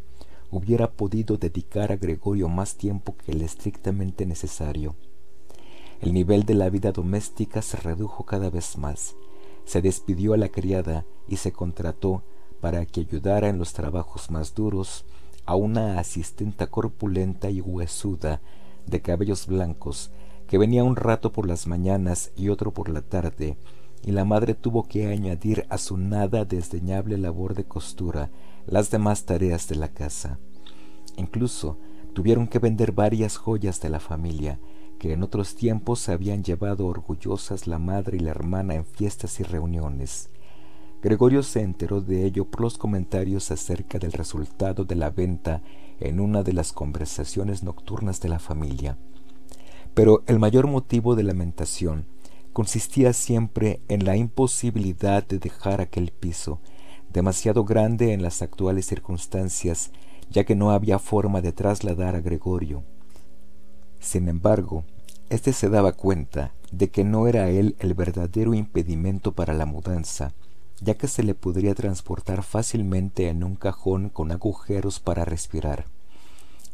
hubiera 0.50 0.90
podido 0.90 1.36
dedicar 1.36 1.92
a 1.92 1.96
Gregorio 1.96 2.48
más 2.48 2.76
tiempo 2.76 3.16
que 3.16 3.32
el 3.32 3.42
estrictamente 3.42 4.26
necesario. 4.26 4.96
El 6.00 6.12
nivel 6.12 6.44
de 6.44 6.54
la 6.54 6.70
vida 6.70 6.92
doméstica 6.92 7.62
se 7.62 7.76
redujo 7.76 8.24
cada 8.24 8.50
vez 8.50 8.76
más. 8.76 9.14
Se 9.64 9.82
despidió 9.82 10.34
a 10.34 10.36
la 10.36 10.48
criada 10.48 11.04
y 11.28 11.36
se 11.36 11.52
contrató 11.52 12.22
para 12.60 12.84
que 12.86 13.00
ayudara 13.00 13.48
en 13.48 13.58
los 13.58 13.72
trabajos 13.72 14.30
más 14.30 14.54
duros 14.54 15.04
a 15.46 15.54
una 15.56 15.98
asistenta 15.98 16.66
corpulenta 16.66 17.50
y 17.50 17.60
huesuda 17.60 18.40
de 18.86 19.00
cabellos 19.00 19.46
blancos 19.46 20.10
que 20.50 20.58
venía 20.58 20.82
un 20.82 20.96
rato 20.96 21.32
por 21.32 21.46
las 21.46 21.68
mañanas 21.68 22.32
y 22.36 22.48
otro 22.48 22.72
por 22.72 22.88
la 22.88 23.02
tarde, 23.02 23.56
y 24.02 24.10
la 24.10 24.24
madre 24.24 24.54
tuvo 24.54 24.88
que 24.88 25.06
añadir 25.06 25.64
a 25.68 25.78
su 25.78 25.96
nada 25.96 26.44
desdeñable 26.44 27.18
labor 27.18 27.54
de 27.54 27.64
costura 27.64 28.30
las 28.66 28.90
demás 28.90 29.26
tareas 29.26 29.68
de 29.68 29.76
la 29.76 29.88
casa. 29.88 30.40
Incluso 31.16 31.78
tuvieron 32.14 32.48
que 32.48 32.58
vender 32.58 32.90
varias 32.90 33.36
joyas 33.36 33.80
de 33.80 33.90
la 33.90 34.00
familia, 34.00 34.58
que 34.98 35.12
en 35.12 35.22
otros 35.22 35.54
tiempos 35.54 36.08
habían 36.08 36.42
llevado 36.42 36.86
orgullosas 36.86 37.68
la 37.68 37.78
madre 37.78 38.16
y 38.16 38.20
la 38.20 38.32
hermana 38.32 38.74
en 38.74 38.84
fiestas 38.84 39.38
y 39.38 39.44
reuniones. 39.44 40.30
Gregorio 41.02 41.42
se 41.42 41.62
enteró 41.62 42.02
de 42.02 42.26
ello 42.26 42.44
por 42.44 42.60
los 42.60 42.76
comentarios 42.76 43.50
acerca 43.50 43.98
del 43.98 44.12
resultado 44.12 44.84
de 44.84 44.96
la 44.96 45.08
venta 45.10 45.62
en 45.98 46.20
una 46.20 46.42
de 46.42 46.52
las 46.52 46.72
conversaciones 46.74 47.62
nocturnas 47.62 48.20
de 48.20 48.28
la 48.28 48.38
familia. 48.38 48.98
Pero 49.94 50.22
el 50.26 50.38
mayor 50.38 50.66
motivo 50.66 51.16
de 51.16 51.22
lamentación 51.22 52.04
consistía 52.52 53.14
siempre 53.14 53.80
en 53.88 54.04
la 54.04 54.16
imposibilidad 54.16 55.26
de 55.26 55.38
dejar 55.38 55.80
aquel 55.80 56.10
piso, 56.10 56.60
demasiado 57.10 57.64
grande 57.64 58.12
en 58.12 58.22
las 58.22 58.42
actuales 58.42 58.86
circunstancias, 58.86 59.92
ya 60.30 60.44
que 60.44 60.54
no 60.54 60.70
había 60.70 60.98
forma 60.98 61.40
de 61.40 61.52
trasladar 61.52 62.14
a 62.14 62.20
Gregorio. 62.20 62.84
Sin 64.00 64.28
embargo, 64.28 64.84
éste 65.30 65.52
se 65.54 65.70
daba 65.70 65.92
cuenta 65.92 66.52
de 66.72 66.90
que 66.90 67.04
no 67.04 67.26
era 67.26 67.48
él 67.48 67.76
el 67.78 67.94
verdadero 67.94 68.52
impedimento 68.54 69.32
para 69.32 69.54
la 69.54 69.66
mudanza, 69.66 70.34
ya 70.80 70.94
que 70.94 71.08
se 71.08 71.22
le 71.22 71.34
podría 71.34 71.74
transportar 71.74 72.42
fácilmente 72.42 73.28
en 73.28 73.44
un 73.44 73.56
cajón 73.56 74.08
con 74.08 74.32
agujeros 74.32 75.00
para 75.00 75.24
respirar. 75.24 75.86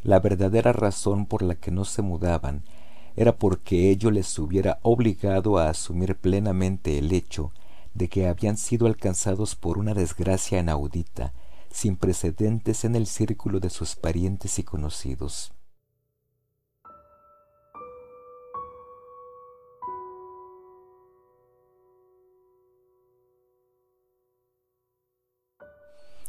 La 0.02 0.20
verdadera 0.20 0.72
razón 0.72 1.26
por 1.26 1.42
la 1.42 1.56
que 1.56 1.70
no 1.70 1.84
se 1.84 2.02
mudaban 2.02 2.62
era 3.16 3.36
porque 3.36 3.90
ello 3.90 4.10
les 4.10 4.38
hubiera 4.38 4.78
obligado 4.82 5.58
a 5.58 5.70
asumir 5.70 6.16
plenamente 6.16 6.98
el 6.98 7.12
hecho 7.12 7.52
de 7.94 8.08
que 8.08 8.28
habían 8.28 8.58
sido 8.58 8.86
alcanzados 8.86 9.56
por 9.56 9.78
una 9.78 9.94
desgracia 9.94 10.60
inaudita, 10.60 11.32
sin 11.70 11.96
precedentes 11.96 12.84
en 12.84 12.94
el 12.94 13.06
círculo 13.06 13.58
de 13.58 13.70
sus 13.70 13.96
parientes 13.96 14.58
y 14.58 14.62
conocidos. 14.62 15.52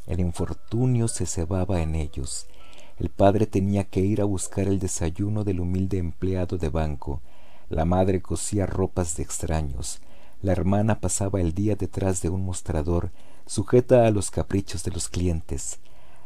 El 0.07 0.21
infortunio 0.21 1.09
se 1.09 1.25
cebaba 1.25 1.81
en 1.81 1.93
ellos. 1.93 2.47
El 2.97 3.09
padre 3.09 3.45
tenía 3.45 3.83
que 3.83 3.99
ir 3.99 4.21
a 4.21 4.25
buscar 4.25 4.67
el 4.67 4.79
desayuno 4.79 5.43
del 5.43 5.59
humilde 5.59 5.97
empleado 5.97 6.57
de 6.57 6.69
banco. 6.69 7.21
La 7.69 7.83
madre 7.83 8.21
cosía 8.21 8.65
ropas 8.65 9.17
de 9.17 9.23
extraños. 9.23 9.99
La 10.41 10.53
hermana 10.53 11.01
pasaba 11.01 11.41
el 11.41 11.53
día 11.53 11.75
detrás 11.75 12.21
de 12.21 12.29
un 12.29 12.45
mostrador, 12.45 13.11
sujeta 13.45 14.07
a 14.07 14.11
los 14.11 14.31
caprichos 14.31 14.83
de 14.83 14.91
los 14.91 15.09
clientes. 15.09 15.79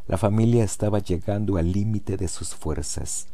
La 0.08 0.18
familia 0.18 0.64
estaba 0.64 1.00
llegando 1.00 1.58
al 1.58 1.72
límite 1.72 2.18
de 2.18 2.28
sus 2.28 2.54
fuerzas, 2.54 3.28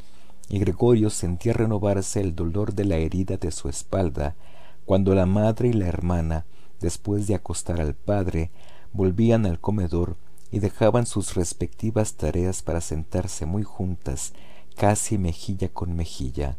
y 0.47 0.59
Gregorio 0.59 1.09
sentía 1.09 1.53
renovarse 1.53 2.21
el 2.21 2.35
dolor 2.35 2.73
de 2.73 2.85
la 2.85 2.95
herida 2.95 3.35
de 3.35 3.51
su 3.51 3.67
espalda 3.67 4.35
cuando 4.85 5.13
la 5.13 5.25
madre 5.25 5.67
y 5.67 5.73
la 5.73 5.87
hermana, 5.87 6.45
después 6.79 7.27
de 7.27 7.35
acostar 7.35 7.81
al 7.81 7.95
padre, 7.95 8.51
volvían 8.93 9.45
al 9.45 9.59
comedor 9.59 10.15
y 10.51 10.59
dejaban 10.59 11.05
sus 11.05 11.35
respectivas 11.35 12.15
tareas 12.15 12.61
para 12.61 12.81
sentarse 12.81 13.45
muy 13.45 13.63
juntas, 13.63 14.33
casi 14.75 15.17
mejilla 15.17 15.69
con 15.69 15.95
mejilla. 15.95 16.57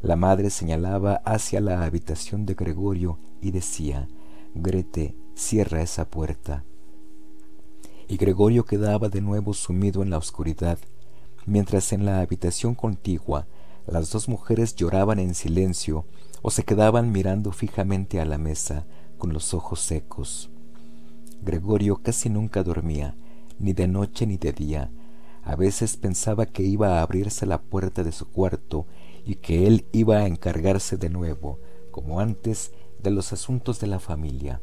La 0.00 0.16
madre 0.16 0.50
señalaba 0.50 1.16
hacia 1.24 1.60
la 1.60 1.84
habitación 1.84 2.46
de 2.46 2.54
Gregorio 2.54 3.18
y 3.40 3.50
decía 3.50 4.08
Grete, 4.54 5.16
cierra 5.34 5.82
esa 5.82 6.08
puerta. 6.08 6.64
Y 8.06 8.16
Gregorio 8.16 8.64
quedaba 8.64 9.08
de 9.08 9.20
nuevo 9.20 9.52
sumido 9.52 10.02
en 10.02 10.10
la 10.10 10.18
oscuridad, 10.18 10.78
mientras 11.46 11.92
en 11.92 12.06
la 12.06 12.20
habitación 12.20 12.74
contigua 12.74 13.46
las 13.86 14.10
dos 14.10 14.28
mujeres 14.28 14.74
lloraban 14.76 15.18
en 15.18 15.34
silencio 15.34 16.04
o 16.42 16.50
se 16.50 16.62
quedaban 16.62 17.10
mirando 17.10 17.52
fijamente 17.52 18.20
a 18.20 18.24
la 18.24 18.38
mesa 18.38 18.86
con 19.18 19.32
los 19.32 19.54
ojos 19.54 19.80
secos. 19.80 20.50
Gregorio 21.42 21.96
casi 22.02 22.28
nunca 22.28 22.62
dormía, 22.62 23.16
ni 23.58 23.72
de 23.72 23.88
noche 23.88 24.26
ni 24.26 24.36
de 24.36 24.52
día. 24.52 24.90
A 25.42 25.56
veces 25.56 25.96
pensaba 25.96 26.46
que 26.46 26.62
iba 26.62 26.98
a 26.98 27.02
abrirse 27.02 27.46
la 27.46 27.62
puerta 27.62 28.04
de 28.04 28.12
su 28.12 28.30
cuarto 28.30 28.86
y 29.24 29.36
que 29.36 29.66
él 29.66 29.86
iba 29.92 30.18
a 30.18 30.26
encargarse 30.26 30.96
de 30.96 31.10
nuevo, 31.10 31.58
como 31.90 32.20
antes, 32.20 32.72
de 33.02 33.10
los 33.10 33.32
asuntos 33.32 33.80
de 33.80 33.86
la 33.86 34.00
familia. 34.00 34.60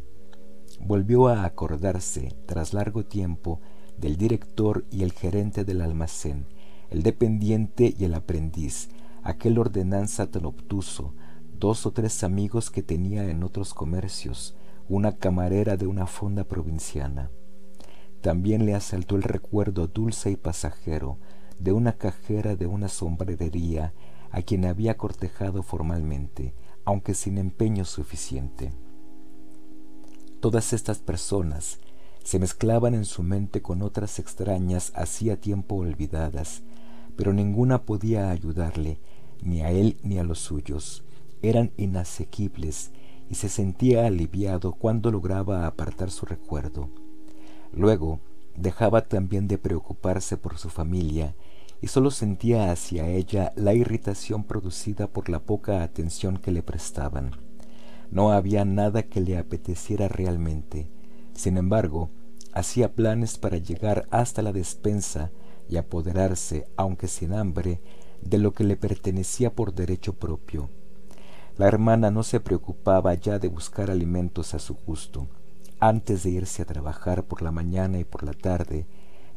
Volvió 0.80 1.28
a 1.28 1.46
acordarse, 1.46 2.36
tras 2.46 2.74
largo 2.74 3.06
tiempo, 3.06 3.62
del 3.98 4.18
director 4.18 4.86
y 4.92 5.04
el 5.04 5.14
gerente 5.14 5.64
del 5.64 5.82
almacén, 5.82 6.48
el 6.90 7.02
dependiente 7.02 7.94
y 7.98 8.04
el 8.06 8.14
aprendiz, 8.14 8.90
aquel 9.24 9.58
ordenanza 9.58 10.30
tan 10.30 10.46
obtuso, 10.46 11.14
dos 11.58 11.86
o 11.86 11.92
tres 11.92 12.24
amigos 12.24 12.70
que 12.70 12.84
tenía 12.84 13.30
en 13.30 13.44
otros 13.44 13.74
comercios, 13.74 14.56
una 14.88 15.18
camarera 15.18 15.78
de 15.78 15.88
una 15.88 16.06
fonda 16.06 16.44
provinciana. 16.44 17.32
También 18.22 18.66
le 18.66 18.76
asaltó 18.76 19.16
el 19.16 19.24
recuerdo 19.24 19.88
dulce 19.88 20.32
y 20.32 20.36
pasajero 20.36 21.20
de 21.60 21.72
una 21.72 21.94
cajera 21.94 22.56
de 22.56 22.68
una 22.68 22.88
sombrerería 22.88 23.94
a 24.32 24.42
quien 24.42 24.66
había 24.66 24.98
cortejado 24.98 25.64
formalmente, 25.64 26.54
aunque 26.84 27.14
sin 27.14 27.38
empeño 27.38 27.86
suficiente. 27.86 28.74
Todas 30.40 30.74
estas 30.74 31.00
personas 31.00 31.80
se 32.24 32.40
mezclaban 32.40 32.94
en 32.94 33.06
su 33.06 33.24
mente 33.24 33.62
con 33.62 33.82
otras 33.82 34.20
extrañas 34.20 34.92
hacía 34.96 35.40
tiempo 35.40 35.76
olvidadas, 35.76 36.64
pero 37.16 37.34
ninguna 37.34 37.84
podía 37.84 38.30
ayudarle, 38.30 39.00
ni 39.42 39.62
a 39.62 39.72
él 39.72 39.98
ni 40.04 40.20
a 40.20 40.24
los 40.24 40.40
suyos. 40.40 41.04
Eran 41.42 41.72
inasequibles 41.78 42.92
y 43.30 43.36
se 43.36 43.50
sentía 43.50 44.06
aliviado 44.06 44.74
cuando 44.74 45.12
lograba 45.12 45.66
apartar 45.66 46.12
su 46.12 46.26
recuerdo. 46.26 46.90
Luego, 47.74 48.20
dejaba 48.56 49.02
también 49.02 49.48
de 49.48 49.58
preocuparse 49.58 50.38
por 50.38 50.58
su 50.58 50.70
familia 50.70 51.36
y 51.82 51.88
sólo 51.88 52.12
sentía 52.12 52.72
hacia 52.72 53.08
ella 53.08 53.52
la 53.56 53.74
irritación 53.74 54.44
producida 54.44 55.08
por 55.08 55.30
la 55.30 55.40
poca 55.40 55.84
atención 55.84 56.38
que 56.38 56.52
le 56.52 56.64
prestaban. 56.64 57.32
No 58.12 58.32
había 58.32 58.66
nada 58.66 59.04
que 59.04 59.20
le 59.20 59.38
apeteciera 59.38 60.08
realmente. 60.08 60.88
Sin 61.34 61.58
embargo, 61.58 62.10
hacía 62.54 62.94
planes 62.94 63.38
para 63.38 63.58
llegar 63.58 64.08
hasta 64.10 64.42
la 64.42 64.54
despensa 64.54 65.32
y 65.68 65.78
apoderarse, 65.78 66.68
aunque 66.78 67.08
sin 67.08 67.34
hambre, 67.34 67.82
de 68.22 68.38
lo 68.38 68.54
que 68.54 68.64
le 68.64 68.78
pertenecía 68.78 69.54
por 69.54 69.74
derecho 69.74 70.14
propio. 70.14 70.70
La 71.58 71.68
hermana 71.68 72.12
no 72.12 72.24
se 72.24 72.42
preocupaba 72.42 73.14
ya 73.14 73.40
de 73.40 73.48
buscar 73.48 73.90
alimentos 73.90 74.54
a 74.54 74.60
su 74.60 74.76
gusto. 74.76 75.30
Antes 75.80 76.24
de 76.24 76.32
irse 76.32 76.62
a 76.62 76.66
trabajar 76.66 77.24
por 77.24 77.42
la 77.42 77.52
mañana 77.52 77.98
y 77.98 78.04
por 78.04 78.24
la 78.24 78.34
tarde, 78.34 78.88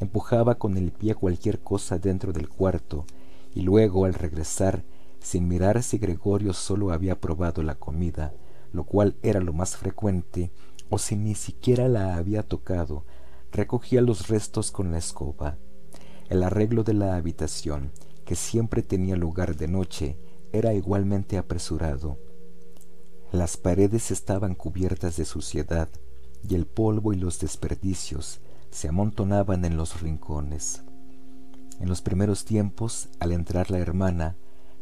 empujaba 0.01 0.57
con 0.57 0.77
el 0.77 0.91
pie 0.91 1.15
cualquier 1.15 1.61
cosa 1.61 1.99
dentro 1.99 2.33
del 2.33 2.49
cuarto 2.49 3.07
y 3.55 3.63
luego 3.63 4.05
al 4.05 4.15
regresar, 4.15 4.83
sin 5.21 5.47
mirar 5.47 5.81
si 5.85 5.99
Gregorio 5.99 6.55
solo 6.55 6.91
había 6.91 7.21
probado 7.21 7.63
la 7.63 7.77
comida, 7.77 8.35
lo 8.73 8.83
cual 8.83 9.17
era 9.23 9.39
lo 9.39 9.53
más 9.53 9.77
frecuente, 9.77 10.51
o 10.91 10.99
si 10.99 11.15
ni 11.15 11.37
siquiera 11.37 11.87
la 11.87 12.17
había 12.17 12.43
tocado, 12.43 13.05
recogía 13.53 14.01
los 14.01 14.27
restos 14.27 14.73
con 14.73 14.91
la 14.91 14.99
escoba. 14.99 15.57
El 16.29 16.43
arreglo 16.43 16.83
de 16.83 16.95
la 16.95 17.15
habitación, 17.15 17.93
que 18.25 18.35
siempre 18.35 18.83
tenía 18.83 19.15
lugar 19.15 19.57
de 19.57 19.69
noche, 19.69 20.19
era 20.53 20.75
igualmente 20.75 21.39
apresurado. 21.39 22.19
Las 23.33 23.57
paredes 23.57 24.11
estaban 24.11 24.55
cubiertas 24.55 25.17
de 25.17 25.25
suciedad 25.25 25.89
y 26.49 26.55
el 26.55 26.67
polvo 26.67 27.13
y 27.13 27.17
los 27.17 27.41
desperdicios 27.41 28.41
se 28.71 28.89
amontonaban 28.89 29.65
en 29.65 29.77
los 29.77 30.01
rincones. 30.01 30.83
En 31.81 31.89
los 31.89 32.03
primeros 32.03 32.45
tiempos, 32.45 33.09
al 33.21 33.33
entrar 33.33 33.71
la 33.71 33.79
hermana, 33.79 34.37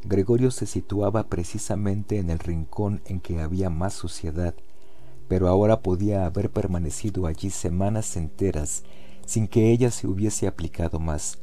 Gregorio 0.04 0.50
se 0.50 0.66
situaba 0.66 1.28
precisamente 1.28 2.18
en 2.18 2.30
el 2.30 2.38
rincón 2.38 3.02
en 3.06 3.20
que 3.20 3.40
había 3.40 3.70
más 3.70 3.94
suciedad, 3.94 4.54
pero 5.28 5.48
ahora 5.48 5.80
podía 5.80 6.24
haber 6.24 6.50
permanecido 6.50 7.26
allí 7.26 7.50
semanas 7.50 8.16
enteras 8.16 8.84
sin 9.26 9.48
que 9.48 9.72
ella 9.72 9.90
se 9.90 10.06
hubiese 10.06 10.46
aplicado 10.46 11.00
más, 11.00 11.38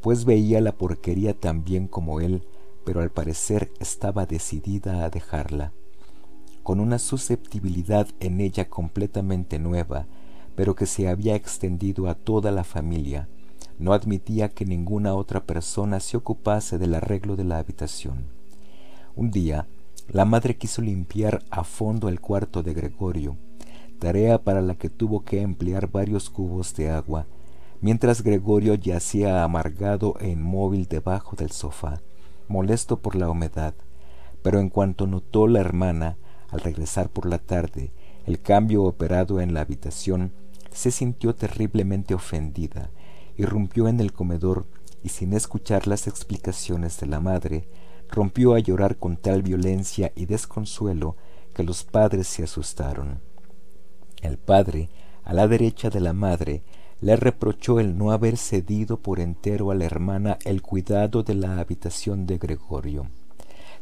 pues 0.00 0.24
veía 0.24 0.60
la 0.60 0.72
porquería 0.72 1.38
tan 1.38 1.64
bien 1.64 1.86
como 1.86 2.20
él 2.20 2.42
pero 2.88 3.02
al 3.02 3.10
parecer 3.10 3.70
estaba 3.80 4.24
decidida 4.24 5.04
a 5.04 5.10
dejarla, 5.10 5.72
con 6.62 6.80
una 6.80 6.98
susceptibilidad 6.98 8.08
en 8.18 8.40
ella 8.40 8.70
completamente 8.70 9.58
nueva, 9.58 10.06
pero 10.56 10.74
que 10.74 10.86
se 10.86 11.06
había 11.06 11.34
extendido 11.34 12.08
a 12.08 12.14
toda 12.14 12.50
la 12.50 12.64
familia. 12.64 13.28
No 13.78 13.92
admitía 13.92 14.48
que 14.48 14.64
ninguna 14.64 15.14
otra 15.14 15.44
persona 15.44 16.00
se 16.00 16.16
ocupase 16.16 16.78
del 16.78 16.94
arreglo 16.94 17.36
de 17.36 17.44
la 17.44 17.58
habitación. 17.58 18.24
Un 19.14 19.32
día, 19.32 19.66
la 20.08 20.24
madre 20.24 20.56
quiso 20.56 20.80
limpiar 20.80 21.42
a 21.50 21.64
fondo 21.64 22.08
el 22.08 22.22
cuarto 22.22 22.62
de 22.62 22.72
Gregorio, 22.72 23.36
tarea 23.98 24.42
para 24.42 24.62
la 24.62 24.76
que 24.76 24.88
tuvo 24.88 25.26
que 25.26 25.42
emplear 25.42 25.90
varios 25.90 26.30
cubos 26.30 26.74
de 26.74 26.88
agua, 26.88 27.26
mientras 27.82 28.22
Gregorio 28.22 28.76
yacía 28.76 29.44
amargado 29.44 30.14
e 30.20 30.30
inmóvil 30.30 30.86
debajo 30.88 31.36
del 31.36 31.50
sofá 31.50 32.00
molesto 32.48 33.00
por 33.00 33.14
la 33.14 33.30
humedad, 33.30 33.74
pero 34.42 34.60
en 34.60 34.70
cuanto 34.70 35.06
notó 35.06 35.46
la 35.46 35.60
hermana, 35.60 36.16
al 36.50 36.60
regresar 36.60 37.10
por 37.10 37.26
la 37.26 37.38
tarde, 37.38 37.92
el 38.26 38.40
cambio 38.40 38.84
operado 38.84 39.40
en 39.40 39.54
la 39.54 39.60
habitación, 39.60 40.32
se 40.70 40.90
sintió 40.90 41.34
terriblemente 41.34 42.14
ofendida, 42.14 42.90
irrumpió 43.36 43.88
en 43.88 44.00
el 44.00 44.12
comedor 44.12 44.66
y 45.02 45.10
sin 45.10 45.32
escuchar 45.32 45.86
las 45.86 46.06
explicaciones 46.06 46.98
de 47.00 47.06
la 47.06 47.20
madre, 47.20 47.68
rompió 48.08 48.54
a 48.54 48.58
llorar 48.58 48.96
con 48.96 49.16
tal 49.16 49.42
violencia 49.42 50.12
y 50.14 50.26
desconsuelo 50.26 51.16
que 51.54 51.62
los 51.62 51.84
padres 51.84 52.26
se 52.26 52.44
asustaron. 52.44 53.20
El 54.22 54.38
padre, 54.38 54.90
a 55.24 55.32
la 55.32 55.46
derecha 55.46 55.90
de 55.90 56.00
la 56.00 56.12
madre, 56.12 56.62
le 57.00 57.14
reprochó 57.14 57.78
el 57.78 57.96
no 57.96 58.10
haber 58.10 58.36
cedido 58.36 58.98
por 58.98 59.20
entero 59.20 59.70
a 59.70 59.74
la 59.74 59.84
hermana 59.84 60.38
el 60.44 60.62
cuidado 60.62 61.22
de 61.22 61.34
la 61.34 61.60
habitación 61.60 62.26
de 62.26 62.38
Gregorio. 62.38 63.08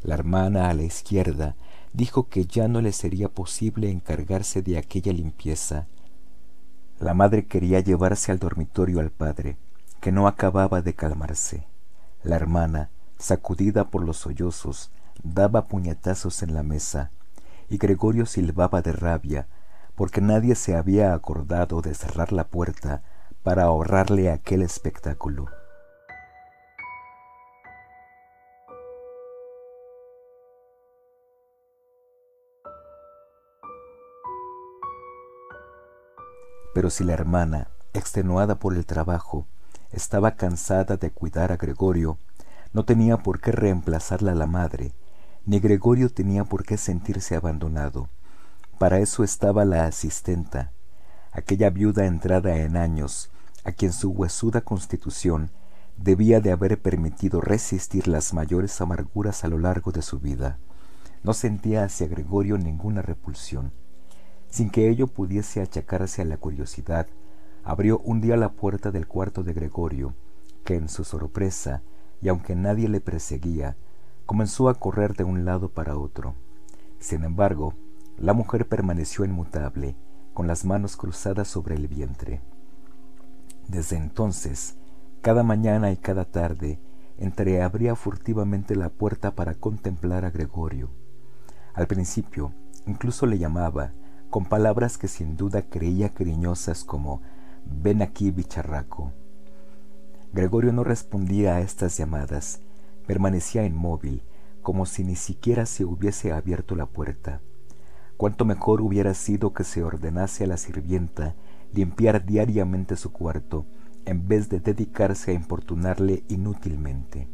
La 0.02 0.14
hermana 0.14 0.68
a 0.68 0.74
la 0.74 0.82
izquierda 0.82 1.56
dijo 1.94 2.28
que 2.28 2.44
ya 2.44 2.68
no 2.68 2.82
le 2.82 2.92
sería 2.92 3.28
posible 3.28 3.90
encargarse 3.90 4.60
de 4.60 4.76
aquella 4.76 5.12
limpieza. 5.12 5.86
La 7.00 7.14
madre 7.14 7.46
quería 7.46 7.80
llevarse 7.80 8.32
al 8.32 8.38
dormitorio 8.38 9.00
al 9.00 9.10
padre, 9.10 9.56
que 10.00 10.12
no 10.12 10.28
acababa 10.28 10.82
de 10.82 10.94
calmarse. 10.94 11.66
La 12.22 12.36
hermana, 12.36 12.90
sacudida 13.18 13.88
por 13.88 14.04
los 14.04 14.18
sollozos, 14.18 14.90
daba 15.22 15.64
puñetazos 15.64 16.42
en 16.42 16.52
la 16.52 16.62
mesa, 16.62 17.10
y 17.70 17.78
Gregorio 17.78 18.26
silbaba 18.26 18.82
de 18.82 18.92
rabia, 18.92 19.48
porque 19.96 20.20
nadie 20.20 20.54
se 20.54 20.76
había 20.76 21.14
acordado 21.14 21.80
de 21.80 21.94
cerrar 21.94 22.32
la 22.32 22.48
puerta 22.48 23.02
para 23.42 23.64
ahorrarle 23.64 24.30
aquel 24.30 24.62
espectáculo. 24.62 25.46
Pero 36.74 36.90
si 36.90 37.04
la 37.04 37.14
hermana, 37.14 37.68
extenuada 37.94 38.58
por 38.58 38.74
el 38.74 38.84
trabajo, 38.84 39.46
estaba 39.92 40.32
cansada 40.36 40.98
de 40.98 41.10
cuidar 41.10 41.50
a 41.50 41.56
Gregorio, 41.56 42.18
no 42.74 42.84
tenía 42.84 43.16
por 43.16 43.40
qué 43.40 43.50
reemplazarla 43.50 44.32
a 44.32 44.34
la 44.34 44.46
madre, 44.46 44.92
ni 45.46 45.58
Gregorio 45.58 46.10
tenía 46.10 46.44
por 46.44 46.64
qué 46.64 46.76
sentirse 46.76 47.34
abandonado. 47.34 48.10
Para 48.78 48.98
eso 48.98 49.24
estaba 49.24 49.64
la 49.64 49.86
asistenta, 49.86 50.72
aquella 51.32 51.70
viuda 51.70 52.04
entrada 52.04 52.56
en 52.58 52.76
años, 52.76 53.30
a 53.64 53.72
quien 53.72 53.90
su 53.90 54.10
huesuda 54.10 54.60
constitución 54.60 55.50
debía 55.96 56.40
de 56.40 56.52
haber 56.52 56.80
permitido 56.82 57.40
resistir 57.40 58.06
las 58.06 58.34
mayores 58.34 58.78
amarguras 58.82 59.44
a 59.44 59.48
lo 59.48 59.58
largo 59.58 59.92
de 59.92 60.02
su 60.02 60.18
vida. 60.20 60.58
No 61.22 61.32
sentía 61.32 61.84
hacia 61.84 62.06
Gregorio 62.06 62.58
ninguna 62.58 63.00
repulsión. 63.00 63.72
Sin 64.50 64.68
que 64.68 64.90
ello 64.90 65.06
pudiese 65.06 65.62
achacarse 65.62 66.20
a 66.20 66.26
la 66.26 66.36
curiosidad, 66.36 67.06
abrió 67.64 67.98
un 68.00 68.20
día 68.20 68.36
la 68.36 68.52
puerta 68.52 68.90
del 68.90 69.08
cuarto 69.08 69.42
de 69.42 69.54
Gregorio, 69.54 70.14
que 70.64 70.74
en 70.74 70.90
su 70.90 71.02
sorpresa, 71.02 71.80
y 72.20 72.28
aunque 72.28 72.54
nadie 72.54 72.90
le 72.90 73.00
perseguía, 73.00 73.74
comenzó 74.26 74.68
a 74.68 74.74
correr 74.74 75.16
de 75.16 75.24
un 75.24 75.46
lado 75.46 75.70
para 75.70 75.96
otro. 75.96 76.34
Sin 76.98 77.24
embargo, 77.24 77.72
la 78.18 78.32
mujer 78.32 78.66
permaneció 78.68 79.24
inmutable, 79.24 79.96
con 80.32 80.46
las 80.46 80.64
manos 80.64 80.96
cruzadas 80.96 81.48
sobre 81.48 81.74
el 81.76 81.88
vientre. 81.88 82.40
Desde 83.68 83.96
entonces, 83.96 84.76
cada 85.22 85.42
mañana 85.42 85.90
y 85.90 85.96
cada 85.96 86.24
tarde, 86.24 86.78
entreabría 87.18 87.96
furtivamente 87.96 88.76
la 88.76 88.90
puerta 88.90 89.34
para 89.34 89.54
contemplar 89.54 90.24
a 90.24 90.30
Gregorio. 90.30 90.90
Al 91.74 91.86
principio, 91.86 92.52
incluso 92.86 93.26
le 93.26 93.38
llamaba, 93.38 93.92
con 94.30 94.44
palabras 94.44 94.98
que 94.98 95.08
sin 95.08 95.36
duda 95.36 95.62
creía 95.62 96.14
cariñosas 96.14 96.84
como 96.84 97.22
Ven 97.64 98.00
aquí, 98.00 98.30
bicharraco. 98.30 99.12
Gregorio 100.32 100.72
no 100.72 100.84
respondía 100.84 101.56
a 101.56 101.60
estas 101.60 101.96
llamadas, 101.96 102.60
permanecía 103.06 103.64
inmóvil, 103.64 104.22
como 104.62 104.86
si 104.86 105.02
ni 105.04 105.16
siquiera 105.16 105.66
se 105.66 105.84
hubiese 105.84 106.32
abierto 106.32 106.76
la 106.76 106.86
puerta. 106.86 107.40
Cuánto 108.16 108.44
mejor 108.44 108.80
hubiera 108.80 109.12
sido 109.14 109.52
que 109.52 109.64
se 109.64 109.82
ordenase 109.82 110.44
a 110.44 110.46
la 110.46 110.56
sirvienta 110.56 111.34
limpiar 111.72 112.24
diariamente 112.24 112.96
su 112.96 113.12
cuarto, 113.12 113.66
en 114.06 114.26
vez 114.26 114.48
de 114.48 114.60
dedicarse 114.60 115.32
a 115.32 115.34
importunarle 115.34 116.22
inútilmente. 116.28 117.28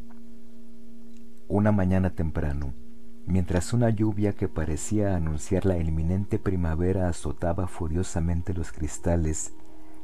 Una 1.47 1.71
mañana 1.71 2.11
temprano, 2.11 2.73
mientras 3.27 3.73
una 3.73 3.91
lluvia 3.91 4.33
que 4.33 4.49
parecía 4.49 5.15
anunciar 5.15 5.67
la 5.67 5.79
inminente 5.79 6.39
primavera 6.39 7.09
azotaba 7.09 7.69
furiosamente 7.69 8.55
los 8.55 8.73
cristales, 8.73 9.53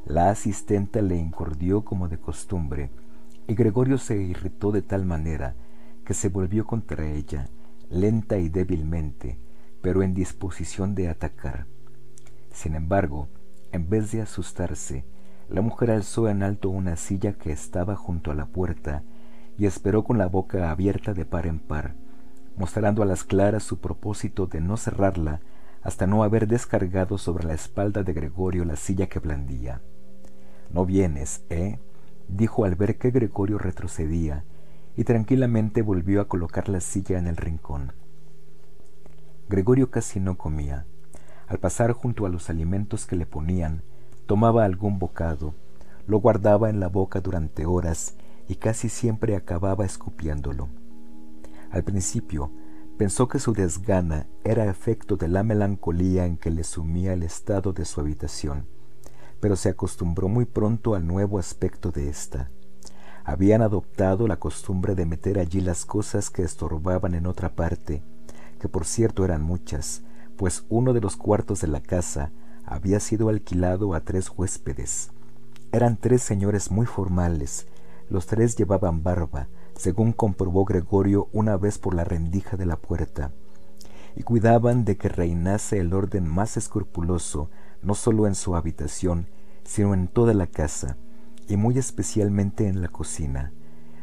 la 0.05 0.29
asistenta 0.29 1.01
le 1.01 1.17
incordió 1.17 1.83
como 1.83 2.07
de 2.07 2.19
costumbre, 2.19 2.91
y 3.47 3.55
Gregorio 3.55 3.97
se 3.97 4.15
irritó 4.21 4.71
de 4.71 4.83
tal 4.83 5.05
manera 5.05 5.55
que 6.05 6.13
se 6.13 6.29
volvió 6.29 6.65
contra 6.65 7.09
ella, 7.09 7.49
lenta 7.89 8.37
y 8.37 8.47
débilmente, 8.49 9.39
pero 9.81 10.03
en 10.03 10.13
disposición 10.13 10.95
de 10.95 11.09
atacar. 11.09 11.65
Sin 12.51 12.75
embargo, 12.75 13.27
en 13.71 13.89
vez 13.89 14.11
de 14.11 14.21
asustarse, 14.21 15.05
la 15.49 15.61
mujer 15.61 15.91
alzó 15.91 16.29
en 16.29 16.43
alto 16.43 16.69
una 16.69 16.95
silla 16.95 17.33
que 17.33 17.51
estaba 17.51 17.95
junto 17.95 18.31
a 18.31 18.35
la 18.35 18.45
puerta 18.45 19.03
y 19.57 19.65
esperó 19.65 20.03
con 20.03 20.17
la 20.17 20.27
boca 20.27 20.71
abierta 20.71 21.13
de 21.13 21.25
par 21.25 21.47
en 21.47 21.59
par, 21.59 21.95
mostrando 22.55 23.03
a 23.03 23.05
las 23.05 23.23
claras 23.23 23.63
su 23.63 23.79
propósito 23.79 24.47
de 24.47 24.61
no 24.61 24.77
cerrarla 24.77 25.41
hasta 25.81 26.07
no 26.07 26.23
haber 26.23 26.47
descargado 26.47 27.17
sobre 27.17 27.45
la 27.45 27.53
espalda 27.53 28.03
de 28.03 28.13
Gregorio 28.13 28.65
la 28.65 28.75
silla 28.75 29.07
que 29.07 29.19
blandía. 29.19 29.81
No 30.71 30.85
vienes, 30.85 31.43
¿eh? 31.49 31.79
dijo 32.27 32.65
al 32.65 32.75
ver 32.75 32.97
que 32.97 33.11
Gregorio 33.11 33.57
retrocedía 33.57 34.43
y 34.95 35.03
tranquilamente 35.03 35.81
volvió 35.81 36.21
a 36.21 36.27
colocar 36.27 36.69
la 36.69 36.79
silla 36.79 37.17
en 37.17 37.27
el 37.27 37.37
rincón. 37.37 37.93
Gregorio 39.49 39.89
casi 39.89 40.19
no 40.19 40.37
comía. 40.37 40.85
Al 41.47 41.57
pasar 41.57 41.93
junto 41.93 42.27
a 42.27 42.29
los 42.29 42.51
alimentos 42.51 43.07
que 43.07 43.15
le 43.15 43.25
ponían, 43.25 43.81
tomaba 44.27 44.63
algún 44.63 44.99
bocado, 44.99 45.55
lo 46.05 46.19
guardaba 46.19 46.69
en 46.69 46.79
la 46.79 46.87
boca 46.87 47.19
durante 47.19 47.65
horas 47.65 48.13
y 48.47 48.57
casi 48.57 48.89
siempre 48.89 49.35
acababa 49.35 49.85
escupiéndolo. 49.85 50.69
Al 51.71 51.83
principio 51.83 52.51
pensó 52.99 53.27
que 53.27 53.39
su 53.39 53.53
desgana 53.53 54.27
era 54.43 54.69
efecto 54.69 55.17
de 55.17 55.27
la 55.27 55.41
melancolía 55.41 56.27
en 56.27 56.37
que 56.37 56.51
le 56.51 56.63
sumía 56.63 57.13
el 57.13 57.23
estado 57.23 57.73
de 57.73 57.85
su 57.85 58.01
habitación, 58.01 58.67
pero 59.39 59.55
se 59.55 59.69
acostumbró 59.69 60.27
muy 60.27 60.45
pronto 60.45 60.93
al 60.93 61.07
nuevo 61.07 61.39
aspecto 61.39 61.91
de 61.91 62.07
ésta. 62.07 62.51
Habían 63.23 63.63
adoptado 63.63 64.27
la 64.27 64.37
costumbre 64.37 64.93
de 64.93 65.07
meter 65.07 65.39
allí 65.39 65.59
las 65.59 65.85
cosas 65.85 66.29
que 66.29 66.43
estorbaban 66.43 67.15
en 67.15 67.25
otra 67.25 67.55
parte, 67.55 68.03
que 68.59 68.69
por 68.69 68.85
cierto 68.85 69.25
eran 69.25 69.41
muchas, 69.41 70.03
pues 70.37 70.65
uno 70.69 70.93
de 70.93 71.01
los 71.01 71.17
cuartos 71.17 71.61
de 71.61 71.67
la 71.67 71.81
casa 71.81 72.31
había 72.65 72.99
sido 72.99 73.29
alquilado 73.29 73.93
a 73.93 74.01
tres 74.01 74.31
huéspedes. 74.35 75.11
Eran 75.71 75.97
tres 75.97 76.21
señores 76.21 76.71
muy 76.71 76.85
formales, 76.85 77.67
los 78.09 78.25
tres 78.25 78.55
llevaban 78.55 79.03
barba, 79.03 79.47
según 79.75 80.13
comprobó 80.13 80.65
Gregorio 80.65 81.29
una 81.31 81.57
vez 81.57 81.77
por 81.77 81.93
la 81.93 82.03
rendija 82.03 82.57
de 82.57 82.65
la 82.65 82.75
puerta, 82.75 83.31
y 84.15 84.23
cuidaban 84.23 84.83
de 84.83 84.97
que 84.97 85.09
reinase 85.09 85.79
el 85.79 85.93
orden 85.93 86.27
más 86.27 86.57
escrupuloso, 86.57 87.49
no 87.81 87.95
solo 87.95 88.27
en 88.27 88.35
su 88.35 88.55
habitación, 88.55 89.27
sino 89.63 89.93
en 89.93 90.07
toda 90.07 90.33
la 90.33 90.47
casa, 90.47 90.97
y 91.47 91.57
muy 91.57 91.77
especialmente 91.77 92.67
en 92.67 92.81
la 92.81 92.89
cocina. 92.89 93.51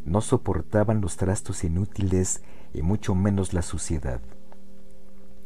No 0.04 0.20
soportaban 0.20 1.00
los 1.00 1.16
trastos 1.16 1.64
inútiles 1.64 2.42
y 2.72 2.82
mucho 2.82 3.14
menos 3.14 3.52
la 3.52 3.62
suciedad. 3.62 4.20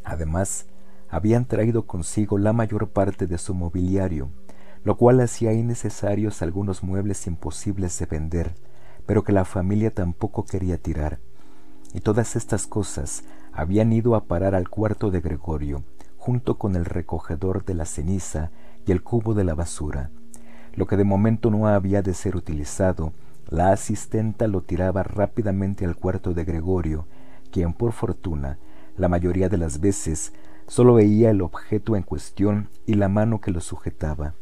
Además, 0.04 0.66
habían 1.08 1.44
traído 1.44 1.86
consigo 1.86 2.38
la 2.38 2.52
mayor 2.52 2.88
parte 2.88 3.26
de 3.26 3.38
su 3.38 3.54
mobiliario, 3.54 4.30
lo 4.84 4.96
cual 4.96 5.20
hacía 5.20 5.52
innecesarios 5.52 6.42
algunos 6.42 6.82
muebles 6.82 7.26
imposibles 7.26 7.98
de 7.98 8.06
vender, 8.06 8.54
pero 9.06 9.24
que 9.24 9.32
la 9.32 9.44
familia 9.44 9.90
tampoco 9.90 10.44
quería 10.44 10.78
tirar. 10.78 11.18
Y 11.92 12.00
todas 12.00 12.36
estas 12.36 12.66
cosas 12.66 13.24
habían 13.52 13.92
ido 13.92 14.14
a 14.14 14.24
parar 14.24 14.54
al 14.54 14.68
cuarto 14.68 15.10
de 15.10 15.20
Gregorio, 15.20 15.82
junto 16.16 16.58
con 16.58 16.76
el 16.76 16.84
recogedor 16.84 17.64
de 17.64 17.74
la 17.74 17.84
ceniza 17.84 18.50
y 18.86 18.92
el 18.92 19.02
cubo 19.02 19.34
de 19.34 19.44
la 19.44 19.54
basura. 19.54 20.10
Lo 20.74 20.86
que 20.86 20.96
de 20.96 21.04
momento 21.04 21.50
no 21.50 21.66
había 21.66 22.02
de 22.02 22.14
ser 22.14 22.36
utilizado, 22.36 23.12
la 23.48 23.72
asistenta 23.72 24.46
lo 24.46 24.62
tiraba 24.62 25.02
rápidamente 25.02 25.84
al 25.84 25.96
cuarto 25.96 26.32
de 26.32 26.44
Gregorio, 26.44 27.06
quien 27.50 27.72
por 27.72 27.92
fortuna, 27.92 28.58
la 29.00 29.08
mayoría 29.08 29.48
de 29.48 29.56
las 29.56 29.80
veces, 29.80 30.32
Solo 30.70 30.94
veía 30.94 31.30
el 31.30 31.42
objeto 31.42 31.96
en 31.96 32.04
cuestión 32.04 32.70
y 32.86 32.94
la 32.94 33.08
mano 33.08 33.40
que 33.40 33.50
lo 33.50 33.60
sujetaba. 33.60 34.36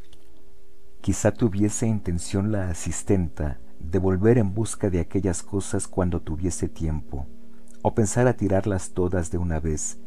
Quizá 1.01 1.32
tuviese 1.32 1.86
intención 1.86 2.52
la 2.52 2.68
asistenta 2.68 3.60
de 3.80 3.98
volver 3.98 4.36
en 4.36 4.52
busca 4.52 4.90
de 4.90 5.01
aquellas 5.01 5.43
cosas 5.43 5.89
cuando 5.89 6.20
tuviese 6.20 6.68
tiempo, 6.68 7.26
o 7.80 7.94
pensar 7.94 8.26
a 8.26 8.35
tirarlas 8.35 8.90
todas 8.90 9.30
de 9.30 9.39
una 9.39 9.59
vez, 9.59 10.01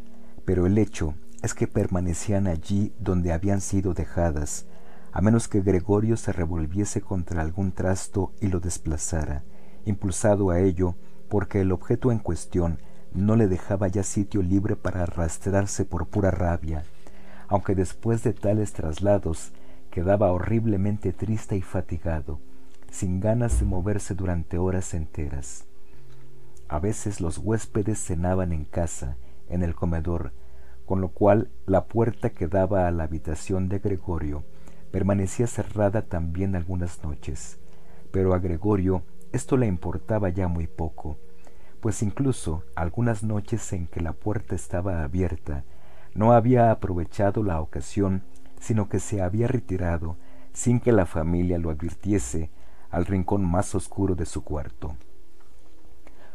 pero 0.45 0.67
el 0.67 0.77
hecho 0.77 1.15
es 1.41 1.55
que 1.55 1.65
permanecían 1.65 2.45
allí 2.45 2.93
donde 2.99 3.33
habían 3.33 3.59
sido 3.59 3.95
dejadas, 3.95 4.67
a 5.11 5.21
menos 5.21 5.47
que 5.47 5.61
Gregorio 5.61 6.17
se 6.17 6.33
revolviese 6.33 7.01
contra 7.01 7.41
algún 7.41 7.71
trasto 7.71 8.31
y 8.39 8.49
lo 8.49 8.59
desplazara, 8.59 9.43
impulsado 9.85 10.51
a 10.51 10.59
ello 10.59 10.97
porque 11.29 11.61
el 11.61 11.71
objeto 11.71 12.11
en 12.11 12.19
cuestión 12.19 12.77
no 13.13 13.35
le 13.35 13.47
dejaba 13.47 13.87
ya 13.87 14.03
sitio 14.03 14.41
libre 14.41 14.75
para 14.75 15.03
arrastrarse 15.03 15.85
por 15.85 16.07
pura 16.07 16.31
rabia, 16.31 16.83
aunque 17.47 17.75
después 17.75 18.23
de 18.23 18.33
tales 18.33 18.73
traslados 18.73 19.51
quedaba 19.89 20.31
horriblemente 20.31 21.11
triste 21.11 21.57
y 21.57 21.61
fatigado, 21.61 22.39
sin 22.89 23.19
ganas 23.19 23.59
de 23.59 23.65
moverse 23.65 24.15
durante 24.15 24.57
horas 24.57 24.93
enteras. 24.93 25.65
A 26.69 26.79
veces 26.79 27.19
los 27.19 27.37
huéspedes 27.37 27.99
cenaban 27.99 28.53
en 28.53 28.63
casa, 28.63 29.17
en 29.49 29.63
el 29.63 29.75
comedor, 29.75 30.31
con 30.85 31.01
lo 31.01 31.09
cual 31.09 31.49
la 31.65 31.85
puerta 31.85 32.29
que 32.29 32.47
daba 32.47 32.87
a 32.87 32.91
la 32.91 33.03
habitación 33.03 33.67
de 33.67 33.79
Gregorio 33.79 34.43
permanecía 34.91 35.47
cerrada 35.47 36.03
también 36.03 36.55
algunas 36.55 37.03
noches, 37.03 37.59
pero 38.11 38.33
a 38.33 38.39
Gregorio 38.39 39.03
esto 39.31 39.57
le 39.57 39.67
importaba 39.67 40.29
ya 40.29 40.47
muy 40.47 40.67
poco, 40.67 41.17
pues 41.81 42.03
incluso 42.03 42.63
algunas 42.75 43.23
noches 43.23 43.73
en 43.73 43.87
que 43.87 44.01
la 44.01 44.13
puerta 44.13 44.55
estaba 44.55 45.03
abierta, 45.03 45.63
no 46.13 46.33
había 46.33 46.71
aprovechado 46.71 47.43
la 47.43 47.59
ocasión, 47.59 48.23
sino 48.59 48.87
que 48.87 48.99
se 48.99 49.21
había 49.21 49.47
retirado, 49.47 50.17
sin 50.53 50.79
que 50.79 50.91
la 50.91 51.05
familia 51.05 51.57
lo 51.57 51.71
advirtiese, 51.71 52.51
al 52.89 53.05
rincón 53.05 53.43
más 53.43 53.73
oscuro 53.73 54.15
de 54.15 54.25
su 54.25 54.43
cuarto. 54.43 54.95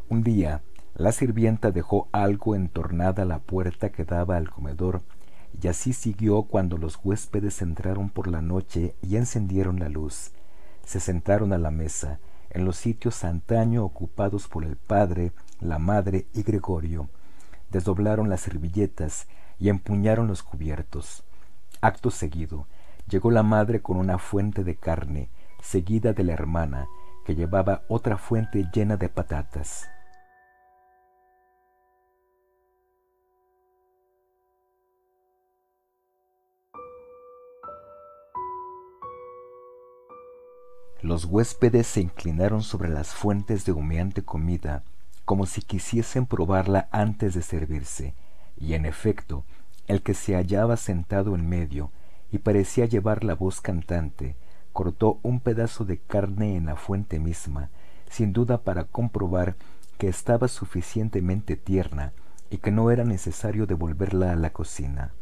Un 0.09 0.23
día, 0.23 0.63
la 0.95 1.13
sirvienta 1.13 1.71
dejó 1.71 2.09
algo 2.11 2.55
entornada 2.55 3.25
la 3.25 3.39
puerta 3.39 3.91
que 3.91 4.05
daba 4.05 4.37
al 4.37 4.51
comedor 4.51 5.03
y 5.61 5.69
así 5.69 5.93
siguió 5.93 6.43
cuando 6.43 6.79
los 6.79 6.99
huéspedes 7.03 7.63
entraron 7.63 8.11
por 8.11 8.29
la 8.29 8.43
noche 8.43 8.95
y 9.03 9.17
encendieron 9.17 9.79
la 9.79 9.89
luz. 9.89 10.33
Se 10.85 11.01
sentaron 11.01 11.53
a 11.53 11.59
la 11.59 11.71
mesa, 11.71 12.19
en 12.51 12.65
los 12.65 12.77
sitios 12.77 13.25
antaño 13.25 13.85
ocupados 13.85 14.49
por 14.49 14.65
el 14.65 14.77
padre, 14.77 15.33
la 15.61 15.79
madre 15.79 16.27
y 16.35 16.43
Gregorio. 16.43 17.09
Desdoblaron 17.71 18.29
las 18.29 18.43
servilletas 18.43 19.27
y 19.59 19.69
empuñaron 19.69 20.27
los 20.27 20.43
cubiertos. 20.43 21.25
Acto 21.81 22.11
seguido, 22.11 22.67
llegó 23.09 23.31
la 23.31 23.43
madre 23.43 23.83
con 23.83 23.97
una 23.97 24.19
fuente 24.19 24.65
de 24.65 24.77
carne, 24.77 25.29
seguida 25.61 26.13
de 26.13 26.25
la 26.25 26.33
hermana, 26.33 26.87
que 27.25 27.35
llevaba 27.35 27.83
otra 27.89 28.17
fuente 28.17 28.69
llena 28.73 28.97
de 28.97 29.09
patatas. 29.09 29.89
Los 41.07 41.25
huéspedes 41.25 41.87
se 41.87 42.01
inclinaron 42.01 42.63
sobre 42.63 42.89
las 42.89 43.15
fuentes 43.15 43.65
de 43.65 43.71
humeante 43.71 44.23
comida, 44.23 44.83
como 45.25 45.47
si 45.47 45.63
quisiesen 45.63 46.27
probarla 46.27 46.89
antes 46.91 47.33
de 47.33 47.43
servirse, 47.43 48.17
y 48.57 48.75
en 48.75 48.85
efecto, 48.85 49.45
el 49.87 50.03
que 50.03 50.15
se 50.15 50.35
hallaba 50.35 50.77
sentado 50.77 51.37
en 51.37 51.49
medio 51.49 51.93
y 52.33 52.39
parecía 52.39 52.87
llevar 52.87 53.23
la 53.23 53.37
voz 53.37 53.61
cantante, 53.61 54.35
cortó 54.73 55.21
un 55.23 55.39
pedazo 55.39 55.85
de 55.85 55.99
carne 55.99 56.57
en 56.57 56.67
la 56.67 56.75
fuente 56.75 57.21
misma, 57.21 57.71
sin 58.11 58.33
duda 58.33 58.65
para 58.65 58.83
comprobar 58.83 59.55
que 59.99 60.09
estaba 60.09 60.49
suficientemente 60.49 61.57
tierna 61.57 62.15
y 62.51 62.59
que 62.59 62.73
no 62.73 62.91
era 62.91 63.05
necesario 63.05 63.69
devolverla 63.69 64.33
a 64.33 64.37
la 64.37 64.51
cocina. 64.51 65.13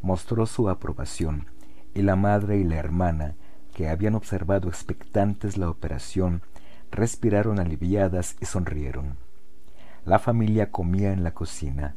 Mostró 0.00 0.46
su 0.46 0.70
aprobación, 0.70 1.50
y 1.92 2.00
la 2.00 2.16
madre 2.16 2.56
y 2.56 2.64
la 2.64 2.76
hermana, 2.76 3.34
que 3.80 3.88
habían 3.88 4.14
observado 4.14 4.68
expectantes 4.68 5.56
la 5.56 5.70
operación, 5.70 6.42
respiraron 6.90 7.58
aliviadas 7.58 8.36
y 8.38 8.44
sonrieron. 8.44 9.16
La 10.04 10.18
familia 10.18 10.70
comía 10.70 11.14
en 11.14 11.24
la 11.24 11.32
cocina. 11.32 11.96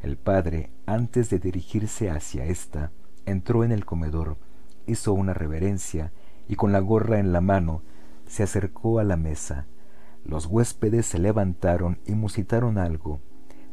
El 0.00 0.16
padre, 0.16 0.70
antes 0.86 1.30
de 1.30 1.40
dirigirse 1.40 2.08
hacia 2.08 2.44
ésta, 2.44 2.92
entró 3.26 3.64
en 3.64 3.72
el 3.72 3.84
comedor, 3.84 4.36
hizo 4.86 5.12
una 5.12 5.34
reverencia 5.34 6.12
y 6.46 6.54
con 6.54 6.70
la 6.70 6.78
gorra 6.78 7.18
en 7.18 7.32
la 7.32 7.40
mano 7.40 7.82
se 8.28 8.44
acercó 8.44 9.00
a 9.00 9.02
la 9.02 9.16
mesa. 9.16 9.66
Los 10.24 10.46
huéspedes 10.46 11.04
se 11.04 11.18
levantaron 11.18 11.98
y 12.06 12.12
musitaron 12.12 12.78
algo. 12.78 13.18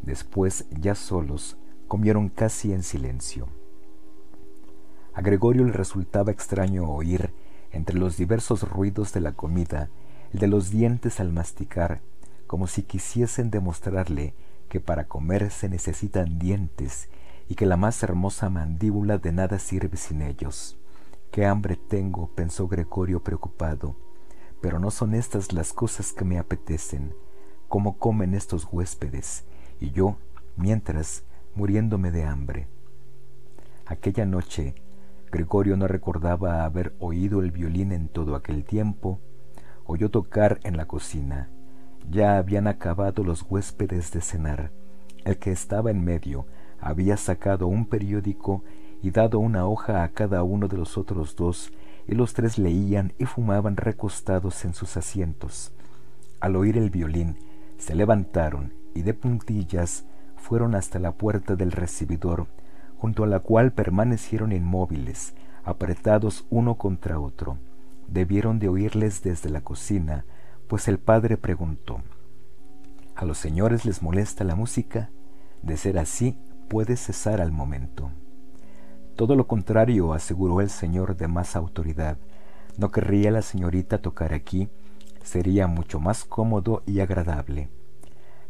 Después, 0.01 0.65
ya 0.71 0.95
solos, 0.95 1.57
comieron 1.87 2.29
casi 2.29 2.73
en 2.73 2.81
silencio. 2.81 3.49
A 5.13 5.21
Gregorio 5.21 5.63
le 5.63 5.73
resultaba 5.73 6.31
extraño 6.31 6.89
oír 6.89 7.31
entre 7.71 7.97
los 7.97 8.17
diversos 8.17 8.69
ruidos 8.69 9.13
de 9.13 9.21
la 9.21 9.33
comida, 9.33 9.89
el 10.33 10.39
de 10.39 10.47
los 10.47 10.69
dientes 10.69 11.19
al 11.19 11.31
masticar, 11.31 12.01
como 12.47 12.67
si 12.67 12.83
quisiesen 12.83 13.49
demostrarle 13.49 14.33
que 14.69 14.79
para 14.79 15.07
comer 15.07 15.51
se 15.51 15.69
necesitan 15.69 16.39
dientes 16.39 17.09
y 17.47 17.55
que 17.55 17.65
la 17.65 17.77
más 17.77 18.01
hermosa 18.03 18.49
mandíbula 18.49 19.17
de 19.17 19.31
nada 19.31 19.59
sirve 19.59 19.97
sin 19.97 20.21
ellos. 20.21 20.77
Qué 21.31 21.45
hambre 21.45 21.75
tengo, 21.75 22.29
pensó 22.35 22.67
Gregorio 22.67 23.23
preocupado, 23.23 23.95
pero 24.61 24.79
no 24.79 24.91
son 24.91 25.13
estas 25.13 25.53
las 25.53 25.73
cosas 25.73 26.13
que 26.13 26.25
me 26.25 26.37
apetecen, 26.37 27.13
como 27.67 27.97
comen 27.97 28.33
estos 28.33 28.67
huéspedes, 28.71 29.43
y 29.79 29.91
yo, 29.91 30.17
mientras, 30.55 31.23
muriéndome 31.55 32.11
de 32.11 32.23
hambre. 32.25 32.67
Aquella 33.85 34.25
noche 34.25 34.75
Gregorio 35.31 35.77
no 35.77 35.87
recordaba 35.87 36.65
haber 36.65 36.93
oído 36.99 37.41
el 37.41 37.51
violín 37.51 37.93
en 37.93 38.09
todo 38.09 38.35
aquel 38.35 38.65
tiempo. 38.65 39.19
Oyó 39.85 40.11
tocar 40.11 40.59
en 40.63 40.75
la 40.75 40.87
cocina. 40.87 41.49
Ya 42.09 42.37
habían 42.37 42.67
acabado 42.67 43.23
los 43.23 43.45
huéspedes 43.49 44.11
de 44.11 44.19
cenar. 44.19 44.71
El 45.23 45.37
que 45.37 45.51
estaba 45.51 45.89
en 45.89 46.03
medio 46.03 46.47
había 46.81 47.15
sacado 47.15 47.67
un 47.67 47.85
periódico 47.85 48.63
y 49.01 49.11
dado 49.11 49.39
una 49.39 49.65
hoja 49.65 50.03
a 50.03 50.09
cada 50.09 50.43
uno 50.43 50.67
de 50.67 50.77
los 50.77 50.97
otros 50.97 51.35
dos, 51.35 51.71
y 52.07 52.15
los 52.15 52.33
tres 52.33 52.57
leían 52.57 53.13
y 53.17 53.25
fumaban 53.25 53.77
recostados 53.77 54.65
en 54.65 54.73
sus 54.73 54.97
asientos. 54.97 55.71
Al 56.39 56.55
oír 56.55 56.77
el 56.77 56.89
violín, 56.89 57.37
se 57.77 57.95
levantaron 57.95 58.73
y 58.93 59.03
de 59.03 59.13
puntillas 59.13 60.05
fueron 60.35 60.75
hasta 60.75 60.99
la 60.99 61.13
puerta 61.13 61.55
del 61.55 61.71
recibidor 61.71 62.47
junto 63.01 63.23
a 63.23 63.27
la 63.27 63.39
cual 63.39 63.71
permanecieron 63.71 64.51
inmóviles, 64.51 65.33
apretados 65.63 66.45
uno 66.51 66.75
contra 66.75 67.19
otro. 67.19 67.57
Debieron 68.07 68.59
de 68.59 68.69
oírles 68.69 69.23
desde 69.23 69.49
la 69.49 69.61
cocina, 69.61 70.23
pues 70.67 70.87
el 70.87 70.99
padre 70.99 71.35
preguntó, 71.35 72.03
¿A 73.15 73.25
los 73.25 73.39
señores 73.39 73.85
les 73.85 74.03
molesta 74.03 74.43
la 74.43 74.53
música? 74.53 75.09
De 75.63 75.77
ser 75.77 75.97
así, 75.97 76.37
puede 76.69 76.95
cesar 76.95 77.41
al 77.41 77.51
momento. 77.51 78.11
Todo 79.15 79.35
lo 79.35 79.47
contrario, 79.47 80.13
aseguró 80.13 80.61
el 80.61 80.69
señor 80.69 81.17
de 81.17 81.27
más 81.27 81.55
autoridad. 81.55 82.19
No 82.77 82.91
querría 82.91 83.31
la 83.31 83.41
señorita 83.41 83.97
tocar 84.03 84.31
aquí, 84.31 84.69
sería 85.23 85.65
mucho 85.65 85.99
más 85.99 86.23
cómodo 86.23 86.83
y 86.85 86.99
agradable. 86.99 87.71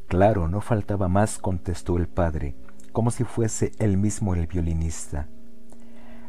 Claro, 0.08 0.50
no 0.50 0.60
faltaba 0.60 1.08
más, 1.08 1.38
contestó 1.38 1.96
el 1.96 2.10
padre, 2.10 2.54
como 2.92 3.12
si 3.12 3.24
fuese 3.24 3.72
él 3.80 3.98
mismo 3.98 4.36
el 4.36 4.48
violinista. 4.48 5.28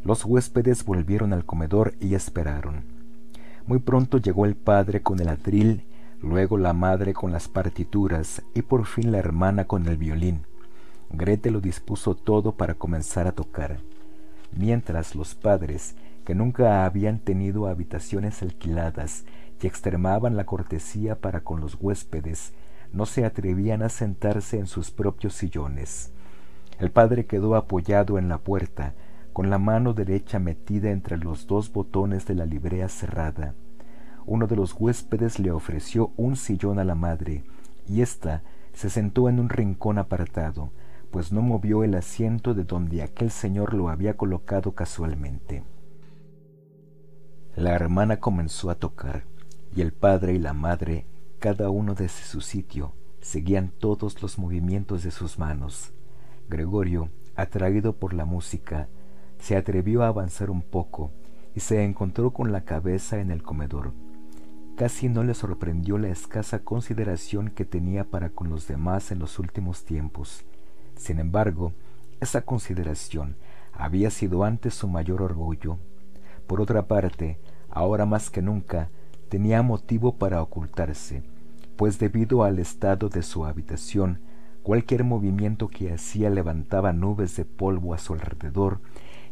Los 0.05 0.25
huéspedes 0.25 0.85
volvieron 0.85 1.33
al 1.33 1.45
comedor 1.45 1.95
y 2.01 2.15
esperaron. 2.15 2.85
Muy 3.67 3.79
pronto 3.79 4.19
llegó 4.19 4.47
el 4.47 4.57
padre 4.57 5.03
con 5.03 5.21
el 5.21 5.29
atril, 5.29 5.85
luego 6.21 6.59
la 6.59 6.73
madre 6.73 7.15
con 7.15 7.33
las 7.33 7.49
partituras 7.49 8.43
y 8.55 8.63
por 8.63 8.87
fin 8.87 9.13
la 9.13 9.19
hermana 9.19 9.67
con 9.67 9.87
el 9.87 9.97
violín. 9.97 10.47
Grete 11.11 11.51
lo 11.51 11.61
dispuso 11.61 12.15
todo 12.15 12.57
para 12.57 12.75
comenzar 12.75 13.27
a 13.27 13.33
tocar, 13.33 13.79
mientras 14.51 15.15
los 15.15 15.35
padres, 15.35 15.95
que 16.25 16.35
nunca 16.35 16.85
habían 16.85 17.19
tenido 17.19 17.67
habitaciones 17.67 18.43
alquiladas 18.43 19.25
y 19.61 19.67
extremaban 19.67 20.37
la 20.37 20.47
cortesía 20.47 21.21
para 21.21 21.41
con 21.41 21.61
los 21.61 21.77
huéspedes, 21.81 22.53
no 22.93 23.07
se 23.07 23.25
atrevían 23.25 23.83
a 23.83 23.89
sentarse 23.89 24.59
en 24.59 24.67
sus 24.67 24.91
propios 24.91 25.35
sillones. 25.35 26.13
El 26.83 26.91
padre 26.91 27.27
quedó 27.27 27.55
apoyado 27.55 28.19
en 28.19 28.29
la 28.29 28.39
puerta, 28.39 28.97
con 29.33 29.51
la 29.51 29.59
mano 29.59 29.95
derecha 29.95 30.41
metida 30.41 30.91
entre 30.91 31.17
los 31.17 31.47
dos 31.47 31.73
botones 31.73 32.27
de 32.27 32.35
la 32.35 32.45
librea 32.45 32.89
cerrada. 32.89 33.55
Uno 34.27 34.49
de 34.49 34.57
los 34.57 34.75
huéspedes 34.77 35.39
le 35.39 35.53
ofreció 35.53 36.11
un 36.17 36.35
sillón 36.35 36.81
a 36.81 36.85
la 36.85 36.97
madre, 36.97 37.45
y 37.87 38.01
ésta 38.01 38.43
se 38.73 38.91
sentó 38.91 39.29
en 39.29 39.39
un 39.39 39.49
rincón 39.49 39.97
apartado, 39.97 40.73
pues 41.13 41.31
no 41.31 41.41
movió 41.41 41.85
el 41.85 41.95
asiento 41.95 42.53
de 42.53 42.65
donde 42.65 43.05
aquel 43.05 43.31
señor 43.31 43.75
lo 43.75 43.89
había 43.89 44.17
colocado 44.17 44.73
casualmente. 44.73 45.63
La 47.55 47.77
hermana 47.77 48.19
comenzó 48.19 48.71
a 48.71 48.75
tocar, 48.75 49.23
y 49.73 49.83
el 49.83 49.93
padre 49.93 50.35
y 50.35 50.41
la 50.41 50.53
madre, 50.53 51.07
cada 51.39 51.71
uno 51.71 51.95
desde 51.95 52.25
su 52.25 52.41
sitio, 52.41 52.93
seguían 53.21 53.71
todos 53.71 54.21
los 54.21 54.37
movimientos 54.37 55.05
de 55.05 55.13
sus 55.13 55.39
manos. 55.39 55.93
Gregorio, 56.53 57.09
atraído 57.35 57.95
por 57.95 58.12
la 58.12 58.27
música, 58.27 58.87
se 59.39 59.57
atrevió 59.57 60.03
a 60.03 60.09
avanzar 60.09 60.51
un 60.51 60.61
poco 60.61 61.11
y 61.55 61.61
se 61.61 61.83
encontró 61.83 62.33
con 62.33 62.53
la 62.53 62.66
cabeza 62.66 63.20
en 63.20 63.31
el 63.31 63.43
comedor. 63.43 63.95
Casi 64.77 65.09
no 65.09 65.24
le 65.24 65.33
sorprendió 65.33 65.97
la 65.97 66.11
escasa 66.11 66.59
consideración 66.59 67.49
que 67.49 67.65
tenía 67.65 68.05
para 68.05 68.29
con 68.29 68.51
los 68.51 68.69
demás 68.69 69.11
en 69.12 69.19
los 69.19 69.39
últimos 69.39 69.87
tiempos. 69.87 70.45
Sin 70.95 71.20
embargo, 71.20 71.73
esa 72.20 72.43
consideración 72.43 73.37
había 73.73 74.11
sido 74.11 74.45
antes 74.45 74.74
su 74.74 74.89
mayor 74.89 75.23
orgullo. 75.23 75.79
Por 76.47 76.61
otra 76.61 76.87
parte, 76.87 77.39
ahora 77.70 78.05
más 78.05 78.29
que 78.29 78.43
nunca, 78.43 78.91
tenía 79.31 79.62
motivo 79.62 80.16
para 80.16 80.43
ocultarse, 80.43 81.23
pues 81.77 81.99
debido 81.99 82.45
al 82.45 82.59
estado 82.59 83.09
de 83.09 83.23
su 83.23 83.47
habitación, 83.47 84.20
Cualquier 84.63 85.03
movimiento 85.03 85.67
que 85.67 85.93
hacía 85.93 86.31
levantaba 86.31 86.93
nubes 86.93 87.35
de 87.35 87.45
polvo 87.45 87.95
a 87.95 87.99
su 87.99 88.13
alrededor, 88.13 88.81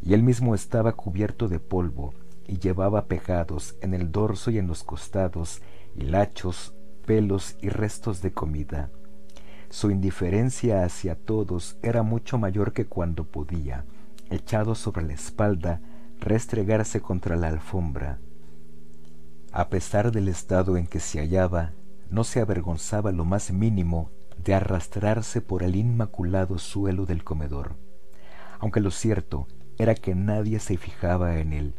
y 0.02 0.15
él 0.15 0.24
mismo 0.24 0.57
estaba 0.57 0.94
cubierto 0.94 1.47
de 1.47 1.61
polvo, 1.61 2.15
y 2.48 2.59
llevaba 2.59 3.07
pegados 3.07 3.77
en 3.81 3.94
el 3.94 4.11
dorso 4.11 4.51
y 4.51 4.59
en 4.59 4.66
los 4.66 4.82
costados 4.82 5.62
hilachos, 5.94 6.74
pelos 7.07 7.57
y 7.61 7.69
restos 7.69 8.23
de 8.23 8.32
comida. 8.32 8.90
Su 9.69 9.93
indiferencia 9.93 10.82
hacia 10.82 11.15
todos 11.15 11.78
era 11.81 12.02
mucho 12.02 12.36
mayor 12.36 12.73
que 12.73 12.86
cuando 12.86 13.24
podía, 13.24 13.85
echado 14.31 14.74
sobre 14.74 15.05
la 15.05 15.12
espalda, 15.12 15.81
restregarse 16.19 17.01
contra 17.01 17.36
la 17.36 17.47
alfombra. 17.48 18.19
A 19.52 19.69
pesar 19.69 20.11
del 20.11 20.27
estado 20.27 20.77
en 20.77 20.89
que 20.89 20.98
se 20.98 21.20
hallaba, 21.20 21.70
no 22.11 22.24
se 22.24 22.40
avergonzaba 22.40 23.12
lo 23.12 23.24
más 23.24 23.52
mínimo 23.52 24.11
de 24.44 24.54
arrastrarse 24.54 25.40
por 25.40 25.62
el 25.62 25.76
inmaculado 25.76 26.58
suelo 26.58 27.06
del 27.06 27.24
comedor. 27.24 27.76
aunque 28.60 28.80
lo 28.80 28.90
cierto 28.90 29.48
era 29.78 29.94
que 29.94 30.14
nadie 30.14 30.60
se 30.60 30.76
fijaba 30.76 31.38
en 31.38 31.54
él. 31.54 31.74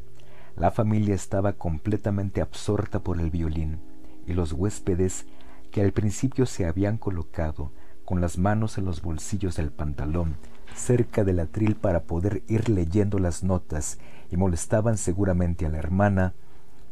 La 0.55 0.71
familia 0.71 1.13
estaba 1.13 1.53
completamente 1.53 2.41
absorta 2.41 2.99
por 3.03 3.19
el 3.19 3.29
violín, 3.29 3.79
y 4.25 4.33
los 4.33 4.51
huéspedes, 4.51 5.27
que 5.69 5.81
al 5.81 5.91
principio 5.91 6.45
se 6.45 6.65
habían 6.65 6.97
colocado 6.97 7.71
con 8.03 8.19
las 8.19 8.37
manos 8.37 8.77
en 8.77 8.85
los 8.85 9.01
bolsillos 9.01 9.55
del 9.55 9.71
pantalón, 9.71 10.37
cerca 10.75 11.23
del 11.23 11.39
atril 11.39 11.75
para 11.75 12.03
poder 12.03 12.43
ir 12.47 12.67
leyendo 12.67 13.19
las 13.19 13.43
notas 13.43 13.99
y 14.31 14.37
molestaban 14.37 14.97
seguramente 14.97 15.65
a 15.65 15.69
la 15.69 15.77
hermana, 15.77 16.33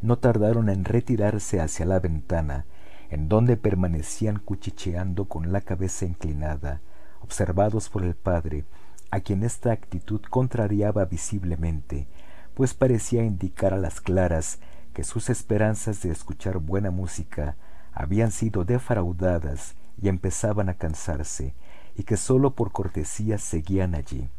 no 0.01 0.17
tardaron 0.19 0.69
en 0.69 0.85
retirarse 0.85 1.59
hacia 1.59 1.85
la 1.85 1.99
ventana, 1.99 2.65
en 3.09 3.27
donde 3.27 3.57
permanecían 3.57 4.39
cuchicheando 4.39 5.25
con 5.25 5.51
la 5.51 5.61
cabeza 5.61 6.05
inclinada, 6.05 6.81
observados 7.21 7.89
por 7.89 8.03
el 8.03 8.15
padre, 8.15 8.65
a 9.11 9.19
quien 9.21 9.43
esta 9.43 9.71
actitud 9.71 10.21
contrariaba 10.29 11.05
visiblemente, 11.05 12.07
pues 12.53 12.73
parecía 12.73 13.23
indicar 13.23 13.73
a 13.73 13.77
las 13.77 14.01
claras 14.01 14.59
que 14.93 15.03
sus 15.03 15.29
esperanzas 15.29 16.01
de 16.01 16.11
escuchar 16.11 16.59
buena 16.59 16.91
música 16.91 17.55
habían 17.93 18.31
sido 18.31 18.65
defraudadas 18.65 19.75
y 20.01 20.09
empezaban 20.09 20.69
a 20.69 20.75
cansarse, 20.75 21.53
y 21.95 22.03
que 22.03 22.17
sólo 22.17 22.55
por 22.55 22.71
cortesía 22.71 23.37
seguían 23.37 23.95
allí, 23.95 24.29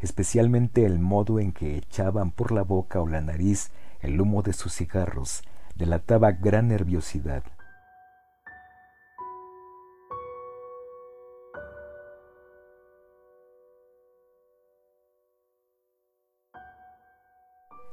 especialmente 0.00 0.86
el 0.86 0.98
modo 0.98 1.40
en 1.40 1.52
que 1.52 1.76
echaban 1.76 2.30
por 2.30 2.52
la 2.52 2.62
boca 2.62 3.00
o 3.00 3.08
la 3.08 3.20
nariz 3.20 3.70
el 4.00 4.20
humo 4.20 4.42
de 4.42 4.52
sus 4.52 4.74
cigarros, 4.74 5.42
delataba 5.76 6.32
gran 6.32 6.68
nerviosidad. 6.68 7.42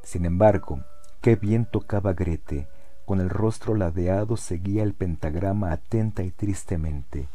Sin 0.03 0.25
embargo, 0.25 0.83
qué 1.21 1.35
bien 1.35 1.65
tocaba 1.65 2.13
Grete, 2.13 2.67
con 3.05 3.19
el 3.19 3.29
rostro 3.29 3.75
ladeado 3.75 4.37
seguía 4.37 4.83
el 4.83 4.93
pentagrama 4.93 5.71
atenta 5.71 6.23
y 6.23 6.31
tristemente. 6.31 7.27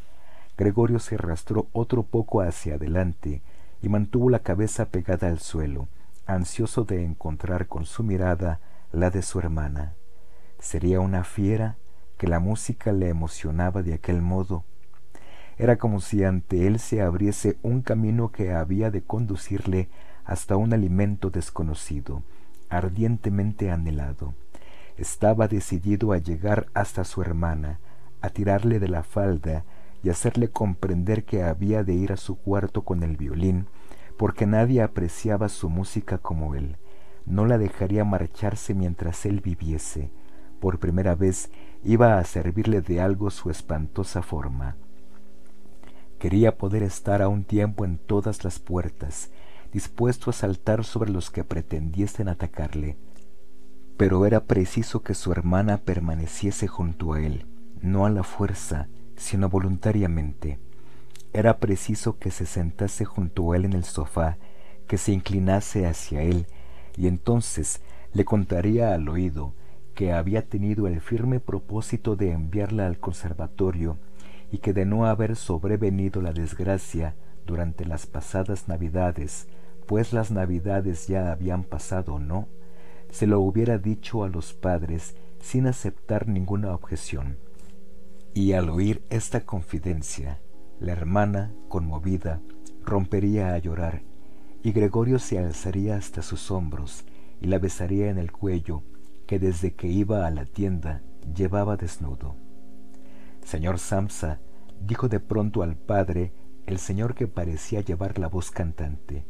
Gregorio 0.56 0.98
se 0.98 1.16
arrastró 1.16 1.68
otro 1.72 2.02
poco 2.02 2.40
hacia 2.40 2.76
adelante 2.76 3.42
y 3.82 3.88
mantuvo 3.88 4.30
la 4.30 4.38
cabeza 4.38 4.86
pegada 4.86 5.28
al 5.28 5.38
suelo, 5.38 5.88
ansioso 6.26 6.84
de 6.84 7.04
encontrar 7.04 7.66
con 7.66 7.84
su 7.84 8.02
mirada 8.02 8.60
la 8.90 9.10
de 9.10 9.22
su 9.22 9.38
hermana. 9.38 9.94
¿Sería 10.58 11.00
una 11.00 11.24
fiera 11.24 11.76
que 12.16 12.26
la 12.26 12.40
música 12.40 12.92
le 12.92 13.08
emocionaba 13.08 13.82
de 13.82 13.94
aquel 13.94 14.22
modo? 14.22 14.64
Era 15.58 15.76
como 15.76 16.00
si 16.00 16.24
ante 16.24 16.66
él 16.66 16.78
se 16.78 17.02
abriese 17.02 17.58
un 17.62 17.82
camino 17.82 18.32
que 18.32 18.52
había 18.52 18.90
de 18.90 19.02
conducirle 19.02 19.88
hasta 20.24 20.56
un 20.56 20.72
alimento 20.72 21.30
desconocido, 21.30 22.22
ardientemente 22.68 23.70
anhelado. 23.70 24.34
Estaba 24.96 25.48
decidido 25.48 26.12
a 26.12 26.18
llegar 26.18 26.66
hasta 26.74 27.04
su 27.04 27.22
hermana, 27.22 27.80
a 28.20 28.30
tirarle 28.30 28.78
de 28.78 28.88
la 28.88 29.02
falda 29.02 29.64
y 30.02 30.10
hacerle 30.10 30.48
comprender 30.48 31.24
que 31.24 31.42
había 31.42 31.84
de 31.84 31.94
ir 31.94 32.12
a 32.12 32.16
su 32.16 32.36
cuarto 32.36 32.82
con 32.82 33.02
el 33.02 33.16
violín, 33.16 33.66
porque 34.16 34.46
nadie 34.46 34.82
apreciaba 34.82 35.48
su 35.48 35.68
música 35.68 36.18
como 36.18 36.54
él. 36.54 36.76
No 37.26 37.44
la 37.44 37.58
dejaría 37.58 38.04
marcharse 38.04 38.72
mientras 38.72 39.26
él 39.26 39.40
viviese. 39.40 40.10
Por 40.60 40.78
primera 40.78 41.14
vez 41.14 41.50
iba 41.84 42.18
a 42.18 42.24
servirle 42.24 42.80
de 42.80 43.00
algo 43.00 43.30
su 43.30 43.50
espantosa 43.50 44.22
forma. 44.22 44.76
Quería 46.18 46.56
poder 46.56 46.82
estar 46.82 47.20
a 47.20 47.28
un 47.28 47.44
tiempo 47.44 47.84
en 47.84 47.98
todas 47.98 48.42
las 48.42 48.58
puertas, 48.58 49.30
dispuesto 49.72 50.30
a 50.30 50.32
saltar 50.32 50.84
sobre 50.84 51.10
los 51.10 51.30
que 51.30 51.44
pretendiesen 51.44 52.28
atacarle. 52.28 52.96
Pero 53.96 54.26
era 54.26 54.44
preciso 54.44 55.02
que 55.02 55.14
su 55.14 55.32
hermana 55.32 55.78
permaneciese 55.78 56.66
junto 56.66 57.14
a 57.14 57.20
él, 57.20 57.46
no 57.80 58.06
a 58.06 58.10
la 58.10 58.22
fuerza, 58.22 58.88
sino 59.16 59.48
voluntariamente. 59.48 60.58
Era 61.32 61.58
preciso 61.58 62.18
que 62.18 62.30
se 62.30 62.46
sentase 62.46 63.04
junto 63.04 63.52
a 63.52 63.56
él 63.56 63.64
en 63.64 63.72
el 63.72 63.84
sofá, 63.84 64.38
que 64.86 64.98
se 64.98 65.12
inclinase 65.12 65.86
hacia 65.86 66.22
él, 66.22 66.46
y 66.96 67.08
entonces 67.08 67.80
le 68.12 68.24
contaría 68.24 68.94
al 68.94 69.08
oído 69.08 69.54
que 69.94 70.12
había 70.12 70.42
tenido 70.42 70.86
el 70.86 71.00
firme 71.00 71.40
propósito 71.40 72.16
de 72.16 72.32
enviarla 72.32 72.86
al 72.86 72.98
conservatorio 72.98 73.96
y 74.52 74.58
que 74.58 74.72
de 74.72 74.84
no 74.84 75.06
haber 75.06 75.36
sobrevenido 75.36 76.20
la 76.20 76.32
desgracia 76.32 77.14
durante 77.46 77.84
las 77.86 78.06
pasadas 78.06 78.68
navidades 78.68 79.48
pues 79.86 80.12
las 80.12 80.30
navidades 80.30 81.06
ya 81.06 81.30
habían 81.32 81.64
pasado, 81.64 82.18
¿no? 82.18 82.48
Se 83.10 83.26
lo 83.26 83.40
hubiera 83.40 83.78
dicho 83.78 84.24
a 84.24 84.28
los 84.28 84.52
padres 84.52 85.16
sin 85.40 85.66
aceptar 85.66 86.28
ninguna 86.28 86.74
objeción. 86.74 87.38
Y 88.34 88.52
al 88.52 88.68
oír 88.68 89.02
esta 89.10 89.46
confidencia, 89.46 90.40
la 90.80 90.92
hermana, 90.92 91.54
conmovida, 91.68 92.42
rompería 92.84 93.54
a 93.54 93.58
llorar, 93.58 94.02
y 94.62 94.72
Gregorio 94.72 95.18
se 95.18 95.38
alzaría 95.38 95.96
hasta 95.96 96.22
sus 96.22 96.50
hombros 96.50 97.04
y 97.40 97.46
la 97.46 97.58
besaría 97.58 98.10
en 98.10 98.18
el 98.18 98.32
cuello, 98.32 98.82
que 99.26 99.38
desde 99.38 99.74
que 99.74 99.88
iba 99.88 100.26
a 100.26 100.30
la 100.30 100.44
tienda 100.44 101.02
llevaba 101.34 101.76
desnudo. 101.76 102.36
Señor 103.44 103.78
Samsa, 103.78 104.40
dijo 104.80 105.08
de 105.08 105.20
pronto 105.20 105.62
al 105.62 105.76
padre 105.76 106.32
el 106.66 106.78
señor 106.78 107.14
que 107.14 107.28
parecía 107.28 107.80
llevar 107.80 108.18
la 108.18 108.28
voz 108.28 108.50
cantante, 108.50 109.24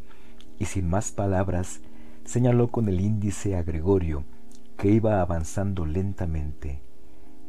y 0.59 0.66
sin 0.66 0.89
más 0.89 1.12
palabras 1.12 1.81
señaló 2.24 2.69
con 2.69 2.89
el 2.89 3.01
índice 3.01 3.57
a 3.57 3.62
Gregorio, 3.62 4.24
que 4.77 4.89
iba 4.89 5.20
avanzando 5.20 5.87
lentamente. 5.87 6.83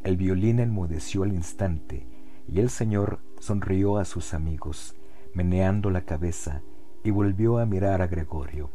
El 0.04 0.16
violín 0.16 0.60
enmudeció 0.60 1.24
al 1.24 1.32
instante, 1.32 2.06
y 2.46 2.60
el 2.60 2.70
señor 2.70 3.20
sonrió 3.40 3.98
a 3.98 4.04
sus 4.04 4.34
amigos, 4.34 4.94
meneando 5.34 5.90
la 5.90 6.02
cabeza, 6.02 6.62
y 7.04 7.10
volvió 7.10 7.58
a 7.58 7.66
mirar 7.66 8.02
a 8.02 8.06
Gregorio. 8.06 8.70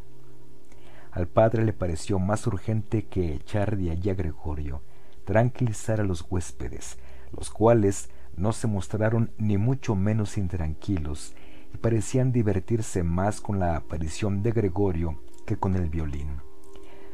Al 1.10 1.28
padre 1.28 1.64
le 1.64 1.72
pareció 1.72 2.18
más 2.18 2.46
urgente 2.46 3.06
que 3.06 3.34
echar 3.34 3.76
de 3.76 3.90
allí 3.90 4.10
a 4.10 4.14
Gregorio, 4.14 4.82
tranquilizar 5.24 6.00
a 6.00 6.04
los 6.04 6.26
huéspedes, 6.28 6.98
los 7.32 7.50
cuales 7.50 8.10
no 8.36 8.52
se 8.52 8.66
mostraron 8.66 9.30
ni 9.38 9.58
mucho 9.58 9.94
menos 9.94 10.36
intranquilos 10.36 11.34
y 11.74 11.76
parecían 11.76 12.30
divertirse 12.30 13.02
más 13.02 13.40
con 13.40 13.58
la 13.58 13.76
aparición 13.76 14.42
de 14.42 14.52
Gregorio 14.52 15.20
que 15.44 15.56
con 15.56 15.74
el 15.74 15.90
violín. 15.90 16.28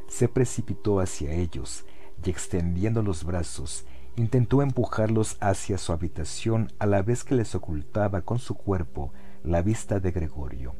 Se 0.07 0.29
precipitó 0.29 1.01
hacia 1.01 1.33
ellos 1.33 1.87
y 2.23 2.29
extendiendo 2.29 3.03
los 3.03 3.25
brazos, 3.25 3.87
intentó 4.17 4.61
empujarlos 4.61 5.39
hacia 5.41 5.79
su 5.79 5.93
habitación 5.93 6.73
a 6.79 6.87
la 6.87 7.01
vez 7.01 7.25
que 7.25 7.35
les 7.35 7.55
ocultaba 7.55 8.21
con 8.23 8.39
su 8.39 8.55
cuerpo 8.55 9.13
la 9.43 9.63
vista 9.63 9.99
de 9.99 10.13
Gregorio. 10.13 10.75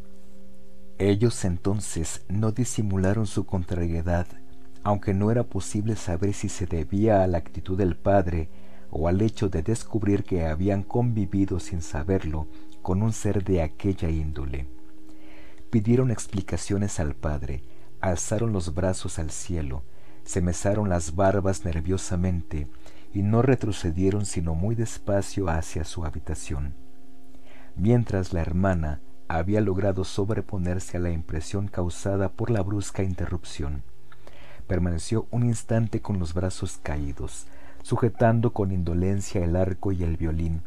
Ellos 0.99 1.45
entonces 1.47 2.25
no 2.29 2.53
disimularon 2.53 3.27
su 3.27 3.47
contrariedad, 3.47 4.27
aunque 4.83 5.15
no 5.15 5.31
era 5.31 5.45
posible 5.45 5.97
saber 5.97 6.35
si 6.35 6.51
se 6.51 6.67
debía 6.67 7.23
a 7.23 7.27
la 7.27 7.39
actitud 7.39 7.79
del 7.79 7.97
padre 7.97 8.51
o 8.91 9.09
al 9.09 9.23
hecho 9.23 9.49
de 9.49 9.63
descubrir 9.63 10.25
que 10.25 10.45
habían 10.45 10.83
convivido 10.83 11.61
sin 11.61 11.81
saberlo 11.81 12.47
con 12.83 13.03
un 13.03 13.13
ser 13.13 13.45
de 13.45 13.63
aquella 13.63 14.09
índole. 14.11 14.67
Pidieron 15.71 16.11
explicaciones 16.11 17.01
al 17.01 17.15
padre, 17.15 17.63
alzaron 18.01 18.53
los 18.53 18.75
brazos 18.75 19.19
al 19.19 19.31
cielo, 19.31 19.83
se 20.25 20.41
mesaron 20.41 20.89
las 20.89 21.15
barbas 21.15 21.65
nerviosamente 21.65 22.69
y 23.13 23.23
no 23.23 23.43
retrocedieron 23.43 24.27
sino 24.27 24.55
muy 24.55 24.75
despacio 24.75 25.49
hacia 25.49 25.85
su 25.85 26.05
habitación. 26.05 26.75
Mientras 27.77 28.33
la 28.33 28.41
hermana 28.41 29.01
había 29.29 29.61
logrado 29.61 30.05
sobreponerse 30.05 30.97
a 30.97 31.01
la 31.01 31.11
impresión 31.11 31.69
causada 31.69 32.33
por 32.33 32.51
la 32.51 32.63
brusca 32.63 33.05
interrupción. 33.05 33.85
Permaneció 34.67 35.27
un 35.31 35.45
instante 35.45 36.01
con 36.01 36.19
los 36.19 36.35
brazos 36.35 36.79
caídos, 36.83 37.47
sujetando 37.83 38.53
con 38.53 38.73
indolencia 38.73 39.43
el 39.45 39.57
arco 39.57 39.93
y 39.93 40.03
el 40.03 40.17
violín, 40.17 40.63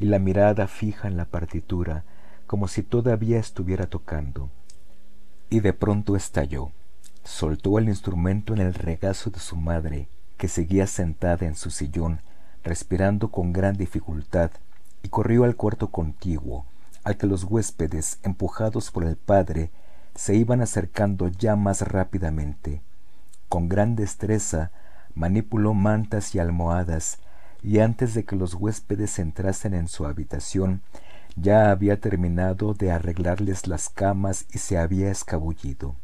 y 0.00 0.06
la 0.06 0.18
mirada 0.18 0.66
fija 0.66 1.06
en 1.06 1.18
la 1.18 1.26
partitura, 1.26 2.04
como 2.46 2.66
si 2.66 2.82
todavía 2.82 3.38
estuviera 3.38 3.86
tocando. 3.86 4.50
Y 5.50 5.60
de 5.60 5.74
pronto 5.74 6.16
estalló. 6.16 6.72
Soltó 7.22 7.78
el 7.78 7.88
instrumento 7.88 8.54
en 8.54 8.60
el 8.60 8.72
regazo 8.72 9.28
de 9.30 9.38
su 9.38 9.56
madre, 9.56 10.08
que 10.38 10.48
seguía 10.48 10.86
sentada 10.86 11.46
en 11.46 11.54
su 11.54 11.70
sillón, 11.70 12.22
respirando 12.64 13.30
con 13.30 13.52
gran 13.52 13.76
dificultad, 13.76 14.50
y 15.02 15.10
corrió 15.10 15.44
al 15.44 15.54
cuarto 15.54 15.90
contiguo, 15.90 16.64
al 17.04 17.18
que 17.18 17.26
los 17.26 17.44
huéspedes, 17.44 18.18
empujados 18.22 18.90
por 18.90 19.04
el 19.04 19.16
padre, 19.16 19.70
se 20.14 20.34
iban 20.34 20.62
acercando 20.62 21.28
ya 21.28 21.56
más 21.56 21.82
rápidamente. 21.82 22.80
Con 23.50 23.68
gran 23.68 23.96
destreza 23.96 24.70
manipuló 25.14 25.74
mantas 25.74 26.34
y 26.34 26.38
almohadas, 26.38 27.18
y 27.62 27.80
antes 27.80 28.14
de 28.14 28.24
que 28.24 28.36
los 28.36 28.54
huéspedes 28.54 29.18
entrasen 29.18 29.74
en 29.74 29.88
su 29.88 30.06
habitación, 30.06 30.82
ya 31.36 31.70
había 31.70 32.00
terminado 32.00 32.74
de 32.74 32.90
arreglarles 32.90 33.66
las 33.66 33.88
camas 33.88 34.46
y 34.52 34.58
se 34.58 34.78
había 34.78 35.10
escabullido. 35.10 35.96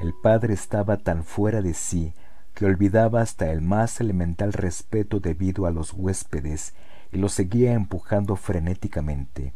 El 0.00 0.12
padre 0.22 0.52
estaba 0.52 0.98
tan 0.98 1.24
fuera 1.24 1.62
de 1.62 1.72
sí 1.72 2.12
que 2.54 2.66
olvidaba 2.66 3.22
hasta 3.22 3.50
el 3.50 3.60
más 3.60 4.00
elemental 4.00 4.52
respeto 4.52 5.20
debido 5.20 5.66
a 5.66 5.70
los 5.70 5.92
huéspedes 5.92 6.74
y 7.12 7.18
los 7.18 7.32
seguía 7.32 7.72
empujando 7.72 8.36
frenéticamente. 8.36 9.52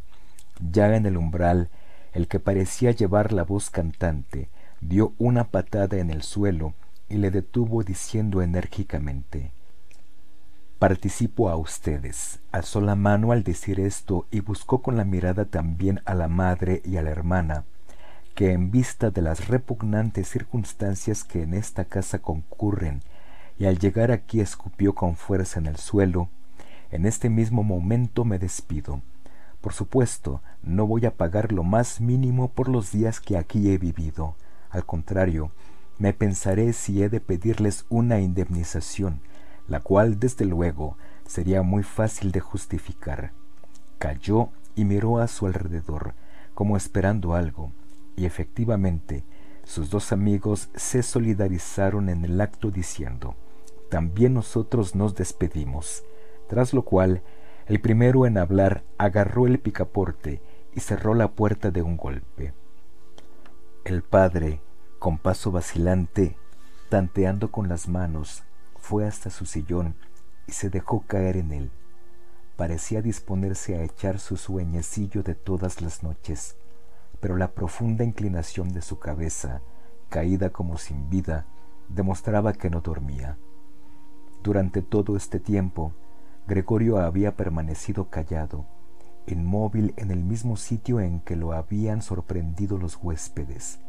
Ya 0.59 0.95
en 0.95 1.05
el 1.05 1.17
umbral, 1.17 1.69
el 2.13 2.27
que 2.27 2.39
parecía 2.39 2.91
llevar 2.91 3.31
la 3.31 3.43
voz 3.43 3.69
cantante 3.69 4.49
dio 4.81 5.13
una 5.17 5.45
patada 5.45 5.97
en 5.97 6.09
el 6.09 6.23
suelo 6.23 6.73
y 7.09 7.17
le 7.17 7.31
detuvo 7.31 7.83
diciendo 7.83 8.41
enérgicamente 8.41 9.51
Participo 10.81 11.49
a 11.49 11.57
ustedes. 11.57 12.39
Alzó 12.51 12.81
la 12.81 12.95
mano 12.95 13.31
al 13.31 13.43
decir 13.43 13.79
esto 13.79 14.25
y 14.31 14.39
buscó 14.39 14.81
con 14.81 14.97
la 14.97 15.05
mirada 15.05 15.45
también 15.45 16.01
a 16.05 16.15
la 16.15 16.27
madre 16.27 16.81
y 16.83 16.97
a 16.97 17.03
la 17.03 17.11
hermana, 17.11 17.65
que 18.33 18.51
en 18.51 18.71
vista 18.71 19.11
de 19.11 19.21
las 19.21 19.47
repugnantes 19.47 20.27
circunstancias 20.27 21.23
que 21.23 21.43
en 21.43 21.53
esta 21.53 21.85
casa 21.85 22.17
concurren, 22.17 23.03
y 23.59 23.67
al 23.67 23.77
llegar 23.77 24.11
aquí 24.11 24.41
escupió 24.41 24.95
con 24.95 25.17
fuerza 25.17 25.59
en 25.59 25.67
el 25.67 25.77
suelo, 25.77 26.29
en 26.89 27.05
este 27.05 27.29
mismo 27.29 27.61
momento 27.61 28.25
me 28.25 28.39
despido. 28.39 29.03
Por 29.61 29.73
supuesto, 29.73 30.41
no 30.63 30.87
voy 30.87 31.05
a 31.05 31.15
pagar 31.15 31.51
lo 31.51 31.63
más 31.63 32.01
mínimo 32.01 32.49
por 32.49 32.67
los 32.67 32.91
días 32.91 33.19
que 33.19 33.37
aquí 33.37 33.71
he 33.71 33.77
vivido. 33.77 34.35
Al 34.71 34.85
contrario, 34.85 35.51
me 35.99 36.13
pensaré 36.13 36.73
si 36.73 37.03
he 37.03 37.09
de 37.09 37.19
pedirles 37.19 37.85
una 37.89 38.19
indemnización, 38.19 39.21
la 39.67 39.79
cual 39.79 40.19
desde 40.19 40.45
luego 40.45 40.97
sería 41.27 41.61
muy 41.61 41.83
fácil 41.83 42.31
de 42.31 42.39
justificar. 42.39 43.33
Calló 43.99 44.49
y 44.75 44.83
miró 44.85 45.19
a 45.19 45.27
su 45.27 45.45
alrededor, 45.45 46.15
como 46.55 46.75
esperando 46.75 47.35
algo, 47.35 47.71
y 48.15 48.25
efectivamente 48.25 49.23
sus 49.63 49.91
dos 49.91 50.11
amigos 50.11 50.69
se 50.75 51.03
solidarizaron 51.03 52.09
en 52.09 52.25
el 52.25 52.41
acto 52.41 52.71
diciendo, 52.71 53.35
también 53.89 54.33
nosotros 54.33 54.95
nos 54.95 55.15
despedimos, 55.15 56.03
tras 56.49 56.73
lo 56.73 56.81
cual 56.81 57.21
el 57.71 57.79
primero 57.79 58.25
en 58.25 58.37
hablar 58.37 58.83
agarró 58.97 59.47
el 59.47 59.57
picaporte 59.57 60.41
y 60.75 60.81
cerró 60.81 61.13
la 61.13 61.31
puerta 61.31 61.71
de 61.71 61.81
un 61.81 61.95
golpe. 61.95 62.53
El 63.85 64.01
padre, 64.03 64.59
con 64.99 65.17
paso 65.17 65.53
vacilante, 65.53 66.35
tanteando 66.89 67.49
con 67.49 67.69
las 67.69 67.87
manos, 67.87 68.43
fue 68.75 69.07
hasta 69.07 69.29
su 69.29 69.45
sillón 69.45 69.95
y 70.47 70.51
se 70.51 70.69
dejó 70.69 71.05
caer 71.07 71.37
en 71.37 71.53
él. 71.53 71.71
Parecía 72.57 73.01
disponerse 73.01 73.77
a 73.77 73.83
echar 73.83 74.19
su 74.19 74.35
sueñecillo 74.35 75.23
de 75.23 75.35
todas 75.35 75.81
las 75.81 76.03
noches, 76.03 76.57
pero 77.21 77.37
la 77.37 77.53
profunda 77.53 78.03
inclinación 78.03 78.73
de 78.73 78.81
su 78.81 78.99
cabeza, 78.99 79.61
caída 80.09 80.49
como 80.49 80.77
sin 80.77 81.09
vida, 81.09 81.45
demostraba 81.87 82.51
que 82.51 82.69
no 82.69 82.81
dormía. 82.81 83.37
Durante 84.43 84.81
todo 84.81 85.15
este 85.15 85.39
tiempo, 85.39 85.93
Gregorio 86.51 86.97
había 86.97 87.37
permanecido 87.37 88.09
callado, 88.09 88.65
inmóvil 89.25 89.93
en 89.95 90.11
el 90.11 90.25
mismo 90.25 90.57
sitio 90.57 90.99
en 90.99 91.21
que 91.21 91.37
lo 91.37 91.53
habían 91.53 92.01
sorprendido 92.01 92.77
los 92.77 92.97
huéspedes. 93.01 93.79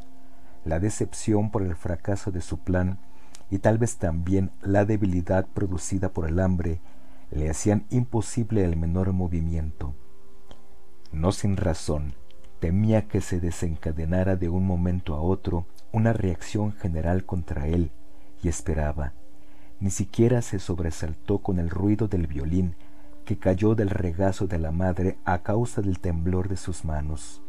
La 0.64 0.78
decepción 0.78 1.50
por 1.50 1.62
el 1.62 1.74
fracaso 1.74 2.30
de 2.30 2.40
su 2.40 2.60
plan 2.60 3.00
y 3.50 3.58
tal 3.58 3.78
vez 3.78 3.96
también 3.96 4.52
la 4.60 4.84
debilidad 4.84 5.44
producida 5.48 6.12
por 6.12 6.28
el 6.28 6.38
hambre 6.38 6.80
le 7.32 7.50
hacían 7.50 7.84
imposible 7.90 8.62
el 8.64 8.76
menor 8.76 9.12
movimiento. 9.12 9.96
No 11.10 11.32
sin 11.32 11.56
razón, 11.56 12.14
temía 12.60 13.08
que 13.08 13.22
se 13.22 13.40
desencadenara 13.40 14.36
de 14.36 14.48
un 14.48 14.64
momento 14.64 15.16
a 15.16 15.20
otro 15.20 15.66
una 15.90 16.12
reacción 16.12 16.70
general 16.70 17.26
contra 17.26 17.66
él 17.66 17.90
y 18.40 18.46
esperaba. 18.46 19.14
Ni 19.82 19.90
siquiera 19.90 20.42
se 20.42 20.60
sobresaltó 20.60 21.38
con 21.38 21.58
el 21.58 21.68
ruido 21.68 22.06
del 22.06 22.28
violín 22.28 22.76
que 23.24 23.36
cayó 23.36 23.74
del 23.74 23.90
regazo 23.90 24.46
de 24.46 24.60
la 24.60 24.70
madre 24.70 25.18
a 25.24 25.42
causa 25.42 25.82
del 25.82 25.98
temblor 25.98 26.48
de 26.48 26.56
sus 26.56 26.84
manos. 26.84 27.42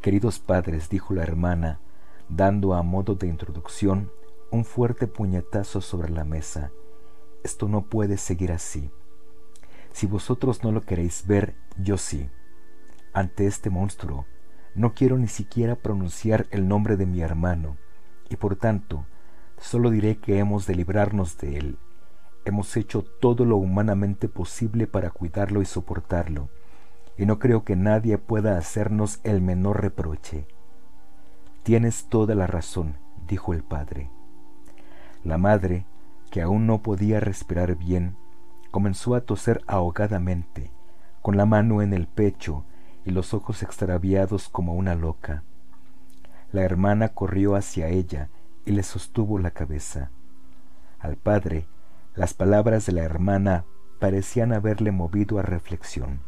Queridos 0.00 0.38
padres, 0.38 0.88
dijo 0.88 1.14
la 1.14 1.24
hermana, 1.24 1.80
dando 2.28 2.74
a 2.74 2.84
modo 2.84 3.16
de 3.16 3.26
introducción 3.26 4.12
un 4.52 4.64
fuerte 4.64 5.08
puñetazo 5.08 5.80
sobre 5.80 6.10
la 6.10 6.24
mesa, 6.24 6.70
esto 7.42 7.66
no 7.66 7.86
puede 7.86 8.18
seguir 8.18 8.52
así. 8.52 8.92
Si 9.92 10.06
vosotros 10.06 10.62
no 10.62 10.70
lo 10.70 10.82
queréis 10.82 11.26
ver, 11.26 11.56
yo 11.76 11.98
sí 11.98 12.30
ante 13.12 13.48
este 13.48 13.68
monstruo. 13.68 14.26
No 14.76 14.94
quiero 14.94 15.18
ni 15.18 15.26
siquiera 15.26 15.74
pronunciar 15.74 16.46
el 16.52 16.68
nombre 16.68 16.96
de 16.96 17.06
mi 17.06 17.20
hermano, 17.20 17.78
y 18.28 18.36
por 18.36 18.54
tanto, 18.54 19.06
solo 19.58 19.90
diré 19.90 20.18
que 20.18 20.38
hemos 20.38 20.66
de 20.66 20.74
librarnos 20.74 21.38
de 21.38 21.58
él. 21.58 21.78
Hemos 22.44 22.76
hecho 22.76 23.02
todo 23.02 23.44
lo 23.44 23.56
humanamente 23.56 24.28
posible 24.28 24.86
para 24.86 25.10
cuidarlo 25.10 25.62
y 25.62 25.66
soportarlo, 25.66 26.48
y 27.18 27.26
no 27.26 27.38
creo 27.38 27.64
que 27.64 27.76
nadie 27.76 28.18
pueda 28.18 28.58
hacernos 28.58 29.20
el 29.24 29.40
menor 29.40 29.80
reproche. 29.80 30.46
Tienes 31.62 32.08
toda 32.08 32.34
la 32.34 32.46
razón, 32.46 32.98
dijo 33.26 33.52
el 33.52 33.64
padre. 33.64 34.10
La 35.24 35.38
madre, 35.38 35.86
que 36.30 36.42
aún 36.42 36.66
no 36.66 36.82
podía 36.82 37.18
respirar 37.18 37.74
bien, 37.76 38.16
comenzó 38.70 39.14
a 39.14 39.22
toser 39.22 39.62
ahogadamente, 39.66 40.70
con 41.22 41.36
la 41.36 41.46
mano 41.46 41.82
en 41.82 41.92
el 41.92 42.06
pecho 42.06 42.64
y 43.04 43.10
los 43.10 43.34
ojos 43.34 43.62
extraviados 43.62 44.48
como 44.48 44.74
una 44.74 44.94
loca. 44.94 45.42
La 46.52 46.62
hermana 46.62 47.08
corrió 47.08 47.56
hacia 47.56 47.88
ella 47.88 48.28
y 48.66 48.72
le 48.72 48.82
sostuvo 48.82 49.38
la 49.38 49.52
cabeza. 49.52 50.10
Al 50.98 51.16
padre, 51.16 51.66
las 52.14 52.34
palabras 52.34 52.84
de 52.84 52.92
la 52.92 53.02
hermana 53.02 53.64
parecían 53.98 54.52
haberle 54.52 54.90
movido 54.90 55.38
a 55.38 55.42
reflexión. 55.42 56.20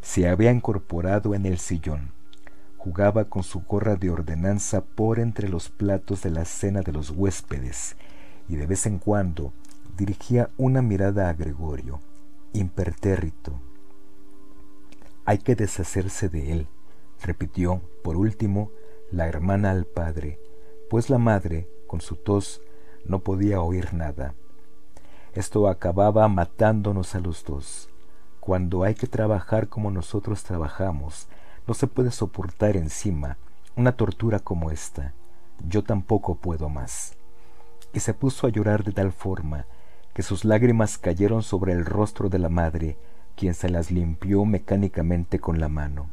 Se 0.00 0.28
había 0.28 0.50
incorporado 0.50 1.34
en 1.34 1.44
el 1.44 1.58
sillón. 1.58 2.12
Jugaba 2.78 3.24
con 3.24 3.42
su 3.42 3.60
gorra 3.60 3.96
de 3.96 4.08
ordenanza 4.08 4.82
por 4.82 5.18
entre 5.18 5.48
los 5.48 5.68
platos 5.68 6.22
de 6.22 6.30
la 6.30 6.46
cena 6.46 6.80
de 6.80 6.92
los 6.92 7.10
huéspedes 7.10 7.96
y 8.48 8.56
de 8.56 8.66
vez 8.66 8.86
en 8.86 8.98
cuando 8.98 9.52
dirigía 9.96 10.48
una 10.56 10.80
mirada 10.80 11.28
a 11.28 11.34
Gregorio, 11.34 12.00
impertérrito, 12.52 13.60
hay 15.28 15.36
que 15.36 15.54
deshacerse 15.54 16.30
de 16.30 16.52
él, 16.52 16.68
repitió, 17.22 17.82
por 18.02 18.16
último, 18.16 18.70
la 19.10 19.26
hermana 19.28 19.72
al 19.72 19.84
padre, 19.84 20.38
pues 20.88 21.10
la 21.10 21.18
madre, 21.18 21.68
con 21.86 22.00
su 22.00 22.16
tos, 22.16 22.60
no 23.04 23.20
podía 23.20 23.60
oír 23.60 23.94
nada. 23.94 24.34
Esto 25.34 25.68
acababa 25.68 26.26
matándonos 26.28 27.14
a 27.14 27.20
los 27.20 27.44
dos. 27.44 27.88
Cuando 28.40 28.84
hay 28.84 28.94
que 28.94 29.06
trabajar 29.06 29.68
como 29.68 29.90
nosotros 29.90 30.42
trabajamos, 30.42 31.28
no 31.66 31.74
se 31.74 31.86
puede 31.86 32.10
soportar 32.10 32.76
encima 32.76 33.36
una 33.76 33.92
tortura 33.92 34.40
como 34.40 34.70
esta. 34.70 35.12
Yo 35.68 35.84
tampoco 35.84 36.34
puedo 36.34 36.68
más. 36.68 37.16
Y 37.92 38.00
se 38.00 38.14
puso 38.14 38.46
a 38.46 38.50
llorar 38.50 38.84
de 38.84 38.92
tal 38.92 39.12
forma 39.12 39.66
que 40.14 40.22
sus 40.22 40.44
lágrimas 40.44 40.98
cayeron 40.98 41.42
sobre 41.42 41.72
el 41.72 41.84
rostro 41.84 42.28
de 42.28 42.38
la 42.38 42.48
madre, 42.48 42.96
quien 43.36 43.54
se 43.54 43.68
las 43.68 43.90
limpió 43.90 44.44
mecánicamente 44.44 45.38
con 45.38 45.60
la 45.60 45.68
mano. 45.68 46.10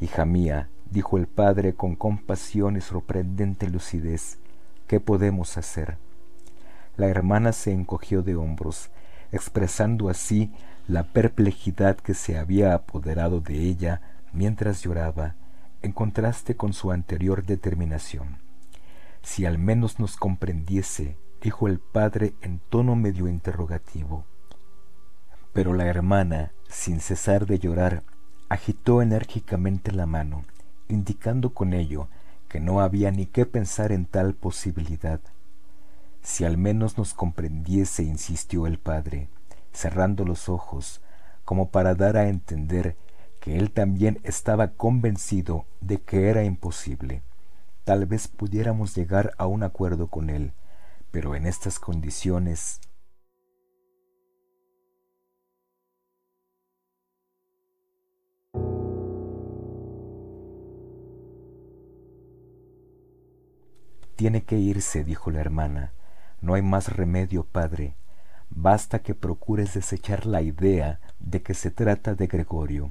Hija 0.00 0.24
mía, 0.24 0.70
dijo 0.90 1.18
el 1.18 1.26
padre 1.26 1.74
con 1.74 1.96
compasión 1.96 2.76
y 2.76 2.80
sorprendente 2.80 3.68
lucidez, 3.68 4.38
¿qué 4.86 5.00
podemos 5.00 5.56
hacer? 5.56 5.98
La 6.96 7.06
hermana 7.06 7.52
se 7.52 7.72
encogió 7.72 8.22
de 8.22 8.36
hombros, 8.36 8.90
expresando 9.30 10.08
así 10.08 10.52
la 10.86 11.04
perplejidad 11.04 11.96
que 11.96 12.14
se 12.14 12.38
había 12.38 12.74
apoderado 12.74 13.40
de 13.40 13.54
ella 13.60 14.00
mientras 14.32 14.82
lloraba, 14.82 15.34
en 15.82 15.92
contraste 15.92 16.56
con 16.56 16.72
su 16.72 16.90
anterior 16.90 17.44
determinación. 17.44 18.38
Si 19.22 19.46
al 19.46 19.58
menos 19.58 20.00
nos 20.00 20.16
comprendiese, 20.16 21.16
dijo 21.42 21.68
el 21.68 21.78
padre 21.78 22.34
en 22.40 22.58
tono 22.58 22.96
medio 22.96 23.28
interrogativo. 23.28 24.24
Pero 25.52 25.74
la 25.74 25.86
hermana, 25.86 26.52
sin 26.68 27.00
cesar 27.00 27.46
de 27.46 27.58
llorar, 27.58 28.02
agitó 28.48 29.02
enérgicamente 29.02 29.92
la 29.92 30.06
mano, 30.06 30.44
indicando 30.88 31.54
con 31.54 31.72
ello 31.72 32.08
que 32.48 32.60
no 32.60 32.80
había 32.80 33.10
ni 33.10 33.26
qué 33.26 33.46
pensar 33.46 33.92
en 33.92 34.06
tal 34.06 34.34
posibilidad. 34.34 35.20
Si 36.22 36.44
al 36.44 36.56
menos 36.56 36.98
nos 36.98 37.14
comprendiese, 37.14 38.02
insistió 38.02 38.66
el 38.66 38.78
padre, 38.78 39.28
cerrando 39.72 40.24
los 40.24 40.48
ojos, 40.48 41.00
como 41.44 41.70
para 41.70 41.94
dar 41.94 42.16
a 42.16 42.28
entender 42.28 42.96
que 43.40 43.56
él 43.56 43.70
también 43.70 44.20
estaba 44.24 44.68
convencido 44.72 45.66
de 45.80 46.00
que 46.00 46.28
era 46.28 46.44
imposible. 46.44 47.22
tal 47.84 48.04
vez 48.04 48.28
pudiéramos 48.28 48.94
llegar 48.94 49.32
a 49.38 49.46
un 49.46 49.62
acuerdo 49.62 50.08
con 50.08 50.28
él, 50.28 50.52
pero 51.10 51.34
en 51.34 51.46
estas 51.46 51.78
condiciones 51.78 52.80
Tiene 64.18 64.42
que 64.42 64.56
irse, 64.56 65.04
dijo 65.04 65.30
la 65.30 65.38
hermana. 65.38 65.92
No 66.40 66.54
hay 66.54 66.62
más 66.62 66.88
remedio, 66.92 67.44
padre. 67.44 67.94
Basta 68.50 68.98
que 68.98 69.14
procures 69.14 69.74
desechar 69.74 70.26
la 70.26 70.42
idea 70.42 70.98
de 71.20 71.40
que 71.40 71.54
se 71.54 71.70
trata 71.70 72.16
de 72.16 72.26
Gregorio. 72.26 72.90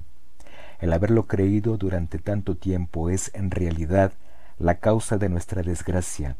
El 0.80 0.94
haberlo 0.94 1.28
creído 1.28 1.76
durante 1.76 2.18
tanto 2.18 2.56
tiempo 2.56 3.10
es 3.10 3.30
en 3.34 3.52
realidad 3.52 4.14
la 4.58 4.76
causa 4.76 5.18
de 5.18 5.28
nuestra 5.28 5.64
desgracia. 5.64 6.38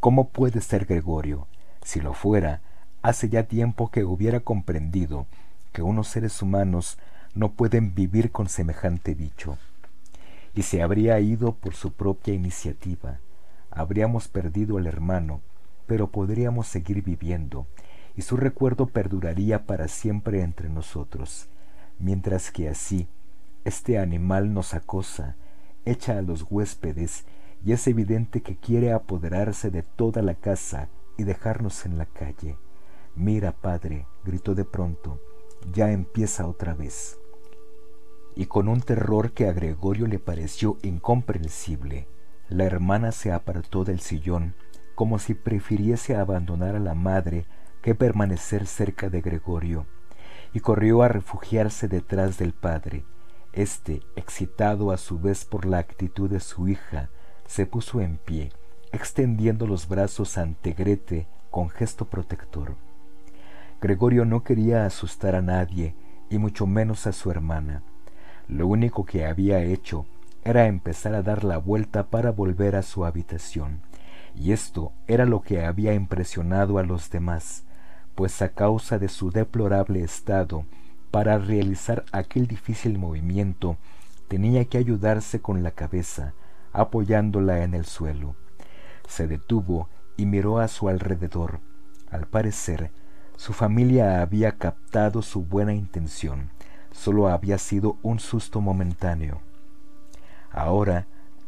¿Cómo 0.00 0.28
puede 0.28 0.60
ser 0.60 0.84
Gregorio? 0.84 1.46
Si 1.82 1.98
lo 2.02 2.12
fuera, 2.12 2.60
hace 3.00 3.30
ya 3.30 3.44
tiempo 3.44 3.90
que 3.90 4.04
hubiera 4.04 4.40
comprendido 4.40 5.24
que 5.72 5.80
unos 5.80 6.08
seres 6.08 6.42
humanos 6.42 6.98
no 7.34 7.52
pueden 7.52 7.94
vivir 7.94 8.32
con 8.32 8.50
semejante 8.50 9.14
bicho. 9.14 9.56
Y 10.54 10.64
se 10.64 10.82
habría 10.82 11.18
ido 11.20 11.52
por 11.52 11.72
su 11.72 11.94
propia 11.94 12.34
iniciativa 12.34 13.18
habríamos 13.70 14.28
perdido 14.28 14.78
al 14.78 14.86
hermano, 14.86 15.40
pero 15.86 16.10
podríamos 16.10 16.66
seguir 16.66 17.02
viviendo, 17.02 17.66
y 18.16 18.22
su 18.22 18.36
recuerdo 18.36 18.86
perduraría 18.86 19.66
para 19.66 19.88
siempre 19.88 20.42
entre 20.42 20.68
nosotros, 20.68 21.48
mientras 21.98 22.50
que 22.50 22.68
así 22.68 23.08
este 23.64 23.98
animal 23.98 24.54
nos 24.54 24.74
acosa, 24.74 25.36
echa 25.84 26.18
a 26.18 26.22
los 26.22 26.46
huéspedes, 26.48 27.24
y 27.64 27.72
es 27.72 27.86
evidente 27.86 28.40
que 28.40 28.56
quiere 28.56 28.92
apoderarse 28.92 29.70
de 29.70 29.82
toda 29.82 30.22
la 30.22 30.34
casa 30.34 30.88
y 31.18 31.24
dejarnos 31.24 31.84
en 31.84 31.98
la 31.98 32.06
calle. 32.06 32.56
Mira, 33.14 33.52
padre, 33.52 34.06
gritó 34.24 34.54
de 34.54 34.64
pronto, 34.64 35.20
ya 35.72 35.92
empieza 35.92 36.46
otra 36.46 36.74
vez. 36.74 37.18
Y 38.34 38.46
con 38.46 38.68
un 38.68 38.80
terror 38.80 39.32
que 39.32 39.46
a 39.46 39.52
Gregorio 39.52 40.06
le 40.06 40.18
pareció 40.18 40.78
incomprensible, 40.82 42.06
la 42.50 42.64
hermana 42.64 43.12
se 43.12 43.32
apartó 43.32 43.84
del 43.84 44.00
sillón 44.00 44.54
como 45.00 45.18
si 45.18 45.32
prefiriese 45.32 46.14
abandonar 46.14 46.76
a 46.76 46.78
la 46.78 46.94
madre 46.94 47.46
que 47.80 47.94
permanecer 47.94 48.66
cerca 48.66 49.08
de 49.08 49.22
Gregorio, 49.22 49.86
y 50.52 50.60
corrió 50.60 51.02
a 51.02 51.08
refugiarse 51.08 51.88
detrás 51.88 52.36
del 52.36 52.52
padre. 52.52 53.06
Este, 53.54 54.02
excitado 54.14 54.92
a 54.92 54.98
su 54.98 55.18
vez 55.18 55.46
por 55.46 55.64
la 55.64 55.78
actitud 55.78 56.28
de 56.28 56.40
su 56.40 56.68
hija, 56.68 57.08
se 57.46 57.64
puso 57.64 58.02
en 58.02 58.18
pie, 58.18 58.52
extendiendo 58.92 59.66
los 59.66 59.88
brazos 59.88 60.36
ante 60.36 60.72
Grete 60.72 61.28
con 61.50 61.70
gesto 61.70 62.04
protector. 62.04 62.76
Gregorio 63.80 64.26
no 64.26 64.44
quería 64.44 64.84
asustar 64.84 65.34
a 65.34 65.40
nadie, 65.40 65.94
y 66.28 66.36
mucho 66.36 66.66
menos 66.66 67.06
a 67.06 67.12
su 67.12 67.30
hermana. 67.30 67.84
Lo 68.48 68.66
único 68.66 69.06
que 69.06 69.24
había 69.24 69.62
hecho 69.62 70.04
era 70.44 70.66
empezar 70.66 71.14
a 71.14 71.22
dar 71.22 71.44
la 71.44 71.58
vuelta 71.58 72.06
para 72.08 72.30
volver 72.30 72.76
a 72.76 72.82
su 72.82 73.04
habitación, 73.04 73.80
y 74.34 74.52
esto 74.52 74.92
era 75.06 75.26
lo 75.26 75.42
que 75.42 75.64
había 75.64 75.94
impresionado 75.94 76.78
a 76.78 76.82
los 76.82 77.10
demás, 77.10 77.64
pues 78.14 78.40
a 78.42 78.50
causa 78.50 78.98
de 78.98 79.08
su 79.08 79.30
deplorable 79.30 80.02
estado, 80.02 80.64
para 81.10 81.38
realizar 81.38 82.04
aquel 82.12 82.46
difícil 82.46 82.98
movimiento, 82.98 83.76
tenía 84.28 84.64
que 84.64 84.78
ayudarse 84.78 85.40
con 85.40 85.62
la 85.62 85.72
cabeza, 85.72 86.34
apoyándola 86.72 87.64
en 87.64 87.74
el 87.74 87.84
suelo. 87.84 88.36
Se 89.08 89.26
detuvo 89.26 89.88
y 90.16 90.26
miró 90.26 90.60
a 90.60 90.68
su 90.68 90.88
alrededor. 90.88 91.60
Al 92.10 92.26
parecer, 92.26 92.92
su 93.36 93.52
familia 93.52 94.22
había 94.22 94.52
captado 94.52 95.22
su 95.22 95.42
buena 95.42 95.74
intención, 95.74 96.50
solo 96.92 97.28
había 97.28 97.58
sido 97.58 97.96
un 98.02 98.20
susto 98.20 98.60
momentáneo. 98.60 99.40
Ahora 100.50 101.06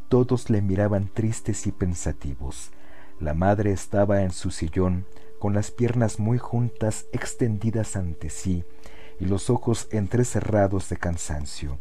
todos 0.09 0.51
le 0.51 0.63
miraban 0.63 1.09
tristes 1.09 1.67
y 1.67 1.73
pensativos. 1.73 2.71
La 3.19 3.35
madre 3.35 3.73
estaba 3.73 4.23
en 4.23 4.31
su 4.31 4.51
sillón, 4.51 5.07
con 5.39 5.55
las 5.55 5.71
piernas 5.71 6.19
muy 6.19 6.39
juntas 6.39 7.07
extendidas 7.13 7.97
ante 7.97 8.31
sí 8.31 8.65
y 9.19 9.27
los 9.27 9.51
ojos 9.51 9.89
entrecerrados 9.91 10.89
de 10.89 10.97
cansancio. 10.97 11.79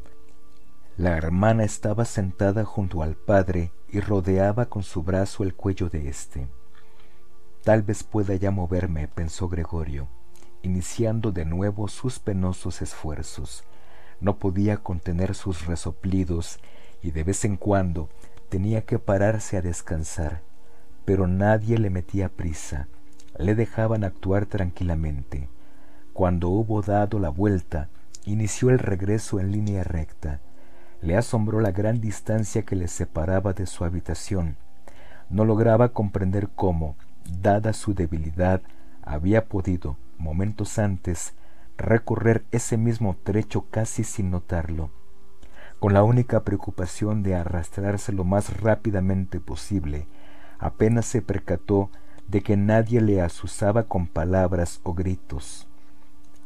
La 0.97 1.17
hermana 1.17 1.63
estaba 1.63 2.05
sentada 2.05 2.63
junto 2.65 3.01
al 3.01 3.15
padre 3.15 3.71
y 3.89 3.99
rodeaba 3.99 4.67
con 4.67 4.83
su 4.83 5.03
brazo 5.03 5.43
el 5.43 5.53
cuello 5.53 5.89
de 5.89 6.09
éste. 6.09 6.47
Tal 7.63 7.83
vez 7.83 8.03
pueda 8.03 8.35
ya 8.35 8.51
moverme, 8.51 9.07
pensó 9.07 9.47
Gregorio, 9.47 10.07
iniciando 10.63 11.31
de 11.31 11.45
nuevo 11.45 11.87
sus 11.87 12.19
penosos 12.19 12.81
esfuerzos. 12.81 13.63
No 14.19 14.37
podía 14.37 14.77
contener 14.77 15.35
sus 15.35 15.65
resoplidos 15.65 16.59
y 17.01 17.11
de 17.11 17.23
vez 17.23 17.45
en 17.45 17.57
cuando 17.57 18.09
tenía 18.49 18.85
que 18.85 18.99
pararse 18.99 19.57
a 19.57 19.61
descansar, 19.61 20.41
pero 21.05 21.27
nadie 21.27 21.77
le 21.77 21.89
metía 21.89 22.29
prisa, 22.29 22.87
le 23.37 23.55
dejaban 23.55 24.03
actuar 24.03 24.45
tranquilamente. 24.45 25.49
Cuando 26.13 26.49
hubo 26.49 26.81
dado 26.81 27.19
la 27.19 27.29
vuelta, 27.29 27.89
inició 28.25 28.69
el 28.69 28.79
regreso 28.79 29.39
en 29.39 29.51
línea 29.51 29.83
recta. 29.83 30.41
Le 31.01 31.17
asombró 31.17 31.61
la 31.61 31.71
gran 31.71 32.01
distancia 32.01 32.63
que 32.63 32.75
le 32.75 32.87
separaba 32.87 33.53
de 33.53 33.65
su 33.65 33.85
habitación. 33.85 34.57
No 35.29 35.45
lograba 35.45 35.89
comprender 35.89 36.49
cómo, 36.53 36.95
dada 37.41 37.73
su 37.73 37.95
debilidad, 37.95 38.61
había 39.01 39.45
podido, 39.45 39.97
momentos 40.17 40.77
antes, 40.77 41.33
recorrer 41.77 42.43
ese 42.51 42.77
mismo 42.77 43.15
trecho 43.23 43.65
casi 43.71 44.03
sin 44.03 44.29
notarlo 44.29 44.91
con 45.81 45.95
la 45.95 46.03
única 46.03 46.43
preocupación 46.43 47.23
de 47.23 47.33
arrastrarse 47.33 48.11
lo 48.13 48.23
más 48.23 48.61
rápidamente 48.61 49.39
posible, 49.39 50.05
apenas 50.59 51.07
se 51.07 51.23
percató 51.23 51.89
de 52.27 52.43
que 52.43 52.55
nadie 52.55 53.01
le 53.01 53.19
asusaba 53.19 53.85
con 53.85 54.05
palabras 54.05 54.79
o 54.83 54.93
gritos. 54.93 55.67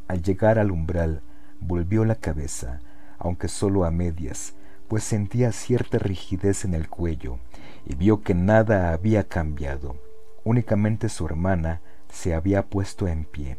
Al 0.08 0.24
llegar 0.24 0.58
al 0.58 0.72
umbral, 0.72 1.22
volvió 1.60 2.06
la 2.06 2.16
cabeza, 2.16 2.80
aunque 3.20 3.50
solo 3.50 3.84
a 3.84 3.92
medias, 3.92 4.56
pues 4.88 5.04
sentía 5.04 5.52
cierta 5.52 5.98
rigidez 6.00 6.64
en 6.64 6.74
el 6.74 6.88
cuello, 6.88 7.40
y 7.86 7.96
vio 7.96 8.22
que 8.22 8.36
nada 8.36 8.94
había 8.94 9.28
cambiado, 9.28 9.98
únicamente 10.46 11.10
su 11.10 11.26
hermana 11.26 11.82
se 12.08 12.34
había 12.34 12.68
puesto 12.68 13.10
en 13.10 13.26
pie. 13.26 13.58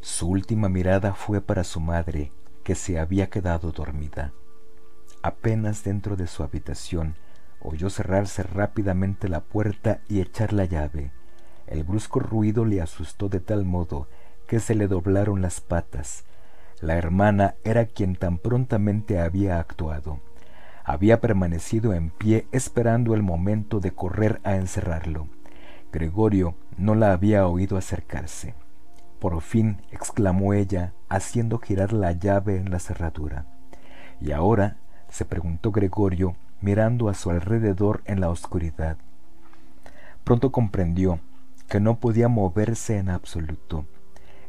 Su 0.00 0.30
última 0.30 0.68
mirada 0.68 1.14
fue 1.14 1.40
para 1.40 1.62
su 1.62 1.78
madre, 1.78 2.32
que 2.64 2.74
se 2.74 2.98
había 2.98 3.30
quedado 3.30 3.70
dormida. 3.70 4.32
Apenas 5.24 5.84
dentro 5.84 6.16
de 6.16 6.26
su 6.26 6.42
habitación, 6.42 7.14
oyó 7.62 7.88
cerrarse 7.88 8.42
rápidamente 8.42 9.30
la 9.30 9.40
puerta 9.40 10.00
y 10.06 10.20
echar 10.20 10.52
la 10.52 10.66
llave. 10.66 11.12
El 11.66 11.82
brusco 11.82 12.20
ruido 12.20 12.66
le 12.66 12.82
asustó 12.82 13.30
de 13.30 13.40
tal 13.40 13.64
modo 13.64 14.06
que 14.46 14.60
se 14.60 14.74
le 14.74 14.86
doblaron 14.86 15.40
las 15.40 15.62
patas. 15.62 16.26
La 16.82 16.98
hermana 16.98 17.54
era 17.64 17.86
quien 17.86 18.16
tan 18.16 18.36
prontamente 18.36 19.18
había 19.18 19.58
actuado. 19.58 20.20
Había 20.84 21.22
permanecido 21.22 21.94
en 21.94 22.10
pie 22.10 22.46
esperando 22.52 23.14
el 23.14 23.22
momento 23.22 23.80
de 23.80 23.92
correr 23.92 24.42
a 24.44 24.56
encerrarlo. 24.56 25.28
Gregorio 25.90 26.54
no 26.76 26.94
la 26.94 27.12
había 27.12 27.46
oído 27.46 27.78
acercarse. 27.78 28.54
Por 29.20 29.40
fin 29.40 29.80
exclamó 29.90 30.52
ella, 30.52 30.92
haciendo 31.08 31.60
girar 31.60 31.94
la 31.94 32.12
llave 32.12 32.58
en 32.58 32.70
la 32.70 32.78
cerradura. 32.78 33.46
Y 34.20 34.32
ahora 34.32 34.76
se 35.14 35.24
preguntó 35.24 35.70
Gregorio, 35.70 36.34
mirando 36.60 37.08
a 37.08 37.14
su 37.14 37.30
alrededor 37.30 38.02
en 38.04 38.20
la 38.20 38.30
oscuridad. 38.30 38.96
Pronto 40.24 40.50
comprendió 40.50 41.20
que 41.68 41.78
no 41.78 42.00
podía 42.00 42.26
moverse 42.26 42.98
en 42.98 43.10
absoluto. 43.10 43.86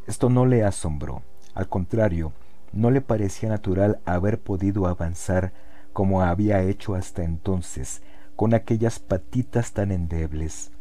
Esto 0.07 0.27
no 0.31 0.47
le 0.47 0.63
asombró, 0.63 1.21
al 1.53 1.69
contrario, 1.69 2.33
no 2.73 2.89
le 2.89 3.01
parecía 3.01 3.47
natural 3.47 3.99
haber 4.05 4.39
podido 4.39 4.87
avanzar 4.87 5.53
como 5.93 6.23
había 6.23 6.63
hecho 6.63 6.95
hasta 6.95 7.23
entonces, 7.23 8.01
con 8.35 8.55
aquellas 8.55 8.97
patitas 8.97 9.71
tan 9.71 9.91
endebles. 9.91 10.71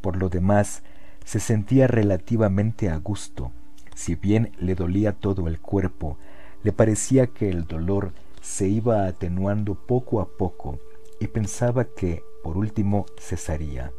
Por 0.00 0.16
lo 0.16 0.30
demás, 0.30 0.82
se 1.26 1.38
sentía 1.38 1.86
relativamente 1.86 2.88
a 2.88 2.96
gusto. 2.96 3.52
Si 3.94 4.14
bien 4.14 4.52
le 4.58 4.74
dolía 4.74 5.12
todo 5.12 5.48
el 5.48 5.60
cuerpo, 5.60 6.16
le 6.62 6.72
parecía 6.72 7.26
que 7.26 7.50
el 7.50 7.66
dolor 7.66 8.14
se 8.44 8.68
iba 8.68 9.06
atenuando 9.06 9.74
poco 9.74 10.20
a 10.20 10.28
poco 10.28 10.78
y 11.18 11.28
pensaba 11.28 11.86
que, 11.86 12.22
por 12.42 12.58
último, 12.58 13.06
cesaría. 13.18 13.90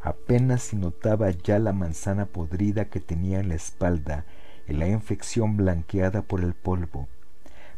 Apenas 0.00 0.62
si 0.62 0.76
notaba 0.76 1.30
ya 1.30 1.58
la 1.58 1.74
manzana 1.74 2.24
podrida 2.24 2.86
que 2.86 3.00
tenía 3.00 3.38
en 3.38 3.50
la 3.50 3.56
espalda 3.56 4.24
y 4.66 4.72
la 4.72 4.88
infección 4.88 5.58
blanqueada 5.58 6.22
por 6.22 6.40
el 6.40 6.54
polvo. 6.54 7.08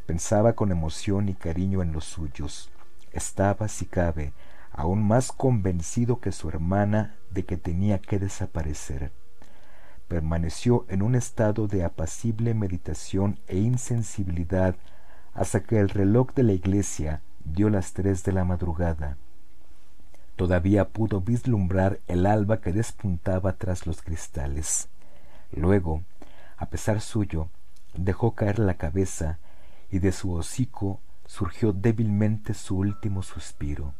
Pensaba 0.06 0.52
con 0.52 0.70
emoción 0.70 1.28
y 1.28 1.34
cariño 1.34 1.82
en 1.82 1.90
los 1.90 2.04
suyos. 2.04 2.70
Estaba, 3.10 3.66
si 3.66 3.86
cabe, 3.86 4.32
aún 4.70 5.02
más 5.02 5.32
convencido 5.32 6.20
que 6.20 6.30
su 6.30 6.48
hermana 6.48 7.16
de 7.32 7.44
que 7.44 7.56
tenía 7.56 7.98
que 7.98 8.20
desaparecer. 8.20 9.10
Permaneció 10.06 10.86
en 10.88 11.02
un 11.02 11.16
estado 11.16 11.66
de 11.66 11.82
apacible 11.82 12.54
meditación 12.54 13.40
e 13.48 13.58
insensibilidad 13.58 14.76
hasta 15.34 15.62
que 15.62 15.78
el 15.78 15.88
reloj 15.88 16.32
de 16.34 16.42
la 16.42 16.52
iglesia 16.52 17.22
dio 17.44 17.70
las 17.70 17.92
tres 17.92 18.24
de 18.24 18.32
la 18.32 18.44
madrugada. 18.44 19.16
Todavía 20.36 20.88
pudo 20.88 21.20
vislumbrar 21.20 22.00
el 22.06 22.26
alba 22.26 22.60
que 22.60 22.72
despuntaba 22.72 23.54
tras 23.54 23.86
los 23.86 24.02
cristales. 24.02 24.88
Luego, 25.52 26.02
a 26.56 26.66
pesar 26.66 27.00
suyo, 27.00 27.48
dejó 27.94 28.34
caer 28.34 28.58
la 28.58 28.74
cabeza 28.74 29.38
y 29.90 29.98
de 29.98 30.12
su 30.12 30.32
hocico 30.32 31.00
surgió 31.26 31.72
débilmente 31.72 32.54
su 32.54 32.78
último 32.78 33.22
suspiro. 33.22 33.94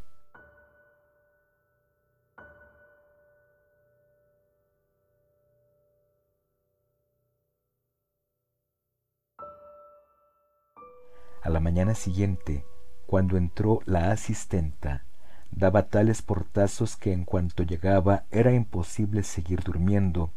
A 11.43 11.51
la 11.51 11.59
mañana 11.59 11.97
siguiente, 11.97 12.65
cuando 13.07 13.37
entró 13.37 13.81
la 13.85 14.13
asistenta, 14.13 15.03
daba 15.51 15.89
tales 15.89 16.23
portazos 16.23 16.97
que 16.97 17.13
en 17.13 17.25
cuanto 17.25 17.65
llegaba 17.65 18.27
era 18.31 18.53
imposible 18.53 19.25
seguir 19.25 19.61
durmiendo, 19.65 20.31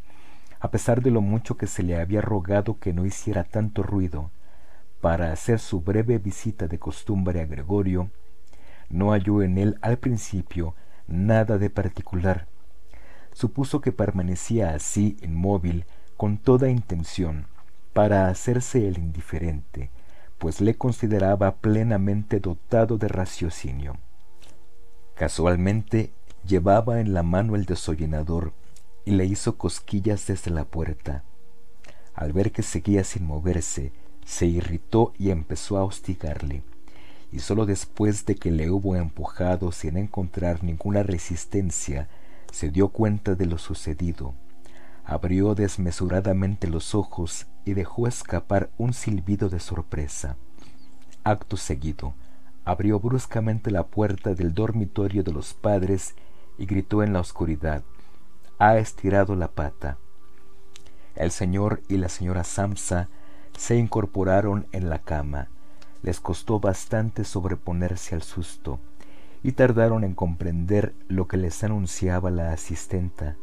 a 0.59 0.71
pesar 0.71 1.03
de 1.03 1.11
lo 1.11 1.21
mucho 1.21 1.57
que 1.57 1.67
se 1.67 1.83
le 1.83 1.99
había 1.99 2.21
rogado 2.21 2.79
que 2.79 2.91
no 2.91 3.05
hiciera 3.05 3.43
tanto 3.43 3.83
ruido, 3.83 4.31
para 4.99 5.31
hacer 5.31 5.59
su 5.59 5.81
breve 5.81 6.17
visita 6.17 6.67
de 6.67 6.79
costumbre 6.79 7.39
a 7.39 7.45
Gregorio, 7.45 8.09
no 8.89 9.11
halló 9.11 9.43
en 9.43 9.59
él 9.59 9.77
al 9.81 9.97
principio 9.99 10.73
nada 11.07 11.59
de 11.59 11.69
particular. 11.69 12.47
Supuso 13.31 13.79
que 13.79 13.91
permanecía 13.91 14.73
así 14.73 15.17
inmóvil 15.21 15.85
con 16.17 16.39
toda 16.39 16.69
intención, 16.69 17.45
para 17.93 18.27
hacerse 18.27 18.87
el 18.87 18.97
indiferente, 18.97 19.91
pues 20.37 20.61
le 20.61 20.75
consideraba 20.75 21.55
plenamente 21.55 22.39
dotado 22.39 22.97
de 22.97 23.07
raciocinio. 23.07 23.97
Casualmente 25.15 26.11
llevaba 26.45 26.99
en 26.99 27.13
la 27.13 27.23
mano 27.23 27.55
el 27.55 27.65
desollenador 27.65 28.53
y 29.05 29.11
le 29.11 29.25
hizo 29.25 29.57
cosquillas 29.57 30.27
desde 30.27 30.51
la 30.51 30.65
puerta. 30.65 31.23
Al 32.13 32.33
ver 32.33 32.51
que 32.51 32.63
seguía 32.63 33.03
sin 33.03 33.25
moverse, 33.25 33.91
se 34.25 34.45
irritó 34.45 35.13
y 35.17 35.29
empezó 35.29 35.77
a 35.77 35.83
hostigarle, 35.83 36.63
y 37.31 37.39
sólo 37.39 37.65
después 37.65 38.25
de 38.25 38.35
que 38.35 38.51
le 38.51 38.69
hubo 38.69 38.95
empujado 38.95 39.71
sin 39.71 39.97
encontrar 39.97 40.63
ninguna 40.63 41.03
resistencia, 41.03 42.09
se 42.51 42.69
dio 42.69 42.89
cuenta 42.89 43.35
de 43.35 43.45
lo 43.45 43.57
sucedido. 43.57 44.33
Abrió 45.03 45.53
desmesuradamente 45.55 46.67
los 46.67 46.95
ojos 46.95 47.45
y 47.65 47.73
dejó 47.73 48.07
escapar 48.07 48.69
un 48.77 48.93
silbido 48.93 49.49
de 49.49 49.59
sorpresa. 49.59 50.37
Acto 51.23 51.57
seguido, 51.57 52.13
abrió 52.63 52.99
bruscamente 52.99 53.71
la 53.71 53.87
puerta 53.87 54.33
del 54.35 54.53
dormitorio 54.53 55.23
de 55.23 55.33
los 55.33 55.53
padres 55.53 56.15
y 56.57 56.65
gritó 56.65 57.03
en 57.03 57.13
la 57.13 57.19
oscuridad 57.19 57.83
Ha 58.57 58.77
estirado 58.77 59.35
la 59.35 59.49
pata. 59.49 59.97
El 61.15 61.31
señor 61.31 61.81
y 61.87 61.97
la 61.97 62.09
señora 62.09 62.43
Samsa 62.43 63.09
se 63.57 63.75
incorporaron 63.77 64.67
en 64.71 64.89
la 64.89 64.99
cama. 64.99 65.47
Les 66.03 66.19
costó 66.19 66.59
bastante 66.59 67.23
sobreponerse 67.23 68.15
al 68.15 68.21
susto 68.21 68.79
y 69.43 69.53
tardaron 69.53 70.03
en 70.03 70.13
comprender 70.13 70.93
lo 71.07 71.27
que 71.27 71.37
les 71.37 71.63
anunciaba 71.63 72.31
la 72.31 72.51
asistenta, 72.51 73.35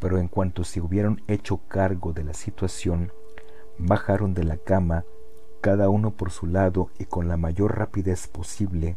pero 0.00 0.18
en 0.18 0.28
cuanto 0.28 0.64
se 0.64 0.80
hubieron 0.80 1.22
hecho 1.28 1.58
cargo 1.68 2.12
de 2.12 2.24
la 2.24 2.34
situación, 2.34 3.12
bajaron 3.78 4.34
de 4.34 4.44
la 4.44 4.56
cama, 4.56 5.04
cada 5.60 5.88
uno 5.88 6.12
por 6.12 6.30
su 6.30 6.46
lado 6.46 6.90
y 6.98 7.04
con 7.04 7.28
la 7.28 7.36
mayor 7.36 7.78
rapidez 7.78 8.26
posible. 8.26 8.96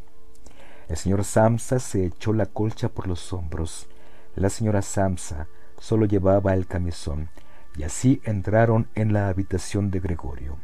El 0.88 0.98
señor 0.98 1.24
Samsa 1.24 1.80
se 1.80 2.06
echó 2.06 2.34
la 2.34 2.46
colcha 2.46 2.90
por 2.90 3.08
los 3.08 3.32
hombros. 3.34 3.88
La 4.36 4.50
señora 4.50 4.82
Samsa 4.82 5.48
solo 5.80 6.06
llevaba 6.06 6.54
el 6.54 6.68
camisón, 6.68 7.30
y 7.76 7.84
así 7.84 8.22
entraron 8.26 8.88
en 8.96 9.14
la 9.14 9.30
habitación 9.30 9.92
de 9.92 10.00
Gregorio. 10.00 10.58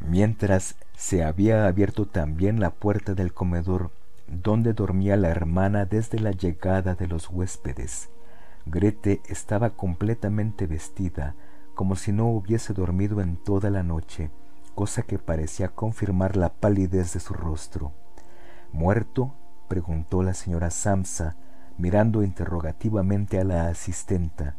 Mientras 0.00 0.76
se 0.96 1.24
había 1.24 1.66
abierto 1.66 2.06
también 2.06 2.60
la 2.60 2.70
puerta 2.70 3.14
del 3.14 3.32
comedor 3.32 3.90
donde 4.28 4.74
dormía 4.74 5.16
la 5.16 5.28
hermana 5.28 5.84
desde 5.84 6.20
la 6.20 6.32
llegada 6.32 6.94
de 6.94 7.06
los 7.06 7.30
huéspedes. 7.30 8.10
Grete 8.66 9.22
estaba 9.26 9.70
completamente 9.70 10.66
vestida, 10.66 11.34
como 11.78 11.94
si 11.94 12.10
no 12.10 12.26
hubiese 12.26 12.74
dormido 12.74 13.20
en 13.20 13.36
toda 13.36 13.70
la 13.70 13.84
noche, 13.84 14.32
cosa 14.74 15.04
que 15.04 15.16
parecía 15.16 15.68
confirmar 15.68 16.36
la 16.36 16.52
palidez 16.52 17.12
de 17.12 17.20
su 17.20 17.34
rostro. 17.34 17.92
¿Muerto? 18.72 19.32
preguntó 19.68 20.24
la 20.24 20.34
señora 20.34 20.72
Samsa, 20.72 21.36
mirando 21.76 22.24
interrogativamente 22.24 23.38
a 23.38 23.44
la 23.44 23.68
asistenta. 23.68 24.56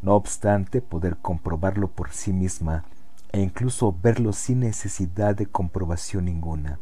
No 0.00 0.14
obstante 0.14 0.80
poder 0.80 1.16
comprobarlo 1.16 1.88
por 1.90 2.12
sí 2.12 2.32
misma 2.32 2.84
e 3.32 3.40
incluso 3.40 3.92
verlo 4.00 4.32
sin 4.32 4.60
necesidad 4.60 5.34
de 5.34 5.46
comprobación 5.46 6.26
ninguna. 6.26 6.78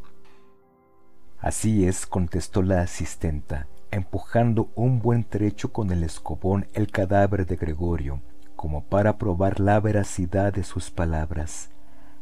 Así 1.38 1.86
es, 1.86 2.04
contestó 2.04 2.60
la 2.60 2.82
asistenta, 2.82 3.68
empujando 3.90 4.68
un 4.74 4.98
buen 4.98 5.24
trecho 5.24 5.72
con 5.72 5.90
el 5.92 6.04
escobón 6.04 6.66
el 6.74 6.90
cadáver 6.90 7.46
de 7.46 7.56
Gregorio, 7.56 8.20
como 8.58 8.82
para 8.82 9.18
probar 9.18 9.60
la 9.60 9.78
veracidad 9.78 10.52
de 10.52 10.64
sus 10.64 10.90
palabras. 10.90 11.70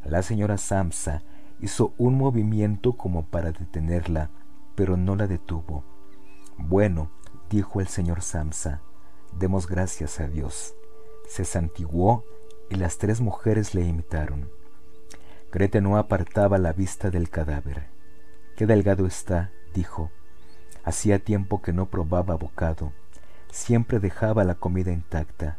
La 0.04 0.20
señora 0.20 0.58
Samsa 0.58 1.22
hizo 1.60 1.94
un 1.96 2.18
movimiento 2.18 2.92
como 2.92 3.24
para 3.24 3.52
detenerla, 3.52 4.28
pero 4.74 4.98
no 4.98 5.16
la 5.16 5.28
detuvo. 5.28 5.82
Bueno, 6.58 7.10
dijo 7.48 7.80
el 7.80 7.88
señor 7.88 8.20
Samsa, 8.20 8.82
demos 9.32 9.66
gracias 9.66 10.20
a 10.20 10.28
Dios. 10.28 10.74
Se 11.26 11.46
santiguó 11.46 12.22
y 12.68 12.74
las 12.74 12.98
tres 12.98 13.22
mujeres 13.22 13.74
le 13.74 13.86
imitaron. 13.86 14.50
Grete 15.50 15.80
no 15.80 15.96
apartaba 15.96 16.58
la 16.58 16.74
vista 16.74 17.08
del 17.08 17.30
cadáver. 17.30 17.88
Qué 18.56 18.66
delgado 18.66 19.06
está, 19.06 19.52
dijo. 19.72 20.10
Hacía 20.84 21.18
tiempo 21.18 21.62
que 21.62 21.72
no 21.72 21.86
probaba 21.86 22.34
bocado. 22.34 22.92
Siempre 23.50 24.00
dejaba 24.00 24.44
la 24.44 24.56
comida 24.56 24.92
intacta. 24.92 25.56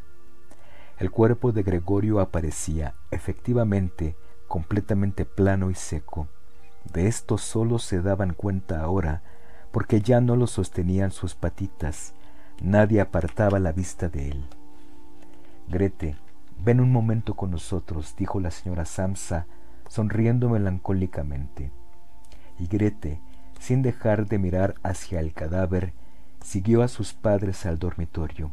El 0.98 1.12
cuerpo 1.12 1.52
de 1.52 1.62
Gregorio 1.62 2.20
aparecía, 2.20 2.96
efectivamente, 3.12 4.16
completamente 4.48 5.26
plano 5.26 5.70
y 5.70 5.76
seco. 5.76 6.28
De 6.92 7.08
esto 7.08 7.38
solo 7.38 7.78
se 7.78 8.02
daban 8.02 8.34
cuenta 8.34 8.82
ahora, 8.82 9.22
porque 9.72 10.02
ya 10.02 10.22
no 10.22 10.36
lo 10.36 10.48
sostenían 10.48 11.12
sus 11.12 11.36
patitas. 11.36 12.16
Nadie 12.64 13.00
apartaba 13.00 13.60
la 13.60 13.74
vista 13.74 14.10
de 14.10 14.30
él. 14.30 14.48
Grete, 15.68 16.18
ven 16.64 16.80
un 16.80 16.92
momento 16.92 17.36
con 17.36 17.52
nosotros, 17.52 18.16
dijo 18.18 18.40
la 18.40 18.50
señora 18.50 18.86
Samsa, 18.86 19.46
sonriendo 19.88 20.50
melancólicamente. 20.50 21.72
Y 22.58 22.66
Grete, 22.66 23.22
sin 23.60 23.84
dejar 23.84 24.26
de 24.26 24.40
mirar 24.40 24.74
hacia 24.82 25.20
el 25.20 25.34
cadáver, 25.34 25.94
siguió 26.42 26.82
a 26.82 26.88
sus 26.88 27.14
padres 27.14 27.68
al 27.68 27.78
dormitorio. 27.78 28.52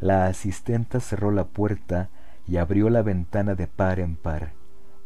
La 0.00 0.26
asistenta 0.26 1.00
cerró 1.00 1.30
la 1.30 1.44
puerta 1.44 2.10
y 2.46 2.58
abrió 2.58 2.90
la 2.90 3.02
ventana 3.02 3.54
de 3.54 3.66
par 3.66 3.98
en 3.98 4.16
par. 4.16 4.52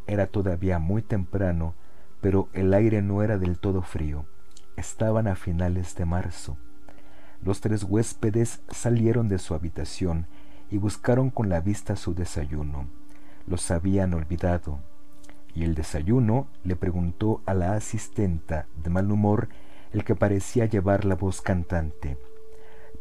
Era 0.07 0.27
todavía 0.27 0.79
muy 0.79 1.03
temprano, 1.03 1.75
pero 2.21 2.49
el 2.53 2.75
aire 2.75 3.01
no 3.01 3.23
era 3.23 3.39
del 3.39 3.59
todo 3.59 3.83
frío. 3.83 4.27
Estaban 4.77 5.29
a 5.29 5.37
finales 5.37 5.95
de 5.95 6.05
marzo. 6.05 6.57
Los 7.43 7.61
tres 7.61 7.85
huéspedes 7.85 8.61
salieron 8.69 9.29
de 9.29 9.39
su 9.39 9.55
habitación 9.55 10.27
y 10.71 10.79
buscaron 10.79 11.31
con 11.31 11.49
la 11.49 11.61
vista 11.61 11.97
su 11.97 12.15
desayuno. 12.15 12.89
Los 13.47 13.71
habían 13.71 14.13
olvidado. 14.15 14.81
Y 15.55 15.65
el 15.65 15.75
desayuno 15.75 16.49
le 16.65 16.77
preguntó 16.77 17.43
a 17.47 17.55
la 17.55 17.75
asistenta 17.75 18.67
de 18.83 18.91
mal 18.91 19.11
humor 19.11 19.49
el 19.93 20.05
que 20.05 20.15
parecía 20.15 20.67
llevar 20.67 21.05
la 21.05 21.15
voz 21.15 21.41
cantante. 21.41 22.19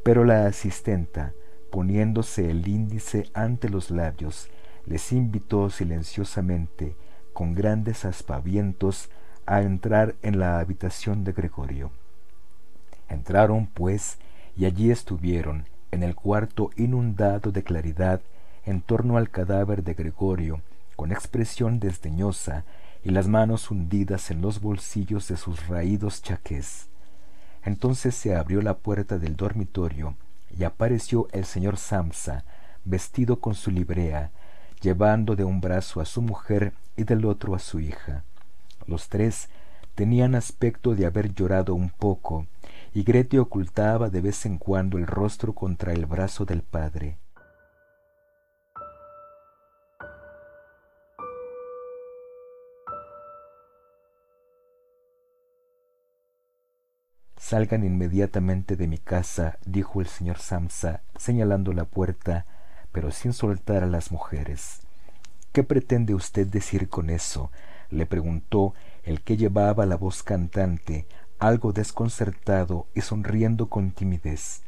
Pero 0.03 0.23
la 0.23 0.45
asistenta, 0.45 1.33
poniéndose 1.69 2.49
el 2.49 2.67
índice 2.67 3.29
ante 3.33 3.69
los 3.69 3.91
labios, 3.91 4.49
les 4.85 5.11
invitó 5.11 5.69
silenciosamente, 5.69 6.95
con 7.33 7.53
grandes 7.53 8.05
aspavientos, 8.05 9.09
a 9.45 9.61
entrar 9.61 10.15
en 10.21 10.39
la 10.39 10.59
habitación 10.59 11.23
de 11.23 11.33
Gregorio. 11.33 11.91
Entraron, 13.07 13.67
pues, 13.67 14.17
y 14.55 14.65
allí 14.65 14.91
estuvieron, 14.91 15.65
en 15.91 16.03
el 16.03 16.15
cuarto 16.15 16.69
inundado 16.75 17.51
de 17.51 17.63
claridad, 17.63 18.21
en 18.65 18.81
torno 18.81 19.17
al 19.17 19.29
cadáver 19.29 19.83
de 19.83 19.93
Gregorio, 19.93 20.61
con 20.95 21.11
expresión 21.11 21.79
desdeñosa 21.79 22.65
y 23.03 23.09
las 23.11 23.27
manos 23.27 23.71
hundidas 23.71 24.31
en 24.31 24.41
los 24.41 24.61
bolsillos 24.61 25.27
de 25.27 25.37
sus 25.37 25.67
raídos 25.67 26.21
chaqués. 26.21 26.89
Entonces 27.63 28.15
se 28.15 28.35
abrió 28.35 28.61
la 28.61 28.77
puerta 28.77 29.17
del 29.17 29.35
dormitorio 29.35 30.15
y 30.59 30.65
apareció 30.65 31.29
el 31.31 31.45
señor 31.45 31.77
Samsa, 31.77 32.43
vestido 32.83 33.39
con 33.39 33.55
su 33.55 33.71
librea, 33.71 34.31
llevando 34.81 35.37
de 35.37 35.45
un 35.45 35.61
brazo 35.61 36.01
a 36.01 36.05
su 36.05 36.21
mujer 36.21 36.73
y 36.97 37.05
del 37.05 37.25
otro 37.25 37.55
a 37.55 37.59
su 37.59 37.79
hija. 37.79 38.25
Los 38.85 39.07
tres 39.07 39.47
tenían 39.95 40.35
aspecto 40.35 40.95
de 40.95 41.05
haber 41.05 41.33
llorado 41.33 41.75
un 41.75 41.89
poco, 41.89 42.45
y 42.93 43.03
Grete 43.03 43.39
ocultaba 43.39 44.09
de 44.09 44.19
vez 44.19 44.45
en 44.45 44.57
cuando 44.57 44.97
el 44.97 45.07
rostro 45.07 45.53
contra 45.53 45.93
el 45.93 46.05
brazo 46.05 46.43
del 46.43 46.61
padre. 46.61 47.17
Salgan 57.49 57.83
inmediatamente 57.83 58.75
de 58.75 58.85
mi 58.85 58.99
casa, 58.99 59.57
dijo 59.65 60.01
el 60.01 60.07
señor 60.07 60.37
Samsa, 60.37 61.01
señalando 61.17 61.73
la 61.73 61.85
puerta, 61.85 62.45
pero 62.91 63.09
sin 63.09 63.33
soltar 63.33 63.81
a 63.81 63.87
las 63.87 64.11
mujeres. 64.11 64.81
¿Qué 65.51 65.63
pretende 65.63 66.13
usted 66.13 66.45
decir 66.45 66.89
con 66.89 67.09
eso? 67.09 67.49
le 67.89 68.05
preguntó 68.05 68.75
el 69.03 69.21
que 69.21 69.35
llevaba 69.35 69.87
la 69.87 69.95
voz 69.95 70.21
cantante, 70.21 71.07
algo 71.39 71.73
desconcertado 71.73 72.85
y 72.93 73.01
sonriendo 73.01 73.67
con 73.67 73.93
timidez. 73.93 74.61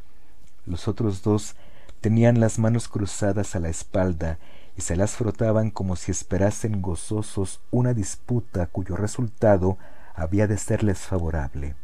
Los 0.65 0.87
otros 0.87 1.21
dos 1.21 1.55
tenían 1.99 2.39
las 2.39 2.57
manos 2.57 2.87
cruzadas 2.87 3.55
a 3.55 3.59
la 3.59 3.69
espalda 3.69 4.39
y 4.75 4.81
se 4.81 4.95
las 4.95 5.11
frotaban 5.11 5.69
como 5.69 5.95
si 5.95 6.09
esperasen 6.09 6.81
gozosos 6.81 7.61
una 7.69 7.93
disputa 7.93 8.65
cuyo 8.65 8.95
resultado 8.95 9.77
había 10.15 10.47
de 10.47 10.57
serles 10.57 10.97
favorable. 10.97 11.75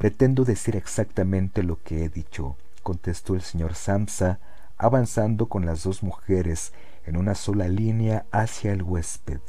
Pretendo 0.00 0.46
decir 0.46 0.76
exactamente 0.76 1.62
lo 1.62 1.82
que 1.82 2.06
he 2.06 2.08
dicho, 2.08 2.56
contestó 2.82 3.34
el 3.34 3.42
señor 3.42 3.74
Samsa, 3.74 4.40
avanzando 4.78 5.50
con 5.50 5.66
las 5.66 5.82
dos 5.82 6.02
mujeres 6.02 6.72
en 7.04 7.18
una 7.18 7.34
sola 7.34 7.68
línea 7.68 8.24
hacia 8.32 8.72
el 8.72 8.82
huésped. 8.82 9.40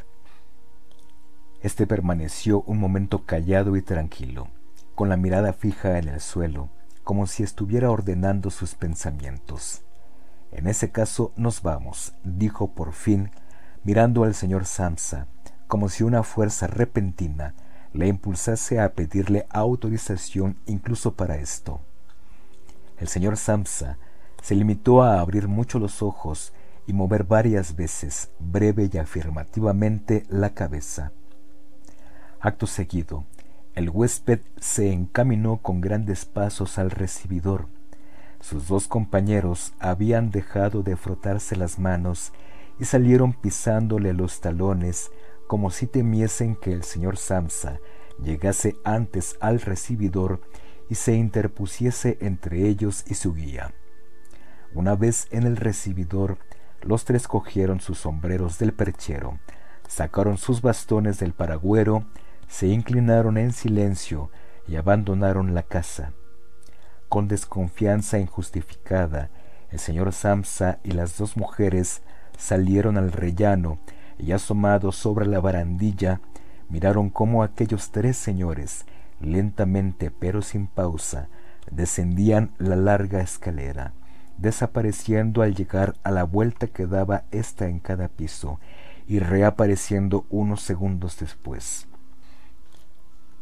Este 1.62 1.88
permaneció 1.88 2.64
un 2.64 2.80
momento 2.80 3.26
callado 3.26 3.78
y 3.78 3.82
tranquilo, 3.82 4.50
con 4.94 5.08
la 5.08 5.16
mirada 5.16 5.54
fija 5.54 5.98
en 5.98 6.10
el 6.10 6.20
suelo, 6.20 6.70
como 7.06 7.28
si 7.28 7.44
estuviera 7.44 7.90
ordenando 7.90 8.50
sus 8.50 8.76
pensamientos. 8.76 9.84
En 10.52 10.68
ese 10.68 10.92
caso 10.92 11.32
nos 11.38 11.62
vamos, 11.62 12.14
dijo 12.26 12.74
por 12.74 12.92
fin, 12.92 13.32
mirando 13.86 14.26
al 14.26 14.36
señor 14.36 14.66
Samsa, 14.66 15.28
como 15.68 15.88
si 15.88 16.04
una 16.04 16.24
fuerza 16.24 16.68
repentina 16.68 17.56
le 17.94 18.08
impulsase 18.08 18.80
a 18.80 18.94
pedirle 18.94 19.46
autorización 19.50 20.58
incluso 20.66 21.14
para 21.14 21.38
esto. 21.38 21.82
El 22.98 23.08
señor 23.08 23.38
Samsa 23.38 23.98
se 24.42 24.56
limitó 24.56 25.04
a 25.04 25.20
abrir 25.20 25.48
mucho 25.48 25.80
los 25.80 26.02
ojos 26.02 26.54
y 26.88 26.94
mover 26.94 27.24
varias 27.24 27.76
veces, 27.76 28.32
breve 28.40 28.90
y 28.92 28.98
afirmativamente, 28.98 30.26
la 30.30 30.54
cabeza. 30.54 31.12
Acto 32.40 32.66
seguido, 32.66 33.26
el 33.76 33.90
huésped 33.90 34.40
se 34.60 34.92
encaminó 34.92 35.58
con 35.58 35.80
grandes 35.80 36.26
pasos 36.26 36.78
al 36.78 36.92
recibidor. 36.92 37.68
Sus 38.40 38.68
dos 38.68 38.88
compañeros 38.88 39.74
habían 39.80 40.32
dejado 40.32 40.82
de 40.82 40.96
frotarse 40.96 41.56
las 41.56 41.78
manos 41.78 42.34
y 42.80 42.86
salieron 42.86 43.34
pisándole 43.34 44.14
los 44.14 44.42
talones 44.42 45.12
como 45.52 45.70
si 45.70 45.86
temiesen 45.86 46.56
que 46.56 46.72
el 46.72 46.86
señor 46.86 47.18
Samsa 47.18 47.82
llegase 48.24 48.78
antes 48.86 49.36
al 49.42 49.60
recibidor 49.60 50.40
y 50.90 50.96
se 50.96 51.16
interpusiese 51.16 52.18
entre 52.22 52.70
ellos 52.70 53.04
y 53.06 53.16
su 53.16 53.34
guía. 53.34 53.74
Una 54.74 54.96
vez 54.96 55.28
en 55.30 55.44
el 55.44 55.58
recibidor, 55.58 56.38
los 56.82 57.04
tres 57.04 57.28
cogieron 57.28 57.82
sus 57.82 57.98
sombreros 57.98 58.60
del 58.60 58.72
perchero, 58.72 59.40
sacaron 59.90 60.38
sus 60.38 60.62
bastones 60.62 61.20
del 61.20 61.34
paragüero, 61.34 62.06
se 62.48 62.68
inclinaron 62.68 63.38
en 63.38 63.52
silencio 63.52 64.32
y 64.70 64.78
abandonaron 64.78 65.54
la 65.54 65.64
casa. 65.64 66.14
Con 67.10 67.28
desconfianza 67.28 68.20
injustificada, 68.20 69.32
el 69.70 69.80
señor 69.80 70.14
Samsa 70.14 70.80
y 70.82 70.92
las 70.92 71.18
dos 71.18 71.36
mujeres 71.36 72.04
salieron 72.38 72.98
al 72.98 73.12
rellano 73.12 73.80
y 74.22 74.32
asomados 74.32 74.96
sobre 74.96 75.26
la 75.26 75.40
barandilla, 75.40 76.22
miraron 76.70 77.10
cómo 77.10 77.44
aquellos 77.44 77.92
tres 77.92 78.18
señores, 78.18 78.86
lentamente 79.20 80.12
pero 80.12 80.42
sin 80.42 80.68
pausa, 80.68 81.28
descendían 81.72 82.52
la 82.58 82.76
larga 82.76 83.22
escalera, 83.22 83.94
desapareciendo 84.38 85.42
al 85.42 85.56
llegar 85.56 85.96
a 86.04 86.12
la 86.12 86.24
vuelta 86.24 86.68
que 86.68 86.88
daba 86.88 87.24
ésta 87.32 87.68
en 87.68 87.80
cada 87.80 88.08
piso 88.08 88.60
y 89.08 89.20
reapareciendo 89.20 90.26
unos 90.30 90.62
segundos 90.62 91.20
después. 91.20 91.88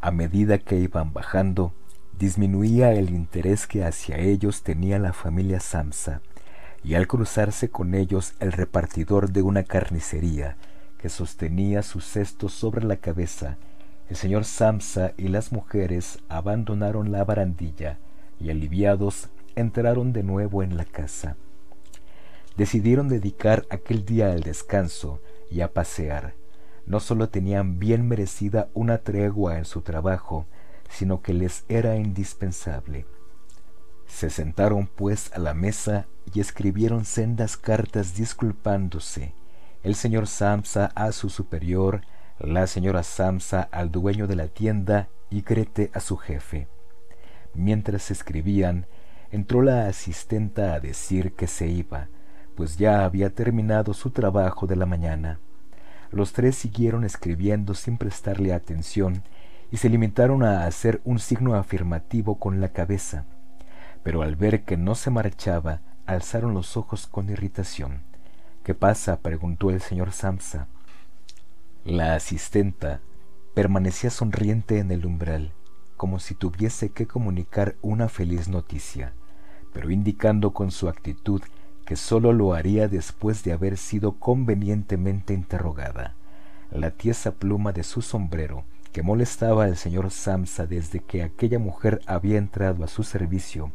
A 0.00 0.10
medida 0.10 0.58
que 0.58 0.76
iban 0.76 1.12
bajando, 1.12 1.74
disminuía 2.18 2.92
el 2.92 3.10
interés 3.10 3.66
que 3.66 3.84
hacia 3.84 4.18
ellos 4.18 4.62
tenía 4.62 4.98
la 4.98 5.12
familia 5.12 5.60
Samsa, 5.60 6.22
y 6.82 6.94
al 6.94 7.06
cruzarse 7.06 7.70
con 7.70 7.94
ellos 7.94 8.34
el 8.40 8.52
repartidor 8.52 9.30
de 9.30 9.42
una 9.42 9.62
carnicería, 9.64 10.56
que 11.00 11.08
sostenía 11.08 11.82
su 11.82 12.02
cesto 12.02 12.50
sobre 12.50 12.84
la 12.84 12.96
cabeza, 12.96 13.56
el 14.10 14.16
señor 14.16 14.44
Samsa 14.44 15.14
y 15.16 15.28
las 15.28 15.50
mujeres 15.50 16.18
abandonaron 16.28 17.10
la 17.10 17.24
barandilla 17.24 17.98
y 18.38 18.50
aliviados 18.50 19.30
entraron 19.56 20.12
de 20.12 20.22
nuevo 20.22 20.62
en 20.62 20.76
la 20.76 20.84
casa. 20.84 21.36
Decidieron 22.56 23.08
dedicar 23.08 23.64
aquel 23.70 24.04
día 24.04 24.32
al 24.32 24.42
descanso 24.42 25.22
y 25.50 25.62
a 25.62 25.72
pasear. 25.72 26.34
No 26.84 27.00
sólo 27.00 27.30
tenían 27.30 27.78
bien 27.78 28.06
merecida 28.06 28.68
una 28.74 28.98
tregua 28.98 29.56
en 29.56 29.64
su 29.64 29.80
trabajo, 29.80 30.44
sino 30.90 31.22
que 31.22 31.32
les 31.32 31.64
era 31.70 31.96
indispensable. 31.96 33.06
Se 34.06 34.28
sentaron 34.28 34.86
pues 34.86 35.32
a 35.32 35.38
la 35.38 35.54
mesa 35.54 36.06
y 36.34 36.40
escribieron 36.40 37.06
sendas 37.06 37.56
cartas 37.56 38.14
disculpándose, 38.16 39.32
el 39.82 39.94
señor 39.94 40.26
Samsa 40.26 40.92
a 40.94 41.12
su 41.12 41.30
superior, 41.30 42.02
la 42.38 42.66
señora 42.66 43.02
Samsa 43.02 43.68
al 43.72 43.90
dueño 43.90 44.26
de 44.26 44.36
la 44.36 44.48
tienda 44.48 45.08
y 45.30 45.42
Grete 45.42 45.90
a 45.94 46.00
su 46.00 46.16
jefe. 46.16 46.68
Mientras 47.54 48.10
escribían, 48.10 48.86
entró 49.30 49.62
la 49.62 49.86
asistenta 49.86 50.74
a 50.74 50.80
decir 50.80 51.32
que 51.34 51.46
se 51.46 51.68
iba, 51.68 52.08
pues 52.56 52.76
ya 52.76 53.04
había 53.04 53.34
terminado 53.34 53.94
su 53.94 54.10
trabajo 54.10 54.66
de 54.66 54.76
la 54.76 54.86
mañana. 54.86 55.40
Los 56.10 56.32
tres 56.32 56.56
siguieron 56.56 57.04
escribiendo 57.04 57.74
sin 57.74 57.96
prestarle 57.96 58.52
atención 58.52 59.22
y 59.70 59.78
se 59.78 59.88
limitaron 59.88 60.42
a 60.42 60.66
hacer 60.66 61.00
un 61.04 61.20
signo 61.20 61.54
afirmativo 61.54 62.38
con 62.38 62.60
la 62.60 62.70
cabeza, 62.70 63.24
pero 64.02 64.22
al 64.22 64.36
ver 64.36 64.64
que 64.64 64.76
no 64.76 64.94
se 64.94 65.10
marchaba, 65.10 65.80
alzaron 66.06 66.52
los 66.52 66.76
ojos 66.76 67.06
con 67.06 67.30
irritación. 67.30 68.09
¿Qué 68.70 68.74
pasa? 68.76 69.18
preguntó 69.18 69.70
el 69.70 69.80
señor 69.80 70.12
Samsa. 70.12 70.68
La 71.84 72.14
asistenta 72.14 73.00
permanecía 73.52 74.10
sonriente 74.10 74.78
en 74.78 74.92
el 74.92 75.06
umbral, 75.06 75.50
como 75.96 76.20
si 76.20 76.36
tuviese 76.36 76.90
que 76.90 77.08
comunicar 77.08 77.74
una 77.82 78.08
feliz 78.08 78.46
noticia, 78.46 79.12
pero 79.72 79.90
indicando 79.90 80.52
con 80.52 80.70
su 80.70 80.88
actitud 80.88 81.42
que 81.84 81.96
sólo 81.96 82.32
lo 82.32 82.54
haría 82.54 82.86
después 82.86 83.42
de 83.42 83.52
haber 83.54 83.76
sido 83.76 84.20
convenientemente 84.20 85.34
interrogada. 85.34 86.14
La 86.70 86.92
tiesa 86.92 87.32
pluma 87.32 87.72
de 87.72 87.82
su 87.82 88.02
sombrero, 88.02 88.62
que 88.92 89.02
molestaba 89.02 89.64
al 89.64 89.76
señor 89.76 90.12
Samsa 90.12 90.68
desde 90.68 91.00
que 91.00 91.24
aquella 91.24 91.58
mujer 91.58 92.02
había 92.06 92.38
entrado 92.38 92.84
a 92.84 92.86
su 92.86 93.02
servicio, 93.02 93.72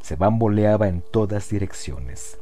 se 0.00 0.14
bamboleaba 0.14 0.86
en 0.86 1.02
todas 1.02 1.48
direcciones. 1.48 2.38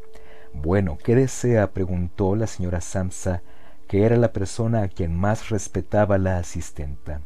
Bueno, 0.55 0.99
¿qué 1.02 1.16
desea? 1.16 1.73
preguntó 1.73 2.36
la 2.36 2.47
señora 2.47 2.81
Samsa, 2.81 3.42
que 3.89 4.05
era 4.05 4.16
la 4.16 4.33
persona 4.33 4.83
a 4.83 4.89
quien 4.89 5.15
más 5.15 5.50
respetaba 5.50 6.16
la 6.16 6.39
asistenta. 6.39 7.20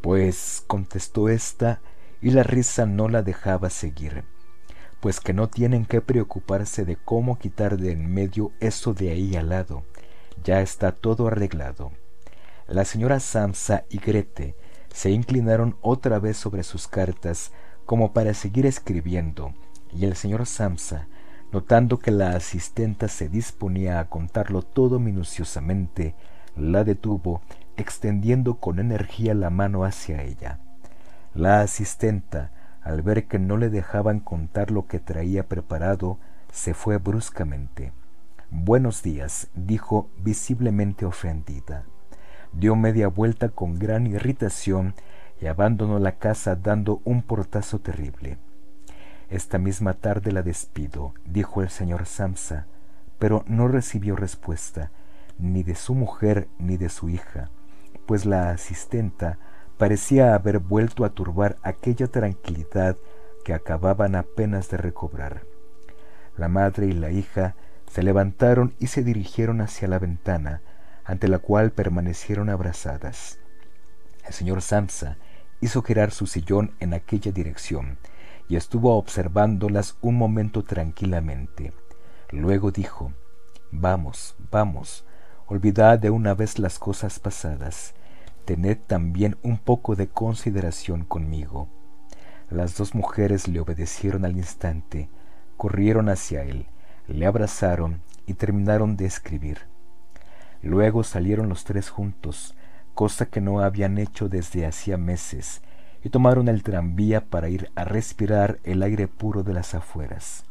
Pues 0.00 0.62
contestó 0.66 1.28
ésta, 1.28 1.80
y 2.22 2.30
la 2.30 2.44
risa 2.44 2.86
no 2.86 3.08
la 3.08 3.22
dejaba 3.22 3.68
seguir, 3.68 4.24
pues 5.00 5.20
que 5.20 5.34
no 5.34 5.48
tienen 5.48 5.84
que 5.84 6.00
preocuparse 6.00 6.84
de 6.84 6.96
cómo 6.96 7.38
quitar 7.38 7.76
de 7.76 7.92
en 7.92 8.14
medio 8.14 8.52
eso 8.60 8.94
de 8.94 9.10
ahí 9.10 9.36
al 9.36 9.50
lado, 9.50 9.82
ya 10.42 10.62
está 10.62 10.92
todo 10.92 11.26
arreglado. 11.26 11.92
La 12.68 12.84
señora 12.84 13.20
Samsa 13.20 13.84
y 13.90 13.98
Grete 13.98 14.56
se 14.94 15.10
inclinaron 15.10 15.76
otra 15.82 16.20
vez 16.20 16.36
sobre 16.36 16.62
sus 16.62 16.88
cartas 16.88 17.52
como 17.84 18.12
para 18.12 18.34
seguir 18.34 18.66
escribiendo, 18.66 19.52
y 19.92 20.06
el 20.06 20.16
señor 20.16 20.46
Samsa, 20.46 21.08
Notando 21.56 21.98
que 21.98 22.10
la 22.10 22.36
asistenta 22.36 23.08
se 23.08 23.30
disponía 23.30 23.98
a 23.98 24.10
contarlo 24.10 24.60
todo 24.60 24.98
minuciosamente, 24.98 26.14
la 26.54 26.84
detuvo, 26.84 27.40
extendiendo 27.78 28.56
con 28.56 28.78
energía 28.78 29.32
la 29.32 29.48
mano 29.48 29.82
hacia 29.86 30.22
ella. 30.22 30.58
La 31.32 31.62
asistenta, 31.62 32.50
al 32.82 33.00
ver 33.00 33.26
que 33.26 33.38
no 33.38 33.56
le 33.56 33.70
dejaban 33.70 34.20
contar 34.20 34.70
lo 34.70 34.86
que 34.86 35.00
traía 35.00 35.48
preparado, 35.48 36.18
se 36.52 36.74
fue 36.74 36.98
bruscamente. 36.98 37.94
Buenos 38.50 39.02
días, 39.02 39.48
dijo 39.54 40.10
visiblemente 40.18 41.06
ofendida. 41.06 41.84
Dio 42.52 42.76
media 42.76 43.08
vuelta 43.08 43.48
con 43.48 43.78
gran 43.78 44.06
irritación 44.06 44.92
y 45.40 45.46
abandonó 45.46 45.98
la 46.00 46.18
casa 46.18 46.54
dando 46.54 47.00
un 47.04 47.22
portazo 47.22 47.78
terrible. 47.78 48.36
Esta 49.28 49.58
misma 49.58 49.94
tarde 49.94 50.30
la 50.30 50.42
despido, 50.42 51.12
dijo 51.24 51.60
el 51.60 51.68
señor 51.68 52.06
Samsa, 52.06 52.66
pero 53.18 53.44
no 53.48 53.66
recibió 53.66 54.14
respuesta, 54.14 54.92
ni 55.36 55.64
de 55.64 55.74
su 55.74 55.96
mujer 55.96 56.46
ni 56.58 56.76
de 56.76 56.88
su 56.88 57.08
hija, 57.08 57.50
pues 58.06 58.24
la 58.24 58.50
asistenta 58.50 59.38
parecía 59.78 60.34
haber 60.34 60.60
vuelto 60.60 61.04
a 61.04 61.10
turbar 61.10 61.56
aquella 61.62 62.06
tranquilidad 62.06 62.96
que 63.44 63.52
acababan 63.52 64.14
apenas 64.14 64.70
de 64.70 64.76
recobrar. 64.76 65.42
La 66.36 66.46
madre 66.48 66.86
y 66.86 66.92
la 66.92 67.10
hija 67.10 67.56
se 67.90 68.04
levantaron 68.04 68.74
y 68.78 68.86
se 68.86 69.02
dirigieron 69.02 69.60
hacia 69.60 69.88
la 69.88 69.98
ventana, 69.98 70.62
ante 71.04 71.26
la 71.26 71.40
cual 71.40 71.72
permanecieron 71.72 72.48
abrazadas. 72.48 73.38
El 74.24 74.32
señor 74.32 74.62
Samsa 74.62 75.16
hizo 75.60 75.82
girar 75.82 76.12
su 76.12 76.26
sillón 76.26 76.74
en 76.78 76.94
aquella 76.94 77.32
dirección 77.32 77.98
y 78.48 78.56
estuvo 78.56 78.96
observándolas 78.96 79.96
un 80.00 80.16
momento 80.16 80.62
tranquilamente. 80.62 81.72
Luego 82.30 82.70
dijo, 82.70 83.12
Vamos, 83.72 84.36
vamos, 84.50 85.04
olvidad 85.46 85.98
de 85.98 86.10
una 86.10 86.34
vez 86.34 86.58
las 86.58 86.78
cosas 86.78 87.18
pasadas, 87.18 87.94
tened 88.44 88.78
también 88.86 89.36
un 89.42 89.58
poco 89.58 89.96
de 89.96 90.08
consideración 90.08 91.04
conmigo. 91.04 91.68
Las 92.48 92.76
dos 92.76 92.94
mujeres 92.94 93.48
le 93.48 93.58
obedecieron 93.58 94.24
al 94.24 94.36
instante, 94.36 95.10
corrieron 95.56 96.08
hacia 96.08 96.42
él, 96.42 96.68
le 97.08 97.26
abrazaron 97.26 98.02
y 98.26 98.34
terminaron 98.34 98.96
de 98.96 99.06
escribir. 99.06 99.58
Luego 100.62 101.02
salieron 101.02 101.48
los 101.48 101.64
tres 101.64 101.90
juntos, 101.90 102.54
cosa 102.94 103.26
que 103.26 103.40
no 103.40 103.60
habían 103.60 103.98
hecho 103.98 104.28
desde 104.28 104.64
hacía 104.64 104.96
meses, 104.96 105.60
y 106.06 106.08
tomaron 106.08 106.46
el 106.46 106.62
tranvía 106.62 107.20
para 107.24 107.48
ir 107.48 107.72
a 107.74 107.82
respirar 107.82 108.60
el 108.62 108.84
aire 108.84 109.08
puro 109.08 109.42
de 109.42 109.52
las 109.52 109.74
afueras. 109.74 110.44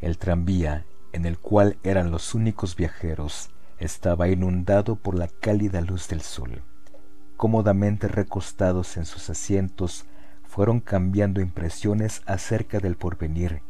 El 0.00 0.18
tranvía, 0.18 0.84
en 1.12 1.26
el 1.26 1.38
cual 1.38 1.76
eran 1.84 2.10
los 2.10 2.34
únicos 2.34 2.74
viajeros, 2.74 3.50
estaba 3.78 4.26
inundado 4.26 4.96
por 4.96 5.14
la 5.14 5.28
cálida 5.28 5.80
luz 5.80 6.08
del 6.08 6.22
sol. 6.22 6.62
Cómodamente 7.36 8.08
recostados 8.08 8.96
en 8.96 9.04
sus 9.04 9.30
asientos, 9.30 10.06
fueron 10.42 10.80
cambiando 10.80 11.40
impresiones 11.40 12.22
acerca 12.26 12.80
del 12.80 12.96
porvenir 12.96 13.62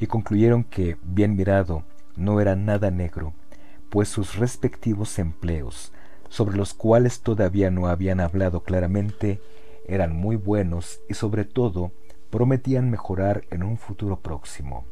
y 0.00 0.08
concluyeron 0.08 0.64
que, 0.64 0.96
bien 1.04 1.36
mirado, 1.36 1.84
no 2.16 2.40
era 2.40 2.56
nada 2.56 2.90
negro, 2.90 3.32
pues 3.90 4.08
sus 4.08 4.34
respectivos 4.34 5.20
empleos, 5.20 5.92
sobre 6.28 6.56
los 6.56 6.74
cuales 6.74 7.20
todavía 7.20 7.70
no 7.70 7.86
habían 7.86 8.18
hablado 8.18 8.64
claramente, 8.64 9.40
eran 9.86 10.14
muy 10.14 10.36
buenos 10.36 11.00
y 11.08 11.14
sobre 11.14 11.44
todo 11.44 11.92
prometían 12.30 12.90
mejorar 12.90 13.44
en 13.50 13.62
un 13.62 13.76
futuro 13.76 14.20
próximo. 14.20 14.86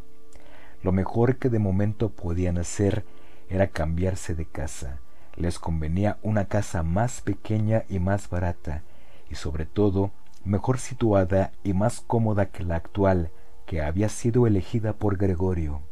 Lo 0.83 0.93
mejor 0.93 1.37
que 1.37 1.49
de 1.49 1.59
momento 1.59 2.11
podían 2.11 2.59
hacer 2.59 3.05
era 3.49 3.69
cambiarse 3.69 4.35
de 4.35 4.47
casa. 4.47 5.01
Les 5.37 5.59
convenía 5.59 6.19
una 6.23 6.47
casa 6.47 6.83
más 6.83 7.21
pequeña 7.21 7.85
y 7.89 7.99
más 7.99 8.29
barata, 8.31 8.83
y 9.31 9.35
sobre 9.35 9.67
todo 9.67 10.11
mejor 10.45 10.79
situada 10.79 11.53
y 11.63 11.75
más 11.75 12.01
cómoda 12.01 12.47
que 12.47 12.65
la 12.65 12.77
actual, 12.77 13.31
que 13.67 13.83
había 13.83 14.09
sido 14.09 14.47
elegida 14.47 14.95
por 14.95 15.17
Gregorio. 15.17 15.83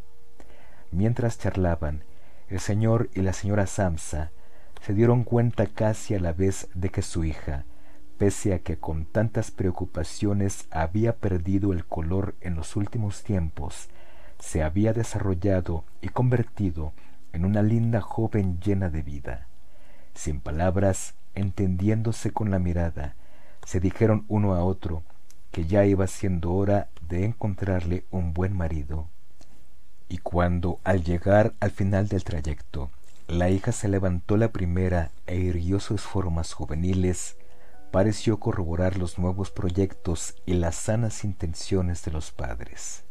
Mientras 0.90 1.38
charlaban, 1.38 2.04
el 2.48 2.60
señor 2.60 3.10
y 3.14 3.20
la 3.20 3.32
señora 3.32 3.66
Samsa 3.66 4.32
se 4.80 4.94
dieron 4.94 5.24
cuenta 5.24 5.66
casi 5.66 6.14
a 6.14 6.20
la 6.20 6.32
vez 6.32 6.68
de 6.74 6.88
que 6.88 7.02
su 7.02 7.24
hija, 7.24 7.64
pese 8.18 8.52
a 8.52 8.58
que 8.58 8.76
con 8.76 9.04
tantas 9.04 9.50
preocupaciones 9.50 10.66
había 10.70 11.16
perdido 11.16 11.72
el 11.72 11.86
color 11.86 12.34
en 12.40 12.56
los 12.56 12.76
últimos 12.76 13.22
tiempos, 13.22 13.88
se 14.38 14.62
había 14.62 14.92
desarrollado 14.92 15.84
y 16.00 16.08
convertido 16.08 16.92
en 17.32 17.44
una 17.44 17.62
linda 17.62 18.00
joven 18.00 18.60
llena 18.60 18.90
de 18.90 19.02
vida. 19.02 19.46
Sin 20.14 20.40
palabras, 20.40 21.14
entendiéndose 21.34 22.32
con 22.32 22.50
la 22.50 22.58
mirada, 22.58 23.14
se 23.64 23.80
dijeron 23.80 24.24
uno 24.28 24.54
a 24.54 24.64
otro 24.64 25.02
que 25.50 25.66
ya 25.66 25.84
iba 25.84 26.06
siendo 26.06 26.52
hora 26.52 26.88
de 27.08 27.24
encontrarle 27.24 28.04
un 28.10 28.34
buen 28.34 28.56
marido. 28.56 29.08
Y 30.08 30.18
cuando, 30.18 30.80
al 30.84 31.04
llegar 31.04 31.54
al 31.60 31.70
final 31.70 32.08
del 32.08 32.24
trayecto, 32.24 32.90
la 33.28 33.50
hija 33.50 33.72
se 33.72 33.88
levantó 33.88 34.36
la 34.36 34.52
primera 34.52 35.10
e 35.26 35.36
irguió 35.36 35.80
sus 35.80 36.00
formas 36.00 36.52
juveniles, 36.54 37.36
pareció 37.90 38.38
corroborar 38.38 38.98
los 38.98 39.18
nuevos 39.18 39.50
proyectos 39.50 40.34
y 40.46 40.54
las 40.54 40.76
sanas 40.76 41.24
intenciones 41.24 42.04
de 42.04 42.12
los 42.12 42.32
padres. 42.32 43.07